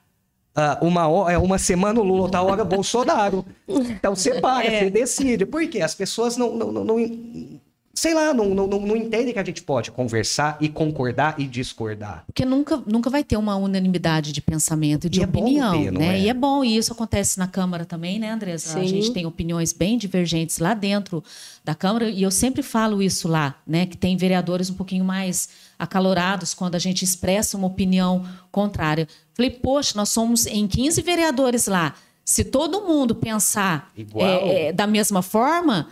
ah, 0.55 0.79
uma, 0.81 1.31
é, 1.31 1.37
uma 1.37 1.57
semana 1.59 1.99
o 1.99 2.03
Lula, 2.03 2.23
outra 2.23 2.41
hora 2.41 2.63
o 2.63 2.65
Bolsonaro. 2.65 3.45
Então 3.67 4.15
você 4.15 4.41
para, 4.41 4.65
É. 4.65 4.79
você 4.85 4.89
decide. 4.89 5.45
Por 5.45 5.67
quê? 5.67 5.81
As 5.81 5.93
pessoas 5.93 6.35
não, 6.37 6.55
não, 6.55 6.71
não, 6.71 6.83
não- 6.83 7.59
sei 7.99 8.13
lá, 8.13 8.33
não, 8.33 8.55
não, 8.55 8.65
não, 8.65 8.79
não 8.79 8.95
entendem 8.95 9.33
que 9.33 9.39
a 9.39 9.43
gente 9.43 9.61
pode 9.61 9.91
conversar 9.91 10.57
e 10.61 10.69
concordar 10.69 11.35
e 11.37 11.45
discordar. 11.45 12.23
Porque 12.25 12.45
nunca, 12.45 12.81
nunca 12.87 13.09
vai 13.09 13.25
ter 13.25 13.35
uma 13.35 13.57
unanimidade 13.57 14.31
de 14.31 14.41
pensamento 14.41 15.07
e 15.07 15.09
de 15.09 15.19
E 15.19 15.23
é 15.23 15.27
bom 15.27 15.41
opinião, 15.41 15.83
ter, 15.83 15.91
não 15.91 15.99
né? 15.99 16.17
é? 16.17 16.21
E 16.21 16.29
é 16.29 16.33
bom, 16.33 16.63
e 16.63 16.77
isso 16.77 16.93
acontece 16.93 17.37
na 17.37 17.45
Câmara 17.45 17.83
também, 17.83 18.17
né, 18.17 18.31
Andresa? 18.31 18.79
A 18.79 18.81
Sim. 18.81 18.87
gente 18.87 19.11
tem 19.11 19.25
opiniões 19.25 19.73
bem 19.73 19.97
divergentes 19.97 20.59
lá 20.59 20.73
dentro 20.73 21.21
da 21.65 21.75
Câmara, 21.75 22.09
e 22.09 22.23
eu 22.23 22.31
sempre 22.31 22.63
falo 22.63 23.03
isso 23.03 23.27
lá, 23.27 23.55
né? 23.67 23.85
Que 23.85 23.97
tem 23.97 24.15
vereadores 24.15 24.69
um 24.69 24.75
pouquinho 24.75 25.03
mais 25.03 25.49
acalorados 25.77 26.53
quando 26.53 26.75
a 26.75 26.79
gente 26.79 27.03
expressa 27.03 27.57
uma 27.57 27.67
opinião 27.67 28.25
contrária. 28.49 29.09
Falei, 29.33 29.51
poxa, 29.51 29.91
nós 29.97 30.07
somos 30.07 30.45
em 30.45 30.65
15 30.67 31.01
vereadores 31.01 31.67
lá. 31.67 31.93
Se 32.23 32.45
todo 32.45 32.87
mundo 32.87 33.13
pensar 33.13 33.91
Igual. 33.97 34.25
é, 34.25 34.67
é, 34.67 34.71
da 34.71 34.87
mesma 34.87 35.21
forma, 35.21 35.89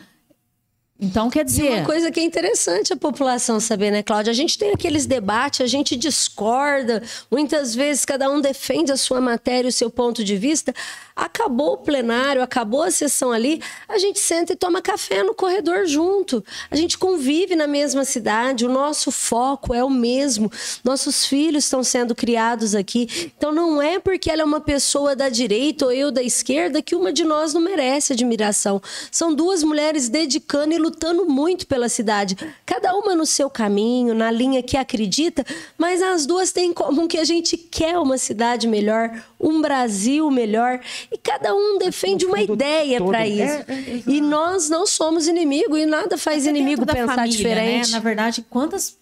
então 1.00 1.30
quer 1.30 1.42
E 1.42 1.44
dizer. 1.46 1.72
uma 1.72 1.86
coisa 1.86 2.12
que 2.12 2.20
é 2.20 2.24
interessante 2.24 2.92
a 2.92 2.98
população 2.98 3.60
saber, 3.60 3.92
né, 3.92 4.02
Cláudia? 4.02 4.32
A 4.32 4.36
gente 4.36 4.58
tem 4.58 4.72
aqueles 4.72 5.06
debates, 5.06 5.62
a 5.62 5.68
gente 5.68 5.96
discorda, 5.96 7.04
muitas 7.30 7.76
vezes 7.76 8.04
cada 8.06 8.30
um 8.30 8.42
defende 8.42 8.92
a 8.92 8.98
sua 8.98 9.22
matéria, 9.22 9.70
o 9.70 9.72
seu 9.72 9.90
ponto 9.90 10.24
de 10.24 10.36
vista. 10.38 10.74
Acabou 11.16 11.74
o 11.74 11.78
plenário, 11.78 12.44
acabou 12.44 12.84
a 12.84 12.92
sessão 12.92 13.32
ali, 13.32 13.60
a 13.88 13.98
gente 13.98 14.20
senta 14.20 14.54
e 14.54 14.56
toma 14.56 14.82
café 14.82 15.24
no 15.24 15.34
corredor 15.34 15.86
junto. 15.88 16.44
A 16.70 16.76
gente 16.76 16.98
convive 16.98 17.56
na 17.56 17.66
mesma 17.68 18.06
cidade, 18.06 18.66
o 18.66 18.70
nosso 18.70 19.12
foco 19.12 19.74
é 19.74 19.84
o 19.84 19.90
mesmo. 19.90 20.52
Nossos 20.84 21.26
filhos 21.26 21.64
estão 21.64 21.84
sendo 21.84 22.14
criados 22.14 22.76
aqui. 22.76 23.32
Então 23.38 23.52
não 23.52 23.82
é 23.82 24.00
porque 24.00 24.30
ela 24.30 24.42
é 24.44 24.46
uma 24.46 24.62
pessoa 24.62 25.16
da 25.16 25.28
direita 25.30 25.86
ou 25.86 25.92
eu 25.92 26.12
da 26.12 26.22
esquerda 26.22 26.82
que 26.82 26.96
uma 26.96 27.12
de 27.12 27.24
nós 27.24 27.54
não 27.54 27.62
merece 27.62 28.14
admiração. 28.14 28.82
São 29.12 29.34
duas 29.34 29.64
mulheres 29.64 30.10
dedicando 30.10 30.74
e 30.74 30.78
lutando 30.88 31.26
muito 31.26 31.68
pela 31.68 31.90
cidade, 31.90 32.38
cada 32.66 32.96
uma 32.96 33.14
no 33.14 33.26
seu 33.26 33.50
caminho, 33.50 34.14
na 34.14 34.32
linha 34.32 34.64
que 34.64 34.78
acredita, 34.78 35.46
mas 35.78 36.02
as 36.02 36.26
duas 36.26 36.52
têm 36.52 36.70
em 36.70 36.74
comum 36.74 37.08
que 37.08 37.18
a 37.18 37.26
gente 37.26 37.58
quer 37.58 37.98
uma 37.98 38.18
cidade 38.18 38.68
melhor, 38.68 39.12
um 39.40 39.62
Brasil 39.62 40.32
melhor, 40.32 40.80
e 41.12 41.18
cada 41.18 41.54
um 41.54 41.78
defende 41.78 42.26
uma 42.26 42.42
ideia 42.42 43.04
para 43.04 43.26
é, 43.26 43.30
isso. 43.30 43.72
é, 43.72 44.04
e 44.08 44.22
nós 44.22 44.70
não 44.70 44.86
somos 44.88 45.28
inimigo 45.28 45.78
e 45.78 45.86
nada 45.86 46.18
faz 46.18 46.44
Até 46.44 46.50
inimigo 46.50 46.86
pensar 46.86 47.16
família, 47.16 47.38
diferente. 47.38 47.88
Né? 47.88 47.92
Na 47.92 48.00
verdade, 48.00 48.46
quantas 48.50 48.98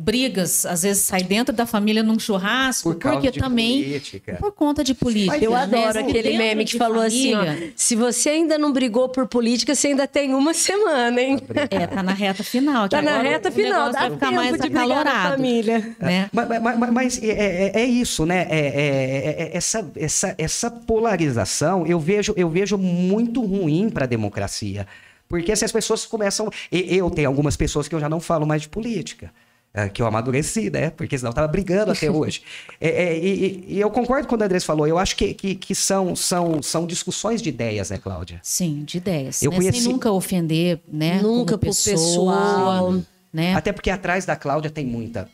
brigas 0.00 0.64
às 0.64 0.82
vezes 0.82 1.04
sai 1.04 1.22
dentro 1.22 1.54
da 1.54 1.66
família 1.66 2.02
num 2.02 2.18
churrasco, 2.18 2.90
Por 2.92 2.98
causa 2.98 3.16
porque 3.18 3.30
de 3.32 3.38
também 3.38 3.82
política. 3.82 4.36
por 4.40 4.52
conta 4.52 4.82
de 4.82 4.94
política. 4.94 5.32
Mas 5.32 5.42
Eu 5.42 5.54
adoro 5.54 5.98
aquele 5.98 6.38
meme 6.38 6.64
que 6.64 6.78
falou 6.78 7.02
assim, 7.02 7.34
ó, 7.34 7.44
família, 7.44 7.72
se 7.76 7.94
você 7.94 8.30
ainda 8.30 8.56
não 8.58 8.72
brigou 8.72 9.08
por 9.08 9.26
política, 9.28 9.74
você 9.74 9.88
ainda 9.88 10.06
tem 10.06 10.34
uma 10.34 10.54
semana, 10.54 11.20
hein? 11.20 11.38
É, 11.70 11.86
tá 11.86 12.02
na 12.02 12.12
reta 12.12 12.42
final. 12.42 12.88
Tá 12.88 13.02
na 13.02 13.20
reta 13.20 13.50
final, 13.50 13.92
dá 13.92 14.00
vai 14.00 14.10
ficar 14.12 14.30
mais 14.32 14.52
de 14.52 14.58
brigar 14.58 14.86
na 14.88 14.94
acalorado. 15.00 15.36
família. 15.36 15.96
Né? 16.00 16.30
Mas, 16.32 16.48
mas- 16.48 16.78
mas- 16.78 16.90
mas 16.92 17.22
é, 17.22 17.28
é- 17.28 17.80
é 17.82 17.84
isso, 17.84 18.24
né? 18.24 18.46
É- 18.48 18.58
é- 18.58 19.42
é- 19.42 19.56
essa, 19.56 19.90
essa, 19.96 20.34
essa 20.38 20.70
polarização 20.70 21.86
eu 21.86 21.98
vejo, 22.00 22.32
eu 22.36 22.48
vejo 22.48 22.78
muito 22.78 23.44
ruim 23.44 23.90
para 23.90 24.04
a 24.04 24.08
democracia. 24.08 24.86
Porque 25.28 25.54
se 25.54 25.64
as 25.64 25.70
pessoas 25.72 26.04
começam. 26.06 26.50
Eu 26.72 27.08
tenho 27.10 27.28
algumas 27.28 27.56
pessoas 27.56 27.86
que 27.86 27.94
eu 27.94 28.00
já 28.00 28.08
não 28.08 28.18
falo 28.20 28.46
mais 28.46 28.62
de 28.62 28.68
política. 28.68 29.30
É, 29.72 29.88
Que 29.88 30.02
eu 30.02 30.06
amadureci, 30.06 30.68
né? 30.70 30.90
Porque 30.90 31.16
senão 31.16 31.30
eu 31.30 31.34
tava 31.34 31.48
brigando 31.48 31.92
até 31.92 32.10
hoje. 32.10 32.42
É, 32.80 32.88
é, 32.88 33.18
e, 33.18 33.64
e- 33.68 33.78
eu 33.80 33.90
concordo 33.90 34.26
com 34.26 34.34
o 34.34 34.42
Andrés 34.42 34.64
falou. 34.64 34.86
Eu 34.86 34.98
acho 34.98 35.14
que, 35.16 35.34
que, 35.34 35.54
que 35.54 35.74
são, 35.74 36.16
são, 36.16 36.62
são 36.62 36.86
discussões 36.86 37.42
de 37.42 37.50
ideias, 37.50 37.90
né, 37.90 37.98
Cláudia? 37.98 38.40
Sim, 38.42 38.84
de 38.84 38.96
ideias. 38.96 39.42
Eu 39.42 39.50
né? 39.50 39.56
conheci- 39.58 39.82
Sem 39.82 39.92
nunca 39.92 40.10
ofender, 40.10 40.80
né? 40.90 41.20
Nunca 41.20 41.58
como 41.58 41.58
pro 41.58 41.68
pessoa, 41.68 41.94
pessoal. 41.94 42.94
Né? 43.32 43.54
Até 43.54 43.70
porque 43.72 43.90
atrás 43.90 44.24
da 44.24 44.34
Cláudia 44.34 44.70
tem 44.70 44.86
muita 44.86 45.28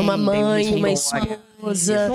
uma 0.00 0.16
mãe, 0.16 0.64
Tem 0.64 0.74
uma 0.76 0.90
esposa, 0.90 2.08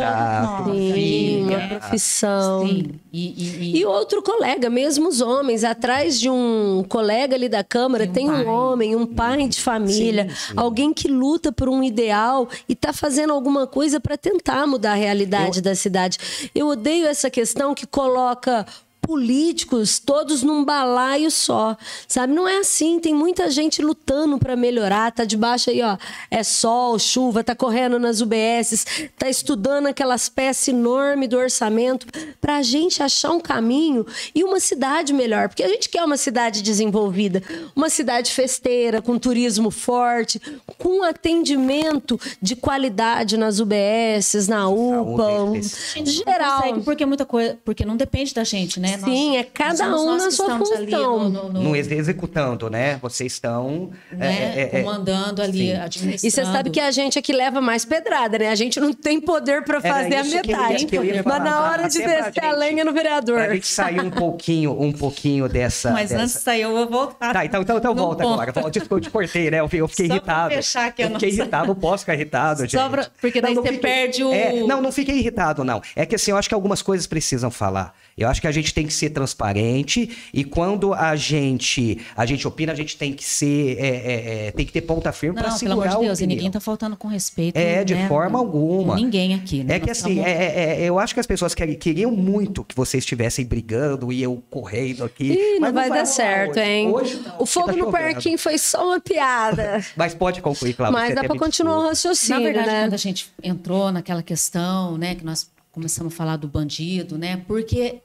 sim, 0.94 1.44
uma 1.46 1.80
profissão. 1.80 2.68
Sim. 2.68 2.92
E, 3.14 3.28
e- 3.28 3.64
e- 3.76 3.78
E 3.80 3.86
outro 3.86 4.22
colega, 4.22 4.70
mesmo 4.70 5.08
os 5.08 5.22
homens, 5.22 5.64
atrás 5.64 6.20
de 6.20 6.30
um 6.30 6.84
colega 6.88 7.36
ali 7.36 7.48
da 7.50 7.64
Câmara, 7.64 8.06
Tem 8.08 8.30
um 8.30 8.34
tem 8.38 8.46
um 8.46 8.50
homem, 8.50 8.96
um 8.96 9.06
pai 9.06 9.48
de 9.48 9.60
família, 9.62 10.28
alguém 10.56 10.94
que 10.94 11.08
luta 11.08 11.52
por 11.52 11.70
um 11.70 11.84
ideal 11.84 12.48
e 12.68 12.74
está 12.74 12.92
fazendo 12.92 13.32
alguma 13.34 13.66
coisa 13.68 14.00
para 14.00 14.18
tentar 14.18 14.68
mudar 14.68 14.92
a 14.92 14.96
realidade 14.96 15.62
da 15.62 15.76
cidade. 15.76 16.18
Eu 16.54 16.68
odeio 16.68 17.06
essa 17.08 17.30
questão 17.30 17.74
que 17.74 17.86
coloca 17.88 18.66
políticos 19.08 20.00
todos 20.00 20.44
num 20.44 20.66
balaio 20.66 21.32
só, 21.32 21.78
sabe? 22.10 22.34
Não 22.34 22.46
é 22.46 22.58
assim, 22.60 23.00
tem 23.00 23.14
muita 23.14 23.50
gente 23.50 23.82
lutando 23.82 24.38
para 24.38 24.54
melhorar, 24.58 25.12
tá 25.14 25.24
debaixo 25.24 25.70
aí, 25.70 25.82
ó, 25.82 25.98
é 26.30 26.44
sol, 26.44 27.00
chuva, 27.00 27.42
tá 27.42 27.56
correndo 27.56 27.98
nas 27.98 28.20
UBSs, 28.20 29.10
tá 29.18 29.30
estudando 29.30 29.88
aquelas 29.88 30.28
peças 30.28 30.68
enormes 30.68 31.30
do 31.30 31.38
orçamento 31.38 32.06
para 32.42 32.58
a 32.58 32.62
gente 32.62 33.02
achar 33.02 33.32
um 33.32 33.40
caminho 33.40 34.06
e 34.36 34.44
uma 34.44 34.60
cidade 34.60 35.14
melhor, 35.14 35.48
porque 35.48 35.64
a 35.64 35.70
gente 35.70 35.88
quer 35.88 36.04
uma 36.04 36.18
cidade 36.18 36.62
desenvolvida, 36.62 37.42
uma 37.74 37.90
cidade 37.90 38.32
festeira, 38.34 39.02
com 39.02 39.18
turismo 39.18 39.72
forte, 39.72 40.42
com 40.78 41.02
atendimento 41.04 42.20
de 42.42 42.58
qualidade 42.58 43.38
nas 43.38 43.60
UBSs, 43.62 44.50
na 44.50 44.68
UPA, 44.68 45.44
um- 45.44 45.54
não 45.54 46.06
geral. 46.06 46.62
consegue, 46.62 46.82
porque 46.82 47.06
muita 47.06 47.26
coisa, 47.26 47.58
porque 47.64 47.86
não 47.86 47.96
depende 47.96 48.34
da 48.34 48.44
gente, 48.44 48.80
né? 48.82 48.97
Sim, 49.06 49.38
é 49.38 49.44
cada 49.44 49.86
um 49.96 50.06
nós 50.06 50.24
na 50.26 50.32
sua 50.32 50.58
função. 50.58 51.20
no- 51.20 51.30
no- 51.30 51.50
no- 51.54 51.62
Não 51.64 51.76
ex- 51.76 51.90
executando, 51.92 52.70
né? 52.70 52.98
Vocês 53.02 53.34
estão. 53.34 53.92
né, 54.12 54.28
é, 54.56 54.60
é, 54.62 54.80
é, 54.80 54.82
comandando 54.84 55.42
ali, 55.42 55.68
sim. 55.72 55.74
administrando. 55.74 56.28
E 56.28 56.32
você 56.32 56.46
sabe 56.46 56.70
que 56.70 56.80
a 56.80 56.92
gente 56.92 57.18
é 57.18 57.22
que 57.22 57.34
leva 57.34 57.60
mais 57.62 57.86
pedrada, 57.86 58.38
né? 58.40 58.50
A 58.50 58.56
gente 58.56 58.80
não 58.80 58.94
tem 58.94 59.20
poder 59.22 59.64
para 59.64 59.78
Era 59.78 59.90
fazer 59.96 60.16
a 60.16 60.22
que 60.24 60.28
eu 60.28 60.58
metade. 60.58 60.86
que 60.86 60.98
eu 60.98 61.04
ia 61.04 61.24
Mas 61.26 61.44
na 61.44 61.62
hora 61.62 61.88
de 61.90 62.00
descer 62.00 62.44
a 62.44 62.52
lenha 62.52 62.84
no 62.86 62.94
vereador. 62.94 63.36
Pra 63.44 63.54
gente 63.54 63.68
sair 63.68 64.00
um 64.02 64.10
pouquinho, 64.10 64.72
um 64.80 64.92
pouquinho 64.92 65.48
dessa. 65.50 65.92
Mas 65.92 66.10
dessa... 66.10 66.24
antes 66.24 66.36
de 66.36 66.42
sair, 66.42 66.62
eu 66.62 66.72
vou 66.74 66.88
voltar. 66.90 67.34
Tá, 67.34 67.46
então, 67.46 67.62
então, 67.62 67.78
então 67.78 67.94
no 67.94 68.02
volta 68.02 68.24
ponto. 68.24 68.42
agora. 68.42 68.70
Desculpa, 68.72 68.96
eu 68.96 69.00
te 69.02 69.10
cortei, 69.10 69.50
né? 69.52 69.60
Eu 69.60 69.68
fiquei, 69.68 69.82
eu 69.82 69.88
fiquei 69.88 70.08
Só 70.08 70.20
pra 70.20 70.34
irritado. 70.34 70.56
fechar 70.56 70.86
aqui 70.88 71.02
a 71.04 71.06
eu 71.06 71.12
fiquei 71.14 71.30
nossa- 71.30 71.42
irritado, 71.42 71.68
não 71.68 71.76
posso 71.76 72.00
ficar 72.04 72.14
irritado, 72.14 72.62
gente. 72.62 72.72
Só 72.78 72.90
pra- 72.90 73.08
porque 73.22 73.42
daí 73.42 73.54
não 73.54 73.62
você 73.62 73.72
fiquei- 73.74 73.82
perde 73.92 74.24
o- 74.24 74.34
É, 74.34 74.54
não, 74.64 74.82
não 74.82 74.92
fiquei 74.92 75.16
irritado, 75.18 75.64
não. 75.64 75.82
É 75.96 76.06
que 76.06 76.16
assim, 76.16 76.32
eu 76.32 76.38
acho 76.38 76.48
que 76.50 76.56
algumas 76.56 76.82
coisas 76.82 77.08
precisam 77.08 77.50
falar. 77.52 77.94
Eu 78.18 78.28
acho 78.28 78.42
que 78.42 78.48
a 78.48 78.52
gente 78.52 78.74
tem 78.74 78.86
que 78.88 78.94
ser 78.94 79.12
transparente 79.12 80.10
e 80.34 80.44
quando 80.44 80.94
a 80.94 81.16
gente 81.16 82.00
a 82.16 82.26
gente 82.26 82.48
opina, 82.48 82.72
a 82.72 82.76
gente 82.76 82.98
tem 82.98 83.14
que 83.14 83.24
ser 83.24 83.78
é, 83.78 83.88
é, 83.88 84.48
é, 84.48 84.52
tem 84.52 84.66
que 84.66 84.72
ter 84.72 84.82
ponta 84.82 85.12
firme 85.12 85.36
para 85.36 85.50
Não, 85.50 85.60
pelo 85.60 85.72
segurar 85.72 85.90
amor 85.92 86.00
de 86.02 86.06
Deus, 86.08 86.20
e 86.22 86.28
ninguém 86.28 86.50
tá 86.50 86.60
faltando 86.60 86.98
com 86.98 87.08
respeito. 87.08 87.56
É, 87.58 87.84
de 87.84 87.94
né? 87.94 88.08
forma 88.08 88.40
alguma. 88.40 88.96
Ninguém 88.96 89.36
aqui, 89.36 89.64
né? 89.64 89.76
É 89.76 89.80
que 89.80 89.92
assim, 89.92 90.20
é- 90.20 90.32
é- 90.32 90.82
é- 90.82 90.84
eu 90.84 90.98
acho 90.98 91.14
que 91.14 91.20
as 91.20 91.28
pessoas 91.28 91.54
queriam 91.54 92.12
muito 92.12 92.64
que 92.64 92.76
vocês 92.76 93.04
estivessem 93.04 93.46
brigando 93.46 94.12
e 94.12 94.24
eu 94.24 94.42
correndo 94.50 95.04
aqui. 95.04 95.34
Ih, 95.34 95.60
mas 95.60 95.74
não 95.74 95.82
vai 95.82 95.90
dar 95.90 95.96
rolar 95.96 96.06
certo, 96.06 96.60
hoje. 96.60 96.70
hein? 96.70 96.90
Hoje 96.92 97.22
não, 97.24 97.36
o 97.42 97.46
fogo 97.46 97.68
tá 97.68 97.76
no 97.76 97.92
parquinho 97.92 98.38
foi 98.38 98.58
só 98.58 98.86
uma 98.86 99.00
piada. 99.00 99.86
Mas 99.96 100.14
pode 100.14 100.42
concluir, 100.42 100.74
Cláudia. 100.74 101.00
Mas 101.00 101.16
dá 101.16 101.24
para 101.24 101.38
continuar 101.38 101.80
o 101.80 101.88
raciocínio, 101.88 102.42
Na 102.42 102.46
verdade, 102.46 102.68
né? 102.68 102.82
quando 102.86 102.94
a 102.94 102.98
gente 102.98 103.32
entrou 103.44 103.92
naquela 103.92 104.24
questão, 104.24 104.98
né, 104.98 105.16
que 105.16 105.24
nós 105.24 105.50
começamos 105.72 106.14
a 106.14 106.16
falar 106.16 106.38
do 106.38 106.48
bandido, 106.48 107.18
né, 107.18 107.42
porque 107.48 108.02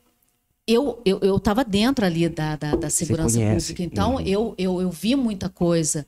eu 0.67 1.01
eu, 1.05 1.19
eu 1.21 1.39
tava 1.41 1.65
dentro 1.65 2.05
ali 2.05 2.29
da, 2.29 2.57
da, 2.57 2.75
da 2.77 2.91
segurança 2.91 3.37
conhece. 3.39 3.73
pública, 3.75 3.83
então 3.83 4.15
Uhum. 4.17 4.21
eu, 4.21 4.55
eu, 4.59 4.81
eu 4.83 4.91
vi 4.91 5.15
muita 5.17 5.49
coisa, 5.49 6.07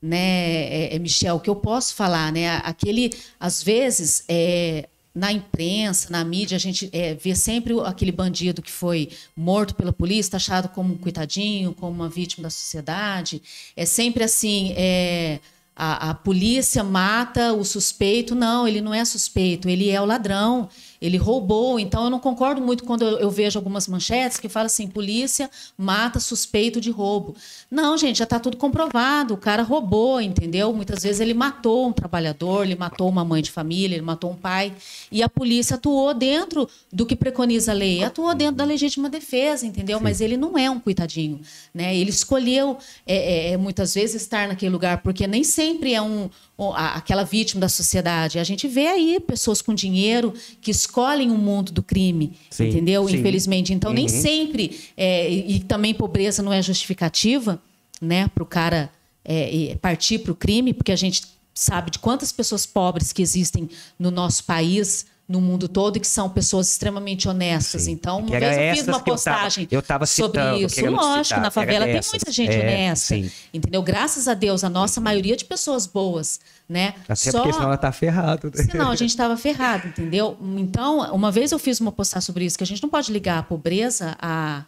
né, 0.00 0.18
é, 0.18 0.94
é, 0.94 0.98
Michel, 0.98 1.40
que 1.40 1.48
eu 1.48 1.56
posso 1.56 1.94
falar, 1.94 2.30
né, 2.32 2.56
aquele, 2.64 3.10
às 3.40 3.62
vezes, 3.62 4.24
é, 4.28 4.86
na 5.14 5.32
imprensa, 5.32 6.08
na 6.10 6.24
mídia, 6.24 6.56
a 6.56 6.58
gente 6.58 6.90
é, 6.92 7.14
vê 7.14 7.34
sempre 7.34 7.72
aquele 7.84 8.10
bandido 8.12 8.60
que 8.60 8.70
foi 8.72 9.08
morto 9.36 9.74
pela 9.74 9.92
polícia, 9.92 10.32
taxado 10.32 10.68
como 10.68 10.92
um 10.92 10.98
coitadinho, 10.98 11.72
como 11.72 11.92
uma 11.92 12.08
vítima 12.08 12.42
da 12.42 12.50
sociedade. 12.50 13.40
É 13.76 13.86
sempre 13.86 14.24
assim, 14.24 14.74
é, 14.76 15.38
a, 15.74 16.10
a 16.10 16.14
polícia 16.14 16.82
mata 16.82 17.52
o 17.52 17.64
suspeito. 17.64 18.34
Não, 18.34 18.66
ele 18.66 18.80
não 18.80 18.92
é 18.92 19.04
suspeito, 19.04 19.68
ele 19.68 19.88
é 19.88 20.00
o 20.00 20.04
ladrão, 20.04 20.68
ele 21.00 21.16
roubou. 21.16 21.78
Então, 21.78 22.04
eu 22.04 22.10
não 22.10 22.18
concordo 22.18 22.60
muito 22.60 22.84
quando 22.84 23.02
eu, 23.02 23.18
eu 23.18 23.30
vejo 23.30 23.58
algumas 23.58 23.86
manchetes 23.88 24.38
que 24.38 24.48
falam 24.48 24.66
assim: 24.66 24.86
polícia 24.86 25.50
mata 25.76 26.20
suspeito 26.20 26.80
de 26.80 26.90
roubo. 26.90 27.34
Não, 27.74 27.98
gente, 27.98 28.18
já 28.18 28.24
está 28.24 28.38
tudo 28.38 28.56
comprovado. 28.56 29.34
O 29.34 29.36
cara 29.36 29.62
roubou, 29.64 30.20
entendeu? 30.20 30.72
Muitas 30.72 31.02
vezes 31.02 31.20
ele 31.20 31.34
matou 31.34 31.88
um 31.88 31.92
trabalhador, 31.92 32.64
ele 32.64 32.76
matou 32.76 33.08
uma 33.08 33.24
mãe 33.24 33.42
de 33.42 33.50
família, 33.50 33.96
ele 33.96 34.04
matou 34.04 34.30
um 34.30 34.36
pai. 34.36 34.72
E 35.10 35.24
a 35.24 35.28
polícia 35.28 35.74
atuou 35.74 36.14
dentro 36.14 36.68
do 36.92 37.04
que 37.04 37.16
preconiza 37.16 37.72
a 37.72 37.74
lei, 37.74 38.04
atuou 38.04 38.32
dentro 38.32 38.54
da 38.54 38.64
legítima 38.64 39.10
defesa, 39.10 39.66
entendeu? 39.66 39.98
Mas 39.98 40.20
ele 40.20 40.36
não 40.36 40.56
é 40.56 40.70
um 40.70 40.78
coitadinho, 40.78 41.40
né? 41.74 41.96
Ele 41.96 42.10
escolheu 42.10 42.78
é, 43.04 43.16
é, 43.16 43.50
é, 43.52 43.56
muitas 43.56 43.92
vezes 43.94 44.22
estar 44.22 44.46
naquele 44.46 44.70
lugar 44.70 44.98
porque 45.02 45.26
nem 45.26 45.42
sempre 45.42 45.92
é 45.94 46.00
um 46.00 46.30
um- 46.56 46.72
aquela 46.72 47.24
vítima 47.24 47.60
da 47.60 47.68
sociedade. 47.68 48.38
A 48.38 48.44
gente 48.44 48.68
vê 48.68 48.86
aí 48.86 49.18
pessoas 49.18 49.60
com 49.60 49.74
dinheiro 49.74 50.32
que 50.60 50.70
escolhem 50.70 51.32
o 51.32 51.36
mundo 51.36 51.72
do 51.72 51.82
crime, 51.82 52.38
Sim, 52.48 52.68
entendeu? 52.68 53.08
sim. 53.08 53.16
Infelizmente. 53.16 53.72
Então 53.74 53.92
nem 53.92 54.04
Uhum. 54.04 54.08
sempre 54.08 54.78
é, 54.96 55.28
e, 55.28 55.56
e 55.56 55.60
também 55.64 55.92
pobreza 55.92 56.44
não 56.44 56.52
é 56.52 56.62
justificativa, 56.62 57.60
né, 58.00 58.28
para 58.28 58.42
o 58.42 58.46
cara 58.46 58.90
é, 59.24 59.76
partir 59.80 60.18
para 60.18 60.32
o 60.32 60.34
crime, 60.34 60.74
porque 60.74 60.92
a 60.92 60.96
gente 60.96 61.22
sabe 61.54 61.90
de 61.90 61.98
quantas 61.98 62.32
pessoas 62.32 62.66
pobres 62.66 63.12
que 63.12 63.22
existem 63.22 63.68
no 63.98 64.10
nosso 64.10 64.44
país, 64.44 65.06
no 65.26 65.40
mundo 65.40 65.66
todo, 65.68 65.96
e 65.96 66.00
que 66.00 66.06
são 66.06 66.28
pessoas 66.28 66.68
extremamente 66.70 67.26
honestas. 67.26 67.82
Sim. 67.84 67.92
Então, 67.92 68.18
uma 68.18 68.38
vez 68.38 68.58
eu 68.58 68.74
fiz 68.76 68.88
uma 68.88 69.00
que 69.00 69.10
eu 69.10 69.14
tava- 69.16 69.38
postagem 69.38 69.68
eu 69.70 69.80
tava 69.80 70.04
sobre 70.04 70.38
citando, 70.40 70.58
isso. 70.66 70.84
Lógico, 70.90 71.24
citar, 71.24 71.40
na 71.40 71.50
favela 71.50 71.86
tem 71.86 71.94
muita 71.94 72.30
gente 72.30 72.52
É, 72.54 72.58
honesta. 72.60 73.14
sim. 73.14 73.30
Entendeu? 73.54 73.82
Graças 73.82 74.28
a 74.28 74.34
Deus, 74.34 74.62
a 74.64 74.68
nossa 74.68 75.00
maioria 75.00 75.34
de 75.34 75.46
pessoas 75.46 75.86
boas, 75.86 76.40
né? 76.68 76.88
Até 77.08 77.30
porque 77.32 77.52
senão 77.52 77.62
ela 77.62 77.78
tá 77.78 77.90
ferrado. 77.90 78.50
Senão 78.54 78.90
a 78.90 78.96
gente 78.96 79.10
estava 79.10 79.34
ferrado, 79.38 79.88
entendeu? 79.88 80.36
Então, 80.58 80.98
uma 81.14 81.30
vez 81.30 81.52
eu 81.52 81.58
fiz 81.58 81.80
uma 81.80 81.92
postagem 81.92 82.26
sobre 82.26 82.44
isso, 82.44 82.58
que 82.58 82.64
a 82.64 82.66
gente 82.66 82.82
não 82.82 82.90
pode 82.90 83.10
ligar 83.10 83.38
a 83.38 83.42
pobreza 83.42 84.14
a, 84.20 84.64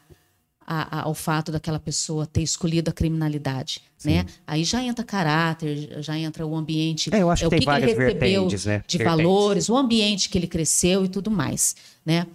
a- 0.66 0.98
a- 0.98 1.02
ao 1.04 1.14
fato 1.14 1.52
daquela 1.52 1.78
pessoa 1.78 2.26
ter 2.26 2.42
escolhido 2.42 2.90
a 2.90 2.92
criminalidade, 2.92 3.80
né? 4.04 4.26
Aí 4.46 4.64
já 4.64 4.82
entra 4.82 5.04
caráter, 5.04 6.02
já 6.02 6.18
entra 6.18 6.46
o 6.46 6.56
ambiente, 6.56 7.08
É, 7.14 7.22
eu 7.22 7.30
acho 7.30 7.42
que 7.42 7.46
o 7.46 7.50
tem 7.50 7.60
que, 7.60 7.64
que 7.66 7.70
ele 7.70 7.86
recebeu 7.86 8.06
vertentes, 8.42 8.66
né? 8.66 8.82
de 8.86 8.98
valores, 8.98 9.68
o 9.68 9.76
ambiente 9.76 10.28
que 10.28 10.36
ele 10.36 10.46
cresceu 10.46 11.04
e 11.04 11.08
tudo 11.08 11.30
mais, 11.30 11.76
né? 12.04 12.26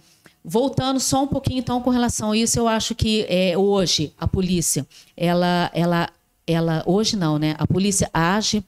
Voltando 0.44 0.98
só 0.98 1.22
um 1.22 1.26
pouquinho 1.28 1.58
então 1.60 1.80
com 1.80 1.90
relação 1.90 2.32
a 2.32 2.36
isso, 2.36 2.58
eu 2.58 2.66
acho 2.66 2.94
que 2.94 3.24
é, 3.28 3.56
hoje 3.56 4.12
a 4.18 4.26
polícia, 4.26 4.84
ela, 5.16 5.70
ela, 5.72 6.08
ela, 6.46 6.82
hoje 6.86 7.16
não, 7.16 7.38
né? 7.38 7.54
A 7.58 7.66
polícia 7.66 8.10
age 8.12 8.64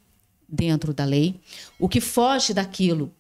dentro 0.49 0.95
da 0.95 1.05
lei. 1.05 1.41
O 1.79 1.89
que 1.89 2.01
foge 2.01 2.55
daquilo 2.55 3.11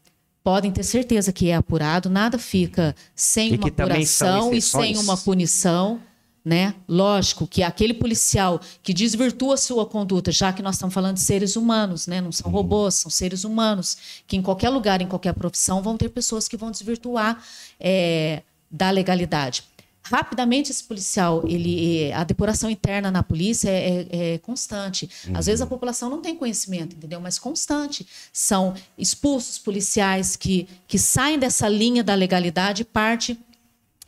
podem 0.44 0.70
ter 0.70 0.84
certeza 0.84 1.32
que 1.32 1.48
é 1.48 1.54
apurado, 1.56 2.08
nada 2.08 2.38
fica 2.38 2.94
sem 3.14 3.54
E 3.54 3.56
uma 3.56 3.70
que 3.70 3.82
apuração 3.82 4.52
e 4.54 4.60
sem 4.62 4.96
uma 4.98 5.16
punição. 5.16 6.00
Né? 6.44 6.74
Lógico 6.86 7.46
que 7.46 7.62
aquele 7.62 7.94
policial 7.94 8.60
que 8.82 8.92
desvirtua 8.92 9.56
sua 9.56 9.86
conduta, 9.86 10.30
já 10.30 10.52
que 10.52 10.60
nós 10.62 10.74
estamos 10.74 10.92
falando 10.92 11.14
de 11.14 11.22
seres 11.22 11.56
humanos, 11.56 12.06
né? 12.06 12.20
não 12.20 12.30
são 12.30 12.48
Uhum. 12.50 12.52
robôs, 12.58 12.96
são 12.96 13.10
seres 13.10 13.44
humanos, 13.44 13.96
que 14.26 14.36
em 14.36 14.42
qualquer 14.42 14.68
lugar, 14.68 15.00
em 15.00 15.06
qualquer 15.08 15.32
profissão, 15.32 15.80
vão 15.82 15.96
ter 15.96 16.10
pessoas 16.10 16.46
que 16.46 16.54
vão 16.56 16.70
desvirtuar 16.70 17.42
é, 17.80 18.42
da 18.70 18.90
legalidade. 18.90 19.64
Rapidamente 20.02 20.70
esse 20.70 20.84
policial, 20.84 21.42
ele, 21.48 22.12
a 22.12 22.24
depuração 22.24 22.68
interna 22.68 23.10
na 23.10 23.22
polícia 23.22 23.70
é, 23.70 24.06
é- 24.12 24.34
é 24.34 24.38
constante. 24.38 25.08
Às 25.32 25.46
vezes 25.46 25.62
a 25.62 25.66
população 25.66 26.10
não 26.10 26.20
tem 26.20 26.36
conhecimento, 26.36 26.94
entendeu? 26.94 27.22
Mas 27.22 27.38
constante. 27.38 28.06
São 28.30 28.74
expulsos 28.98 29.56
policiais 29.58 30.36
que, 30.36 30.68
que 30.86 30.98
saem 30.98 31.38
dessa 31.38 31.66
linha 31.70 32.04
da 32.04 32.14
legalidade 32.14 32.82
e 32.82 32.84
parte 32.84 33.38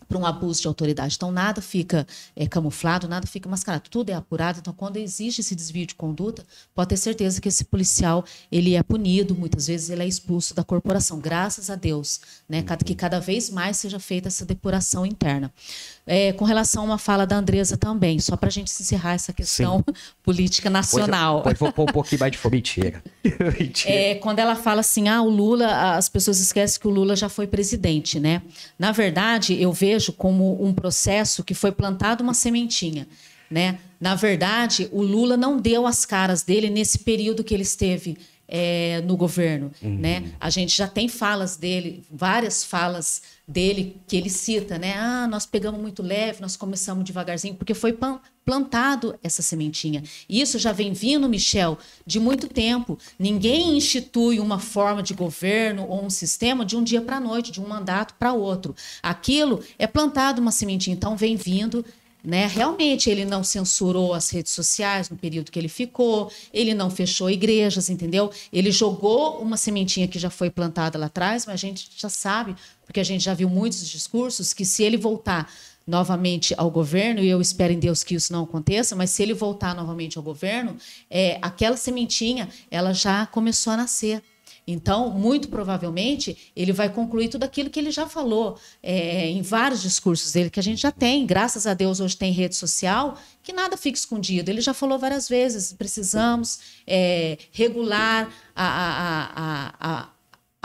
para 0.08 0.18
um 0.18 0.26
abuso 0.26 0.62
de 0.62 0.68
autoridade. 0.68 1.16
Então, 1.16 1.30
nada 1.30 1.60
fica 1.60 2.06
é, 2.34 2.46
camuflado, 2.46 3.08
nada 3.08 3.26
fica 3.26 3.48
mascarado. 3.48 3.88
Tudo 3.88 4.10
é 4.10 4.14
apurado. 4.14 4.58
Então, 4.60 4.72
quando 4.72 4.96
existe 4.96 5.40
esse 5.40 5.54
desvio 5.54 5.86
de 5.86 5.94
conduta, 5.94 6.44
pode 6.74 6.90
ter 6.90 6.96
certeza 6.96 7.40
que 7.40 7.48
esse 7.48 7.64
policial 7.64 8.24
ele 8.50 8.74
é 8.74 8.82
punido, 8.82 9.34
muitas 9.34 9.66
vezes 9.66 9.90
ele 9.90 10.02
é 10.02 10.06
expulso 10.06 10.54
da 10.54 10.64
corporação. 10.64 11.18
Graças 11.18 11.70
a 11.70 11.74
Deus, 11.74 12.20
né? 12.48 12.64
Que 12.84 12.94
cada 12.94 13.20
vez 13.20 13.50
mais 13.50 13.76
seja 13.76 13.98
feita 13.98 14.28
essa 14.28 14.44
depuração 14.44 15.04
interna. 15.04 15.52
É, 16.08 16.32
com 16.32 16.44
relação 16.44 16.82
a 16.82 16.86
uma 16.86 16.98
fala 16.98 17.26
da 17.26 17.36
Andresa 17.36 17.76
também, 17.76 18.20
só 18.20 18.36
para 18.36 18.48
a 18.48 18.52
gente 18.52 18.68
encerrar 18.68 19.14
essa 19.14 19.32
questão 19.32 19.84
política 20.22 20.70
nacional. 20.70 21.42
Pode, 21.42 21.58
pode 21.58 21.74
pôr 21.74 21.82
um 21.82 21.92
pouquinho 21.92 22.20
mais 22.20 22.30
de 22.30 22.38
fome. 22.38 22.56
Mentira. 22.56 23.02
Mentira. 23.58 23.96
É, 23.96 24.14
quando 24.16 24.38
ela 24.38 24.54
fala 24.54 24.80
assim, 24.80 25.08
ah, 25.08 25.20
o 25.20 25.28
Lula, 25.28 25.96
as 25.96 26.08
pessoas 26.08 26.38
esquecem 26.38 26.80
que 26.80 26.86
o 26.86 26.90
Lula 26.90 27.16
já 27.16 27.28
foi 27.28 27.46
presidente, 27.46 28.20
né? 28.20 28.42
Na 28.78 28.92
verdade, 28.92 29.60
eu 29.60 29.72
vejo 29.72 30.12
como 30.12 30.62
um 30.64 30.72
processo 30.72 31.42
que 31.42 31.54
foi 31.54 31.72
plantado 31.72 32.22
uma 32.22 32.34
sementinha, 32.34 33.06
né? 33.50 33.78
Na 34.00 34.14
verdade, 34.14 34.88
o 34.92 35.02
Lula 35.02 35.36
não 35.36 35.58
deu 35.58 35.86
as 35.86 36.04
caras 36.04 36.42
dele 36.42 36.68
nesse 36.70 37.00
período 37.00 37.42
que 37.42 37.54
ele 37.54 37.62
esteve 37.62 38.16
é, 38.48 39.00
no 39.02 39.16
governo, 39.16 39.70
uhum. 39.82 39.98
né? 39.98 40.32
A 40.38 40.50
gente 40.50 40.76
já 40.76 40.86
tem 40.86 41.08
falas 41.08 41.56
dele, 41.56 42.04
várias 42.10 42.62
falas 42.64 43.22
dele 43.46 43.96
que 44.06 44.16
ele 44.16 44.30
cita, 44.30 44.78
né? 44.78 44.94
Ah, 44.96 45.26
nós 45.28 45.46
pegamos 45.46 45.80
muito 45.80 46.02
leve, 46.02 46.40
nós 46.40 46.56
começamos 46.56 47.04
devagarzinho, 47.04 47.54
porque 47.54 47.74
foi 47.74 47.96
plantado 48.44 49.18
essa 49.22 49.42
sementinha. 49.42 50.02
E 50.28 50.40
isso 50.40 50.58
já 50.58 50.72
vem 50.72 50.92
vindo, 50.92 51.28
Michel, 51.28 51.78
de 52.06 52.20
muito 52.20 52.48
tempo. 52.48 52.98
Ninguém 53.18 53.76
institui 53.76 54.38
uma 54.38 54.58
forma 54.58 55.02
de 55.02 55.14
governo 55.14 55.86
ou 55.88 56.04
um 56.04 56.10
sistema 56.10 56.64
de 56.64 56.76
um 56.76 56.82
dia 56.82 57.00
para 57.00 57.16
a 57.16 57.20
noite, 57.20 57.52
de 57.52 57.60
um 57.60 57.68
mandato 57.68 58.14
para 58.14 58.32
outro. 58.32 58.74
Aquilo 59.02 59.62
é 59.78 59.86
plantado 59.86 60.40
uma 60.40 60.52
sementinha, 60.52 60.94
então 60.94 61.16
vem 61.16 61.36
vindo 61.36 61.84
né? 62.26 62.48
Realmente 62.48 63.08
ele 63.08 63.24
não 63.24 63.44
censurou 63.44 64.12
as 64.12 64.28
redes 64.30 64.50
sociais 64.50 65.08
no 65.08 65.16
período 65.16 65.52
que 65.52 65.58
ele 65.60 65.68
ficou, 65.68 66.28
ele 66.52 66.74
não 66.74 66.90
fechou 66.90 67.30
igrejas, 67.30 67.88
entendeu? 67.88 68.32
Ele 68.52 68.72
jogou 68.72 69.38
uma 69.40 69.56
sementinha 69.56 70.08
que 70.08 70.18
já 70.18 70.28
foi 70.28 70.50
plantada 70.50 70.98
lá 70.98 71.06
atrás, 71.06 71.46
mas 71.46 71.54
a 71.54 71.56
gente 71.56 71.88
já 71.96 72.08
sabe, 72.08 72.56
porque 72.84 72.98
a 72.98 73.04
gente 73.04 73.22
já 73.22 73.32
viu 73.32 73.48
muitos 73.48 73.88
discursos, 73.88 74.52
que 74.52 74.64
se 74.64 74.82
ele 74.82 74.96
voltar 74.96 75.48
novamente 75.86 76.52
ao 76.58 76.68
governo, 76.68 77.20
e 77.20 77.28
eu 77.28 77.40
espero 77.40 77.72
em 77.72 77.78
Deus 77.78 78.02
que 78.02 78.16
isso 78.16 78.32
não 78.32 78.42
aconteça, 78.42 78.96
mas 78.96 79.10
se 79.10 79.22
ele 79.22 79.32
voltar 79.32 79.72
novamente 79.72 80.18
ao 80.18 80.24
governo, 80.24 80.76
é, 81.08 81.38
aquela 81.40 81.76
sementinha 81.76 82.48
ela 82.68 82.92
já 82.92 83.24
começou 83.26 83.72
a 83.72 83.76
nascer. 83.76 84.20
Então, 84.66 85.10
muito 85.10 85.48
provavelmente, 85.48 86.50
ele 86.56 86.72
vai 86.72 86.88
concluir 86.88 87.28
tudo 87.28 87.44
aquilo 87.44 87.70
que 87.70 87.78
ele 87.78 87.92
já 87.92 88.08
falou 88.08 88.58
é, 88.82 89.28
em 89.28 89.40
vários 89.40 89.80
discursos 89.80 90.32
dele, 90.32 90.50
que 90.50 90.58
a 90.58 90.62
gente 90.62 90.82
já 90.82 90.90
tem. 90.90 91.24
Graças 91.24 91.66
a 91.66 91.74
Deus, 91.74 92.00
hoje 92.00 92.16
tem 92.16 92.32
rede 92.32 92.56
social, 92.56 93.16
que 93.44 93.52
nada 93.52 93.76
fica 93.76 93.96
escondido. 93.96 94.48
Ele 94.50 94.60
já 94.60 94.74
falou 94.74 94.98
várias 94.98 95.28
vezes: 95.28 95.72
precisamos 95.72 96.58
é, 96.84 97.38
regular 97.52 98.28
a, 98.54 98.66
a, 98.66 99.30
a, 99.36 100.00
a 100.02 100.16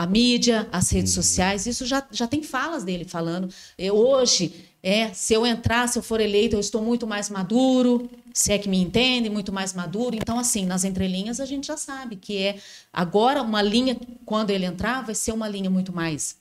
a 0.02 0.06
mídia, 0.06 0.68
as 0.72 0.90
redes 0.90 1.16
uhum. 1.16 1.22
sociais, 1.22 1.64
isso 1.64 1.86
já, 1.86 2.04
já 2.10 2.26
tem 2.26 2.42
falas 2.42 2.82
dele 2.82 3.04
falando. 3.04 3.48
Eu, 3.78 3.94
hoje, 3.94 4.52
é, 4.82 5.12
se 5.12 5.32
eu 5.32 5.46
entrar, 5.46 5.88
se 5.88 5.96
eu 5.96 6.02
for 6.02 6.20
eleito, 6.20 6.56
eu 6.56 6.60
estou 6.60 6.82
muito 6.82 7.06
mais 7.06 7.30
maduro, 7.30 8.10
se 8.32 8.52
é 8.52 8.58
que 8.58 8.68
me 8.68 8.80
entende, 8.80 9.28
muito 9.28 9.52
mais 9.52 9.72
maduro. 9.72 10.16
Então, 10.16 10.38
assim, 10.38 10.66
nas 10.66 10.84
entrelinhas 10.84 11.40
a 11.40 11.44
gente 11.44 11.66
já 11.66 11.76
sabe 11.76 12.16
que 12.16 12.38
é 12.38 12.58
agora 12.92 13.42
uma 13.42 13.62
linha, 13.62 13.96
quando 14.24 14.50
ele 14.50 14.64
entrar, 14.64 15.02
vai 15.02 15.14
ser 15.14 15.32
uma 15.32 15.48
linha 15.48 15.70
muito 15.70 15.92
mais 15.92 16.36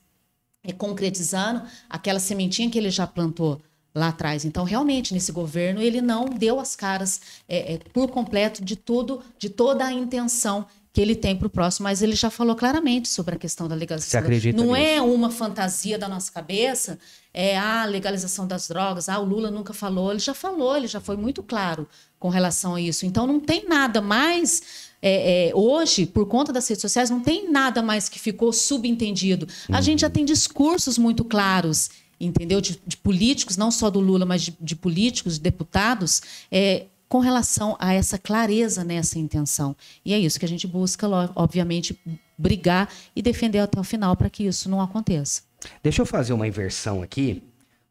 é, 0.64 0.72
concretizando 0.72 1.64
aquela 1.90 2.20
sementinha 2.20 2.70
que 2.70 2.78
ele 2.78 2.90
já 2.90 3.08
plantou 3.08 3.62
lá 3.94 4.08
atrás. 4.10 4.46
Então, 4.46 4.64
realmente, 4.64 5.14
nesse 5.14 5.32
governo, 5.32 5.82
ele 5.82 6.02
não 6.02 6.26
deu 6.26 6.60
as 6.60 6.76
caras 6.76 7.22
é, 7.48 7.74
é, 7.74 7.78
por 7.94 8.10
completo 8.10 8.64
de 8.64 8.76
tudo, 8.76 9.22
de 9.38 9.50
toda 9.50 9.86
a 9.86 9.92
intenção 9.92 10.66
que 10.94 11.00
ele 11.00 11.16
tem 11.16 11.36
para 11.36 11.48
o 11.48 11.50
próximo, 11.50 11.86
mas 11.86 12.02
ele 12.02 12.16
já 12.16 12.30
falou 12.30 12.56
claramente 12.56 13.08
sobre 13.08 13.36
a 13.36 13.38
questão 13.38 13.68
da 13.68 13.76
legalização. 13.76 14.12
Você 14.12 14.18
acredita 14.18 14.58
Não 14.58 14.74
nisso? 14.74 14.86
é 14.86 15.02
uma 15.02 15.32
fantasia 15.32 15.98
da 15.98 16.10
nossa 16.10 16.32
cabeça, 16.32 17.00
é 17.34 17.58
a 17.58 17.86
legalização 17.86 18.46
das 18.46 18.68
drogas, 18.68 19.08
ah, 19.08 19.20
o 19.20 19.26
Lula 19.26 19.50
nunca 19.50 19.74
falou, 19.74 20.12
ele 20.12 20.20
já 20.20 20.34
falou, 20.34 20.76
ele 20.76 20.88
já 20.88 21.00
foi 21.00 21.16
muito 21.16 21.42
claro 21.42 21.88
com 22.20 22.30
relação 22.30 22.76
a 22.76 22.82
isso. 22.82 23.06
Então 23.06 23.26
não 23.26 23.40
tem 23.40 23.68
nada 23.68 24.02
mais 24.02 24.92
é, 25.02 25.50
é, 25.50 25.56
hoje, 25.56 26.06
por 26.06 26.28
conta 26.28 26.54
das 26.54 26.68
redes 26.68 26.82
sociais, 26.82 27.10
não 27.10 27.22
tem 27.22 27.50
nada 27.50 27.82
mais 27.82 28.08
que 28.08 28.20
ficou 28.20 28.54
subentendido. 28.54 29.48
A 29.70 29.78
uhum. 29.78 29.82
gente 29.82 30.02
já 30.02 30.10
tem 30.10 30.24
discursos 30.24 30.98
muito 30.98 31.26
claros, 31.26 31.90
entendeu? 32.20 32.62
De, 32.62 32.80
de, 32.86 32.98
políticos, 32.98 33.58
não 33.58 33.72
só 33.72 33.90
do 33.90 34.00
Lula, 34.00 34.26
mas 34.26 34.44
de, 34.44 34.56
de 34.62 34.76
políticos, 34.76 35.36
de 35.36 35.40
deputados, 35.40 36.22
é, 36.52 36.86
com 37.12 37.20
relação 37.20 37.76
a 37.78 37.94
essa 37.94 38.18
clareza 38.18 38.86
nessa 38.86 39.20
intenção. 39.20 39.76
E 40.06 40.14
é 40.14 40.18
isso 40.18 40.40
que 40.40 40.46
a 40.46 40.48
gente 40.48 40.66
busca, 40.66 41.06
obviamente, 41.36 42.00
brigar 42.38 42.88
e 43.14 43.22
defender 43.22 43.60
até 43.60 43.78
o 43.78 43.84
final 43.84 44.16
para 44.16 44.30
que 44.30 44.46
isso 44.46 44.70
não 44.70 44.80
aconteça. 44.80 45.42
Deixa 45.84 46.02
eu 46.02 46.06
fazer 46.06 46.32
uma 46.32 46.48
inversão 46.48 47.02
aqui. 47.02 47.44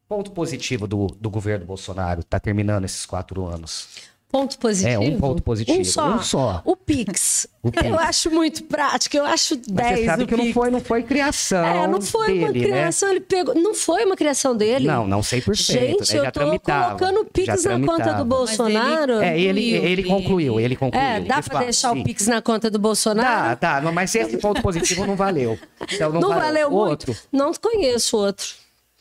Ponto 0.09 0.31
positivo 0.31 0.87
do, 0.87 1.09
do 1.21 1.29
governo 1.29 1.67
Bolsonaro, 1.67 2.21
está 2.21 2.41
terminando 2.41 2.87
esses 2.87 3.05
quatro 3.05 3.45
anos. 3.45 3.91
Ponto 4.31 4.57
positivo? 4.59 4.89
É, 4.89 4.99
um 4.99 5.19
ponto 5.19 5.43
positivo. 5.43 5.81
Um 5.81 5.85
só. 5.85 6.07
Um 6.15 6.23
só. 6.23 6.63
O 6.65 6.77
Pix. 6.77 7.47
O 7.63 7.71
Pix. 7.71 7.85
Eu 7.85 7.99
acho 7.99 8.31
muito 8.31 8.65
prático, 8.65 9.15
eu 9.19 9.25
acho 9.27 9.55
10 9.55 9.69
Mas 9.71 9.99
você 9.99 10.07
sabe 10.07 10.25
que 10.27 10.35
Pix. 10.35 10.47
não 10.47 10.53
foi, 10.55 10.71
não 10.71 10.81
foi 10.81 11.03
criação 11.03 11.63
É, 11.63 11.87
não 11.87 12.01
foi 12.01 12.29
dele, 12.29 12.45
uma 12.45 12.53
criação, 12.55 13.09
né? 13.11 13.15
ele 13.17 13.21
pegou... 13.21 13.55
Não 13.55 13.75
foi 13.75 14.03
uma 14.07 14.17
criação 14.17 14.57
dele. 14.57 14.87
Não, 14.87 15.07
não 15.07 15.21
100%. 15.21 15.55
Gente, 15.57 16.15
né? 16.15 16.21
eu 16.21 16.25
tô 16.25 16.31
tramitava, 16.31 16.97
colocando 16.97 17.21
o 17.21 17.25
Pix 17.27 17.65
na 17.65 17.79
conta 17.81 18.15
do 18.15 18.25
Bolsonaro. 18.25 19.23
ele- 19.23 19.25
É, 19.27 19.39
ele, 19.39 19.61
Concluiu, 19.75 19.85
ele 19.91 20.03
concluiu, 20.05 20.61
ele 20.61 20.77
concluiu. 20.77 21.05
É, 21.07 21.21
dá 21.21 21.43
pra 21.43 21.59
deixar 21.61 21.93
sim. 21.93 22.01
o 22.01 22.05
Pix 22.05 22.27
na 22.29 22.41
conta 22.41 22.71
do 22.71 22.79
Bolsonaro? 22.79 23.59
Dá, 23.61 23.81
dá, 23.81 23.93
mas 23.93 24.15
esse 24.15 24.39
ponto 24.39 24.63
positivo 24.63 25.07
não 25.07 25.15
valeu. 25.17 25.59
Então, 25.93 26.13
Não, 26.13 26.31
valeu 26.31 26.73
Outro. 26.73 27.13
muito? 27.13 27.23
Não 27.31 27.53
conheço 27.53 28.17
outro. 28.17 28.47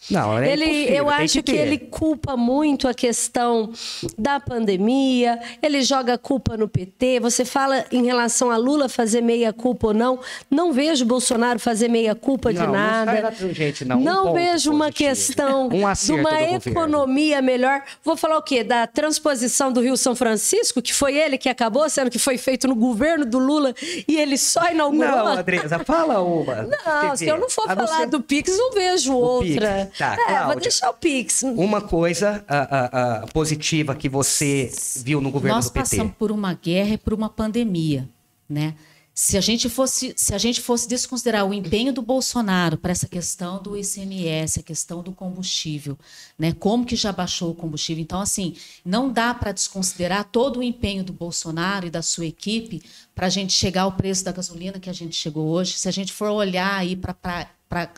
Não, 0.09 0.39
é 0.39 0.51
Ele, 0.53 0.65
impossível, 0.65 0.95
eu 0.95 1.05
tem 1.05 1.13
acho 1.25 1.33
que, 1.43 1.51
ter. 1.51 1.57
ele 1.57 1.77
culpa 1.77 2.37
muito 2.37 2.87
a 2.87 2.93
questão 2.93 3.71
da 4.17 4.39
pandemia, 4.39 5.39
ele 5.61 5.81
joga 5.81 6.17
culpa 6.17 6.55
no 6.55 6.67
PT. 6.69 7.19
Você 7.19 7.43
fala 7.43 7.85
em 7.91 8.05
relação 8.05 8.49
a 8.49 8.57
Lula 8.57 8.87
fazer 8.87 9.21
meia 9.21 9.51
culpa 9.51 9.87
ou 9.87 9.93
não. 9.93 10.19
Não 10.49 10.71
vejo 10.71 11.05
Bolsonaro 11.05 11.59
fazer 11.59 11.89
meia 11.89 12.15
culpa 12.15 12.51
de 12.53 12.59
Não, 12.59 12.67
não 12.67 12.73
nada. 12.73 13.11
sai 13.11 13.21
da 13.21 13.31
tangente, 13.31 13.85
não. 13.85 13.99
Um 14.29 14.33
vejo 14.33 14.71
uma 14.71 14.85
positivo. 14.85 15.09
questão 15.09 15.65
Um 15.65 15.69
de 15.69 15.75
uma 15.77 15.93
do 15.93 16.23
governo. 16.23 16.55
economia 16.65 17.41
melhor. 17.41 17.81
Vou 18.03 18.15
falar 18.15 18.37
o 18.37 18.41
quê? 18.41 18.63
Da 18.63 18.87
transposição 18.87 19.71
do 19.71 19.81
Rio 19.81 19.97
São 19.97 20.15
Francisco, 20.15 20.81
que 20.81 20.93
foi 20.93 21.15
ele 21.17 21.37
que 21.37 21.49
acabou, 21.49 21.89
sendo 21.89 22.09
que 22.09 22.19
foi 22.19 22.37
feito 22.37 22.67
no 22.67 22.75
governo 22.75 23.25
do 23.25 23.37
Lula 23.37 23.73
e 24.07 24.15
ele 24.15 24.37
só 24.37 24.71
inaugurou. 24.71 25.09
Não, 25.09 25.27
Andresa, 25.27 25.79
fala 25.79 26.21
uma. 26.21 26.63
Não, 26.63 27.15
se 27.15 27.27
eu 27.27 27.37
não 27.37 27.49
for 27.49 27.69
A 27.69 27.75
falar 27.75 27.87
ser- 27.99 28.07
do 28.07 28.21
Pix, 28.21 28.57
não 28.57 28.71
vejo 28.71 29.13
outra. 29.13 29.85
Pix. 29.85 29.88
Tá, 29.97 30.17
é, 30.27 30.45
vou 30.45 30.59
deixar 30.59 30.89
o 30.89 30.93
Pix. 30.93 31.43
Uma 31.43 31.81
coisa 31.81 32.43
ah, 32.47 32.67
ah, 32.71 32.89
ah, 32.91 33.27
positiva 33.33 33.95
que 33.95 34.09
você 34.09 34.71
viu 34.97 35.21
no 35.21 35.31
governo 35.31 35.55
Nós 35.57 35.65
do 35.65 35.71
PT. 35.71 35.89
passamos 35.89 36.13
por 36.17 36.31
uma 36.31 36.53
guerra 36.53 36.93
e 36.93 36.97
por 36.97 37.13
uma 37.13 37.29
pandemia, 37.29 38.07
né? 38.47 38.75
Se 39.21 39.37
a 39.37 39.41
gente 39.41 39.67
fosse, 39.67 40.13
se 40.15 40.33
a 40.33 40.37
gente 40.37 40.61
fosse 40.61 40.87
desconsiderar 40.87 41.45
o 41.45 41.53
empenho 41.53 41.91
do 41.91 42.01
Bolsonaro 42.01 42.77
para 42.77 42.93
essa 42.93 43.05
questão 43.05 43.61
do 43.61 43.75
ICMS, 43.75 44.61
a 44.61 44.63
questão 44.63 45.03
do 45.03 45.11
combustível, 45.11 45.99
né? 46.37 46.53
Como 46.53 46.85
que 46.85 46.95
já 46.95 47.11
baixou 47.11 47.51
o 47.51 47.53
combustível? 47.53 48.01
Então, 48.01 48.21
assim, 48.21 48.55
não 48.85 49.11
dá 49.11 49.33
para 49.33 49.51
desconsiderar 49.51 50.23
todo 50.23 50.61
o 50.61 50.63
empenho 50.63 51.03
do 51.03 51.11
Bolsonaro 51.11 51.87
e 51.87 51.89
da 51.89 52.01
sua 52.01 52.27
equipe 52.27 52.81
para 53.13 53.27
a 53.27 53.29
gente 53.29 53.51
chegar 53.51 53.81
ao 53.81 53.91
preço 53.91 54.23
da 54.23 54.31
gasolina 54.31 54.79
que 54.79 54.89
a 54.89 54.93
gente 54.93 55.17
chegou 55.17 55.49
hoje. 55.49 55.73
Se 55.73 55.89
a 55.89 55.91
gente 55.91 56.13
for 56.13 56.29
olhar 56.29 56.73
aí 56.75 56.95
para 56.95 57.91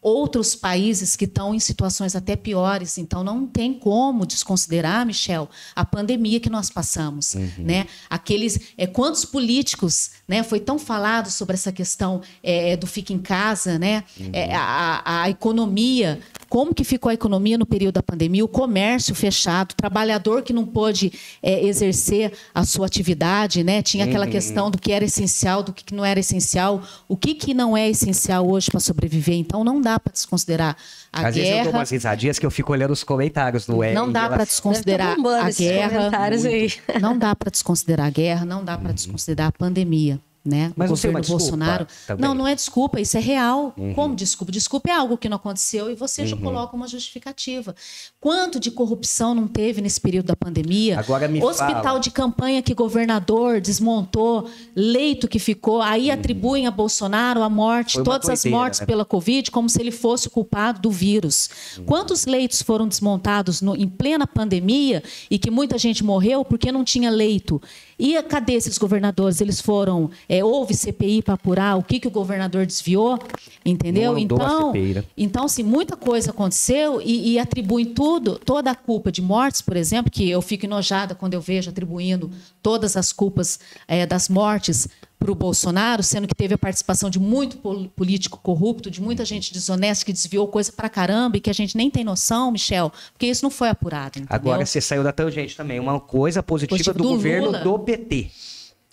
outros 0.00 0.54
países 0.54 1.16
que 1.16 1.24
estão 1.24 1.54
em 1.54 1.58
situações 1.58 2.14
até 2.14 2.36
piores. 2.36 2.96
Então, 2.98 3.24
não 3.24 3.46
tem 3.46 3.74
como 3.74 4.24
desconsiderar, 4.24 5.04
Michel, 5.04 5.48
a 5.74 5.84
pandemia 5.84 6.38
que 6.38 6.48
nós 6.50 6.70
passamos. 6.70 7.34
Né? 7.58 7.86
Aqueles, 8.08 8.60
é, 8.78 8.86
quantos 8.86 9.24
políticos 9.24 10.10
né, 10.28 10.42
foi 10.42 10.60
tão 10.60 10.78
falado 10.78 11.28
sobre 11.30 11.54
essa 11.54 11.72
questão 11.72 12.20
é, 12.42 12.76
do 12.76 12.86
fica 12.86 13.12
em 13.12 13.18
casa, 13.18 13.78
né? 13.78 14.04
É, 14.32 14.54
a, 14.54 15.02
a- 15.04 15.22
a 15.22 15.30
economia, 15.30 16.20
como 16.48 16.74
que 16.74 16.84
ficou 16.84 17.10
a 17.10 17.14
economia 17.14 17.58
no 17.58 17.66
período 17.66 17.94
da 17.94 18.02
pandemia, 18.02 18.44
o 18.44 18.48
comércio 18.48 19.14
fechado, 19.14 19.72
o 19.72 19.76
trabalhador 19.76 20.42
que 20.42 20.52
não 20.52 20.64
pôde 20.64 21.12
é, 21.42 21.64
exercer 21.64 22.32
a 22.54 22.64
sua 22.64 22.86
atividade, 22.86 23.62
né? 23.64 23.82
Tinha 23.82 24.04
aquela 24.04 24.26
questão 24.26 24.70
do 24.70 24.78
que 24.78 24.92
era 24.92 25.04
essencial, 25.04 25.62
do 25.62 25.72
que 25.72 25.94
não 25.94 26.04
era 26.04 26.20
essencial, 26.20 26.82
o 27.08 27.16
que, 27.16 27.34
que 27.34 27.54
não 27.54 27.76
é 27.76 27.88
essencial 27.88 28.48
hoje 28.48 28.70
para 28.70 28.80
sobreviver. 28.80 29.36
Então 29.36 29.64
não 29.64 29.80
dá 29.80 29.98
para 29.98 30.12
desconsiderar 30.12 30.76
a 31.12 31.28
Às 31.28 31.34
vezes 31.34 31.50
eu 31.50 31.56
dou 31.56 31.64
guerra. 31.64 31.78
umas 31.78 31.90
risadinhas 31.90 32.38
que 32.38 32.46
eu 32.46 32.50
fico 32.50 32.72
olhando 32.72 32.92
os 32.92 33.02
comentários 33.02 33.66
do 33.66 33.78
Web. 33.78 33.94
Não 33.94 34.10
dá 34.10 34.28
para 34.28 34.44
desconsiderar 34.44 35.10
tá 35.10 35.16
bombando 35.16 35.46
a 35.46 35.50
guerra. 35.50 36.10
Não 37.00 37.18
dá 37.18 37.34
para 37.34 37.50
desconsiderar 37.50 38.06
a 38.06 38.10
guerra, 38.10 38.44
não 38.44 38.64
dá 38.64 38.78
para 38.78 38.92
desconsiderar 38.92 39.48
a 39.48 39.52
pandemia. 39.52 40.20
Né? 40.46 40.72
Mas 40.76 40.88
o 40.90 40.94
governo 40.94 41.16
uma 41.16 41.20
desculpa 41.20 41.42
Bolsonaro. 41.42 41.86
também? 42.06 42.22
Não, 42.24 42.32
não 42.32 42.46
é 42.46 42.54
desculpa, 42.54 43.00
isso 43.00 43.16
é 43.16 43.20
real. 43.20 43.74
Como 43.96 44.14
desculpa? 44.14 44.52
Desculpa 44.52 44.88
é 44.90 44.92
algo 44.92 45.18
que 45.18 45.28
não 45.28 45.36
aconteceu 45.38 45.90
e 45.90 45.96
você 45.96 46.24
já 46.24 46.36
coloca 46.36 46.76
uma 46.76 46.86
justificativa. 46.86 47.74
Quanto 48.20 48.60
de 48.60 48.70
corrupção 48.70 49.34
não 49.34 49.48
teve 49.48 49.80
nesse 49.80 50.00
período 50.00 50.26
da 50.26 50.36
pandemia? 50.36 51.00
Agora 51.00 51.26
me 51.26 51.42
Hospital 51.42 51.82
fala. 51.82 51.98
de 51.98 52.10
campanha 52.12 52.62
que 52.62 52.72
governador 52.74 53.60
desmontou, 53.60 54.48
leito 54.74 55.26
que 55.26 55.40
ficou, 55.40 55.82
aí 55.82 56.10
atribuem 56.12 56.66
a 56.68 56.70
Bolsonaro 56.70 57.42
a 57.42 57.48
morte, 57.50 57.98
Uhum. 57.98 58.04
Todas 58.04 58.28
as 58.28 58.44
mortes 58.44 58.78
né? 58.80 58.86
pela 58.86 59.04
Covid, 59.04 59.50
como 59.50 59.68
se 59.68 59.80
ele 59.80 59.90
fosse 59.90 60.28
o 60.28 60.30
culpado 60.30 60.80
do 60.80 60.90
vírus. 60.92 61.50
Quantos 61.84 62.24
leitos 62.24 62.62
foram 62.62 62.86
desmontados 62.86 63.60
no- 63.60 63.74
em 63.74 63.88
plena 63.88 64.26
pandemia 64.28 65.02
e 65.28 65.38
que 65.40 65.50
muita 65.50 65.76
gente 65.76 66.04
morreu 66.04 66.44
porque 66.44 66.70
não 66.70 66.84
tinha 66.84 67.10
leito? 67.10 67.60
E 67.98 68.16
a- 68.16 68.22
cadê 68.22 68.54
esses 68.54 68.76
governadores? 68.78 69.40
Eles 69.40 69.60
foram 69.60 70.10
é, 70.28 70.44
houve 70.44 70.74
CPI 70.74 71.22
para 71.22 71.34
apurar 71.34 71.76
o 71.78 71.82
que, 71.82 71.98
que 71.98 72.08
o 72.08 72.10
governador 72.10 72.66
desviou, 72.66 73.18
entendeu? 73.64 74.18
Então, 74.18 74.72
CPI, 74.72 74.94
né? 74.94 75.04
então, 75.16 75.44
assim, 75.44 75.62
muita 75.62 75.96
coisa 75.96 76.30
aconteceu 76.30 77.00
e, 77.02 77.32
e 77.32 77.38
atribuem 77.38 77.86
tudo, 77.86 78.38
toda 78.38 78.70
a 78.70 78.74
culpa 78.74 79.10
de 79.10 79.22
mortes, 79.22 79.62
por 79.62 79.76
exemplo, 79.76 80.10
que 80.10 80.28
eu 80.28 80.42
fico 80.42 80.66
enojada 80.66 81.14
quando 81.14 81.34
eu 81.34 81.40
vejo 81.40 81.70
atribuindo 81.70 82.30
todas 82.62 82.96
as 82.96 83.12
culpas 83.12 83.58
é, 83.88 84.04
das 84.06 84.28
mortes 84.28 84.88
para 85.18 85.30
o 85.32 85.34
Bolsonaro, 85.34 86.02
sendo 86.02 86.28
que 86.28 86.34
teve 86.34 86.54
a 86.54 86.58
participação 86.58 87.08
de 87.08 87.18
muito 87.18 87.56
pol- 87.58 87.88
político 87.96 88.38
corrupto, 88.42 88.90
de 88.90 89.00
muita 89.00 89.24
gente 89.24 89.52
desonesta 89.52 90.04
que 90.04 90.12
desviou 90.12 90.46
coisa 90.48 90.70
para 90.70 90.88
caramba 90.88 91.36
e 91.36 91.40
que 91.40 91.48
a 91.50 91.54
gente 91.54 91.76
nem 91.76 91.90
tem 91.90 92.04
noção, 92.04 92.50
Michel, 92.52 92.92
porque 93.12 93.26
isso 93.26 93.42
não 93.42 93.50
foi 93.50 93.68
apurado. 93.70 94.18
Entendeu? 94.18 94.28
Agora 94.28 94.64
você 94.66 94.80
saiu 94.80 95.02
da 95.02 95.12
tangente 95.12 95.56
também. 95.56 95.80
Uma 95.80 95.98
coisa 95.98 96.42
positiva 96.42 96.76
Positivo 96.92 96.98
do, 96.98 97.02
do 97.04 97.08
governo 97.16 97.46
Lula. 97.46 97.58
do 97.60 97.78
PT. 97.78 98.30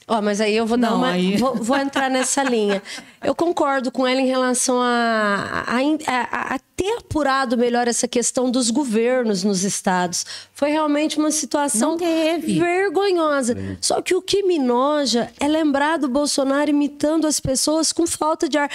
Ó, 0.05 0.21
mas 0.21 0.41
aí 0.41 0.53
eu 0.55 0.65
vou 0.65 0.77
dar 0.77 0.89
Não, 0.91 0.97
uma. 0.97 1.11
aí- 1.11 1.37
Vou, 1.37 1.55
vou 1.55 1.77
entrar 1.77 2.09
nessa 2.09 2.43
linha. 2.43 2.81
Eu 3.23 3.33
concordo 3.33 3.89
com 3.89 4.05
ela 4.05 4.19
em 4.19 4.27
relação 4.27 4.81
a, 4.81 5.63
a, 5.65 5.77
a- 6.11 6.55
a 6.55 6.59
ter 6.75 6.97
apurado 6.97 7.57
melhor 7.57 7.87
essa 7.87 8.07
questão 8.07 8.49
dos 8.49 8.71
governos 8.71 9.43
nos 9.43 9.63
estados. 9.63 10.25
Foi 10.53 10.69
realmente 10.69 11.17
uma 11.19 11.29
situação 11.29 11.97
vergonhosa. 11.97 13.55
Só 13.79 14.01
que 14.01 14.15
o 14.15 14.21
que 14.21 14.43
me 14.43 14.57
noja 14.57 15.31
é 15.39 15.47
lembrar 15.47 15.97
do 15.97 16.07
Bolsonaro 16.07 16.69
imitando 16.69 17.27
as 17.27 17.39
pessoas 17.39 17.93
com 17.93 18.07
falta 18.07 18.49
de 18.49 18.57
ar. 18.57 18.69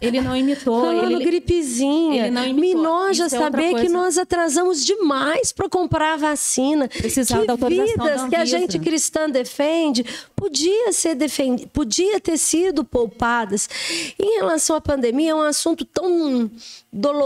Ele 0.00 0.20
não 0.20 0.36
imitou. 0.36 0.84
Falando 0.84 1.12
ele, 1.12 1.24
gripezinha. 1.24 2.26
ele 2.26 2.30
não 2.30 2.42
Me 2.42 2.50
imitou. 2.50 2.82
noja 2.82 3.26
Isso 3.26 3.36
é 3.36 3.38
saber 3.38 3.68
que 3.68 3.72
coisa. 3.72 3.88
nós 3.88 4.18
atrasamos 4.18 4.84
demais 4.84 5.50
para 5.50 5.68
comprar 5.68 6.14
a 6.14 6.16
vacina. 6.16 6.88
Precisava 6.88 7.40
que 7.40 7.46
da 7.48 7.52
autorização 7.54 8.04
vidas 8.04 8.22
da 8.22 8.28
que 8.28 8.36
a 8.36 8.44
gente 8.44 8.78
cristã 8.78 9.28
defende 9.28 10.04
podia 10.36 10.92
ser 10.92 11.14
defendi 11.14 11.66
podia 11.66 12.20
ter 12.20 12.38
sido 12.38 12.84
poupadas. 12.84 13.68
Em 14.18 14.38
relação 14.38 14.76
à 14.76 14.80
pandemia, 14.80 15.32
é 15.32 15.34
um 15.34 15.40
assunto 15.40 15.84
tão 15.84 16.50
doloroso 16.92 17.23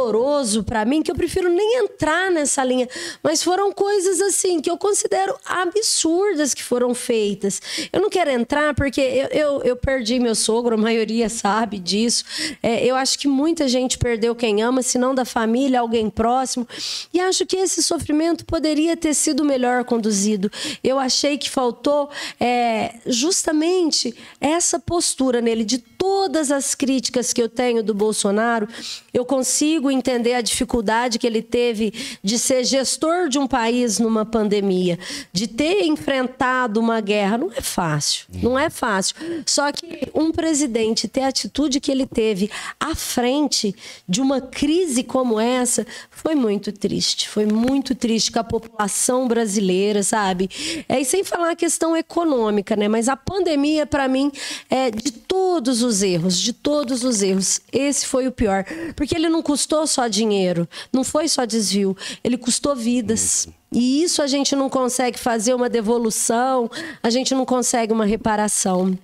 para 0.65 0.85
mim 0.85 1.03
que 1.03 1.11
eu 1.11 1.15
prefiro 1.15 1.49
nem 1.49 1.79
entrar 1.79 2.31
nessa 2.31 2.63
linha. 2.65 2.89
Mas 3.23 3.43
foram 3.43 3.73
coisas 3.73 4.21
assim 4.21 4.61
que 4.61 4.71
eu 4.71 4.79
considero 4.79 5.35
absurdas 5.45 6.55
que 6.55 6.63
foram 6.63 6.95
feitas. 6.95 7.61
Eu 7.93 8.01
não 8.01 8.09
quero 8.09 8.31
entrar 8.31 8.75
porque 8.75 9.01
eu, 9.01 9.27
eu, 9.29 9.63
eu 9.63 9.77
perdi 9.77 10.19
meu 10.19 10.35
sogro, 10.35 10.75
a 10.75 10.79
maioria 10.79 11.29
sabe 11.31 11.79
disso. 11.79 12.25
É, 12.63 12.85
eu 12.85 12.95
acho 12.97 13.19
que 13.19 13.29
muita 13.29 13.67
gente 13.69 13.99
perdeu 13.99 14.35
quem 14.35 14.63
ama, 14.63 14.83
se 14.83 14.99
não 14.99 15.15
da 15.15 15.25
família, 15.25 15.81
alguém 15.81 16.09
próximo. 16.09 16.67
E 17.13 17.21
acho 17.21 17.45
que 17.45 17.57
esse 17.57 17.83
sofrimento 17.83 18.45
poderia 18.45 18.97
ter 18.97 19.15
sido 19.15 19.45
melhor 19.45 19.85
conduzido. 19.85 20.51
Eu 20.83 20.99
achei 20.99 21.37
que 21.37 21.51
faltou 21.51 22.09
é, 22.39 22.95
justamente 23.07 24.15
essa 24.41 24.79
postura 24.79 25.41
nele 25.41 25.65
de 25.65 25.79
todas 25.79 26.53
as 26.53 26.75
críticas 26.75 27.33
que 27.33 27.43
eu 27.43 27.49
tenho 27.49 27.83
do 27.83 27.93
Bolsonaro, 27.93 28.69
eu 29.13 29.25
consigo 29.25 29.88
entender 29.91 30.35
a 30.35 30.41
dificuldade 30.41 31.19
que 31.19 31.27
ele 31.27 31.43
teve 31.43 31.93
de 32.23 32.39
ser 32.39 32.65
gestor 32.65 33.29
de 33.29 33.39
um 33.39 33.47
país 33.47 33.99
numa 33.99 34.25
pandemia, 34.25 34.99
de 35.33 35.47
ter 35.47 35.85
enfrentado 35.85 36.81
uma 36.81 37.01
guerra. 37.01 37.39
Não 37.39 37.53
é 37.53 37.61
fácil, 37.61 38.27
não 38.43 38.59
é 38.59 38.71
fácil. 38.71 39.17
Só 39.47 39.71
que 39.73 40.09
um 40.15 40.31
presidente 40.31 41.09
ter 41.09 41.23
a 41.23 41.29
atitude 41.29 41.81
que 41.81 41.91
ele 41.91 42.07
teve 42.07 42.51
à 42.79 42.95
frente 42.95 43.75
de 44.09 44.21
uma 44.21 44.41
crise 44.41 45.03
como 45.03 45.39
essa 45.41 45.87
foi 46.11 46.35
muito 46.35 46.73
triste. 46.73 47.29
Foi 47.29 47.47
muito 47.47 47.95
triste 47.95 48.33
com 48.33 48.39
a 48.39 48.45
população 48.45 49.29
brasileira, 49.29 50.03
sabe? 50.03 50.49
É, 50.89 51.01
e 51.01 51.05
sem 51.05 51.25
falar 51.25 51.53
a 51.53 51.57
questão 51.57 51.97
econômica, 51.97 52.77
né? 52.77 52.89
Mas 52.89 53.09
a 53.09 53.17
pandemia, 53.17 53.87
para 53.87 54.09
mim, 54.09 54.31
é 54.71 54.91
de 54.91 55.13
todos 55.13 55.83
os 55.83 56.03
erros, 56.03 56.39
de 56.39 56.53
todos 56.53 57.05
os 57.05 57.23
erros. 57.23 57.61
Esse 57.73 58.07
foi 58.07 58.27
o 58.27 58.33
pior. 58.33 58.65
Porque 58.97 59.15
ele 59.15 59.29
não 59.29 59.43
custou 59.43 59.78
só 59.87 60.09
dinheiro, 60.09 60.69
não 60.93 61.05
foi 61.05 61.29
só 61.29 61.45
desvio, 61.45 61.97
ele 62.23 62.37
custou 62.37 62.75
vidas. 62.75 63.49
E 63.73 64.03
isso 64.03 64.23
a 64.23 64.27
gente 64.27 64.57
não 64.57 64.69
consegue 64.71 65.19
fazer 65.19 65.55
uma 65.55 65.69
devolução, 65.69 66.71
a 67.03 67.11
gente 67.11 67.35
não 67.35 67.45
consegue 67.45 67.93
uma 67.93 68.05
reparação. 68.05 68.99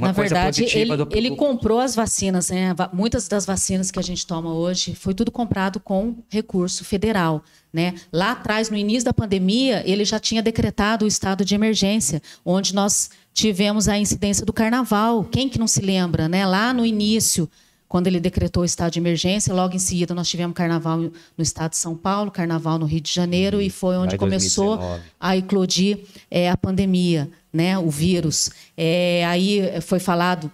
Uma 0.00 0.08
Na 0.08 0.12
verdade, 0.12 0.64
ele, 0.72 0.96
do 0.96 1.08
ele 1.10 1.36
comprou 1.36 1.78
as 1.78 1.94
vacinas, 1.94 2.48
né? 2.48 2.74
Muitas 2.92 3.28
das 3.28 3.44
vacinas 3.44 3.90
que 3.90 3.98
a 3.98 4.02
gente 4.02 4.26
toma 4.26 4.52
hoje 4.52 4.94
foi 4.94 5.12
tudo 5.12 5.30
comprado 5.30 5.78
com 5.78 6.14
recurso 6.28 6.84
federal, 6.84 7.44
né? 7.72 7.94
Lá 8.12 8.32
atrás, 8.32 8.70
no 8.70 8.76
início 8.76 9.04
da 9.04 9.12
pandemia, 9.12 9.82
ele 9.84 10.04
já 10.04 10.18
tinha 10.18 10.42
decretado 10.42 11.04
o 11.04 11.08
estado 11.08 11.44
de 11.44 11.54
emergência, 11.54 12.22
onde 12.44 12.74
nós 12.74 13.10
tivemos 13.34 13.88
a 13.88 13.98
incidência 13.98 14.46
do 14.46 14.52
carnaval. 14.52 15.24
Quem 15.24 15.48
que 15.48 15.58
não 15.58 15.66
se 15.66 15.82
lembra, 15.82 16.28
né? 16.28 16.46
Lá 16.46 16.72
no 16.72 16.86
início, 16.86 17.48
quando 17.90 18.06
ele 18.06 18.20
decretou 18.20 18.62
o 18.62 18.64
estado 18.64 18.92
de 18.92 19.00
emergência, 19.00 19.52
logo 19.52 19.74
em 19.74 19.78
seguida 19.80 20.14
nós 20.14 20.28
tivemos 20.28 20.54
carnaval 20.54 20.96
no 20.96 21.12
estado 21.40 21.72
de 21.72 21.76
São 21.76 21.96
Paulo, 21.96 22.30
carnaval 22.30 22.78
no 22.78 22.86
Rio 22.86 23.00
de 23.00 23.12
Janeiro, 23.12 23.60
e 23.60 23.68
foi 23.68 23.96
onde 23.96 24.14
em 24.14 24.18
começou 24.18 24.76
2019. 24.76 25.10
a 25.18 25.36
eclodir 25.36 25.98
é, 26.30 26.48
a 26.48 26.56
pandemia, 26.56 27.28
né, 27.52 27.76
o 27.76 27.90
vírus. 27.90 28.48
É, 28.76 29.26
aí 29.26 29.80
foi 29.82 29.98
falado 29.98 30.52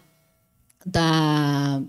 da. 0.85 1.83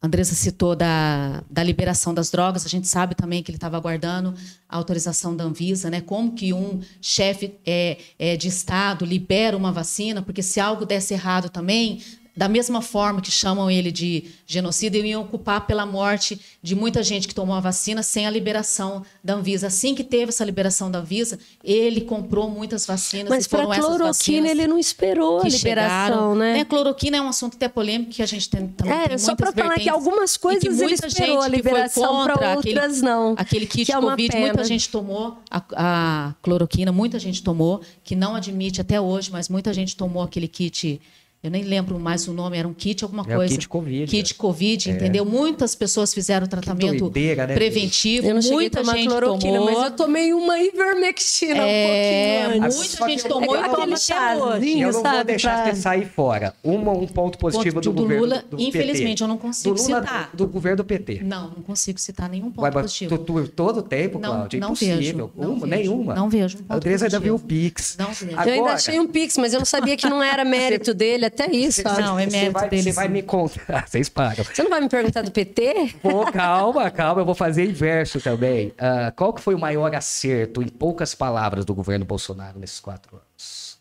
Andressa 0.00 0.34
citou 0.34 0.76
da, 0.76 1.42
da 1.50 1.62
liberação 1.62 2.14
das 2.14 2.30
drogas. 2.30 2.64
A 2.64 2.68
gente 2.68 2.86
sabe 2.86 3.16
também 3.16 3.42
que 3.42 3.50
ele 3.50 3.56
estava 3.56 3.76
aguardando 3.76 4.32
a 4.68 4.76
autorização 4.76 5.34
da 5.36 5.42
Anvisa, 5.42 5.90
né? 5.90 6.00
Como 6.00 6.32
que 6.36 6.52
um 6.52 6.80
chefe 7.02 7.56
é, 7.66 7.98
é, 8.16 8.36
de 8.36 8.46
Estado 8.46 9.04
libera 9.04 9.56
uma 9.56 9.72
vacina, 9.72 10.22
porque 10.22 10.40
se 10.40 10.60
algo 10.60 10.86
desse 10.86 11.14
errado 11.14 11.50
também, 11.50 12.00
da 12.38 12.48
mesma 12.48 12.80
forma 12.80 13.20
que 13.20 13.32
chamam 13.32 13.68
ele 13.68 13.90
de 13.90 14.26
genocida, 14.46 14.96
iam 14.96 15.26
culpar 15.26 15.66
pela 15.66 15.84
morte 15.84 16.40
de 16.62 16.72
muita 16.76 17.02
gente 17.02 17.26
que 17.26 17.34
tomou 17.34 17.56
a 17.56 17.58
vacina 17.58 18.00
sem 18.00 18.28
a 18.28 18.30
liberação 18.30 19.02
da 19.24 19.34
Anvisa. 19.34 19.66
Assim 19.66 19.92
que 19.92 20.04
teve 20.04 20.28
essa 20.28 20.44
liberação 20.44 20.88
da 20.88 21.00
Anvisa, 21.00 21.36
ele 21.64 22.00
comprou 22.02 22.48
muitas 22.48 22.86
vacinas 22.86 23.28
Mas 23.28 23.46
e 23.46 23.48
foram 23.48 23.66
para 23.66 23.80
cloroquina 23.80 24.48
ele 24.48 24.68
não 24.68 24.78
esperou 24.78 25.40
a 25.40 25.48
liberação, 25.48 26.06
chegaram. 26.06 26.34
né? 26.36 26.64
Cloroquina 26.64 27.16
é 27.16 27.20
um 27.20 27.26
assunto 27.28 27.56
até 27.56 27.66
polêmico 27.66 28.12
que 28.12 28.22
a 28.22 28.26
gente 28.26 28.48
tem, 28.48 28.68
também 28.68 28.92
É, 28.92 29.08
tem 29.08 29.18
só 29.18 29.32
muitas 29.32 29.52
pra 29.52 29.64
falar 29.64 29.74
que 29.74 29.88
algumas 29.88 30.36
coisas 30.36 30.62
que 30.62 30.84
ele 30.84 30.94
esperou 30.94 31.42
a 31.42 31.48
liberação, 31.48 32.04
contra 32.08 32.54
outras 32.54 33.02
não, 33.02 33.34
Aquele 33.36 33.66
kit 33.66 33.86
que 33.86 33.92
é 33.92 34.00
Covid, 34.00 34.28
pena. 34.30 34.46
muita 34.46 34.62
gente 34.62 34.88
tomou 34.88 35.38
a, 35.50 35.62
a 35.74 36.34
cloroquina, 36.40 36.92
muita 36.92 37.18
gente 37.18 37.42
tomou, 37.42 37.80
que 38.04 38.14
não 38.14 38.36
admite 38.36 38.80
até 38.80 39.00
hoje, 39.00 39.28
mas 39.32 39.48
muita 39.48 39.74
gente 39.74 39.96
tomou 39.96 40.22
aquele 40.22 40.46
kit. 40.46 41.00
Eu 41.40 41.52
nem 41.52 41.62
lembro 41.62 42.00
mais 42.00 42.26
o 42.26 42.32
nome, 42.32 42.58
era 42.58 42.66
um 42.66 42.74
kit, 42.74 43.04
alguma 43.04 43.22
É 43.28 43.34
coisa. 43.36 43.54
kit 43.54 43.68
Covid, 43.68 44.10
Kit 44.10 44.32
é. 44.32 44.36
Covid, 44.36 44.90
entendeu? 44.90 45.24
Muitas 45.24 45.72
pessoas 45.76 46.12
fizeram 46.12 46.48
tratamento 46.48 46.98
doideira, 46.98 47.46
né, 47.46 47.54
preventivo, 47.54 48.26
Eu 48.26 48.34
não 48.34 48.42
cheguei 48.42 48.56
a 48.56 48.60
muita 48.60 48.80
tomar 48.80 48.96
gente 48.96 49.08
cloroquina, 49.08 49.58
tomou. 49.58 49.72
mas 49.72 49.84
eu 49.84 49.90
tomei 49.96 50.32
uma 50.34 50.58
ivermectina 50.58 51.62
É, 51.64 52.40
um 52.40 52.44
pouquinho 52.50 52.64
antes. 52.66 52.76
muita 52.76 53.08
gente 53.08 53.28
tomou 53.28 53.54
eu- 53.56 53.64
e 53.64 53.68
toma 53.68 53.96
chazinho, 53.96 54.78
Eu 54.82 54.86
não 54.86 54.92
vou 54.92 55.02
sabe, 55.02 55.24
deixar 55.24 55.62
pra- 55.62 55.74
você 55.74 55.80
sair 55.80 56.06
fora. 56.06 56.54
Uma, 56.62 56.90
um 56.92 57.06
ponto 57.06 57.38
positivo 57.38 57.80
do, 57.80 57.92
do 57.92 58.02
governo 58.02 58.24
Lula, 58.24 58.44
do 58.50 58.60
infelizmente, 58.60 59.18
PT. 59.18 59.22
eu 59.22 59.28
não 59.28 59.38
consigo 59.38 59.74
do 59.76 59.82
Lula, 59.82 60.00
citar. 60.02 60.30
Do 60.34 60.46
governo 60.48 60.76
do 60.78 60.84
PT. 60.84 61.20
Não, 61.22 61.42
não 61.50 61.62
consigo 61.62 62.00
citar 62.00 62.28
nenhum 62.28 62.50
ponto 62.50 62.62
mas 62.62 62.74
positivo. 62.74 63.16
tu, 63.16 63.42
tu, 63.44 63.48
todo 63.48 63.80
tempo, 63.82 64.18
Não, 64.18 64.30
Cláudia, 64.30 64.58
não 64.60 64.68
impossível. 64.70 64.96
vejo, 64.98 65.16
não 65.36 65.50
Uma, 65.52 65.54
vejo, 65.54 65.66
nenhuma. 65.66 66.14
não 66.16 66.28
vejo 66.28 66.56
um 66.58 66.60
ponto 66.62 66.72
A 66.72 66.76
Andressa 66.76 67.04
ainda 67.04 67.20
viu 67.20 67.36
o. 67.36 67.38
Pix. 67.38 67.96
Não 67.96 68.12
vejo. 68.12 68.32
Eu 68.36 68.52
ainda 68.52 68.70
achei 68.72 68.98
um 68.98 69.06
pix, 69.06 69.38
mas 69.38 69.52
eu 69.54 69.60
não 69.60 69.64
sabia 69.66 69.96
que 69.96 70.08
não 70.08 70.20
era 70.20 70.44
mérito 70.44 70.92
dele, 70.92 71.27
até 71.28 71.50
isso. 71.50 71.82
ó. 71.86 72.00
Não, 72.00 72.18
é 72.18 72.24
você 72.24 72.36
mérito 72.36 72.52
vai, 72.52 72.68
dele, 72.68 72.82
Você 72.82 72.92
vai 72.92 73.08
me 73.08 73.22
contar. 73.22 73.86
Vocês 73.88 74.08
param. 74.08 74.44
Você 74.44 74.62
não 74.62 74.70
vai 74.70 74.80
me 74.80 74.88
perguntar 74.88 75.22
do 75.22 75.30
PT? 75.30 75.94
Pô, 76.02 76.30
calma, 76.30 76.90
calma, 76.90 77.20
eu 77.20 77.24
vou 77.24 77.34
fazer 77.34 77.64
inverso 77.64 78.20
também. 78.20 78.72
Ah, 78.78 79.12
qual 79.14 79.32
que 79.32 79.40
foi 79.40 79.54
o 79.54 79.58
maior 79.58 79.94
acerto, 79.94 80.62
em 80.62 80.68
poucas 80.68 81.14
palavras, 81.14 81.64
do 81.64 81.74
governo 81.74 82.04
Bolsonaro 82.04 82.58
nesses 82.58 82.80
quatro 82.80 83.16
anos? 83.16 83.78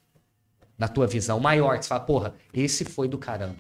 Na 0.78 0.88
tua 0.88 1.08
visão, 1.08 1.40
maior, 1.40 1.78
que 1.80 1.86
você 1.86 1.90
fala, 1.90 2.02
porra, 2.02 2.36
esse 2.54 2.86
foi 2.86 3.08
do 3.08 3.18
caramba. 3.18 3.56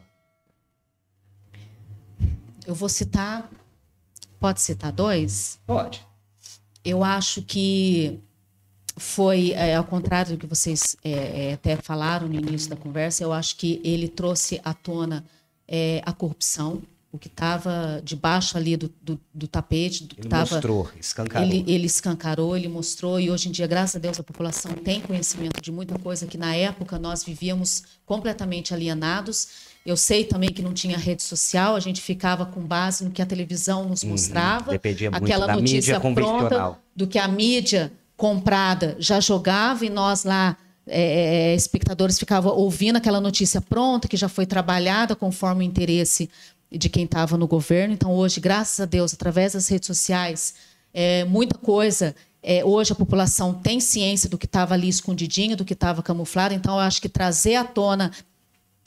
Eu 2.65 2.75
vou 2.75 2.89
citar. 2.89 3.49
Pode 4.39 4.61
citar 4.61 4.91
dois? 4.91 5.59
Pode. 5.65 6.05
Eu 6.85 7.03
acho 7.03 7.41
que 7.41 8.21
foi, 8.97 9.51
é, 9.51 9.75
ao 9.75 9.83
contrário 9.83 10.31
do 10.31 10.37
que 10.37 10.45
vocês 10.47 10.95
é, 11.03 11.49
é, 11.49 11.53
até 11.53 11.75
falaram 11.77 12.27
no 12.27 12.35
início 12.35 12.69
da 12.69 12.75
conversa, 12.75 13.23
eu 13.23 13.31
acho 13.31 13.55
que 13.55 13.79
ele 13.83 14.07
trouxe 14.07 14.59
à 14.63 14.73
tona 14.73 15.23
é, 15.67 16.01
a 16.05 16.11
corrupção, 16.11 16.81
o 17.11 17.17
que 17.17 17.27
estava 17.27 18.01
debaixo 18.03 18.57
ali 18.57 18.75
do, 18.75 18.93
do, 19.01 19.19
do 19.33 19.47
tapete, 19.47 20.03
do 20.03 20.15
Ele 20.17 20.27
estava 20.27 20.51
mostrou, 20.51 20.89
escancarou. 20.99 21.47
Ele, 21.47 21.63
ele 21.67 21.85
escancarou, 21.85 22.57
ele 22.57 22.67
mostrou, 22.67 23.19
e 23.19 23.31
hoje 23.31 23.47
em 23.47 23.51
dia, 23.51 23.65
graças 23.65 23.95
a 23.95 23.99
Deus, 23.99 24.19
a 24.19 24.23
população 24.23 24.73
tem 24.73 24.99
conhecimento 24.99 25.61
de 25.61 25.71
muita 25.71 25.97
coisa 25.97 26.27
que 26.27 26.37
na 26.37 26.53
época 26.55 26.99
nós 26.99 27.23
vivíamos 27.23 27.83
completamente 28.05 28.73
alienados. 28.73 29.47
Eu 29.85 29.95
sei 29.95 30.25
também 30.25 30.49
que 30.49 30.61
não 30.61 30.73
tinha 30.73 30.97
rede 30.97 31.23
social, 31.23 31.75
a 31.75 31.79
gente 31.79 32.01
ficava 32.01 32.45
com 32.45 32.59
base 32.61 33.05
no 33.05 33.11
que 33.11 33.21
a 33.21 33.25
televisão 33.25 33.87
nos 33.87 34.03
mostrava, 34.03 34.65
Uhum. 34.65 34.71
dependia 34.73 35.09
muito 35.09 35.23
aquela 35.23 35.47
da 35.47 35.55
mídia 35.55 35.75
notícia 35.75 35.99
convencional. 35.99 36.49
pronta 36.49 36.79
do 36.95 37.07
que 37.07 37.17
a 37.17 37.27
mídia 37.27 37.91
comprada 38.17 38.97
já 38.99 39.19
jogava 39.19 39.85
e 39.85 39.89
nós 39.89 40.23
lá 40.23 40.57
é, 40.87 41.51
é, 41.51 41.55
espectadores 41.55 42.17
ficavam 42.17 42.53
ouvindo 42.55 42.95
aquela 42.95 43.21
notícia 43.21 43.61
pronta, 43.61 44.07
que 44.07 44.17
já 44.17 44.27
foi 44.27 44.45
trabalhada 44.45 45.15
conforme 45.15 45.63
o 45.63 45.67
interesse 45.67 46.29
de 46.71 46.89
quem 46.89 47.05
estava 47.05 47.37
no 47.37 47.47
governo. 47.47 47.93
Então, 47.93 48.13
hoje, 48.13 48.39
graças 48.39 48.79
a 48.79 48.85
Deus, 48.85 49.13
através 49.13 49.53
das 49.53 49.67
redes 49.67 49.87
sociais, 49.87 50.55
é, 50.93 51.23
muita 51.25 51.57
coisa. 51.57 52.15
É, 52.41 52.63
hoje 52.63 52.93
a 52.93 52.95
população 52.95 53.53
tem 53.53 53.79
ciência 53.79 54.29
do 54.29 54.37
que 54.37 54.45
estava 54.45 54.73
ali 54.73 54.87
escondidinho, 54.87 55.57
do 55.57 55.65
que 55.65 55.73
estava 55.73 56.01
camuflado. 56.01 56.53
Então, 56.53 56.75
eu 56.75 56.79
acho 56.79 57.01
que 57.01 57.09
trazer 57.09 57.55
à 57.55 57.63
tona 57.63 58.11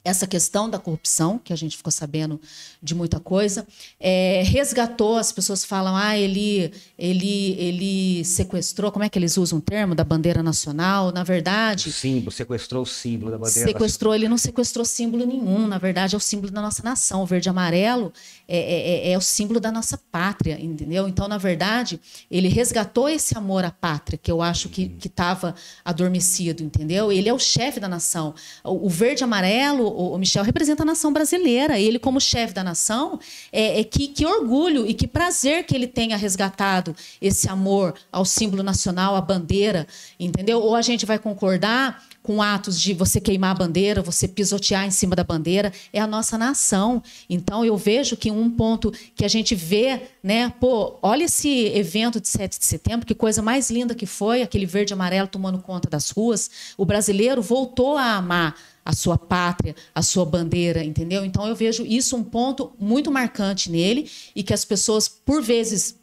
essa 0.05 0.27
questão 0.27 0.69
da 0.69 0.79
corrupção, 0.79 1.39
que 1.39 1.53
a 1.53 1.57
gente 1.57 1.77
ficou 1.77 1.91
sabendo 1.91 2.41
de 2.83 2.95
muita 2.95 3.21
coisa, 3.21 3.67
é, 3.99 4.43
resgatou, 4.45 5.19
as 5.19 5.31
pessoas 5.31 5.65
falam, 5.65 5.95
ah, 5.95 6.17
ele, 6.17 6.73
ele, 6.99 7.57
ele 7.59 8.25
sequestrou, 8.25 8.91
como 8.91 9.05
é 9.05 9.09
que 9.09 9.19
eles 9.19 9.37
usam 9.37 9.59
o 9.59 9.63
termo, 9.63 9.95
da 9.95 10.03
bandeira 10.03 10.43
nacional, 10.43 11.13
na 11.13 11.23
verdade... 11.23 11.91
O 11.91 11.93
símbolo, 11.93 12.33
sequestrou 12.33 12.83
o 12.83 12.87
símbolo 12.87 13.31
da 13.31 13.39
bandeira 13.39 13.69
Sequestrou, 13.69 14.13
nacional. 14.13 14.15
ele 14.15 14.29
não 14.29 14.39
sequestrou 14.39 14.85
símbolo 14.85 15.27
nenhum, 15.27 15.67
na 15.67 15.79
verdade 15.79 16.15
é 16.15 16.19
o 16.19 16.21
símbolo 16.21 16.51
da 16.51 16.63
nossa 16.63 16.83
nação, 16.83 17.23
o 17.23 17.27
verde 17.27 17.49
e 17.49 17.51
amarelo 17.51 18.13
é, 18.49 18.59
é, 18.59 19.09
é, 19.09 19.13
é 19.13 19.19
o 19.19 19.21
símbolo 19.21 19.61
da 19.61 19.71
nossa 19.71 19.99
pátria, 20.11 20.59
entendeu? 20.61 21.07
Então, 21.07 21.29
na 21.29 21.39
verdade, 21.39 22.01
ele 22.31 22.49
resgatou 22.49 23.09
esse 23.09 23.37
amor 23.37 23.65
à 23.65 23.71
pátria, 23.71 24.19
que 24.19 24.31
eu 24.31 24.41
acho 24.41 24.69
que 24.69 24.91
estava 25.05 25.55
adormecido, 25.85 26.63
entendeu? 26.63 27.13
Ele 27.13 27.29
é 27.29 27.35
o 27.35 27.39
chefe 27.39 27.79
da 27.79 27.89
nação. 27.89 28.35
O, 28.65 28.87
o 28.87 28.89
verde 28.89 29.23
e 29.23 29.25
amarelo 29.25 29.90
o, 29.91 30.19
Michel 30.19 30.45
representa 30.45 30.83
a 30.83 30.87
nação 30.87 31.13
brasileira. 31.13 31.79
Ele, 31.79 31.99
como 31.99 32.21
chefe 32.21 32.55
da 32.55 32.65
nação, 32.65 33.19
é, 33.53 33.81
é 33.81 33.85
que, 33.85 34.09
que, 34.09 34.27
orgulho 34.27 34.87
e 34.87 34.95
que 34.95 35.07
prazer 35.07 35.65
que 35.65 35.75
ele 35.75 35.87
tenha 35.87 36.17
resgatado 36.17 36.95
esse 37.21 37.49
amor 37.49 37.95
ao 38.11 38.25
símbolo 38.25 38.63
nacional, 38.63 39.17
à 39.17 39.21
bandeira, 39.21 39.87
entendeu? 40.19 40.61
Ou 40.61 40.75
a 40.75 40.83
gente 40.83 41.05
vai 41.07 41.19
concordar 41.19 42.03
com 42.23 42.43
atos 42.43 42.81
de 42.81 42.93
você 42.93 43.21
queimar 43.21 43.53
a 43.53 43.55
bandeira, 43.55 44.03
você 44.03 44.29
pisotear 44.29 44.87
em 44.87 44.91
cima 44.91 45.17
da 45.17 45.25
bandeira, 45.25 45.73
é 45.93 46.01
a 46.01 46.07
nossa 46.07 46.37
nação. 46.37 47.03
Então 47.29 47.65
eu 47.65 47.77
vejo 47.77 48.17
que 48.17 48.31
um 48.31 48.51
ponto 48.51 48.93
que 49.15 49.25
a 49.25 49.29
gente 49.29 49.55
vê, 49.55 50.03
né, 50.23 50.53
pô, 50.61 50.99
olha 51.03 51.25
esse 51.25 51.67
evento 51.67 52.21
de 52.21 52.29
7 52.29 52.59
de 52.59 52.67
setembro, 52.67 53.07
que 53.07 53.15
coisa 53.15 53.41
mais 53.41 53.71
linda 53.71 53.95
que 53.95 54.07
foi, 54.07 54.43
aquele 54.43 54.67
verde 54.67 54.93
e 54.93 54.95
amarelo 54.95 55.29
tomando 55.29 55.59
conta 55.59 55.89
das 55.89 56.11
ruas. 56.11 56.51
O 56.77 56.85
brasileiro 56.85 57.41
voltou 57.41 57.97
a 57.97 58.17
amar 58.17 58.55
a 58.85 58.93
sua 58.93 59.19
pátria, 59.19 59.75
a 59.95 60.03
sua 60.03 60.25
bandeira, 60.25 60.83
entendeu? 60.83 61.25
Então 61.25 61.47
eu 61.47 61.55
vejo 61.55 61.85
isso 61.85 62.17
um 62.17 62.25
ponto 62.25 62.73
muito 62.79 63.11
marcante 63.11 63.71
nele 63.71 64.11
e 64.35 64.43
que 64.43 64.55
as 64.55 64.65
pessoas 64.65 65.09
por 65.09 65.43
vezes 65.43 66.00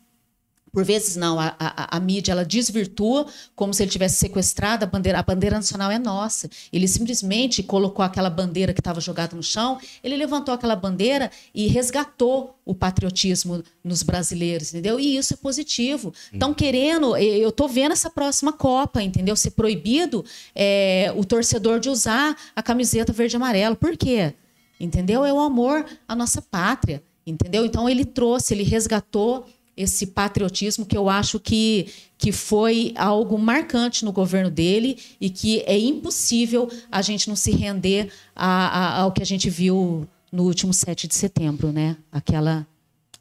por 0.72 0.84
vezes 0.84 1.15
não, 1.15 1.39
a, 1.39 1.56
a, 1.60 1.98
a, 1.98 1.99
mídia 1.99 2.31
ela 2.31 2.45
desvirtua 2.45 3.26
como 3.56 3.73
se 3.73 3.84
ele 3.84 3.91
tivesse 3.91 4.18
sequestrado 4.18 4.84
a 4.84 4.88
bandeira. 4.88 5.19
A 5.19 5.23
bandeira 5.23 5.56
nacional 5.56 5.89
é 5.89 5.98
nossa. 5.98 6.49
Ele 6.72 6.88
simplesmente 6.88 7.64
colocou 7.64 8.03
aquela 8.03 8.30
bandeira 8.30 8.73
que 8.73 8.80
estava 8.80 9.02
jogada 9.02 9.35
no 9.35 9.44
chão, 9.44 9.80
ele 10.03 10.15
levantou 10.15 10.53
aquela 10.53 10.76
bandeira 10.76 11.31
e 11.53 11.68
resgatou 11.68 12.57
o 12.65 12.76
patriotismo 12.76 13.64
nos 13.84 14.03
brasileiros, 14.03 14.69
entendeu? 14.69 14.99
E 14.99 15.18
isso 15.18 15.34
é 15.34 15.38
positivo. 15.38 16.14
Estão 16.31 16.53
querendo, 16.53 17.15
eu 17.15 17.49
estou 17.49 17.68
vendo 17.68 17.94
essa 17.94 18.10
próxima 18.10 18.52
Copa, 18.52 19.02
entendeu? 19.02 19.35
Ser 19.35 19.52
proibido 19.52 20.23
é, 20.53 21.14
o 21.15 21.23
torcedor 21.23 21.80
de 21.80 21.89
usar 21.89 22.35
a 22.56 22.61
camiseta 22.61 23.14
verde 23.14 23.35
e 23.35 23.38
amarelo. 23.38 23.76
Por 23.76 23.95
quê? 23.95 24.34
Entendeu? 24.80 25.26
É 25.26 25.34
o 25.34 25.39
amor 25.39 25.85
à 26.07 26.15
nossa 26.15 26.41
pátria, 26.41 27.02
entendeu? 27.26 27.65
Então 27.65 27.89
ele 27.89 28.06
trouxe, 28.06 28.53
ele 28.53 28.64
resgatou 28.64 29.45
esse 29.77 30.07
patriotismo 30.07 30.85
que 30.85 30.97
eu 30.97 31.07
acho 31.07 31.39
que, 31.39 31.87
que 32.17 32.31
foi 32.31 32.93
algo 32.97 33.37
marcante 33.37 34.03
no 34.03 34.11
governo 34.11 34.49
dele 34.49 34.97
e 35.21 35.29
que 35.29 35.61
é 35.61 35.77
impossível 35.77 36.67
a 36.91 37.03
gente 37.03 37.29
não 37.29 37.35
se 37.35 37.51
render 37.51 38.11
a, 38.35 38.47
a, 38.47 39.01
ao 39.01 39.11
que 39.11 39.21
a 39.21 39.25
gente 39.25 39.49
viu 39.51 40.07
no 40.31 40.43
último 40.43 40.73
7 40.73 41.07
de 41.07 41.13
setembro, 41.13 41.71
né? 41.71 41.95
Aquela, 42.11 42.65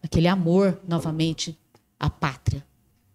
aquele 0.02 0.26
amor, 0.26 0.80
novamente, 0.88 1.56
à 2.00 2.08
pátria. 2.08 2.64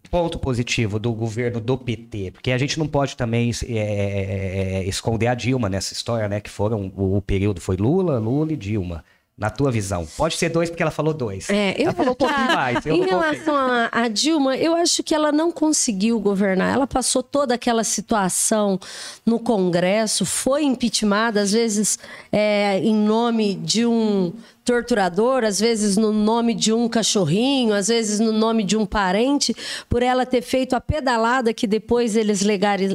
Ponto 0.08 0.38
positivo 0.38 0.98
do 0.98 1.12
governo 1.12 1.60
do 1.60 1.76
PT, 1.76 2.32
porque 2.32 2.52
a 2.52 2.58
gente 2.58 2.78
não 2.78 2.86
pode 2.86 3.16
também 3.16 3.50
é, 3.64 3.74
é, 3.74 4.78
é, 4.78 4.84
esconder 4.84 5.26
a 5.26 5.34
Dilma 5.34 5.68
nessa 5.68 5.94
história, 5.94 6.28
né? 6.28 6.40
Que 6.40 6.50
foram 6.50 6.92
o, 6.94 7.16
o 7.16 7.22
período 7.22 7.60
foi 7.60 7.76
Lula, 7.76 8.18
Lula 8.18 8.52
e 8.52 8.56
Dilma 8.56 9.02
na 9.42 9.50
tua 9.50 9.72
visão? 9.72 10.06
Pode 10.16 10.36
ser 10.36 10.50
dois, 10.50 10.70
porque 10.70 10.84
ela 10.84 10.92
falou 10.92 11.12
dois. 11.12 11.50
É, 11.50 11.74
eu, 11.76 11.86
ela 11.86 11.92
falou 11.92 12.12
um 12.12 12.14
pouquinho 12.14 12.46
tá, 12.46 12.54
mais. 12.54 12.86
em 12.86 13.04
relação 13.04 13.56
a, 13.90 14.06
Dilma, 14.06 14.56
eu 14.56 14.76
acho 14.76 15.02
que 15.02 15.12
ela 15.12 15.32
não 15.32 15.50
conseguiu 15.50 16.20
governar. 16.20 16.72
Ela 16.72 16.86
passou 16.86 17.24
toda 17.24 17.52
aquela 17.54 17.82
situação 17.82 18.78
no 19.26 19.40
Congresso, 19.40 20.24
foi 20.24 20.62
impeachmentada, 20.62 21.40
às 21.40 21.50
vezes 21.50 21.98
é, 22.30 22.78
em 22.78 22.94
nome 22.94 23.56
de 23.56 23.84
um 23.84 24.32
torturador, 24.64 25.44
às 25.44 25.58
vezes 25.58 25.96
no 25.96 26.12
nome 26.12 26.54
de 26.54 26.72
um 26.72 26.88
cachorrinho, 26.88 27.74
às 27.74 27.88
vezes 27.88 28.20
no 28.20 28.32
nome 28.32 28.62
de 28.62 28.76
um 28.76 28.86
parente, 28.86 29.54
por 29.88 30.02
ela 30.02 30.24
ter 30.24 30.42
feito 30.42 30.74
a 30.74 30.80
pedalada 30.80 31.52
que 31.52 31.66
depois 31.66 32.16
eles 32.16 32.42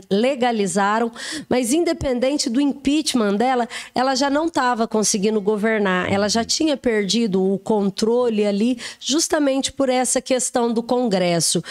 legalizaram, 0.09 1.11
mas 1.49 1.73
independente 1.73 2.49
do 2.49 2.61
impeachment 2.61 3.35
dela, 3.35 3.67
ela 3.93 4.15
já 4.15 4.29
não 4.29 4.47
estava 4.47 4.87
conseguindo 4.87 5.41
governar, 5.41 6.11
ela 6.11 6.29
já 6.29 6.43
tinha 6.43 6.77
perdido 6.77 7.43
o 7.43 7.59
controle 7.59 8.45
ali, 8.45 8.79
justamente 8.99 9.71
por 9.71 9.89
essa 9.89 10.21
questão 10.21 10.71
do 10.71 10.81
Congresso. 10.81 11.61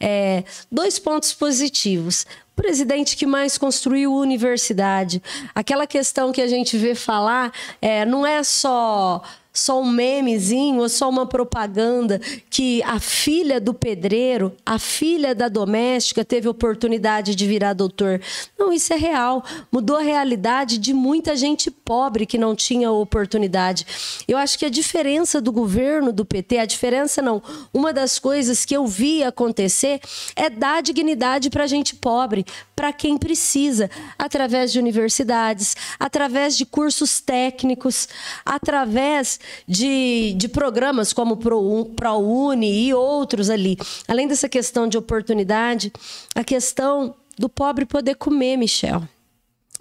É, 0.00 0.44
dois 0.70 0.98
pontos 0.98 1.32
positivos 1.32 2.26
presidente 2.54 3.16
que 3.16 3.26
mais 3.26 3.56
construiu 3.56 4.14
universidade. 4.14 5.22
Aquela 5.54 5.86
questão 5.86 6.32
que 6.32 6.40
a 6.40 6.46
gente 6.46 6.76
vê 6.76 6.94
falar 6.94 7.52
é, 7.80 8.04
não 8.04 8.26
é 8.26 8.42
só 8.42 9.22
só 9.52 9.80
um 9.80 9.90
memezinho 9.90 10.80
ou 10.80 10.88
só 10.88 11.08
uma 11.08 11.26
propaganda 11.26 12.20
que 12.48 12.82
a 12.84 12.98
filha 12.98 13.60
do 13.60 13.74
pedreiro, 13.74 14.54
a 14.64 14.78
filha 14.78 15.34
da 15.34 15.48
doméstica 15.48 16.24
teve 16.24 16.48
oportunidade 16.48 17.34
de 17.34 17.46
virar 17.46 17.74
doutor. 17.74 18.20
Não, 18.58 18.72
isso 18.72 18.92
é 18.92 18.96
real. 18.96 19.44
Mudou 19.70 19.96
a 19.96 20.02
realidade 20.02 20.78
de 20.78 20.94
muita 20.94 21.36
gente 21.36 21.70
pobre 21.70 22.24
que 22.24 22.38
não 22.38 22.54
tinha 22.54 22.90
oportunidade. 22.90 23.86
Eu 24.26 24.38
acho 24.38 24.58
que 24.58 24.64
a 24.64 24.70
diferença 24.70 25.40
do 25.40 25.52
governo 25.52 26.12
do 26.12 26.24
PT, 26.24 26.58
a 26.58 26.64
diferença 26.64 27.20
não, 27.20 27.42
uma 27.74 27.92
das 27.92 28.18
coisas 28.18 28.64
que 28.64 28.74
eu 28.74 28.86
vi 28.86 29.22
acontecer 29.22 30.00
é 30.34 30.48
dar 30.48 30.82
dignidade 30.82 31.50
para 31.50 31.66
gente 31.66 31.94
pobre, 31.94 32.46
para 32.74 32.92
quem 32.92 33.18
precisa, 33.18 33.90
através 34.18 34.72
de 34.72 34.78
universidades, 34.78 35.76
através 36.00 36.56
de 36.56 36.64
cursos 36.64 37.20
técnicos, 37.20 38.08
através 38.44 39.38
de, 39.66 40.34
de 40.36 40.48
programas 40.48 41.12
como 41.12 41.34
o 41.34 41.84
ProUni 41.86 42.86
e 42.86 42.94
outros 42.94 43.50
ali. 43.50 43.76
Além 44.06 44.28
dessa 44.28 44.48
questão 44.48 44.88
de 44.88 44.98
oportunidade, 44.98 45.92
a 46.34 46.44
questão 46.44 47.14
do 47.38 47.48
pobre 47.48 47.86
poder 47.86 48.14
comer, 48.16 48.56
Michel 48.56 49.02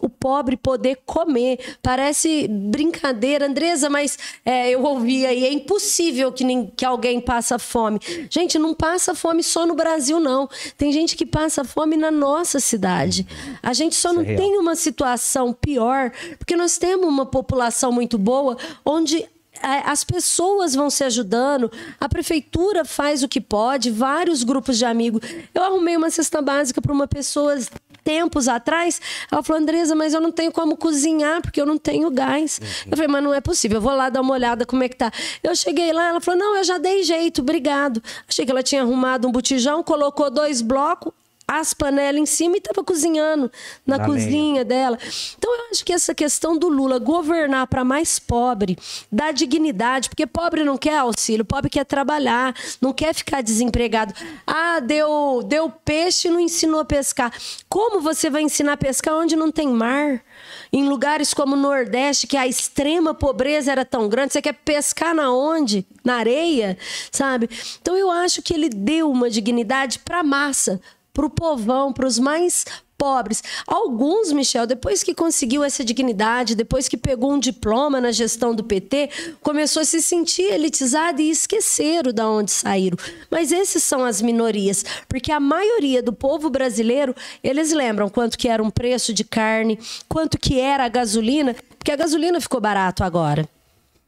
o 0.01 0.09
pobre 0.09 0.57
poder 0.57 0.99
comer. 1.05 1.59
Parece 1.81 2.47
brincadeira, 2.47 3.45
Andresa, 3.45 3.89
mas 3.89 4.17
é, 4.43 4.71
eu 4.71 4.83
ouvi 4.83 5.25
aí, 5.25 5.45
é 5.45 5.53
impossível 5.53 6.31
que, 6.31 6.43
nem, 6.43 6.65
que 6.75 6.83
alguém 6.83 7.21
passa 7.21 7.59
fome. 7.59 7.99
Gente, 8.29 8.57
não 8.57 8.73
passa 8.73 9.13
fome 9.13 9.43
só 9.43 9.65
no 9.65 9.75
Brasil, 9.75 10.19
não. 10.19 10.49
Tem 10.77 10.91
gente 10.91 11.15
que 11.15 11.25
passa 11.25 11.63
fome 11.63 11.95
na 11.95 12.09
nossa 12.09 12.59
cidade. 12.59 13.25
A 13.61 13.73
gente 13.73 13.95
só 13.95 14.11
não 14.11 14.23
é 14.23 14.35
tem 14.35 14.57
uma 14.57 14.75
situação 14.75 15.53
pior, 15.53 16.11
porque 16.39 16.55
nós 16.55 16.77
temos 16.77 17.07
uma 17.07 17.25
população 17.25 17.91
muito 17.91 18.17
boa, 18.17 18.57
onde 18.83 19.25
as 19.61 20.03
pessoas 20.03 20.73
vão 20.75 20.89
se 20.89 21.03
ajudando, 21.03 21.71
a 21.99 22.09
prefeitura 22.09 22.83
faz 22.83 23.23
o 23.23 23.27
que 23.27 23.41
pode, 23.41 23.89
vários 23.89 24.43
grupos 24.43 24.77
de 24.77 24.85
amigos. 24.85 25.21
Eu 25.53 25.63
arrumei 25.63 25.95
uma 25.95 26.09
cesta 26.09 26.41
básica 26.41 26.81
para 26.81 26.91
uma 26.91 27.07
pessoa 27.07 27.57
tempos 28.03 28.47
atrás. 28.47 28.99
Ela 29.31 29.43
falou, 29.43 29.61
Andresa, 29.61 29.95
mas 29.95 30.13
eu 30.13 30.21
não 30.21 30.31
tenho 30.31 30.51
como 30.51 30.75
cozinhar 30.75 31.41
porque 31.41 31.61
eu 31.61 31.65
não 31.65 31.77
tenho 31.77 32.09
gás. 32.09 32.59
Uhum. 32.59 32.67
Eu 32.91 32.97
falei, 32.97 33.07
mas 33.07 33.23
não 33.23 33.33
é 33.33 33.41
possível, 33.41 33.77
eu 33.77 33.81
vou 33.81 33.95
lá 33.95 34.09
dar 34.09 34.21
uma 34.21 34.33
olhada 34.33 34.65
como 34.65 34.83
é 34.83 34.89
que 34.89 34.95
tá. 34.95 35.11
Eu 35.43 35.55
cheguei 35.55 35.93
lá, 35.93 36.09
ela 36.09 36.21
falou, 36.21 36.39
não, 36.39 36.55
eu 36.57 36.63
já 36.63 36.77
dei 36.77 37.03
jeito, 37.03 37.41
obrigado. 37.41 38.01
Achei 38.27 38.45
que 38.45 38.51
ela 38.51 38.63
tinha 38.63 38.81
arrumado 38.81 39.27
um 39.27 39.31
botijão, 39.31 39.83
colocou 39.83 40.29
dois 40.29 40.61
blocos, 40.61 41.13
as 41.51 41.73
panelas 41.73 42.21
em 42.21 42.25
cima 42.25 42.55
e 42.55 42.59
estava 42.59 42.81
cozinhando 42.81 43.51
na, 43.85 43.97
na 43.97 44.05
cozinha 44.05 44.63
dela. 44.63 44.97
Então 45.37 45.53
eu 45.53 45.65
acho 45.69 45.83
que 45.83 45.91
essa 45.91 46.15
questão 46.15 46.57
do 46.57 46.69
Lula 46.69 46.97
governar 46.97 47.67
para 47.67 47.83
mais 47.83 48.17
pobre, 48.17 48.77
dar 49.11 49.33
dignidade, 49.33 50.07
porque 50.07 50.25
pobre 50.25 50.63
não 50.63 50.77
quer 50.77 50.99
auxílio, 50.99 51.43
pobre 51.43 51.69
quer 51.69 51.83
trabalhar, 51.83 52.55
não 52.79 52.93
quer 52.93 53.13
ficar 53.13 53.41
desempregado. 53.41 54.13
Ah, 54.47 54.79
deu, 54.79 55.43
deu 55.45 55.69
peixe 55.69 56.29
e 56.29 56.31
não 56.31 56.39
ensinou 56.39 56.79
a 56.79 56.85
pescar. 56.85 57.33
Como 57.67 57.99
você 57.99 58.29
vai 58.29 58.43
ensinar 58.43 58.73
a 58.73 58.77
pescar 58.77 59.15
onde 59.15 59.35
não 59.35 59.51
tem 59.51 59.67
mar? 59.67 60.23
Em 60.71 60.87
lugares 60.87 61.33
como 61.33 61.55
o 61.55 61.59
Nordeste, 61.59 62.27
que 62.27 62.37
a 62.37 62.47
extrema 62.47 63.13
pobreza 63.13 63.73
era 63.73 63.83
tão 63.83 64.07
grande, 64.07 64.31
você 64.31 64.41
quer 64.41 64.53
pescar 64.53 65.13
na 65.13 65.33
onde? 65.33 65.85
Na 66.01 66.15
areia, 66.15 66.77
sabe? 67.11 67.49
Então 67.81 67.97
eu 67.97 68.09
acho 68.09 68.41
que 68.41 68.53
ele 68.53 68.69
deu 68.69 69.11
uma 69.11 69.29
dignidade 69.29 69.99
para 69.99 70.19
a 70.19 70.23
massa 70.23 70.79
para 71.13 71.25
o 71.25 71.29
povão, 71.29 71.91
para 71.91 72.07
os 72.07 72.17
mais 72.19 72.65
pobres. 73.01 73.43
Alguns, 73.65 74.31
Michel, 74.31 74.67
depois 74.67 75.01
que 75.01 75.15
conseguiu 75.15 75.63
essa 75.63 75.83
dignidade, 75.83 76.53
depois 76.53 76.87
que 76.87 76.95
pegou 76.95 77.31
um 77.31 77.39
diploma 77.39 77.99
na 77.99 78.11
gestão 78.11 78.53
do 78.53 78.63
PT, 78.63 79.09
começou 79.41 79.81
a 79.81 79.85
se 79.85 80.03
sentir 80.03 80.43
elitizado 80.43 81.19
e 81.19 81.31
esqueceram 81.31 82.11
de 82.11 82.21
onde 82.21 82.51
saíram. 82.51 82.95
Mas 83.31 83.51
esses 83.51 83.83
são 83.83 84.05
as 84.05 84.21
minorias, 84.21 84.85
porque 85.09 85.31
a 85.31 85.39
maioria 85.39 86.03
do 86.03 86.13
povo 86.13 86.47
brasileiro, 86.51 87.15
eles 87.43 87.71
lembram 87.71 88.07
quanto 88.07 88.37
que 88.37 88.47
era 88.47 88.61
um 88.61 88.69
preço 88.69 89.11
de 89.11 89.23
carne, 89.23 89.79
quanto 90.07 90.37
que 90.37 90.59
era 90.59 90.85
a 90.85 90.89
gasolina, 90.89 91.55
porque 91.79 91.91
a 91.91 91.95
gasolina 91.95 92.39
ficou 92.39 92.61
barato 92.61 93.03
agora. 93.03 93.49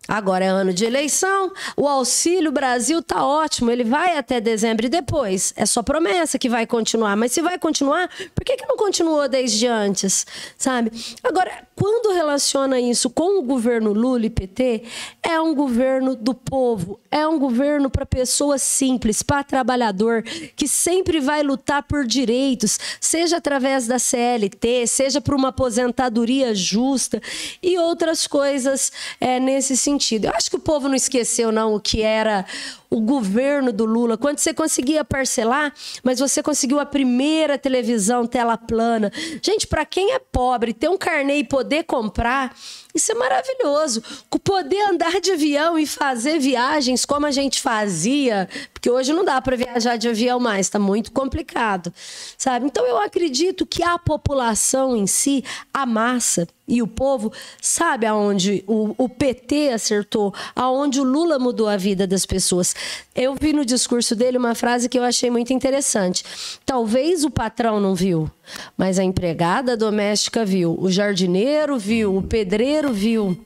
Agora 0.07 0.43
é 0.43 0.49
ano 0.49 0.73
de 0.73 0.83
eleição, 0.83 1.51
o 1.77 1.87
Auxílio 1.87 2.51
Brasil 2.51 3.01
tá 3.01 3.25
ótimo, 3.25 3.71
ele 3.71 3.85
vai 3.85 4.17
até 4.17 4.41
dezembro 4.41 4.85
e 4.85 4.89
depois. 4.89 5.53
É 5.55 5.65
só 5.65 5.81
promessa 5.81 6.37
que 6.37 6.49
vai 6.49 6.67
continuar, 6.67 7.15
mas 7.15 7.31
se 7.31 7.41
vai 7.41 7.57
continuar, 7.57 8.09
por 8.35 8.43
que, 8.43 8.57
que 8.57 8.65
não 8.67 8.75
continuou 8.75 9.29
desde 9.29 9.65
antes? 9.65 10.25
Sabe? 10.57 10.91
Agora, 11.23 11.65
quando 11.73 12.13
relaciona 12.13 12.79
isso 12.79 13.09
com 13.09 13.39
o 13.39 13.43
governo 13.43 13.93
Lula 13.93 14.25
e 14.25 14.29
PT, 14.29 14.83
é 15.23 15.39
um 15.39 15.55
governo 15.55 16.15
do 16.15 16.33
povo, 16.33 16.99
é 17.13 17.27
um 17.27 17.39
governo 17.39 17.89
para 17.89 18.05
pessoa 18.05 18.57
simples, 18.57 19.23
para 19.23 19.43
trabalhador, 19.43 20.23
que 20.55 20.67
sempre 20.67 21.19
vai 21.19 21.43
lutar 21.43 21.83
por 21.83 22.05
direitos, 22.05 22.79
seja 22.99 23.37
através 23.37 23.87
da 23.87 23.97
CLT, 23.97 24.87
seja 24.87 25.21
por 25.21 25.35
uma 25.35 25.49
aposentadoria 25.49 26.53
justa 26.53 27.21
e 27.61 27.77
outras 27.77 28.27
coisas 28.27 28.91
é, 29.19 29.39
nesse 29.39 29.77
sentido 29.77 29.93
sentido. 29.93 30.25
Eu 30.25 30.33
acho 30.35 30.49
que 30.49 30.55
o 30.55 30.59
povo 30.59 30.87
não 30.87 30.95
esqueceu, 30.95 31.51
não, 31.51 31.75
o 31.75 31.79
que 31.79 32.01
era 32.01 32.45
o 32.89 33.01
governo 33.01 33.71
do 33.71 33.85
Lula. 33.85 34.17
Quando 34.17 34.39
você 34.39 34.53
conseguia 34.53 35.03
parcelar, 35.03 35.73
mas 36.03 36.19
você 36.19 36.43
conseguiu 36.43 36.79
a 36.79 36.85
primeira 36.85 37.57
televisão 37.57 38.27
tela 38.27 38.57
plana. 38.57 39.11
Gente, 39.41 39.65
para 39.65 39.85
quem 39.85 40.13
é 40.13 40.19
pobre, 40.19 40.73
ter 40.73 40.89
um 40.89 40.97
carnê 40.97 41.37
e 41.37 41.43
poder 41.43 41.83
comprar, 41.83 42.55
isso 42.93 43.11
é 43.11 43.15
maravilhoso. 43.15 44.03
Poder 44.43 44.81
andar 44.89 45.21
de 45.21 45.31
avião 45.31 45.79
e 45.79 45.87
fazer 45.87 46.37
viagens 46.37 47.05
como 47.05 47.25
a 47.25 47.31
gente 47.31 47.61
fazia, 47.61 48.47
porque 48.73 48.89
hoje 48.89 49.13
não 49.13 49.23
dá 49.23 49.41
para 49.41 49.55
viajar 49.55 49.95
de 49.95 50.09
avião 50.09 50.39
mais, 50.39 50.67
está 50.67 50.77
muito 50.77 51.11
complicado, 51.11 51.93
sabe? 52.37 52.65
Então 52.65 52.85
eu 52.85 52.97
acredito 52.97 53.65
que 53.65 53.81
a 53.81 53.97
população 53.97 54.95
em 54.95 55.07
si, 55.07 55.43
a 55.73 55.85
massa 55.85 56.47
e 56.67 56.81
o 56.81 56.87
povo, 56.87 57.31
sabe 57.61 58.05
aonde 58.05 58.63
o, 58.65 58.95
o 58.97 59.09
PT 59.09 59.69
acertou, 59.69 60.33
aonde 60.55 61.01
o 61.01 61.03
Lula 61.03 61.37
mudou 61.37 61.67
a 61.67 61.75
vida 61.75 62.07
das 62.07 62.25
pessoas. 62.25 62.73
Eu 63.13 63.35
vi 63.35 63.51
no 63.51 63.65
discurso 63.65 64.15
dele 64.15 64.37
uma 64.37 64.55
frase 64.55 64.87
que 64.87 64.97
eu 64.97 65.03
achei 65.03 65.29
muito 65.29 65.51
interessante. 65.51 66.23
Talvez 66.65 67.25
o 67.25 67.29
patrão 67.29 67.79
não 67.79 67.93
viu, 67.93 68.31
mas 68.77 68.97
a 68.97 69.03
empregada 69.03 69.75
doméstica 69.75 70.45
viu, 70.45 70.77
o 70.79 70.89
jardineiro 70.89 71.77
viu, 71.77 72.15
o 72.15 72.23
pedreiro 72.23 72.93
viu. 72.93 73.37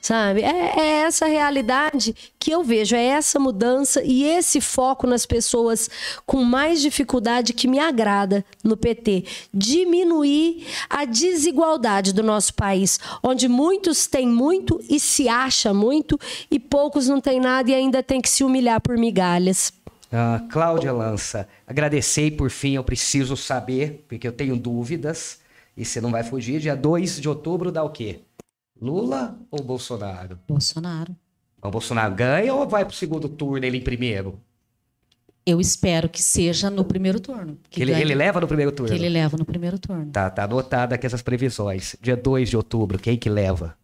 Sabe? 0.00 0.40
É, 0.40 0.80
é, 0.80 0.86
essa 1.02 1.26
realidade 1.26 2.14
que 2.38 2.50
eu 2.50 2.64
vejo, 2.64 2.96
é 2.96 3.04
essa 3.04 3.38
mudança 3.38 4.02
e 4.02 4.24
esse 4.24 4.58
foco 4.60 5.06
nas 5.06 5.26
pessoas 5.26 5.90
com 6.24 6.42
mais 6.42 6.80
dificuldade 6.80 7.52
que 7.52 7.68
me 7.68 7.78
agrada 7.78 8.42
no 8.64 8.78
PT. 8.78 9.24
Diminuir 9.52 10.66
a 10.88 11.04
desigualdade 11.04 12.14
do 12.14 12.22
nosso 12.22 12.54
país, 12.54 12.98
onde 13.22 13.46
muitos 13.46 14.06
têm 14.06 14.26
muito 14.26 14.80
e 14.88 14.98
se 14.98 15.28
acha 15.28 15.74
muito, 15.74 16.18
e 16.50 16.58
poucos 16.58 17.06
não 17.06 17.20
têm 17.20 17.38
nada 17.38 17.70
e 17.70 17.74
ainda 17.74 18.02
tem 18.02 18.22
que 18.22 18.30
se 18.30 18.42
humilhar 18.42 18.80
por 18.80 18.96
migalhas. 18.96 19.70
Ah, 20.10 20.42
Cláudia 20.50 20.92
Lança, 20.92 21.46
agradecei 21.66 22.30
por 22.30 22.50
fim, 22.50 22.74
eu 22.74 22.82
preciso 22.82 23.36
saber, 23.36 24.04
porque 24.08 24.26
eu 24.26 24.32
tenho 24.32 24.56
dúvidas, 24.56 25.38
e 25.76 25.84
você 25.84 26.00
não 26.00 26.10
vai 26.10 26.24
fugir. 26.24 26.60
Dia 26.60 26.74
2 26.74 27.20
de 27.20 27.28
outubro 27.28 27.70
dá 27.70 27.84
o 27.84 27.90
quê? 27.90 28.20
Lula 28.80 29.38
ou 29.50 29.62
Bolsonaro? 29.62 30.38
Bolsonaro. 30.48 31.14
O 31.62 31.70
Bolsonaro 31.70 32.14
ganha 32.14 32.54
ou 32.54 32.66
vai 32.66 32.84
para 32.84 32.92
o 32.92 32.96
segundo 32.96 33.28
turno 33.28 33.64
ele 33.64 33.76
em 33.76 33.82
primeiro? 33.82 34.40
Eu 35.44 35.60
espero 35.60 36.08
que 36.08 36.22
seja 36.22 36.70
no 36.70 36.84
primeiro 36.84 37.18
turno. 37.20 37.58
Que 37.68 37.82
ele, 37.82 37.92
ele, 37.92 38.14
leva 38.14 38.40
no 38.40 38.46
primeiro 38.46 38.72
turno? 38.72 38.92
Que 38.92 38.98
ele 38.98 39.08
leva 39.08 39.36
no 39.36 39.44
primeiro 39.44 39.78
turno. 39.78 40.10
Tá, 40.10 40.30
tá 40.30 40.44
anotada 40.44 40.94
aqui 40.94 41.06
essas 41.06 41.22
previsões. 41.22 41.96
Dia 42.00 42.16
2 42.16 42.50
de 42.50 42.56
outubro, 42.56 42.98
quem 42.98 43.16
que 43.16 43.28
leva? 43.28 43.74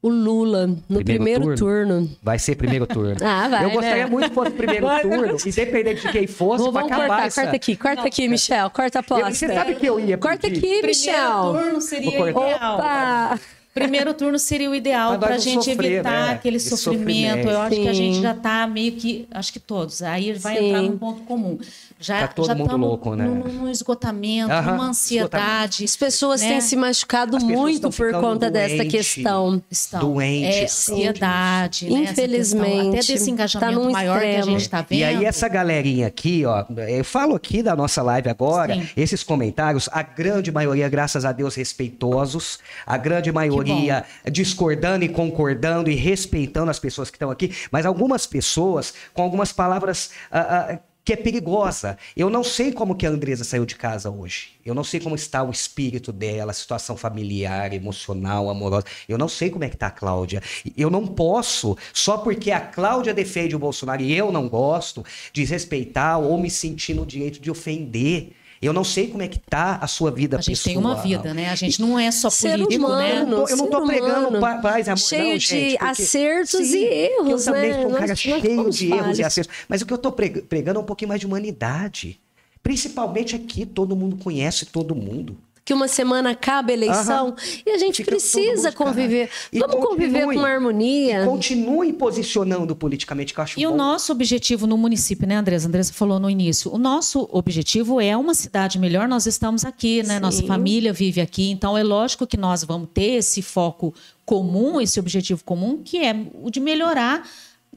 O 0.00 0.08
Lula, 0.08 0.68
no 0.88 1.02
primeiro, 1.02 1.24
primeiro 1.24 1.56
turno. 1.56 2.00
turno. 2.00 2.16
Vai 2.22 2.38
ser 2.38 2.54
primeiro 2.54 2.86
turno. 2.86 3.16
ah, 3.22 3.48
vai, 3.48 3.64
Eu 3.64 3.70
gostaria 3.70 4.04
né? 4.04 4.10
muito 4.10 4.28
que 4.28 4.34
fosse 4.34 4.50
primeiro 4.52 4.86
turno, 5.02 5.36
independente 5.44 6.06
de 6.06 6.12
quem 6.12 6.26
fosse, 6.28 6.62
Vou, 6.62 6.72
vamos 6.72 6.88
cortar, 6.92 7.26
essa... 7.26 7.42
corta 7.42 7.56
aqui, 7.56 7.76
corta 7.76 8.06
aqui, 8.06 8.28
Michel, 8.28 8.70
corta 8.70 8.98
a 8.98 9.00
aposta. 9.00 9.34
Você 9.34 9.48
sabe 9.48 9.74
que 9.74 9.86
eu 9.86 9.98
ia 9.98 10.16
pedir. 10.16 10.18
Corta 10.18 10.46
aqui, 10.46 10.82
Michel. 10.86 11.42
Primeiro 11.42 11.64
turno 11.64 11.80
seria 11.80 12.30
ideal. 12.30 12.76
Opa! 12.76 13.40
Primeiro 13.78 14.14
turno 14.14 14.38
seria 14.38 14.70
o 14.70 14.74
ideal 14.74 15.18
para 15.18 15.34
a 15.34 15.38
gente 15.38 15.64
sofrer, 15.64 15.92
evitar 15.92 16.26
né? 16.28 16.32
aquele 16.34 16.58
sofrimento. 16.58 16.98
sofrimento. 17.00 17.48
Eu 17.48 17.60
acho 17.60 17.76
Sim. 17.76 17.82
que 17.82 17.88
a 17.88 17.92
gente 17.92 18.20
já 18.20 18.32
está 18.32 18.66
meio 18.66 18.92
que, 18.92 19.26
acho 19.30 19.52
que 19.52 19.60
todos. 19.60 20.02
Aí 20.02 20.32
vai 20.34 20.56
Sim. 20.56 20.66
entrar 20.66 20.82
num 20.82 20.98
ponto 20.98 21.22
comum. 21.22 21.58
Já, 22.00 22.20
tá 22.20 22.28
todo 22.28 22.46
já 22.46 22.54
mundo 22.54 22.76
louco, 22.76 23.16
né? 23.16 23.24
Num, 23.24 23.68
esgotamento, 23.68 24.52
-huh. 24.52 24.62
numa 24.62 24.86
ansiedade. 24.88 25.84
As 25.84 25.96
pessoas 25.96 26.40
né? 26.40 26.48
têm 26.48 26.60
se 26.60 26.76
machucado 26.76 27.38
muito 27.40 27.90
por 27.90 28.12
conta 28.12 28.50
doente, 28.50 28.52
dessa 28.52 28.84
questão. 28.88 29.62
Estão. 29.68 30.00
Doentes. 30.00 30.56
É, 30.56 30.64
ansiedade, 30.64 31.90
né? 31.90 32.00
Infelizmente. 32.04 32.98
Até 32.98 33.12
desse 33.12 33.30
engajamento 33.30 33.80
tá 33.80 33.90
maior 33.90 34.16
extremo. 34.16 34.34
que 34.34 34.40
a 34.40 34.52
gente 34.52 34.60
está 34.60 34.82
vendo. 34.82 34.98
E 34.98 35.04
aí 35.04 35.24
essa 35.24 35.48
galerinha 35.48 36.06
aqui, 36.06 36.44
ó, 36.46 36.64
eu 36.88 37.04
falo 37.04 37.34
aqui 37.34 37.62
da 37.62 37.74
nossa 37.74 38.00
live 38.00 38.28
agora, 38.28 38.74
Sim. 38.74 38.88
esses 38.96 39.24
comentários, 39.24 39.88
a 39.92 40.02
grande 40.02 40.52
maioria, 40.52 40.88
graças 40.88 41.24
a 41.24 41.32
Deus, 41.32 41.56
respeitosos, 41.56 42.60
a 42.86 42.96
grande 42.96 43.32
maioria 43.32 44.04
discordando 44.30 45.04
e 45.04 45.08
concordando 45.08 45.90
e 45.90 45.94
respeitando 45.94 46.70
as 46.70 46.78
pessoas 46.78 47.10
que 47.10 47.16
estão 47.16 47.30
aqui, 47.30 47.52
mas 47.72 47.84
algumas 47.84 48.26
pessoas 48.26 48.94
com 49.12 49.22
algumas 49.22 49.52
palavras 49.52 50.10
uh, 50.30 50.74
uh, 50.74 50.87
que 51.08 51.12
é 51.14 51.16
perigosa. 51.16 51.96
Eu 52.14 52.28
não 52.28 52.44
sei 52.44 52.70
como 52.70 52.94
que 52.94 53.06
a 53.06 53.08
Andresa 53.08 53.42
saiu 53.42 53.64
de 53.64 53.76
casa 53.76 54.10
hoje. 54.10 54.50
Eu 54.62 54.74
não 54.74 54.84
sei 54.84 55.00
como 55.00 55.14
está 55.14 55.42
o 55.42 55.50
espírito 55.50 56.12
dela, 56.12 56.50
a 56.50 56.54
situação 56.54 56.98
familiar, 56.98 57.72
emocional, 57.72 58.50
amorosa. 58.50 58.84
Eu 59.08 59.16
não 59.16 59.26
sei 59.26 59.48
como 59.48 59.64
é 59.64 59.70
que 59.70 59.76
está 59.76 59.86
a 59.86 59.90
Cláudia. 59.90 60.42
Eu 60.76 60.90
não 60.90 61.06
posso, 61.06 61.78
só 61.94 62.18
porque 62.18 62.50
a 62.50 62.60
Cláudia 62.60 63.14
defende 63.14 63.56
o 63.56 63.58
Bolsonaro 63.58 64.02
e 64.02 64.14
eu 64.14 64.30
não 64.30 64.50
gosto, 64.50 65.02
desrespeitar 65.32 66.20
ou 66.20 66.38
me 66.38 66.50
sentir 66.50 66.92
no 66.92 67.06
direito 67.06 67.40
de 67.40 67.50
ofender. 67.50 68.32
Eu 68.60 68.72
não 68.72 68.82
sei 68.82 69.08
como 69.08 69.22
é 69.22 69.28
que 69.28 69.38
tá 69.38 69.78
a 69.80 69.86
sua 69.86 70.10
vida 70.10 70.36
pessoal. 70.36 70.52
A 70.52 70.54
gente 70.54 70.64
pessoal. 70.64 70.82
tem 70.82 70.92
uma 70.92 71.02
vida, 71.02 71.34
né? 71.34 71.50
A 71.50 71.54
gente 71.54 71.80
não 71.80 71.98
é 71.98 72.10
só 72.10 72.28
ser 72.28 72.52
político, 72.52 72.86
humano, 72.86 72.98
né? 72.98 73.20
Eu 73.20 73.26
não 73.26 73.44
tô, 73.44 73.48
eu 73.48 73.56
não 73.56 73.66
tô 73.68 73.86
pregando 73.86 74.40
paz, 74.40 74.88
amor, 74.88 74.98
Cheio 74.98 75.28
não, 75.30 75.38
de 75.38 75.46
gente, 75.46 75.84
acertos 75.84 76.66
sim, 76.66 76.78
e 76.78 76.84
erros, 76.84 77.46
eu 77.46 77.52
né? 77.52 77.60
também 77.60 77.74
sou 77.74 77.90
um 77.90 77.92
cara 77.94 78.06
nós, 78.08 78.18
cheio 78.18 78.56
nós 78.56 78.76
de 78.76 78.92
erros 78.92 79.18
e 79.18 79.24
acertos. 79.24 79.54
Mas 79.68 79.82
o 79.82 79.86
que 79.86 79.92
eu 79.92 79.98
tô 79.98 80.12
pregando 80.12 80.78
é 80.78 80.82
um 80.82 80.86
pouquinho 80.86 81.08
mais 81.08 81.20
de 81.20 81.26
humanidade. 81.26 82.20
Principalmente 82.62 83.36
aqui, 83.36 83.64
todo 83.64 83.94
mundo 83.94 84.16
conhece 84.16 84.66
todo 84.66 84.94
mundo 84.94 85.38
que 85.68 85.74
uma 85.74 85.86
semana 85.86 86.30
acaba 86.30 86.70
a 86.70 86.72
eleição 86.72 87.36
e 87.66 87.70
a 87.70 87.76
gente 87.76 87.98
Fica 87.98 88.12
precisa 88.12 88.72
conviver. 88.72 89.28
Vamos 89.52 89.86
conviver 89.86 90.24
com 90.24 90.42
harmonia. 90.42 91.26
Continue 91.26 91.92
posicionando 91.92 92.74
politicamente, 92.74 93.34
que 93.34 93.38
eu 93.38 93.44
acho 93.44 93.60
E 93.60 93.66
bom. 93.66 93.74
o 93.74 93.76
nosso 93.76 94.10
objetivo 94.10 94.66
no 94.66 94.78
município, 94.78 95.28
né, 95.28 95.36
Andressa? 95.36 95.68
Andressa 95.68 95.92
falou 95.92 96.18
no 96.18 96.30
início. 96.30 96.72
O 96.72 96.78
nosso 96.78 97.28
objetivo 97.30 98.00
é 98.00 98.16
uma 98.16 98.32
cidade 98.32 98.78
melhor. 98.78 99.06
Nós 99.06 99.26
estamos 99.26 99.62
aqui, 99.62 100.02
né? 100.04 100.14
Sim. 100.14 100.20
Nossa 100.20 100.46
família 100.46 100.90
vive 100.90 101.20
aqui. 101.20 101.50
Então, 101.50 101.76
é 101.76 101.82
lógico 101.82 102.26
que 102.26 102.38
nós 102.38 102.64
vamos 102.64 102.88
ter 102.94 103.18
esse 103.18 103.42
foco 103.42 103.92
comum, 104.24 104.80
esse 104.80 104.98
objetivo 104.98 105.44
comum, 105.44 105.82
que 105.84 105.98
é 105.98 106.16
o 106.42 106.50
de 106.50 106.60
melhorar 106.60 107.28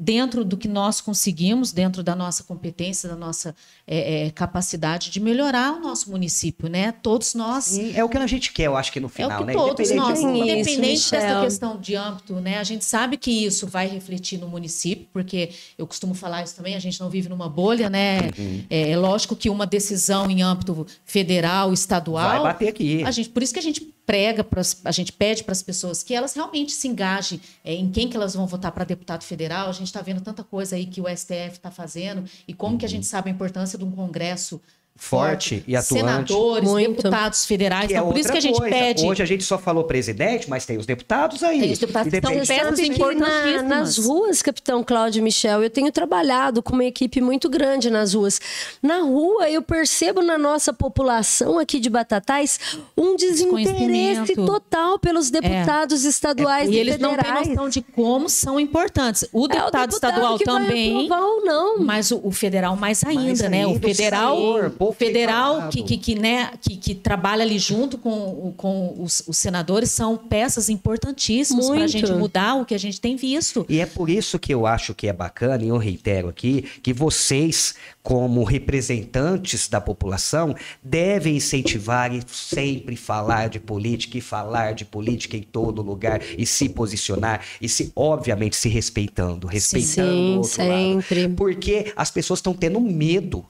dentro 0.03 0.44
do 0.44 0.57
que 0.57 0.68
nós 0.68 0.99
conseguimos, 0.99 1.72
dentro 1.72 2.02
da 2.02 2.15
nossa 2.15 2.44
competência, 2.44 3.07
da 3.07 3.15
nossa 3.15 3.56
é, 3.86 4.26
é, 4.26 4.32
capacidade 4.32 5.11
de 5.11 5.19
melhorar 5.19 5.73
o 5.73 5.80
nosso 5.80 6.10
município, 6.10 6.68
né? 6.68 6.91
Todos 6.91 7.36
nós. 7.36 7.65
Sim, 7.65 7.94
é 7.95 8.03
o 8.03 8.10
que 8.10 8.18
a 8.18 8.26
gente 8.26 8.52
quer, 8.52 8.65
eu 8.65 8.76
acho 8.76 8.91
que 8.91 8.99
no 8.99 9.07
final, 9.07 9.30
é 9.30 9.36
o 9.36 9.38
que 9.38 9.45
né? 9.45 9.53
Todos 9.53 9.91
nós, 9.91 10.18
isso, 10.18 10.28
independente 10.28 11.11
dessa 11.11 11.41
questão 11.41 11.80
de 11.80 11.95
âmbito, 11.95 12.34
né? 12.41 12.57
A 12.57 12.64
gente 12.64 12.84
sabe 12.84 13.15
que 13.15 13.30
isso 13.45 13.68
vai 13.68 13.86
refletir 13.88 14.40
no 14.40 14.48
município, 14.48 15.07
porque 15.14 15.52
eu 15.78 15.86
costumo 15.86 16.15
falar 16.15 16.41
isso 16.41 16.56
também, 16.56 16.76
a 16.76 16.80
gente 16.80 16.99
não 16.99 17.07
vive 17.07 17.30
numa 17.30 17.48
bolha, 17.48 17.88
né? 17.88 18.32
Uhum. 18.40 18.64
É, 18.72 18.90
é, 18.90 18.98
lógico 18.98 19.36
que 19.36 19.52
uma 19.52 19.68
decisão 19.68 20.32
em 20.32 20.41
âmbito 20.41 20.88
federal, 21.06 21.72
estadual. 21.72 22.41
Vai 22.41 22.53
bater 22.53 22.69
aqui. 22.69 23.03
A 23.03 23.11
gente, 23.11 23.30
por 23.30 23.44
isso 23.44 23.53
que 23.53 23.60
a 23.60 23.64
gente 23.64 23.94
prega, 24.12 24.44
pras, 24.44 24.82
a 24.84 24.92
gente 24.92 25.14
pede 25.14 25.42
para 25.42 25.54
as 25.54 25.64
pessoas 25.64 26.04
que 26.04 26.14
elas 26.14 26.34
realmente 26.34 26.74
se 26.74 26.86
engajem 26.86 27.40
é, 27.64 27.74
em 27.74 27.90
quem 27.90 28.10
que 28.10 28.18
elas 28.18 28.34
vão 28.34 28.46
votar 28.46 28.70
para 28.74 28.84
deputado 28.84 29.24
federal. 29.24 29.70
A 29.70 29.72
gente 29.72 29.88
está 29.88 30.02
vendo 30.02 30.20
tanta 30.20 30.44
coisa 30.44 30.76
aí 30.76 30.86
que 30.86 31.00
o 31.00 31.06
STF 31.08 31.54
está 31.54 31.72
fazendo 31.72 32.26
e 32.46 32.54
como 32.54 32.74
uhum. 32.74 32.78
que 32.78 32.86
a 32.86 32.90
gente 32.90 33.06
sabe 33.06 33.30
a 33.30 33.34
importância 33.34 33.80
de 33.80 33.86
um 33.86 33.92
congresso 33.92 34.62
forte 34.96 35.64
e 35.68 35.76
atuante. 35.76 36.00
Senadores, 36.00 36.70
Muito. 36.70 36.98
deputados 36.98 37.44
federais. 37.46 37.88
Que 37.88 37.94
é 37.94 37.98
Então, 37.98 38.10
por 38.10 38.18
isso 38.20 38.32
que 38.32 38.38
a 38.38 38.42
gente 38.42 38.60
coisa. 38.60 38.76
pede. 38.76 39.04
Hoje 39.06 39.24
a 39.24 39.26
gente 39.26 39.44
só 39.44 39.58
falou 39.58 39.84
presidente, 39.86 40.48
mas 40.48 40.64
tem 40.64 40.78
os 40.78 40.86
deputados 40.86 41.42
aí. 41.44 41.60
Tem 41.60 41.72
os 41.72 41.80
deputados 41.80 42.10
que 42.12 42.18
estão 42.18 42.32
Independente- 42.32 42.62
peças 42.62 42.80
que 42.80 42.90
na- 42.90 42.96
importantíssimas. 42.96 43.64
nas 43.68 43.98
ruas, 43.98 44.42
capitão 44.44 44.84
Cláudio 44.84 45.20
e 45.20 45.24
Michel, 45.24 45.64
eu 45.64 45.70
tenho 45.72 45.92
trabalhado 45.92 46.62
com 46.62 46.74
uma 46.74 46.86
equipe 46.86 47.20
muito 47.20 47.50
grande 47.50 47.90
nas 47.90 48.14
ruas. 48.14 48.40
Na 48.82 49.00
rua, 49.00 49.50
eu 49.50 49.64
percebo 49.64 50.22
na 50.22 50.38
nossa 50.38 50.72
população 50.72 51.58
aqui 51.58 51.80
de 51.80 51.90
Batatais 51.90 52.60
um 52.96 53.16
desinteresse 53.16 54.36
total 54.36 55.00
pelos 55.00 55.30
deputados 55.32 56.06
estaduais 56.06 56.70
E 56.70 56.74
e 56.74 56.78
eles 56.78 57.00
não 57.00 57.10
têm 57.10 57.18
federais. 57.18 57.48
noção 57.48 57.70
de 57.70 57.82
como 57.82 58.30
são 58.30 58.60
importantes. 58.60 59.26
O 59.34 59.42
É 59.42 59.46
o 59.46 59.48
deputado, 59.48 59.94
estadual 59.94 60.38
que 60.38 60.46
vai 60.46 60.62
também. 60.62 61.06
aprovar 61.06 61.22
ou 61.26 61.44
não. 61.46 61.80
Mas 61.80 62.12
o, 62.12 62.22
o 62.24 62.32
federal 62.32 62.76
mais 62.76 63.04
ainda, 63.04 63.22
Mais 63.24 63.42
né? 63.42 63.66
ainda, 63.66 63.78
O 63.78 63.82
federal, 63.82 64.36
senador, 64.38 64.66
o 64.80 64.81
pouco 64.82 64.98
federal 64.98 65.70
que, 65.70 65.84
que, 65.84 65.98
que, 65.98 66.16
né, 66.16 66.52
que, 66.60 66.76
que 66.76 66.95
trabalha 66.95 67.44
ali 67.44 67.60
junto 67.60 67.98
com, 67.99 68.10
o- 68.10 68.53
com 68.58 68.95
os, 68.99 69.22
os 69.28 69.38
senadores 69.38 69.91
são 69.91 70.18
peças 70.18 70.70
importantíssimas 70.70 71.70
para 71.70 71.84
a 71.84 71.88
gente 71.88 72.12
mudar 72.14 72.56
o 72.56 72.66
que 72.66 72.74
a 72.74 72.80
gente 72.80 72.99
tem 72.99 73.16
visto. 73.16 73.64
E 73.70 73.80
é 73.80 73.86
por 73.86 74.10
isso 74.10 74.40
que 74.40 74.52
eu 74.53 74.66
acho 74.66 74.94
que 74.95 75.08
é 75.08 75.14
bacana, 75.14 75.64
e 75.64 75.68
eu 75.68 75.78
reitero 75.78 76.30
aqui, 76.30 76.64
que 76.82 76.94
vocês, 76.94 77.76
como 78.02 78.44
representantes 78.44 79.68
da 79.68 79.80
população, 79.80 80.56
devem 80.84 81.36
incentivar 81.38 82.12
e 82.14 82.22
sempre 82.28 82.95
falar 82.95 83.49
de 83.49 83.60
política 83.60 84.18
e 84.18 84.22
falar 84.22 84.74
de 84.74 84.84
política 84.86 85.38
em 85.38 85.44
todo 85.44 85.82
lugar 85.82 86.22
e 86.38 86.45
se 86.45 86.68
posicionar 86.70 87.41
e 87.62 87.70
se, 87.70 87.91
obviamente, 87.95 88.56
se 88.56 88.68
respeitando, 88.68 89.45
respeitando 89.48 90.12
o 90.12 90.16
Sim, 90.16 90.38
outro 90.38 90.68
lado. 90.68 91.02
sempre. 91.03 91.30
Porque 91.36 91.94
as 91.95 92.10
pessoas 92.10 92.40
estão 92.40 92.53
tendo 92.53 92.80
medo 92.80 93.45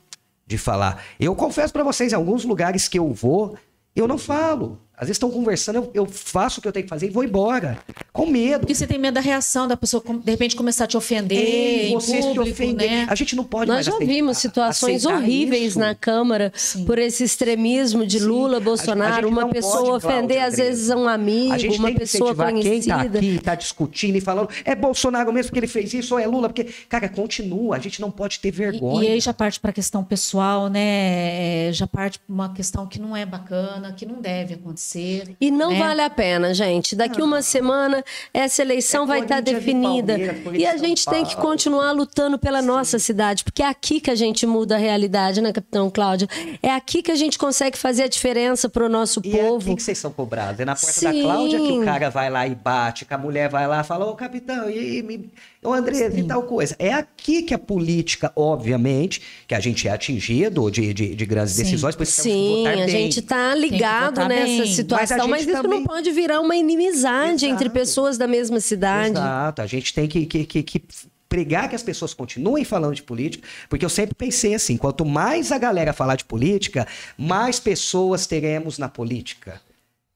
de 0.51 0.57
falar. 0.57 1.03
Eu 1.19 1.33
confesso 1.33 1.73
para 1.73 1.83
vocês, 1.83 2.11
em 2.11 2.15
alguns 2.15 2.43
lugares 2.43 2.87
que 2.87 2.99
eu 2.99 3.11
vou, 3.11 3.57
eu 3.95 4.07
não 4.07 4.17
falo. 4.17 4.79
Às 5.01 5.07
vezes 5.07 5.15
estão 5.17 5.31
conversando, 5.31 5.77
eu, 5.77 5.91
eu 5.95 6.05
faço 6.05 6.59
o 6.59 6.61
que 6.61 6.67
eu 6.67 6.71
tenho 6.71 6.83
que 6.83 6.89
fazer 6.89 7.07
e 7.07 7.09
vou 7.09 7.23
embora. 7.23 7.79
Com 8.13 8.27
medo. 8.27 8.59
Porque 8.59 8.75
você 8.75 8.85
tem 8.85 8.99
medo 8.99 9.15
da 9.15 9.19
reação 9.19 9.67
da 9.67 9.75
pessoa, 9.75 10.03
de 10.23 10.29
repente, 10.29 10.55
começar 10.55 10.83
a 10.83 10.87
te 10.87 10.95
ofender 10.95 11.87
em 11.89 11.93
você 11.95 12.21
se 12.21 12.27
público, 12.27 12.43
ofender. 12.51 12.87
né? 12.91 13.07
A 13.09 13.15
gente 13.15 13.35
não 13.35 13.43
pode 13.43 13.67
Nós 13.67 13.77
mais 13.77 13.85
já 13.87 13.93
aceitar- 13.93 14.13
vimos 14.13 14.37
situações 14.37 15.03
horríveis 15.03 15.69
isso. 15.69 15.79
na 15.79 15.95
Câmara 15.95 16.51
Sim. 16.55 16.85
por 16.85 16.99
esse 16.99 17.23
extremismo 17.23 18.05
de 18.05 18.19
Sim. 18.19 18.25
Lula, 18.25 18.57
A 18.57 18.59
Bolsonaro, 18.59 19.15
gente 19.15 19.25
uma 19.25 19.41
não 19.41 19.49
pessoa 19.49 19.77
pode, 19.99 20.05
ofender 20.05 20.37
Cláudia 20.37 20.45
às 20.45 20.55
vezes 20.57 20.89
um 20.91 21.07
amigo, 21.07 21.51
A 21.53 21.57
gente 21.57 21.79
uma 21.79 21.87
tem 21.87 21.93
que 21.95 21.99
pessoa 22.01 22.29
incentivar 22.29 22.53
quem 22.53 22.61
conhecida. 22.61 22.95
tá 22.95 23.17
aqui, 23.17 23.39
tá 23.39 23.55
discutindo 23.55 24.15
e 24.17 24.21
falando, 24.21 24.49
é 24.63 24.75
Bolsonaro 24.75 25.33
mesmo 25.33 25.49
porque 25.49 25.59
ele 25.61 25.67
fez 25.67 25.91
isso, 25.95 26.13
ou 26.13 26.19
é 26.19 26.27
Lula, 26.27 26.47
porque, 26.47 26.65
cara, 26.87 27.09
continua, 27.09 27.75
a 27.75 27.79
gente 27.79 27.99
não 27.99 28.11
pode 28.11 28.39
ter 28.39 28.49
E, 28.49 28.51
vergonha. 28.51 29.09
e 29.09 29.13
aí 29.13 29.19
já 29.19 29.33
parte 29.33 29.59
para 29.59 29.71
a 29.71 29.73
questão 29.73 30.03
pessoal, 30.03 30.67
né? 30.69 31.69
É, 31.69 31.71
Já 31.73 31.87
parte 31.87 32.19
para 32.19 32.31
uma 32.31 32.53
questão 32.53 32.85
que 32.85 32.99
não 32.99 33.17
é 33.17 33.25
bacana, 33.25 33.91
que 33.93 34.05
não 34.05 34.21
deve 34.21 34.53
acontecer. 34.53 34.90
E 35.39 35.51
não 35.51 35.71
né? 35.71 35.79
vale 35.79 36.01
a 36.01 36.09
pena, 36.09 36.53
gente. 36.53 36.95
Daqui 36.95 37.21
uma 37.21 37.41
semana 37.41 38.03
essa 38.33 38.61
eleição 38.61 39.03
É 39.03 39.07
vai 39.07 39.19
estar 39.21 39.39
e 39.39 39.41
definida. 39.41 40.17
E 40.53 40.65
a 40.65 40.75
e 40.75 40.77
gente 40.77 41.05
tem 41.05 41.25
que 41.25 41.35
continuar 41.35 41.91
lutando 41.91 42.37
pela 42.37 42.61
nossa 42.61 42.99
cidade, 42.99 43.43
porque 43.43 43.61
é 43.61 43.67
aqui 43.67 43.99
que 43.99 44.09
a 44.09 44.15
gente 44.15 44.45
muda 44.45 44.75
a 44.75 44.77
realidade, 44.77 45.41
né, 45.41 45.51
capitão 45.51 45.89
Cláudio? 45.89 46.27
É 46.61 46.71
aqui 46.71 47.01
que 47.01 47.11
a 47.11 47.15
gente 47.15 47.37
consegue 47.37 47.77
fazer 47.77 48.03
a 48.03 48.07
diferença 48.07 48.69
para 48.69 48.85
o 48.85 48.89
nosso 48.89 49.21
E 49.23 49.37
é 49.37 49.43
povo. 49.43 49.67
aqui 49.67 49.75
que 49.75 49.83
vocês 49.83 49.97
são 49.97 50.11
cobrados. 50.11 50.59
É 50.59 50.65
na 50.65 50.75
porta 50.75 51.01
da 51.01 51.11
Sim. 51.11 51.21
Cláudia 51.23 51.59
que 51.59 51.71
o 51.71 51.83
cara 51.85 52.09
vai 52.09 52.29
lá 52.29 52.47
e 52.47 52.55
bate, 52.55 53.05
que 53.05 53.13
a 53.13 53.17
mulher 53.17 53.49
vai 53.49 53.67
lá 53.67 53.81
e 53.81 53.83
fala, 53.83 54.05
ô 54.05 54.15
capitão, 54.15 54.69
e 54.69 54.77
aí, 54.77 55.03
me... 55.03 55.29
ô 55.63 55.73
Andrés, 55.73 56.17
e 56.17 56.23
tal 56.23 56.43
coisa. 56.43 56.75
É 56.79 56.91
aqui 56.91 57.43
que 57.43 57.53
a 57.53 57.59
política, 57.59 58.31
obviamente, 58.35 59.21
que 59.47 59.53
a 59.53 59.59
gente 59.59 59.87
é 59.87 59.91
atingido 59.91 60.69
de, 60.71 60.93
de, 60.93 61.15
de 61.15 61.25
grandes 61.25 61.53
Sim. 61.53 61.63
decisões, 61.63 61.95
por 61.95 62.03
isso 62.03 62.23
temos 62.23 62.37
que 62.37 62.55
Sim, 62.55 62.67
a 62.67 62.75
bem. 62.75 62.87
gente 62.89 63.19
está 63.19 63.53
ligado 63.55 64.27
nessa 64.27 64.45
bem. 64.63 64.73
situação, 64.73 65.17
Mas 65.27 65.29
mas, 65.29 65.41
isso 65.47 65.61
também- 65.61 65.79
não 65.79 65.85
pode 65.87 66.11
virar 66.11 66.39
uma 66.41 66.55
inimizade 66.55 67.45
entre 67.45 67.65
Exato. 67.65 67.71
pessoas 67.79 68.17
da 68.17 68.27
mesma 68.27 68.59
cidade. 68.59 69.11
Exato, 69.11 69.61
a 69.61 69.67
gente 69.67 69.93
tem 69.93 70.07
que, 70.07 70.25
que, 70.25 70.45
que, 70.45 70.63
que 70.63 70.83
pregar 71.29 71.69
que 71.69 71.75
as 71.75 71.83
pessoas 71.83 72.13
continuem 72.13 72.65
falando 72.65 72.93
de 72.95 73.03
política, 73.03 73.47
porque 73.69 73.85
eu 73.85 73.89
sempre 73.89 74.13
pensei 74.13 74.53
assim, 74.53 74.75
quanto 74.75 75.05
mais 75.05 75.51
a 75.51 75.57
galera 75.57 75.93
falar 75.93 76.15
de 76.17 76.25
política, 76.25 76.85
mais 77.17 77.57
pessoas 77.59 78.27
teremos 78.27 78.77
na 78.77 78.89
política, 78.89 79.61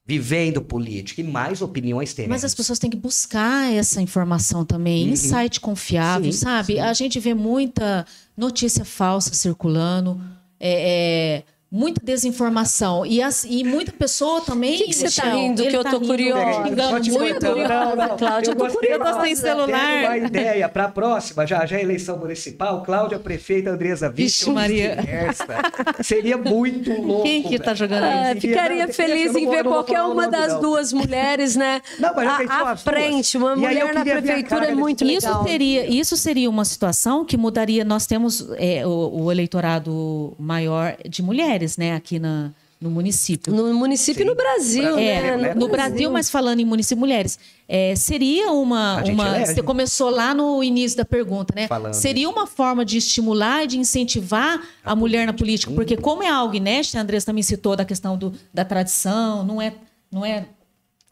vivendo 0.06 0.62
política, 0.62 1.20
e 1.20 1.24
mais 1.24 1.60
opiniões 1.60 2.14
teremos. 2.14 2.36
Mas 2.36 2.44
as 2.44 2.54
pessoas 2.54 2.78
têm 2.78 2.88
que 2.88 2.96
buscar 2.96 3.72
essa 3.72 4.00
informação 4.00 4.64
também, 4.64 5.08
em 5.08 5.16
site 5.16 5.60
confiável, 5.60 6.26
Uhum. 6.26 6.32
Sim, 6.32 6.38
sabe? 6.38 6.74
sim. 6.74 6.78
A 6.80 6.92
gente 6.92 7.18
vê 7.18 7.34
muita 7.34 8.06
notícia 8.36 8.84
falsa 8.84 9.34
circulando, 9.34 10.20
é, 10.60 11.40
é, 11.40 11.44
muita 11.70 12.00
desinformação. 12.04 13.04
E, 13.04 13.20
as- 13.22 13.44
e 13.44 13.64
muita 13.64 13.92
pessoa 13.92 14.40
também. 14.40 14.76
O 14.76 14.84
que 14.84 14.92
você 14.92 15.04
tá 15.20 15.26
Michel, 15.26 15.40
rindo 15.40 15.62
que 15.66 15.74
eu 15.76 15.82
tá 15.84 15.90
tô 15.90 15.98
rindo, 15.98 16.08
curiosa? 16.08 16.60
muito. 16.60 17.46
não, 17.46 18.16
Cláudia, 18.16 18.50
eu 18.50 18.56
tô 18.56 18.64
gostei, 18.64 18.90
curiosa. 18.90 19.18
ó, 19.18 19.22
sem 19.24 19.36
celular. 19.36 19.80
tendo 19.80 20.06
uma 20.06 20.16
ideia 20.18 20.68
para 20.68 20.84
a 20.84 20.88
próxima, 20.88 21.46
já 21.46 21.66
já 21.66 21.76
é 21.78 21.82
eleição 21.82 22.16
municipal, 22.18 22.82
Cláudia 22.82 23.18
prefeita, 23.18 23.70
Andresa 23.70 24.08
Vixe, 24.08 24.48
Maria. 24.50 24.96
Seria 26.02 26.36
muito 26.36 26.92
louco. 27.00 27.22
Quem 27.24 27.42
que 27.42 27.58
tá 27.58 27.74
jogando 27.74 28.04
Ah? 28.04 28.34
Não, 28.34 28.40
ficaria 28.40 28.86
não, 28.86 28.92
feliz 28.92 29.34
em 29.34 29.48
ver 29.48 29.64
qualquer 29.64 30.02
uma 30.02 30.28
das 30.28 30.58
duas 30.60 30.92
mulheres, 30.92 31.56
né? 31.56 31.80
Não, 31.98 32.14
mas 32.14 32.24
já 32.24 32.34
à, 32.36 32.38
pensou 32.66 32.76
frente, 32.92 33.36
uma 33.36 33.56
mulher 33.56 33.92
na 33.94 34.02
prefeitura 34.04 34.66
é 34.66 34.74
muito 34.74 35.04
Isso 35.04 35.26
legal. 35.26 35.44
teria, 35.44 35.86
isso 35.86 36.16
seria 36.16 36.48
uma 36.48 36.64
situação 36.64 37.24
que 37.24 37.36
mudaria. 37.36 37.84
Nós 37.84 38.06
temos 38.06 38.46
é, 38.56 38.86
o, 38.86 39.24
o 39.24 39.32
eleitorado 39.32 40.34
maior 40.38 40.96
de 41.08 41.22
mulheres, 41.22 41.55
né, 41.76 41.94
aqui 41.94 42.18
na, 42.18 42.52
no 42.80 42.90
município. 42.90 43.52
No 43.54 43.72
município 43.72 44.22
e 44.22 44.24
no 44.24 44.34
Brasil, 44.34 44.98
É, 44.98 45.36
né? 45.36 45.54
no, 45.54 45.68
Brasil, 45.68 46.10
mas 46.10 46.28
falando 46.28 46.60
em 46.60 46.64
município 46.64 46.98
mulheres, 46.98 47.38
é, 47.66 47.96
seria 47.96 48.52
uma, 48.52 49.02
uma. 49.02 49.28
elege. 49.28 49.54
Você 49.54 49.62
começou 49.62 50.10
lá 50.10 50.34
no 50.34 50.62
início 50.62 50.96
da 50.96 51.04
pergunta, 51.04 51.54
né? 51.56 51.66
Falando 51.66 51.94
Seria 51.94 52.28
uma 52.28 52.46
forma 52.46 52.84
de 52.84 52.98
estimular 52.98 53.64
e 53.64 53.66
de 53.66 53.78
incentivar 53.78 54.60
a, 54.84 54.94
mulher 54.94 55.26
na 55.26 55.32
política, 55.32 55.72
porque 55.72 55.96
como 55.96 56.22
é 56.22 56.28
algo 56.28 56.54
inédito, 56.54 56.98
a 56.98 57.00
Andressa 57.00 57.26
também 57.26 57.42
citou 57.42 57.76
da 57.76 57.84
questão 57.84 58.16
do, 58.16 58.32
da 58.52 58.64
tradição, 58.64 59.42
não 59.42 59.60
é, 59.60 59.72
não 60.12 60.24
é 60.24 60.46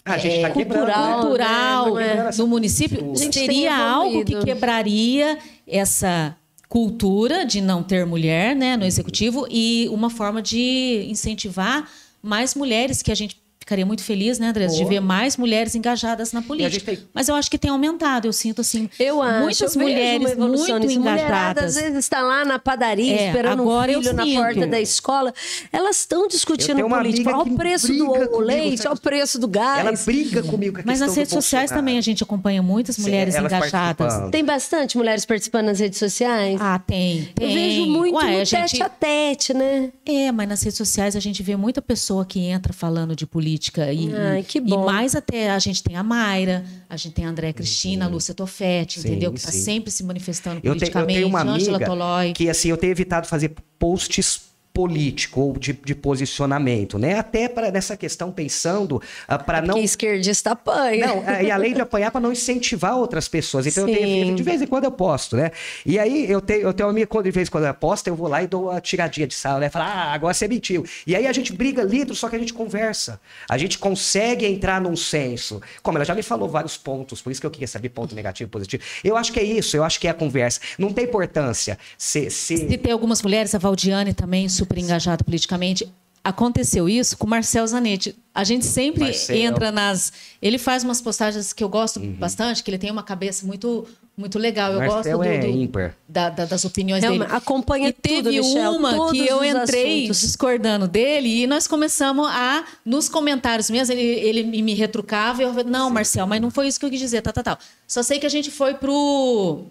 A 0.04 0.18
gente 0.18 0.42
tá 0.42 0.50
quebrando, 0.50 0.84
cultural, 0.84 1.08
né? 1.08 1.22
cultural 1.22 1.84
Tá 1.84 2.00
quebrando 2.00 2.28
essa 2.28 2.42
no 2.42 2.48
município, 2.48 3.16
seria 3.16 3.74
algo 3.74 4.22
que 4.24 4.38
quebraria 4.44 5.38
essa 5.66 6.36
cultura 6.68 7.44
de 7.44 7.60
não 7.60 7.82
ter 7.82 8.06
mulher 8.06 8.54
né, 8.54 8.76
no 8.76 8.84
executivo 8.84 9.46
e 9.50 9.88
uma 9.90 10.10
forma 10.10 10.40
de 10.40 11.06
incentivar 11.08 11.88
mais 12.22 12.54
mulheres, 12.54 13.02
que 13.02 13.12
a 13.12 13.14
gente 13.14 13.43
ficaria 13.64 13.84
muito 13.86 14.02
feliz, 14.02 14.38
né, 14.38 14.48
Andrés, 14.48 14.76
de 14.76 14.84
ver 14.84 15.00
mais 15.00 15.36
mulheres 15.36 15.74
engajadas 15.74 16.32
na 16.32 16.42
política. 16.42 16.84
tem- 16.94 17.04
Mas 17.14 17.28
eu 17.28 17.34
acho 17.34 17.50
que 17.50 17.56
tem 17.58 17.70
aumentado, 17.70 18.26
eu 18.26 18.32
sinto 18.32 18.60
assim, 18.60 18.88
Eu 19.00 19.22
acho, 19.22 19.40
muitas 19.40 19.60
eu 19.60 19.68
vejo 19.68 19.80
mulheres 19.80 20.36
muito 20.36 20.78
nisso. 20.78 21.00
Mulherada, 21.00 21.22
engajadas. 21.22 21.64
às 21.76 21.82
vezes 21.82 21.98
está 21.98 22.20
lá 22.22 22.44
na 22.44 22.58
padaria 22.58 23.12
É, 23.14 23.26
esperando 23.28 23.60
um 23.60 23.62
agora 23.62 23.90
eu 23.92 24.00
filho 24.02 24.12
na 24.12 24.24
porta 24.26 24.66
da 24.66 24.80
escola. 24.80 25.32
Elas 25.72 25.96
estão 26.00 26.22
Eu 26.22 26.28
discutindo 26.28 26.86
política. 26.88 27.30
Olha 27.36 27.52
o 27.52 27.56
preço 27.56 27.92
do 27.92 28.06
comigo, 28.06 28.40
leite, 28.40 28.76
sabe? 28.78 28.88
olha 28.88 28.96
o 28.96 29.00
preço 29.00 29.38
do 29.38 29.48
gás. 29.48 29.80
Ela 29.86 29.92
briga 30.04 30.42
comigo 30.42 30.74
com 30.76 30.80
a 30.82 30.84
Mas 30.86 31.00
nas 31.00 31.14
redes 31.16 31.32
sociais 31.32 31.70
também 31.70 31.96
a 31.98 32.00
gente 32.02 32.22
acompanha 32.22 32.62
muitas 32.62 32.96
Sim, 32.96 33.02
mulheres 33.02 33.34
elas 33.34 33.50
engajadas. 33.52 34.30
Tem 34.30 34.44
bastante 34.44 34.96
mulheres 34.96 35.24
participando 35.24 35.66
nas 35.66 35.78
redes 35.80 35.98
sociais? 35.98 36.58
Ah, 36.60 36.78
tem, 36.78 37.28
Eu 37.40 37.46
tem. 37.46 37.54
vejo 37.54 37.86
muito 37.86 38.14
Ué, 38.16 38.24
no 38.32 38.40
a 38.40 38.44
gente... 38.44 38.70
tete 38.70 38.82
a 38.82 38.88
tete, 38.88 39.54
né? 39.54 39.90
É, 40.04 40.30
mas 40.32 40.48
nas 40.48 40.62
redes 40.62 40.76
sociais 40.76 41.16
a 41.16 41.20
gente 41.20 41.42
vê 41.42 41.56
muita 41.56 41.80
pessoa 41.80 42.24
que 42.26 42.40
entra 42.40 42.72
falando 42.72 43.16
de 43.16 43.26
política. 43.26 43.53
E, 43.92 44.12
Ai, 44.14 44.42
que 44.42 44.60
bom. 44.60 44.82
e 44.82 44.86
mais 44.86 45.14
até 45.14 45.50
a 45.50 45.58
gente 45.58 45.82
tem 45.82 45.96
a 45.96 46.02
Mayra, 46.02 46.64
a 46.88 46.96
gente 46.96 47.12
tem 47.14 47.24
a 47.24 47.28
Andréa 47.28 47.52
Cristina, 47.52 48.04
a 48.06 48.08
Lúcia 48.08 48.34
Tofetti, 48.34 49.00
Sim, 49.00 49.08
entendeu? 49.08 49.32
Que 49.32 49.38
está 49.38 49.52
sempre 49.52 49.90
se 49.90 50.02
manifestando 50.04 50.56
Eu, 50.56 50.60
te- 50.62 50.66
eu 50.66 50.72
politicamente. 50.74 51.14
tenho 51.18 51.28
uma 51.28 51.42
Ângela 51.42 51.76
amiga 51.76 51.86
Tolói. 51.90 52.32
que 52.32 52.48
assim 52.48 52.68
eu 52.70 52.76
tenho 52.76 52.90
evitado 52.92 53.26
fazer 53.26 53.52
posts 53.78 54.43
político 54.74 55.40
ou 55.40 55.52
de, 55.56 55.72
de 55.72 55.94
posicionamento, 55.94 56.98
né? 56.98 57.16
Até 57.16 57.48
para 57.48 57.70
nessa 57.70 57.96
questão 57.96 58.32
pensando 58.32 59.00
para 59.46 59.62
não 59.62 59.74
Que 59.76 59.80
esquerdista 59.80 60.50
apanha. 60.50 61.06
não, 61.06 61.28
é, 61.28 61.44
e 61.44 61.50
além 61.50 61.72
de 61.72 61.80
apanhar 61.80 62.10
para 62.10 62.20
não 62.20 62.32
incentivar 62.32 62.96
outras 62.96 63.28
pessoas. 63.28 63.68
Então 63.68 63.88
eu 63.88 63.94
Sim. 63.94 64.00
tenho, 64.00 64.34
de 64.34 64.42
vez 64.42 64.60
em 64.60 64.66
quando 64.66 64.84
eu 64.84 64.90
posto, 64.90 65.36
né? 65.36 65.52
E 65.86 65.96
aí 65.96 66.28
eu 66.28 66.40
tenho, 66.40 66.62
eu 66.62 66.72
tenho 66.72 66.88
uma 66.88 66.92
amiga, 66.92 67.06
quando 67.06 67.26
de 67.26 67.30
vez 67.30 67.46
em 67.46 67.50
quando 67.52 67.66
eu 67.66 67.74
posto, 67.74 68.08
eu 68.08 68.16
vou 68.16 68.26
lá 68.26 68.42
e 68.42 68.48
dou 68.48 68.68
uma 68.70 68.80
tiradinha 68.80 69.28
de 69.28 69.34
sal, 69.34 69.60
né? 69.60 69.70
Falar, 69.70 69.86
ah, 69.86 70.12
agora 70.12 70.34
você 70.34 70.48
mentiu. 70.48 70.84
E 71.06 71.14
aí 71.14 71.24
a 71.28 71.32
gente 71.32 71.52
briga 71.52 71.84
litro, 71.84 72.12
só 72.16 72.28
que 72.28 72.34
a 72.34 72.38
gente 72.38 72.52
conversa. 72.52 73.20
A 73.48 73.56
gente 73.56 73.78
consegue 73.78 74.44
entrar 74.44 74.80
num 74.80 74.96
senso. 74.96 75.62
Como 75.84 75.96
ela 75.96 76.04
já 76.04 76.16
me 76.16 76.22
falou 76.22 76.48
vários 76.48 76.76
pontos, 76.76 77.22
por 77.22 77.30
isso 77.30 77.40
que 77.40 77.46
eu 77.46 77.50
queria 77.50 77.68
saber 77.68 77.90
ponto 77.90 78.12
negativo, 78.12 78.50
positivo. 78.50 78.82
Eu 79.04 79.16
acho 79.16 79.32
que 79.32 79.38
é 79.38 79.44
isso, 79.44 79.76
eu 79.76 79.84
acho 79.84 80.00
que 80.00 80.08
é 80.08 80.10
a 80.10 80.14
conversa. 80.14 80.58
Não 80.76 80.92
tem 80.92 81.04
importância 81.04 81.78
se, 81.96 82.28
se... 82.28 82.56
Se 82.56 82.76
tem 82.76 82.92
algumas 82.92 83.22
mulheres, 83.22 83.54
a 83.54 83.58
Valdiane 83.58 84.12
também, 84.12 84.48
super 84.64 84.78
engajada 84.78 85.22
politicamente. 85.22 85.88
Aconteceu 86.22 86.88
isso 86.88 87.18
com 87.18 87.26
o 87.26 87.30
Marcel 87.30 87.66
Zanetti. 87.66 88.16
A 88.34 88.44
gente 88.44 88.64
sempre 88.64 89.04
Marcel. 89.04 89.36
entra 89.36 89.70
nas. 89.70 90.10
Ele 90.40 90.56
faz 90.56 90.82
umas 90.82 90.98
postagens 91.02 91.52
que 91.52 91.62
eu 91.62 91.68
gosto 91.68 92.00
Uhum. 92.00 92.12
bastante, 92.14 92.62
que 92.64 92.70
ele 92.70 92.78
tem 92.78 92.90
uma 92.90 93.02
cabeça 93.02 93.46
muito 93.46 93.86
Muito 94.16 94.38
legal, 94.38 94.72
eu 94.72 94.78
Marcel 94.78 95.18
gosto 95.18 95.28
do, 95.28 95.34
é 95.34 95.38
do- 95.40 95.46
ímpar. 95.48 95.96
da- 96.08 96.30
da- 96.30 96.44
das 96.44 96.64
opiniões 96.64 97.02
Realmente, 97.02 97.26
dele. 97.26 97.36
acompanha 97.36 97.88
e 97.88 97.92
teve 97.92 98.22
tudo, 98.22 98.30
Michel, 98.30 98.70
uma 98.76 98.94
todos 98.94 99.10
que 99.10 99.26
eu 99.26 99.44
entrei 99.44 100.02
assuntos. 100.04 100.20
discordando 100.20 100.86
dele 100.86 101.42
e 101.42 101.46
nós 101.48 101.66
começamos 101.66 102.24
a, 102.28 102.62
nos 102.84 103.08
comentários 103.08 103.68
mesmo, 103.68 103.92
ele, 103.92 104.02
ele 104.04 104.62
me 104.62 104.72
retrucava 104.72 105.42
e 105.42 105.44
eu 105.44 105.48
falei, 105.52 105.64
não, 105.68 105.90
Marcel, 105.90 106.28
mas 106.28 106.40
não 106.40 106.48
foi 106.48 106.68
isso 106.68 106.78
que 106.78 106.86
eu 106.86 106.90
quis 106.90 107.00
dizer, 107.00 107.22
tá, 107.22 107.32
tá, 107.32 107.42
tá. 107.42 107.58
Só 107.88 108.04
sei 108.04 108.20
que 108.20 108.26
a 108.26 108.28
gente 108.28 108.52
foi 108.52 108.74
pro, 108.74 109.64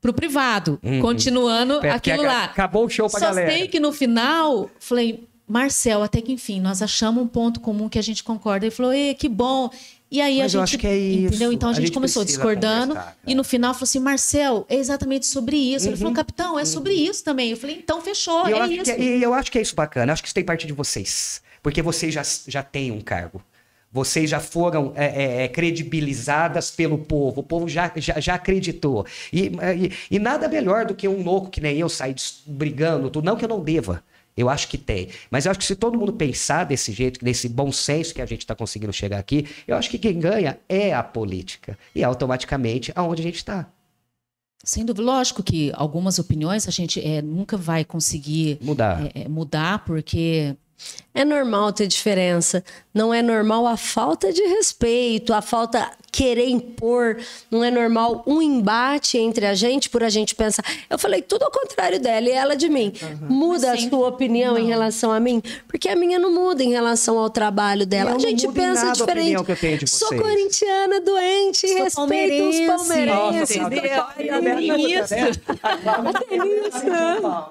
pro 0.00 0.12
privado, 0.12 0.80
continuando 1.00 1.84
É, 1.84 1.90
aquilo 1.90 2.22
lá. 2.22 2.44
acabou 2.44 2.86
o 2.86 2.88
show 2.88 3.08
pra 3.10 3.20
Só 3.20 3.26
galera. 3.26 3.50
sei 3.50 3.68
que 3.68 3.78
no 3.78 3.92
final, 3.92 4.70
falei, 4.78 5.28
Marcel, 5.46 6.02
até 6.02 6.20
que 6.20 6.32
enfim, 6.32 6.60
nós 6.60 6.80
achamos 6.80 7.22
um 7.22 7.26
ponto 7.26 7.60
comum 7.60 7.88
que 7.88 7.98
a 7.98 8.02
gente 8.02 8.22
concorda. 8.24 8.64
Ele 8.66 8.74
falou, 8.74 8.92
que 9.18 9.28
bom. 9.28 9.70
E 10.12 10.20
aí 10.20 10.38
Mas 10.40 10.54
a 10.54 10.58
eu 10.58 10.60
gente. 10.62 10.74
acho 10.74 10.78
que 10.78 10.86
é 10.88 10.96
isso. 10.96 11.26
Entendeu? 11.28 11.52
Então 11.52 11.68
a 11.68 11.72
A 11.72 11.74
gente, 11.74 11.86
gente 11.86 11.94
começou 11.94 12.24
discordando. 12.24 12.98
E 13.26 13.32
no 13.34 13.44
final 13.44 13.72
falou 13.74 13.84
assim: 13.84 14.00
Marcel, 14.00 14.66
é 14.68 14.74
exatamente 14.74 15.24
sobre 15.26 15.56
isso. 15.56 15.86
Ele 15.88 15.96
falou, 15.96 16.12
capitão, 16.12 16.58
é 16.58 16.64
sobre 16.64 16.94
isso 16.94 17.22
também. 17.22 17.50
Eu 17.52 17.56
falei, 17.56 17.76
então 17.76 18.00
fechou, 18.00 18.48
E 18.48 18.52
é 18.52 18.58
acho 18.60 18.72
isso. 18.72 18.94
que, 18.96 19.00
e 19.00 19.22
eu 19.22 19.32
acho 19.34 19.52
que 19.52 19.58
é 19.58 19.62
isso 19.62 19.74
bacana. 19.76 20.10
Eu 20.10 20.12
acho 20.14 20.22
que 20.22 20.26
isso 20.28 20.34
tem 20.34 20.42
parte 20.44 20.66
de 20.66 20.72
vocês. 20.72 21.40
Porque 21.62 21.80
vocês 21.82 22.12
já, 22.12 22.22
já 22.48 22.62
têm 22.62 22.90
um 22.90 23.00
cargo. 23.00 23.40
Vocês 23.92 24.30
já 24.30 24.38
foram 24.38 24.92
é, 24.94 25.06
é, 25.06 25.44
é, 25.44 25.48
credibilizadas 25.48 26.70
pelo 26.70 26.98
povo. 26.98 27.40
O 27.40 27.44
povo 27.44 27.68
já, 27.68 27.90
já, 27.96 28.20
já 28.20 28.34
acreditou. 28.34 29.04
E, 29.32 29.46
e, 29.48 29.92
e 30.14 30.18
nada 30.18 30.48
melhor 30.48 30.86
do 30.86 30.94
que 30.94 31.08
um 31.08 31.22
louco 31.22 31.50
que 31.50 31.60
nem 31.60 31.78
eu 31.78 31.88
sair 31.88 32.14
brigando. 32.46 33.10
tudo. 33.10 33.24
Não 33.24 33.36
que 33.36 33.44
eu 33.44 33.48
não 33.48 33.60
deva. 33.60 34.02
Eu 34.36 34.48
acho 34.48 34.68
que 34.68 34.78
tem. 34.78 35.08
Mas 35.30 35.44
eu 35.44 35.50
acho 35.50 35.58
que 35.58 35.66
se 35.66 35.74
todo 35.74 35.98
mundo 35.98 36.12
pensar 36.12 36.64
desse 36.64 36.92
jeito, 36.92 37.24
nesse 37.24 37.48
bom 37.48 37.72
senso 37.72 38.14
que 38.14 38.22
a 38.22 38.26
gente 38.26 38.40
está 38.40 38.54
conseguindo 38.54 38.92
chegar 38.92 39.18
aqui, 39.18 39.46
eu 39.66 39.76
acho 39.76 39.90
que 39.90 39.98
quem 39.98 40.18
ganha 40.18 40.58
é 40.68 40.94
a 40.94 41.02
política. 41.02 41.76
E 41.94 42.04
automaticamente 42.04 42.92
aonde 42.94 43.22
a 43.22 43.24
gente 43.24 43.36
está. 43.36 43.68
Sem 44.62 44.84
dúvida, 44.84 45.04
lógico 45.04 45.42
que 45.42 45.72
algumas 45.74 46.18
opiniões 46.18 46.68
a 46.68 46.70
gente 46.70 47.04
é, 47.04 47.22
nunca 47.22 47.56
vai 47.56 47.84
conseguir 47.84 48.58
Mudar. 48.60 49.06
é, 49.06 49.22
é, 49.22 49.28
mudar, 49.28 49.84
porque 49.84 50.54
É 51.14 51.24
normal 51.24 51.72
ter 51.72 51.86
diferença. 51.86 52.64
Não 52.94 53.12
é 53.12 53.22
normal 53.22 53.66
a 53.66 53.76
falta 53.76 54.32
de 54.32 54.42
respeito, 54.42 55.32
a 55.32 55.42
falta 55.42 55.90
querer 56.12 56.48
impor. 56.48 57.16
Não 57.50 57.62
é 57.64 57.70
normal 57.70 58.22
um 58.26 58.40
embate 58.42 59.16
entre 59.18 59.46
a 59.46 59.54
gente 59.54 59.88
por 59.90 60.02
a 60.02 60.08
gente 60.08 60.34
pensar. 60.34 60.64
Eu 60.88 60.98
falei 60.98 61.22
tudo 61.22 61.44
ao 61.44 61.50
contrário 61.50 62.00
dela 62.00 62.28
e 62.28 62.32
ela 62.32 62.54
de 62.56 62.68
mim. 62.68 62.92
Muda 63.22 63.68
a 63.68 63.70
Mas 63.72 63.82
sim. 63.82 63.88
sua 63.90 64.08
opinião 64.08 64.56
em 64.58 64.62
Não. 64.62 64.68
relação 64.68 65.12
a 65.12 65.20
mim? 65.20 65.42
Porque 65.68 65.88
a 65.88 65.96
minha 65.96 66.18
não 66.18 66.32
muda 66.32 66.62
em 66.62 66.70
relação 66.70 67.18
ao 67.18 67.30
trabalho 67.30 67.86
dela. 67.86 68.10
Eu 68.10 68.16
a 68.16 68.18
gente 68.18 68.46
muda 68.46 68.58
em 68.58 68.62
pensa 68.62 68.84
nada 68.86 68.90
a 68.90 68.92
diferente. 68.92 69.20
opinião 69.20 69.44
que 69.44 69.52
eu 69.52 69.56
tenho 69.56 69.78
de 69.78 69.86
Sou 69.88 70.08
corintiana, 70.16 71.00
doente, 71.00 71.58
Sou 71.68 71.68
respeito 71.84 71.94
palmeirense. 71.96 72.60
os 72.60 72.66
palmeirenses. 72.66 73.56
Nossa, 73.56 73.74
entendeu? 73.74 74.04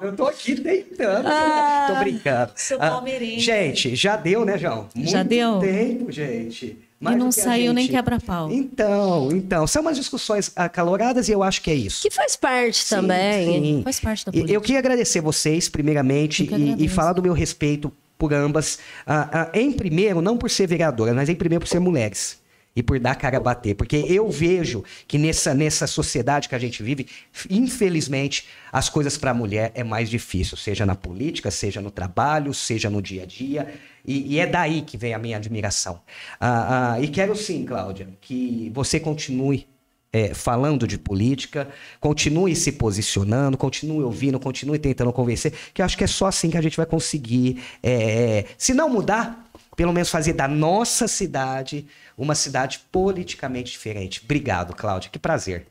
Eu 0.01 0.15
tô 0.15 0.25
aqui 0.25 0.55
deitando. 0.55 1.27
Ah. 1.27 1.87
tô 1.93 1.99
brincando. 1.99 2.51
Sou 2.55 2.77
Ah, 2.79 2.89
palmeirense. 2.91 3.39
gente, 3.39 3.95
já 3.95 4.15
deu, 4.15 4.45
né, 4.45 4.57
João? 4.57 4.87
Muito 4.95 5.09
Já 5.09 5.23
deu? 5.23 5.59
tempo, 5.59 6.11
gente. 6.11 6.77
Mais 6.99 7.17
não 7.17 7.29
que 7.29 7.39
a 7.39 7.43
saiu 7.43 7.73
nem 7.73 7.87
quebra-pau. 7.87 8.51
Então, 8.51 9.31
então, 9.31 9.65
são 9.65 9.81
umas 9.81 9.95
discussões 9.95 10.51
acaloradas 10.55 11.29
e 11.29 11.31
eu 11.31 11.41
acho 11.41 11.61
que 11.61 11.71
é 11.71 11.75
isso. 11.75 12.01
Que 12.01 12.13
faz 12.13 12.35
parte 12.35 12.77
Sim, 12.83 12.95
também. 12.95 13.63
sim. 13.63 13.81
faz 13.83 13.99
parte 13.99 14.25
da 14.25 14.29
E- 14.31 14.33
política. 14.33 14.53
Eu 14.53 14.61
queria 14.61 14.79
agradecer 14.79 15.21
vocês, 15.21 15.69
primeiramente, 15.69 16.43
e, 16.43 16.85
e 16.85 16.87
falar 16.89 17.13
do 17.13 17.21
meu 17.23 17.33
respeito 17.33 17.91
por 18.17 18.33
ambas. 18.33 18.79
Ah, 19.07 19.29
ah, 19.31 19.49
em 19.57 19.71
primeiro, 19.71 20.21
não 20.21 20.37
por 20.37 20.49
ser 20.49 20.67
vereadora, 20.67 21.13
mas 21.13 21.29
em 21.29 21.35
primeiro 21.35 21.63
por 21.63 21.69
ser 21.69 21.79
mulheres. 21.79 22.37
E 22.75 22.83
por 22.83 22.99
dar 22.99 23.15
cara 23.15 23.37
a 23.37 23.39
bater. 23.39 23.75
Porque 23.75 23.95
eu 24.07 24.29
vejo 24.29 24.83
que 25.07 25.17
nessa, 25.17 25.53
nessa 25.53 25.87
sociedade 25.87 26.47
que 26.47 26.55
a 26.55 26.59
gente 26.59 26.83
vive, 26.83 27.07
infelizmente, 27.49 28.45
as 28.71 28.89
coisas 28.89 29.17
para 29.17 29.31
a 29.31 29.33
mulher 29.33 29.71
é 29.73 29.83
mais 29.83 30.09
difícil. 30.09 30.55
Seja 30.57 30.85
na 30.85 30.95
política, 30.95 31.49
seja 31.51 31.81
no 31.81 31.91
trabalho, 31.91 32.53
seja 32.53 32.89
no 32.89 33.01
dia 33.01 33.23
a 33.23 33.25
dia. 33.25 33.73
E, 34.05 34.35
e 34.35 34.39
é 34.39 34.47
daí 34.47 34.81
que 34.81 34.97
vem 34.97 35.13
a 35.13 35.19
minha 35.19 35.37
admiração. 35.37 36.01
Ah, 36.39 36.93
ah, 36.93 37.01
e 37.01 37.07
quero 37.07 37.35
sim, 37.35 37.65
Cláudia, 37.65 38.07
que 38.21 38.71
você 38.73 38.99
continue 38.99 39.67
é, 40.11 40.33
falando 40.33 40.87
de 40.87 40.97
política, 40.97 41.67
continue 41.99 42.55
se 42.55 42.71
posicionando, 42.71 43.57
continue 43.57 44.03
ouvindo, 44.03 44.39
continue 44.39 44.79
tentando 44.79 45.13
convencer, 45.13 45.53
que 45.73 45.81
eu 45.81 45.85
acho 45.85 45.97
que 45.97 46.03
é 46.03 46.07
só 46.07 46.27
assim 46.27 46.49
que 46.49 46.57
a 46.57 46.61
gente 46.61 46.77
vai 46.77 46.85
conseguir, 46.85 47.63
é, 47.83 48.45
se 48.57 48.73
não 48.73 48.89
mudar, 48.89 49.49
pelo 49.75 49.93
menos 49.93 50.09
fazer 50.09 50.33
da 50.33 50.47
nossa 50.47 51.07
cidade 51.07 51.87
uma 52.17 52.35
cidade 52.35 52.81
politicamente 52.91 53.71
diferente. 53.71 54.21
Obrigado, 54.23 54.75
Cláudia, 54.75 55.09
que 55.09 55.19
prazer. 55.19 55.65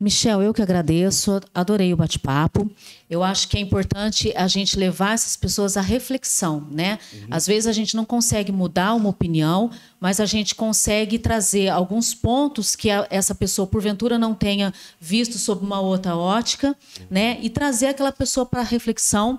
Michel, 0.00 0.40
eu 0.40 0.54
que 0.54 0.62
agradeço, 0.62 1.42
adorei 1.54 1.92
o 1.92 1.96
bate-papo. 1.96 2.70
Eu 3.08 3.22
acho 3.22 3.46
que 3.48 3.58
é 3.58 3.60
importante 3.60 4.32
a 4.34 4.48
gente 4.48 4.78
levar 4.78 5.12
essas 5.12 5.36
pessoas 5.36 5.76
à 5.76 5.82
reflexão, 5.82 6.66
né? 6.70 6.98
Às 7.30 7.46
vezes 7.46 7.66
a 7.66 7.72
gente 7.72 7.94
não 7.94 8.06
consegue 8.06 8.50
mudar 8.50 8.94
uma 8.94 9.10
opinião, 9.10 9.70
mas 10.00 10.18
a 10.18 10.24
gente 10.24 10.54
consegue 10.54 11.18
trazer 11.18 11.68
alguns 11.68 12.14
pontos 12.14 12.74
que 12.74 12.88
a- 12.90 13.06
essa 13.10 13.34
pessoa, 13.34 13.66
porventura, 13.66 14.18
não 14.18 14.34
tenha 14.34 14.72
visto 14.98 15.36
sob 15.38 15.62
uma 15.66 15.80
outra 15.80 16.16
ótica, 16.16 16.74
né? 17.10 17.38
E 17.42 17.50
trazer 17.50 17.88
aquela 17.88 18.10
pessoa 18.10 18.46
para 18.46 18.62
reflexão 18.62 19.38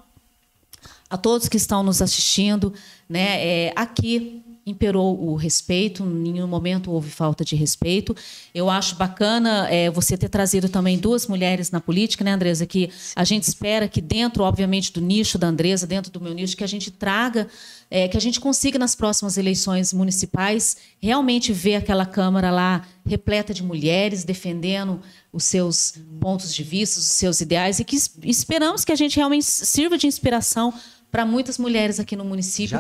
a 1.10 1.18
todos 1.18 1.50
que 1.50 1.58
estão 1.58 1.82
nos 1.82 2.04
assistindo, 2.04 2.72
né? 3.10 3.46
É, 3.46 3.74
aqui 3.76 4.41
imperou 4.72 5.22
o 5.24 5.36
respeito, 5.36 6.04
em 6.04 6.32
nenhum 6.32 6.48
momento 6.48 6.92
houve 6.92 7.10
falta 7.10 7.46
de 7.46 7.56
respeito. 7.56 8.16
Eu 8.54 8.70
acho 8.70 8.96
bacana 8.96 9.68
é, 9.70 9.90
você 9.90 10.18
ter 10.18 10.30
trazido 10.30 10.68
também 10.68 10.98
duas 10.98 11.28
mulheres 11.28 11.70
na 11.72 11.80
política, 11.80 12.24
né, 12.24 12.32
Andresa? 12.32 12.66
Que 12.66 12.90
a 13.16 13.24
gente 13.24 13.44
espera 13.44 13.88
que 13.88 14.02
dentro, 14.02 14.44
obviamente, 14.44 14.92
do 14.92 15.00
nicho 15.02 15.38
da 15.38 15.48
Andresa, 15.48 15.86
dentro 15.86 16.12
do 16.12 16.20
meu 16.20 16.34
nicho, 16.34 16.58
que 16.58 16.64
a 16.64 16.68
gente 16.68 16.90
traga, 16.92 17.48
é, 17.90 18.08
que 18.08 18.18
a 18.18 18.22
gente 18.22 18.40
consiga 18.40 18.80
nas 18.80 18.96
próximas 18.96 19.38
eleições 19.38 19.94
municipais 19.94 20.78
realmente 21.00 21.54
ver 21.54 21.76
aquela 21.76 22.06
Câmara 22.06 22.50
lá 22.50 22.86
repleta 23.06 23.54
de 23.54 23.64
mulheres 23.64 24.24
defendendo 24.24 25.02
os 25.34 25.44
seus 25.44 25.96
pontos 26.20 26.54
de 26.54 26.64
vista, 26.64 27.00
os 27.00 27.06
seus 27.06 27.42
ideais 27.42 27.80
e 27.80 27.84
que 27.84 27.96
es- 27.96 28.12
esperamos 28.24 28.86
que 28.86 28.92
a 28.92 28.96
gente 28.96 29.16
realmente 29.18 29.46
sirva 29.46 29.98
de 29.98 30.08
inspiração 30.08 30.74
para 31.12 31.26
muitas 31.26 31.58
mulheres 31.58 32.00
aqui 32.00 32.16
no 32.16 32.24
município, 32.24 32.80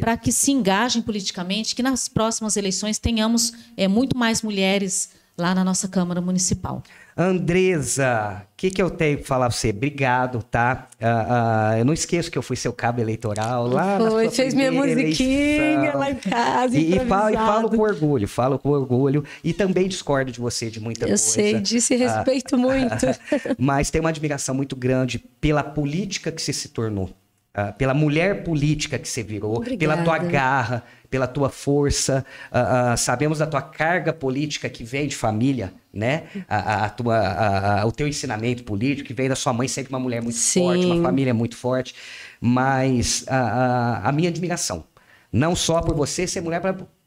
para 0.00 0.16
que 0.16 0.26
que 0.26 0.32
se 0.32 0.52
engajem 0.52 1.00
politicamente, 1.00 1.74
que 1.74 1.82
nas 1.82 2.08
próximas 2.08 2.56
eleições 2.56 2.98
tenhamos 2.98 3.52
é, 3.76 3.88
muito 3.88 4.16
mais 4.16 4.42
mulheres 4.42 5.10
lá 5.38 5.54
na 5.54 5.64
nossa 5.64 5.88
Câmara 5.88 6.20
Municipal. 6.20 6.82
Andresa, 7.16 8.42
o 8.44 8.56
que, 8.58 8.70
que 8.70 8.82
eu 8.82 8.90
tenho 8.90 9.16
para 9.16 9.26
falar 9.26 9.48
pra 9.48 9.56
você? 9.56 9.70
Obrigado, 9.70 10.42
tá? 10.42 10.88
Ah, 11.00 11.70
ah, 11.72 11.78
eu 11.78 11.84
não 11.84 11.94
esqueço 11.94 12.30
que 12.30 12.36
eu 12.36 12.42
fui 12.42 12.56
seu 12.56 12.74
cabo 12.74 13.00
eleitoral 13.00 13.66
lá 13.66 13.98
na 13.98 14.10
Foi, 14.10 14.28
fez 14.30 14.52
minha 14.52 14.70
musiquinha 14.70 15.72
eleição. 15.72 15.98
lá 15.98 16.10
em 16.10 16.14
casa, 16.16 16.76
E, 16.76 16.94
e, 16.94 17.00
falo, 17.06 17.30
e 17.30 17.36
falo 17.36 17.70
com 17.70 17.78
orgulho, 17.78 18.28
falo 18.28 18.58
com 18.58 18.68
orgulho. 18.68 19.24
E 19.42 19.54
também 19.54 19.88
discordo 19.88 20.30
de 20.30 20.38
você 20.38 20.68
de 20.70 20.78
muita 20.78 21.04
Eu 21.06 21.08
coisa. 21.08 21.22
sei 21.24 21.58
disso 21.58 21.94
e 21.94 22.02
Ah, 22.04 22.16
respeito 22.18 22.58
muito. 22.58 23.06
Mas 23.58 23.90
tenho 23.90 24.04
uma 24.04 24.10
admiração 24.10 24.54
muito 24.54 24.76
grande 24.76 25.18
pela 25.18 25.62
política 25.62 26.30
que 26.30 26.42
você 26.42 26.52
se 26.52 26.68
tornou. 26.68 27.08
Ah, 27.56 27.72
pela 27.72 27.94
mulher 27.94 28.44
política 28.44 28.98
que 28.98 29.08
você 29.08 29.22
virou, 29.22 29.60
pela 29.62 29.96
tua 30.04 30.16
Obrigada. 30.16 30.30
garra, 30.30 30.84
pela 31.08 31.26
tua 31.26 31.48
força. 31.48 32.24
ah, 32.52 32.92
ah, 32.92 32.96
sabemos 32.96 33.38
da 33.38 33.46
tua 33.46 33.62
carga 33.62 34.12
política 34.12 34.68
que 34.68 34.84
vem 34.84 35.08
de 35.08 35.16
família, 35.16 35.72
né? 35.92 36.24
A, 36.48 36.84
a- 36.84 36.90
tua, 36.90 37.16
a- 37.16 37.80
a- 37.82 37.86
o 37.86 37.90
teu 37.92 38.06
ensinamento 38.06 38.62
político, 38.62 39.08
que 39.08 39.14
vem 39.14 39.28
da 39.28 39.34
sua 39.34 39.52
mãe, 39.54 39.66
sempre 39.68 39.90
uma 39.92 39.98
mulher 40.00 40.20
muito 40.22 40.36
Sim. 40.38 40.60
forte, 40.60 40.84
uma 40.86 41.02
família 41.02 41.32
muito 41.32 41.56
forte. 41.56 41.94
Mas 42.40 43.24
a, 43.28 44.12
minha 44.12 44.28
admiração, 44.28 44.84
não 45.32 45.56
só 45.56 45.80
por 45.80 45.94
você 45.94 46.26
ser 46.26 46.42
mulher, 46.42 46.60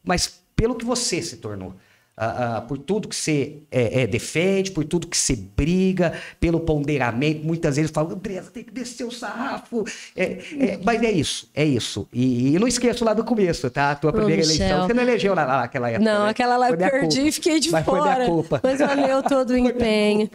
mas 0.04 0.42
pelo 0.56 0.74
que 0.74 0.84
você 0.84 1.22
se 1.22 1.36
tornou. 1.36 1.74
Ah, 2.16 2.56
ah, 2.56 2.60
por 2.60 2.76
tudo 2.76 3.08
que 3.08 3.16
você 3.16 3.62
é, 3.70 4.02
é, 4.02 4.06
defende, 4.06 4.70
por 4.70 4.84
tudo 4.84 5.06
que 5.06 5.16
você 5.16 5.34
briga, 5.34 6.12
pelo 6.38 6.60
ponderamento. 6.60 7.46
Muitas 7.46 7.76
vezes 7.76 7.90
fala, 7.90 8.12
Andresa, 8.12 8.50
tem 8.50 8.62
que 8.62 8.70
descer 8.70 9.04
o 9.04 9.10
sarrafo. 9.10 9.86
É, 10.14 10.24
é, 10.58 10.80
mas 10.84 11.02
é 11.02 11.10
isso, 11.10 11.48
é 11.54 11.64
isso. 11.64 12.06
E, 12.12 12.54
e 12.54 12.58
não 12.58 12.68
esqueço 12.68 13.06
lá 13.06 13.14
do 13.14 13.24
começo, 13.24 13.70
tá? 13.70 13.92
A 13.92 13.94
tua 13.94 14.10
Ô, 14.10 14.12
primeira 14.12 14.42
Michel. 14.42 14.66
eleição. 14.66 14.86
Você 14.86 14.92
não 14.92 15.02
elegeu 15.02 15.34
lá, 15.34 15.46
lá 15.46 15.60
naquela 15.60 15.88
época. 15.88 16.04
Não, 16.04 16.24
né? 16.24 16.30
aquela 16.30 16.58
lá 16.58 16.68
eu 16.68 16.76
perdi 16.76 17.28
e 17.28 17.32
fiquei 17.32 17.58
de 17.58 17.70
mas 17.70 17.86
fora. 17.86 18.02
Foi 18.02 18.14
minha 18.14 18.26
culpa. 18.26 18.60
Mas 18.62 18.78
valeu 18.80 19.22
todo 19.22 19.50
o 19.52 19.56
empenho. 19.58 20.28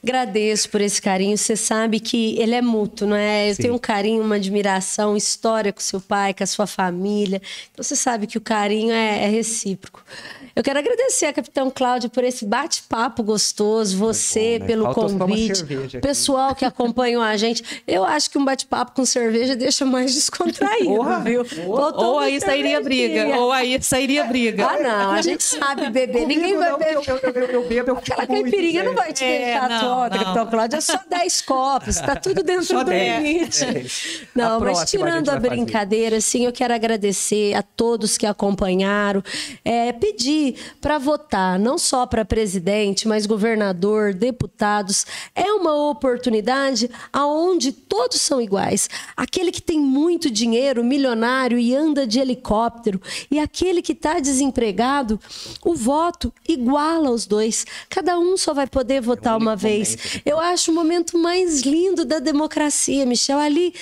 Agradeço 0.00 0.70
por 0.70 0.80
esse 0.80 1.02
carinho. 1.02 1.36
Você 1.36 1.56
sabe 1.56 1.98
que 1.98 2.38
ele 2.38 2.54
é 2.54 2.62
mútuo, 2.62 3.08
não 3.08 3.16
é? 3.16 3.50
Eu 3.50 3.54
Sim. 3.56 3.62
tenho 3.62 3.74
um 3.74 3.78
carinho, 3.78 4.22
uma 4.22 4.36
admiração, 4.36 5.16
história 5.16 5.72
com 5.72 5.80
seu 5.80 6.00
pai, 6.00 6.32
com 6.34 6.44
a 6.44 6.46
sua 6.46 6.68
família. 6.68 7.42
Então 7.72 7.82
você 7.82 7.96
sabe 7.96 8.28
que 8.28 8.38
o 8.38 8.40
carinho 8.40 8.92
é, 8.92 9.24
é 9.24 9.28
recíproco. 9.28 10.04
Eu 10.54 10.62
quero 10.62 10.78
agradecer 10.78 11.26
a 11.26 11.32
capitão 11.32 11.70
Cláudio, 11.70 12.10
por 12.10 12.22
esse 12.24 12.44
bate-papo 12.44 13.22
gostoso, 13.22 13.96
você 13.96 14.54
bom, 14.58 14.58
né? 14.60 14.66
pelo 14.66 14.84
Faltou 14.84 15.18
convite, 15.18 15.64
pessoal 16.00 16.54
que 16.54 16.64
acompanhou 16.64 17.22
a 17.22 17.36
gente. 17.36 17.82
Eu 17.86 18.04
acho 18.04 18.30
que 18.30 18.36
um 18.38 18.44
bate-papo 18.44 18.92
com 18.92 19.04
cerveja 19.04 19.56
deixa 19.56 19.84
mais 19.86 20.14
descontraído, 20.14 20.84
Porra! 20.96 21.20
viu? 21.20 21.44
Faltou 21.44 22.04
Ou 22.12 22.18
aí 22.18 22.40
sairia 22.40 22.80
briga, 22.80 23.36
ou 23.38 23.50
aí 23.50 23.82
sairia 23.82 24.24
briga. 24.24 24.66
Ah, 24.66 24.78
não, 24.78 25.10
a 25.12 25.22
gente 25.22 25.42
sabe 25.42 25.88
beber. 25.90 26.22
Comigo 26.22 26.40
Ninguém 26.40 26.58
vai 26.58 26.70
não, 26.70 26.78
beber. 26.78 26.94
Eu, 26.94 27.02
eu, 27.02 27.32
eu, 27.32 27.46
eu 27.48 27.68
bebo, 27.68 27.90
eu 27.90 27.96
Aquela 27.96 28.26
caipirinha 28.26 28.82
não 28.82 28.94
vai 28.94 29.12
te 29.12 29.24
É, 29.24 29.38
deixar 29.58 29.68
não. 29.70 30.08
capitão 30.10 30.46
Cláudio. 30.48 30.76
É 30.76 30.80
só 30.80 30.98
10 31.08 31.40
copos, 31.42 31.96
tá 31.96 32.16
tudo 32.16 32.42
dentro 32.42 32.64
Só 32.64 32.78
do 32.82 32.90
10. 32.90 33.22
limite. 33.22 33.64
É. 33.64 33.84
Não, 34.34 34.56
A 34.56 34.60
mas 34.60 34.80
a 34.80 34.84
tirando 34.84 35.28
a, 35.28 35.34
fazer. 35.34 35.48
brincadeira, 35.48 36.16
assim, 36.18 36.44
eu 36.44 36.52
quero 36.52 36.74
agradecer 36.74 37.54
a 37.54 37.62
todos 37.62 38.18
que 38.18 38.26
acompanharam, 38.26 39.22
é, 39.64 39.92
pedir 39.92 40.41
para 40.80 40.98
votar, 40.98 41.58
não 41.58 41.78
só 41.78 42.06
para 42.06 42.24
presidente, 42.24 43.06
mas 43.06 43.26
governador, 43.26 44.14
deputados. 44.14 45.06
É 45.34 45.52
uma 45.52 45.74
oportunidade 45.90 46.90
aonde 47.12 47.72
todos 47.72 48.20
são 48.20 48.40
iguais. 48.40 48.88
Aquele 49.16 49.52
que 49.52 49.62
tem 49.62 49.78
muito 49.78 50.30
dinheiro, 50.30 50.84
milionário 50.84 51.58
e 51.58 51.74
anda 51.74 52.06
de 52.06 52.18
helicóptero, 52.18 53.00
e 53.30 53.38
aquele 53.38 53.82
que 53.82 53.92
está 53.92 54.18
desempregado, 54.18 55.20
o 55.64 55.74
voto 55.74 56.32
iguala 56.48 57.10
os 57.10 57.26
dois. 57.26 57.64
Cada 57.88 58.18
um 58.18 58.36
só 58.36 58.52
vai 58.52 58.66
poder 58.66 59.00
votar 59.00 59.36
uma 59.36 59.54
vez. 59.54 60.20
Eu 60.24 60.38
acho 60.38 60.70
o 60.70 60.74
momento 60.74 61.18
mais 61.18 61.62
lindo 61.62 62.04
da 62.04 62.18
democracia, 62.18 63.06
Michel. 63.06 63.38
Ali 63.38 63.74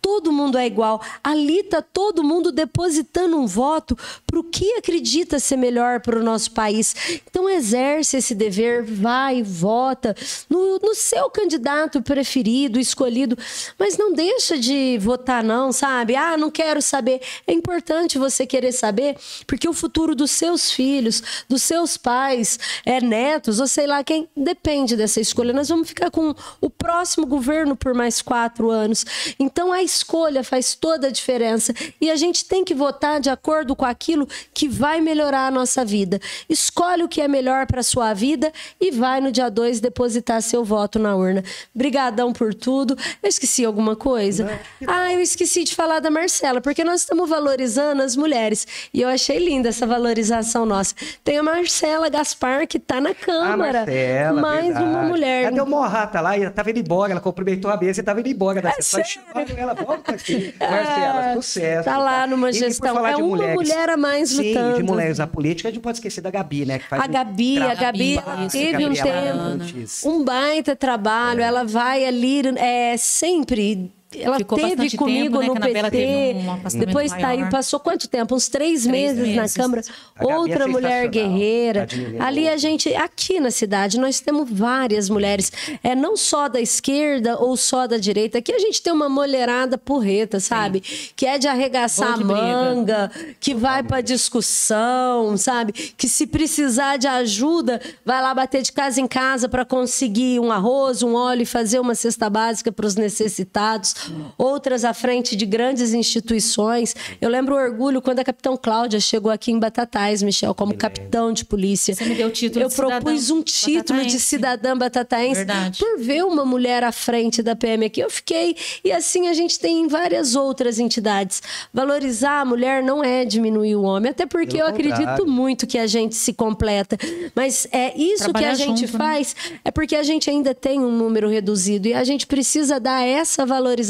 todo 0.00 0.32
mundo 0.32 0.56
é 0.56 0.66
igual. 0.66 1.02
Ali 1.22 1.60
está 1.60 1.82
todo 1.82 2.24
mundo 2.24 2.50
depositando 2.50 3.36
um 3.36 3.46
voto 3.46 3.96
para 4.28 4.38
o 4.38 4.44
que 4.44 4.74
acredita 4.74 5.38
ser 5.38 5.56
melhor 5.56 6.00
para 6.00 6.18
o 6.18 6.22
nosso 6.22 6.50
país. 6.50 6.94
Então, 7.28 7.48
exerce 7.48 8.18
esse 8.18 8.34
dever, 8.34 8.84
vai, 8.84 9.42
vota 9.42 10.14
no, 10.50 10.78
no 10.78 10.94
seu 10.94 11.30
candidato 11.30 12.02
preferido, 12.02 12.78
escolhido, 12.78 13.38
mas 13.78 13.96
não 13.96 14.12
deixa 14.12 14.58
de 14.58 14.98
votar, 15.00 15.42
não, 15.42 15.72
sabe? 15.72 16.14
Ah, 16.14 16.36
não 16.36 16.50
quero 16.50 16.82
saber. 16.82 17.22
É 17.46 17.52
importante 17.54 18.18
você 18.18 18.46
querer 18.46 18.72
saber, 18.72 19.16
porque 19.46 19.66
o 19.66 19.72
futuro 19.72 20.14
dos 20.14 20.30
seus 20.30 20.70
filhos, 20.70 21.22
dos 21.48 21.62
seus 21.62 21.96
pais, 21.96 22.58
é, 22.84 23.00
netos, 23.00 23.58
ou 23.58 23.66
sei 23.66 23.86
lá 23.86 24.04
quem, 24.04 24.28
depende 24.36 24.94
dessa 24.94 25.20
escolha. 25.20 25.54
Nós 25.54 25.70
vamos 25.70 25.88
ficar 25.88 26.10
com 26.10 26.34
o 26.60 26.68
próximo 26.68 27.26
governo 27.26 27.74
por 27.74 27.94
mais 27.94 28.20
quatro 28.20 28.70
anos. 28.70 29.06
Então, 29.38 29.72
a 29.72 29.82
escolha 29.82 30.44
faz 30.44 30.74
toda 30.74 31.06
a 31.06 31.10
diferença. 31.10 31.72
E 31.98 32.10
a 32.10 32.16
gente 32.16 32.44
tem 32.44 32.62
que 32.62 32.74
votar 32.74 33.20
de 33.20 33.30
acordo 33.30 33.74
com 33.74 33.86
aquilo 33.86 34.27
que 34.54 34.68
vai 34.68 35.00
melhorar 35.00 35.46
a 35.46 35.50
nossa 35.50 35.84
vida. 35.84 36.20
Escolhe 36.48 37.02
o 37.02 37.08
que 37.08 37.20
é 37.20 37.28
melhor 37.28 37.66
para 37.66 37.80
a 37.80 37.82
sua 37.82 38.12
vida 38.14 38.52
e 38.80 38.90
vai 38.90 39.20
no 39.20 39.30
dia 39.32 39.48
2 39.50 39.80
depositar 39.80 40.40
seu 40.42 40.64
voto 40.64 40.98
na 40.98 41.14
urna. 41.16 41.42
Brigadão 41.74 42.32
por 42.32 42.54
tudo. 42.54 42.96
Eu 43.22 43.28
esqueci 43.28 43.64
alguma 43.64 43.94
coisa? 43.96 44.60
Ah, 44.86 45.12
eu 45.12 45.20
esqueci 45.20 45.64
de 45.64 45.74
falar 45.74 46.00
da 46.00 46.10
Marcela, 46.10 46.60
porque 46.60 46.82
nós 46.84 47.00
estamos 47.00 47.28
valorizando 47.28 48.02
as 48.02 48.16
mulheres. 48.16 48.66
E 48.92 49.00
eu 49.02 49.08
achei 49.08 49.38
linda 49.38 49.68
essa 49.68 49.86
valorização 49.86 50.64
nossa. 50.66 50.94
Tem 51.24 51.38
a 51.38 51.42
Marcela 51.42 52.08
Gaspar, 52.08 52.66
que 52.66 52.76
está 52.78 53.00
na 53.00 53.10
A 53.10 53.14
Câmara. 53.14 53.78
Marcela, 53.80 54.40
Mais 54.40 54.66
uma 54.70 54.80
verdade. 54.80 55.06
mulher. 55.08 55.42
Ela 55.44 55.52
deu 55.52 55.64
uma 55.64 55.88
rata 55.88 56.20
lá 56.20 56.36
e 56.36 56.42
ela 56.42 56.50
tava 56.50 56.70
indo 56.70 56.78
embora. 56.80 57.12
Ela 57.12 57.20
cumprimentou 57.20 57.70
a 57.70 57.76
mesa 57.76 58.00
e 58.00 58.02
tava 58.02 58.20
indo 58.20 58.28
embora 58.28 58.60
da 58.62 58.72
sessão. 58.72 59.00
É? 59.00 59.04
Chamando 59.04 59.50
ela, 59.56 59.74
volta 59.74 60.12
aqui. 60.12 60.54
Marcela, 60.60 61.34
sucesso. 61.34 61.84
tá 61.84 61.98
lá 61.98 62.26
numa 62.26 62.50
E 62.50 62.52
por 62.52 62.58
gestão. 62.58 63.06
É 63.06 63.16
uma 63.16 63.26
mulheres- 63.26 63.54
mulher 63.54 63.90
a 63.90 63.96
mais 63.96 64.07
Sim, 64.26 64.48
lutando. 64.48 64.76
de 64.76 64.82
mulheres 64.82 65.18
na 65.18 65.26
política, 65.26 65.68
a 65.68 65.72
gente 65.72 65.82
pode 65.82 65.98
esquecer 65.98 66.20
da 66.20 66.30
Gabi, 66.30 66.64
né? 66.64 66.78
que 66.78 66.86
faz 66.86 67.02
A 67.02 67.06
um 67.06 67.10
Gabi, 67.10 67.58
a 67.58 67.74
trabalho 67.74 67.74
Gabi 67.74 68.18
teve 68.50 68.86
um 68.86 68.92
tempo, 68.92 70.08
um 70.08 70.24
baita 70.24 70.76
trabalho. 70.76 71.40
Ela 71.40 71.64
vai 71.64 72.04
ali, 72.04 72.42
é, 72.56 72.96
sempre. 72.96 73.92
Ela 74.16 74.38
Ficou 74.38 74.58
teve 74.58 74.96
comigo 74.96 75.38
tempo, 75.38 75.52
né, 75.60 75.60
no 75.60 75.74
PT. 75.90 76.34
um 76.74 76.78
depois 76.78 77.10
tá 77.12 77.28
aí, 77.28 77.38
maior. 77.38 77.50
passou 77.50 77.78
quanto 77.78 78.08
tempo? 78.08 78.34
Uns 78.34 78.48
três, 78.48 78.84
Três 78.84 78.86
meses, 78.86 79.34
na 79.36 79.42
meses. 79.42 79.56
Câmara. 79.56 79.82
A 80.16 80.20
Gabi 80.20 80.32
é 80.32 80.36
Outra 80.36 80.66
mulher 80.66 81.08
guerreira. 81.08 81.86
Ali 82.18 82.48
a 82.48 82.56
gente, 82.56 82.94
aqui 82.94 83.38
na 83.38 83.50
cidade, 83.50 84.00
nós 84.00 84.18
temos 84.18 84.48
várias 84.50 85.10
mulheres. 85.10 85.52
É 85.82 85.94
não 85.94 86.16
só 86.16 86.48
da 86.48 86.58
esquerda 86.58 87.36
ou 87.38 87.54
só 87.54 87.86
da 87.86 87.98
direita. 87.98 88.38
Aqui 88.38 88.50
a 88.50 88.58
gente 88.58 88.80
tem 88.80 88.92
uma 88.94 89.10
mulherada 89.10 89.76
porreta, 89.76 90.40
sabe? 90.40 90.80
Que 91.14 91.26
é 91.26 91.36
de 91.36 91.46
arregaçar 91.46 92.06
Boa 92.06 92.14
a 92.14 92.18
que 92.18 92.24
briga. 92.24 92.40
manga, 92.42 93.10
que 93.38 93.54
vai 93.54 93.82
pra 93.82 94.00
discussão, 94.00 95.36
sabe? 95.36 95.72
Que 95.72 96.08
se 96.08 96.26
precisar 96.26 96.96
de 96.96 97.06
ajuda, 97.06 97.78
vai 98.06 98.22
lá 98.22 98.32
bater 98.32 98.62
de 98.62 98.72
casa 98.72 99.00
em 99.02 99.06
casa 99.06 99.50
para 99.50 99.66
conseguir 99.66 100.40
um 100.40 100.50
arroz, 100.50 101.02
um 101.02 101.14
óleo 101.14 101.42
e 101.42 101.46
fazer 101.46 101.78
uma 101.78 101.94
cesta 101.94 102.30
básica 102.30 102.72
para 102.72 102.86
os 102.86 102.96
necessitados. 102.96 103.97
Outras 104.36 104.84
à 104.84 104.92
frente 104.94 105.34
de 105.36 105.46
grandes 105.46 105.92
instituições. 105.94 106.94
Eu 107.20 107.28
lembro 107.28 107.54
o 107.54 107.58
orgulho 107.58 108.00
quando 108.00 108.20
a 108.20 108.24
capitão 108.24 108.56
Cláudia 108.56 109.00
chegou 109.00 109.30
aqui 109.30 109.50
em 109.50 109.58
Batatais, 109.58 110.22
Michel, 110.22 110.54
como 110.54 110.74
capitão 110.76 111.32
de 111.32 111.44
polícia. 111.44 111.94
Você 111.94 112.04
me 112.04 112.14
deu 112.14 112.28
o 112.28 112.30
título 112.30 112.64
Eu 112.64 112.68
de 112.68 112.74
propus 112.76 113.30
um 113.30 113.42
título 113.42 114.04
de 114.04 114.20
cidadã 114.20 114.76
batataense 114.76 115.44
Verdade. 115.44 115.78
por 115.78 115.98
ver 115.98 116.24
uma 116.24 116.44
mulher 116.44 116.84
à 116.84 116.92
frente 116.92 117.42
da 117.42 117.56
PM 117.56 117.84
aqui. 117.86 118.00
Eu 118.00 118.10
fiquei. 118.10 118.56
E 118.84 118.92
assim 118.92 119.28
a 119.28 119.32
gente 119.32 119.58
tem 119.58 119.80
em 119.80 119.88
várias 119.88 120.34
outras 120.36 120.78
entidades. 120.78 121.42
Valorizar 121.72 122.40
a 122.40 122.44
mulher 122.44 122.82
não 122.82 123.02
é 123.02 123.24
diminuir 123.24 123.74
o 123.76 123.82
homem, 123.82 124.10
até 124.10 124.26
porque 124.26 124.56
Pelo 124.58 124.60
eu 124.62 124.66
acredito 124.66 124.98
contrário. 124.98 125.26
muito 125.26 125.66
que 125.66 125.78
a 125.78 125.86
gente 125.86 126.14
se 126.14 126.32
completa. 126.32 126.96
Mas 127.34 127.66
é 127.72 127.96
isso 127.96 128.24
que 128.26 128.32
Trabalhar 128.32 128.50
a 128.50 128.54
gente 128.54 128.80
junto, 128.86 128.92
né? 128.92 128.98
faz, 128.98 129.36
é 129.64 129.70
porque 129.70 129.96
a 129.96 130.02
gente 130.02 130.28
ainda 130.30 130.54
tem 130.54 130.80
um 130.80 130.90
número 130.90 131.28
reduzido 131.28 131.88
e 131.88 131.94
a 131.94 132.04
gente 132.04 132.26
precisa 132.26 132.78
dar 132.78 133.06
essa 133.06 133.44
valorização 133.44 133.87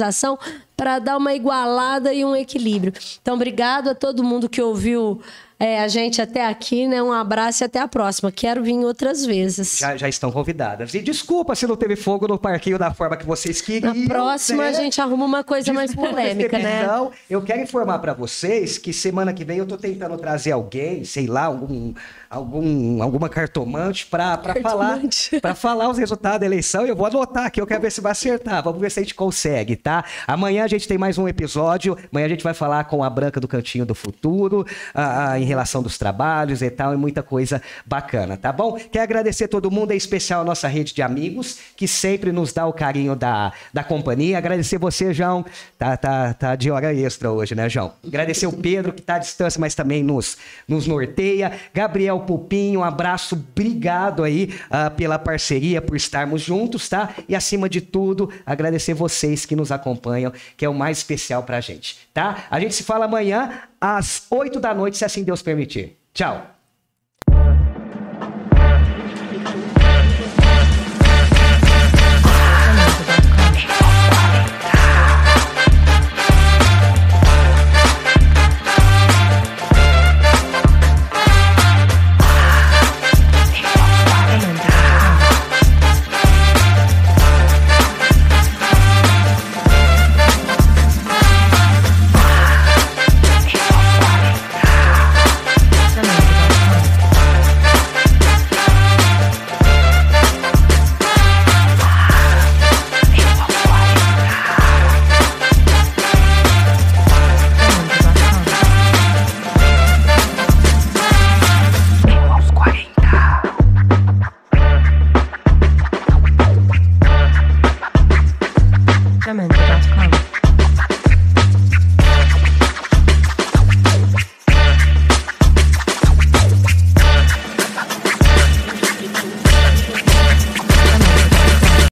para 0.77 0.99
dar 0.99 1.17
uma 1.17 1.35
igualada 1.35 2.13
e 2.13 2.25
um 2.25 2.37
equilíbrio. 2.37 2.93
Então, 3.21 3.35
obrigado 3.35 3.89
a 3.89 3.95
todo 3.95 4.25
mundo 4.25 4.49
que 4.49 4.63
ouviu 4.63 5.21
é, 5.61 5.81
a 5.81 5.89
gente 5.89 6.23
até 6.23 6.47
aqui, 6.47 6.87
né? 6.87 7.03
Um 7.03 7.13
abraço 7.13 7.65
e 7.65 7.67
até 7.67 7.81
a 7.81 7.89
próxima. 7.89 8.31
Quero 8.31 8.63
vir 8.63 8.79
outras 8.85 9.27
vezes. 9.27 9.77
Já, 9.77 9.97
já 9.97 10.09
estão 10.09 10.31
convidadas. 10.31 10.95
E 10.95 11.01
desculpa 11.01 11.57
se 11.57 11.67
não 11.67 11.75
teve 11.77 11.97
fogo 11.97 12.29
no 12.29 12.39
parquinho 12.39 12.79
da 12.79 12.95
forma 12.95 13.17
que 13.17 13.27
vocês 13.27 13.61
queriam. 13.61 13.93
Na 13.93 14.07
próxima 14.07 14.63
né? 14.63 14.69
a 14.69 14.73
gente 14.73 15.01
arruma 15.01 15.25
uma 15.25 15.43
coisa 15.43 15.73
mais 15.73 15.91
Desculpa 15.91 16.11
a 16.11 16.15
polêmica, 16.15 16.59
né? 16.59 16.79
decepção. 16.79 17.11
Eu 17.29 17.43
quero 17.43 17.61
informar 17.61 17.99
para 17.99 18.13
vocês 18.13 18.79
que 18.79 18.93
semana 18.93 19.33
que 19.33 19.45
vem 19.45 19.59
eu 19.59 19.67
tô 19.67 19.77
tentando 19.77 20.17
trazer 20.17 20.53
alguém, 20.53 21.03
sei 21.05 21.27
lá, 21.27 21.47
algum, 21.47 21.93
algum 22.31 23.03
alguma 23.03 23.29
cartomante 23.29 24.07
para 24.07 24.39
falar 24.63 25.01
para 25.43 25.55
falar 25.57 25.91
os 25.91 25.99
resultados 25.99 26.39
da 26.39 26.47
eleição. 26.47 26.87
Eu 26.87 26.95
vou 26.95 27.07
anotar 27.07 27.47
aqui, 27.47 27.61
eu 27.61 27.67
quero 27.67 27.81
ver 27.81 27.91
se 27.91 28.01
vai 28.01 28.13
acertar. 28.13 28.63
Vamos 28.63 28.81
ver 28.81 28.93
se 28.93 29.01
a 29.01 29.03
gente 29.03 29.15
consegue, 29.15 29.75
tá? 29.75 30.05
Amanhã 30.25 30.63
a 30.63 30.69
gente 30.69 30.87
tem 30.87 30.97
mais 30.97 31.19
um 31.19 31.27
episódio. 31.27 31.99
Amanhã 32.13 32.27
a 32.27 32.29
gente 32.29 32.45
vai 32.45 32.55
falar 32.55 32.85
com 32.85 33.03
a 33.03 33.11
Branca 33.11 33.41
do 33.41 33.49
Cantinho 33.49 33.85
do 33.85 33.95
Futuro, 33.95 34.65
ah, 34.95 35.37
em 35.37 35.48
relação 35.49 35.83
dos 35.83 35.99
trabalhos 35.99 36.63
e 36.63 36.71
tal, 36.71 36.95
e 36.95 36.97
muita 36.97 37.23
coisa 37.23 37.61
bacana, 37.85 38.37
tá 38.37 38.53
bom? 38.53 38.79
Quero 38.93 39.03
agradecer 39.03 39.49
todo 39.49 39.71
mundo, 39.71 39.93
em 39.93 39.97
especial 39.97 40.43
a 40.43 40.45
nossa 40.45 40.69
rede 40.69 40.95
de 40.95 41.03
amigos, 41.03 41.59
que 41.77 41.89
sempre 41.89 42.31
nos 42.31 42.53
dá 42.53 42.67
o 42.67 42.73
carinho 42.73 43.17
da, 43.17 43.53
da 43.73 43.83
companhia. 43.83 44.39
Agradecer 44.39 44.79
você, 44.79 45.13
João. 45.13 45.45
Tá, 45.77 45.97
tá, 45.97 46.35
tá 46.35 46.57
de 46.57 46.71
hora 46.71 46.95
extra 46.95 47.31
hoje, 47.31 47.55
né, 47.55 47.69
João? 47.69 47.93
Agradecer 48.07 48.47
o 48.47 48.53
Pedro, 48.53 48.93
que 48.93 49.03
tá 49.03 49.17
à 49.17 49.19
distância, 49.19 49.61
mas 49.61 49.75
também 49.75 50.03
nos, 50.03 50.37
nos 50.67 50.87
norteia. 50.87 51.53
Gabriel 51.73 52.21
Pupinho, 52.21 52.81
um 52.81 52.85
abraço, 52.85 53.35
obrigado 53.35 54.23
aí 54.23 54.55
ah, 54.71 54.91
pela 54.91 55.19
parceria, 55.19 55.81
por 55.81 55.97
estarmos 55.97 56.43
juntos, 56.43 56.89
tá? 56.89 57.11
E 57.29 57.35
acima 57.35 57.69
de 57.69 57.81
tudo, 57.81 58.31
agradecer 58.45 58.95
vocês 58.95 59.47
que 59.47 59.57
nos 59.57 59.73
acompanham, 59.73 60.33
que 60.57 60.65
é 60.65 60.69
o 60.69 60.75
mais 60.75 60.99
especial 60.99 61.43
pra 61.43 61.61
gente, 61.61 61.99
tá? 62.13 62.45
A 62.51 62.61
gente 62.61 62.75
se 62.75 62.83
fala 62.83 63.07
amanhã 63.07 63.51
às 63.81 64.27
8 64.31 64.61
da 64.61 64.75
noite, 64.75 64.97
se 64.99 65.05
assim 65.05 65.23
Deus 65.25 65.43
permitir. 65.43 65.99
Tchau. 66.13 66.58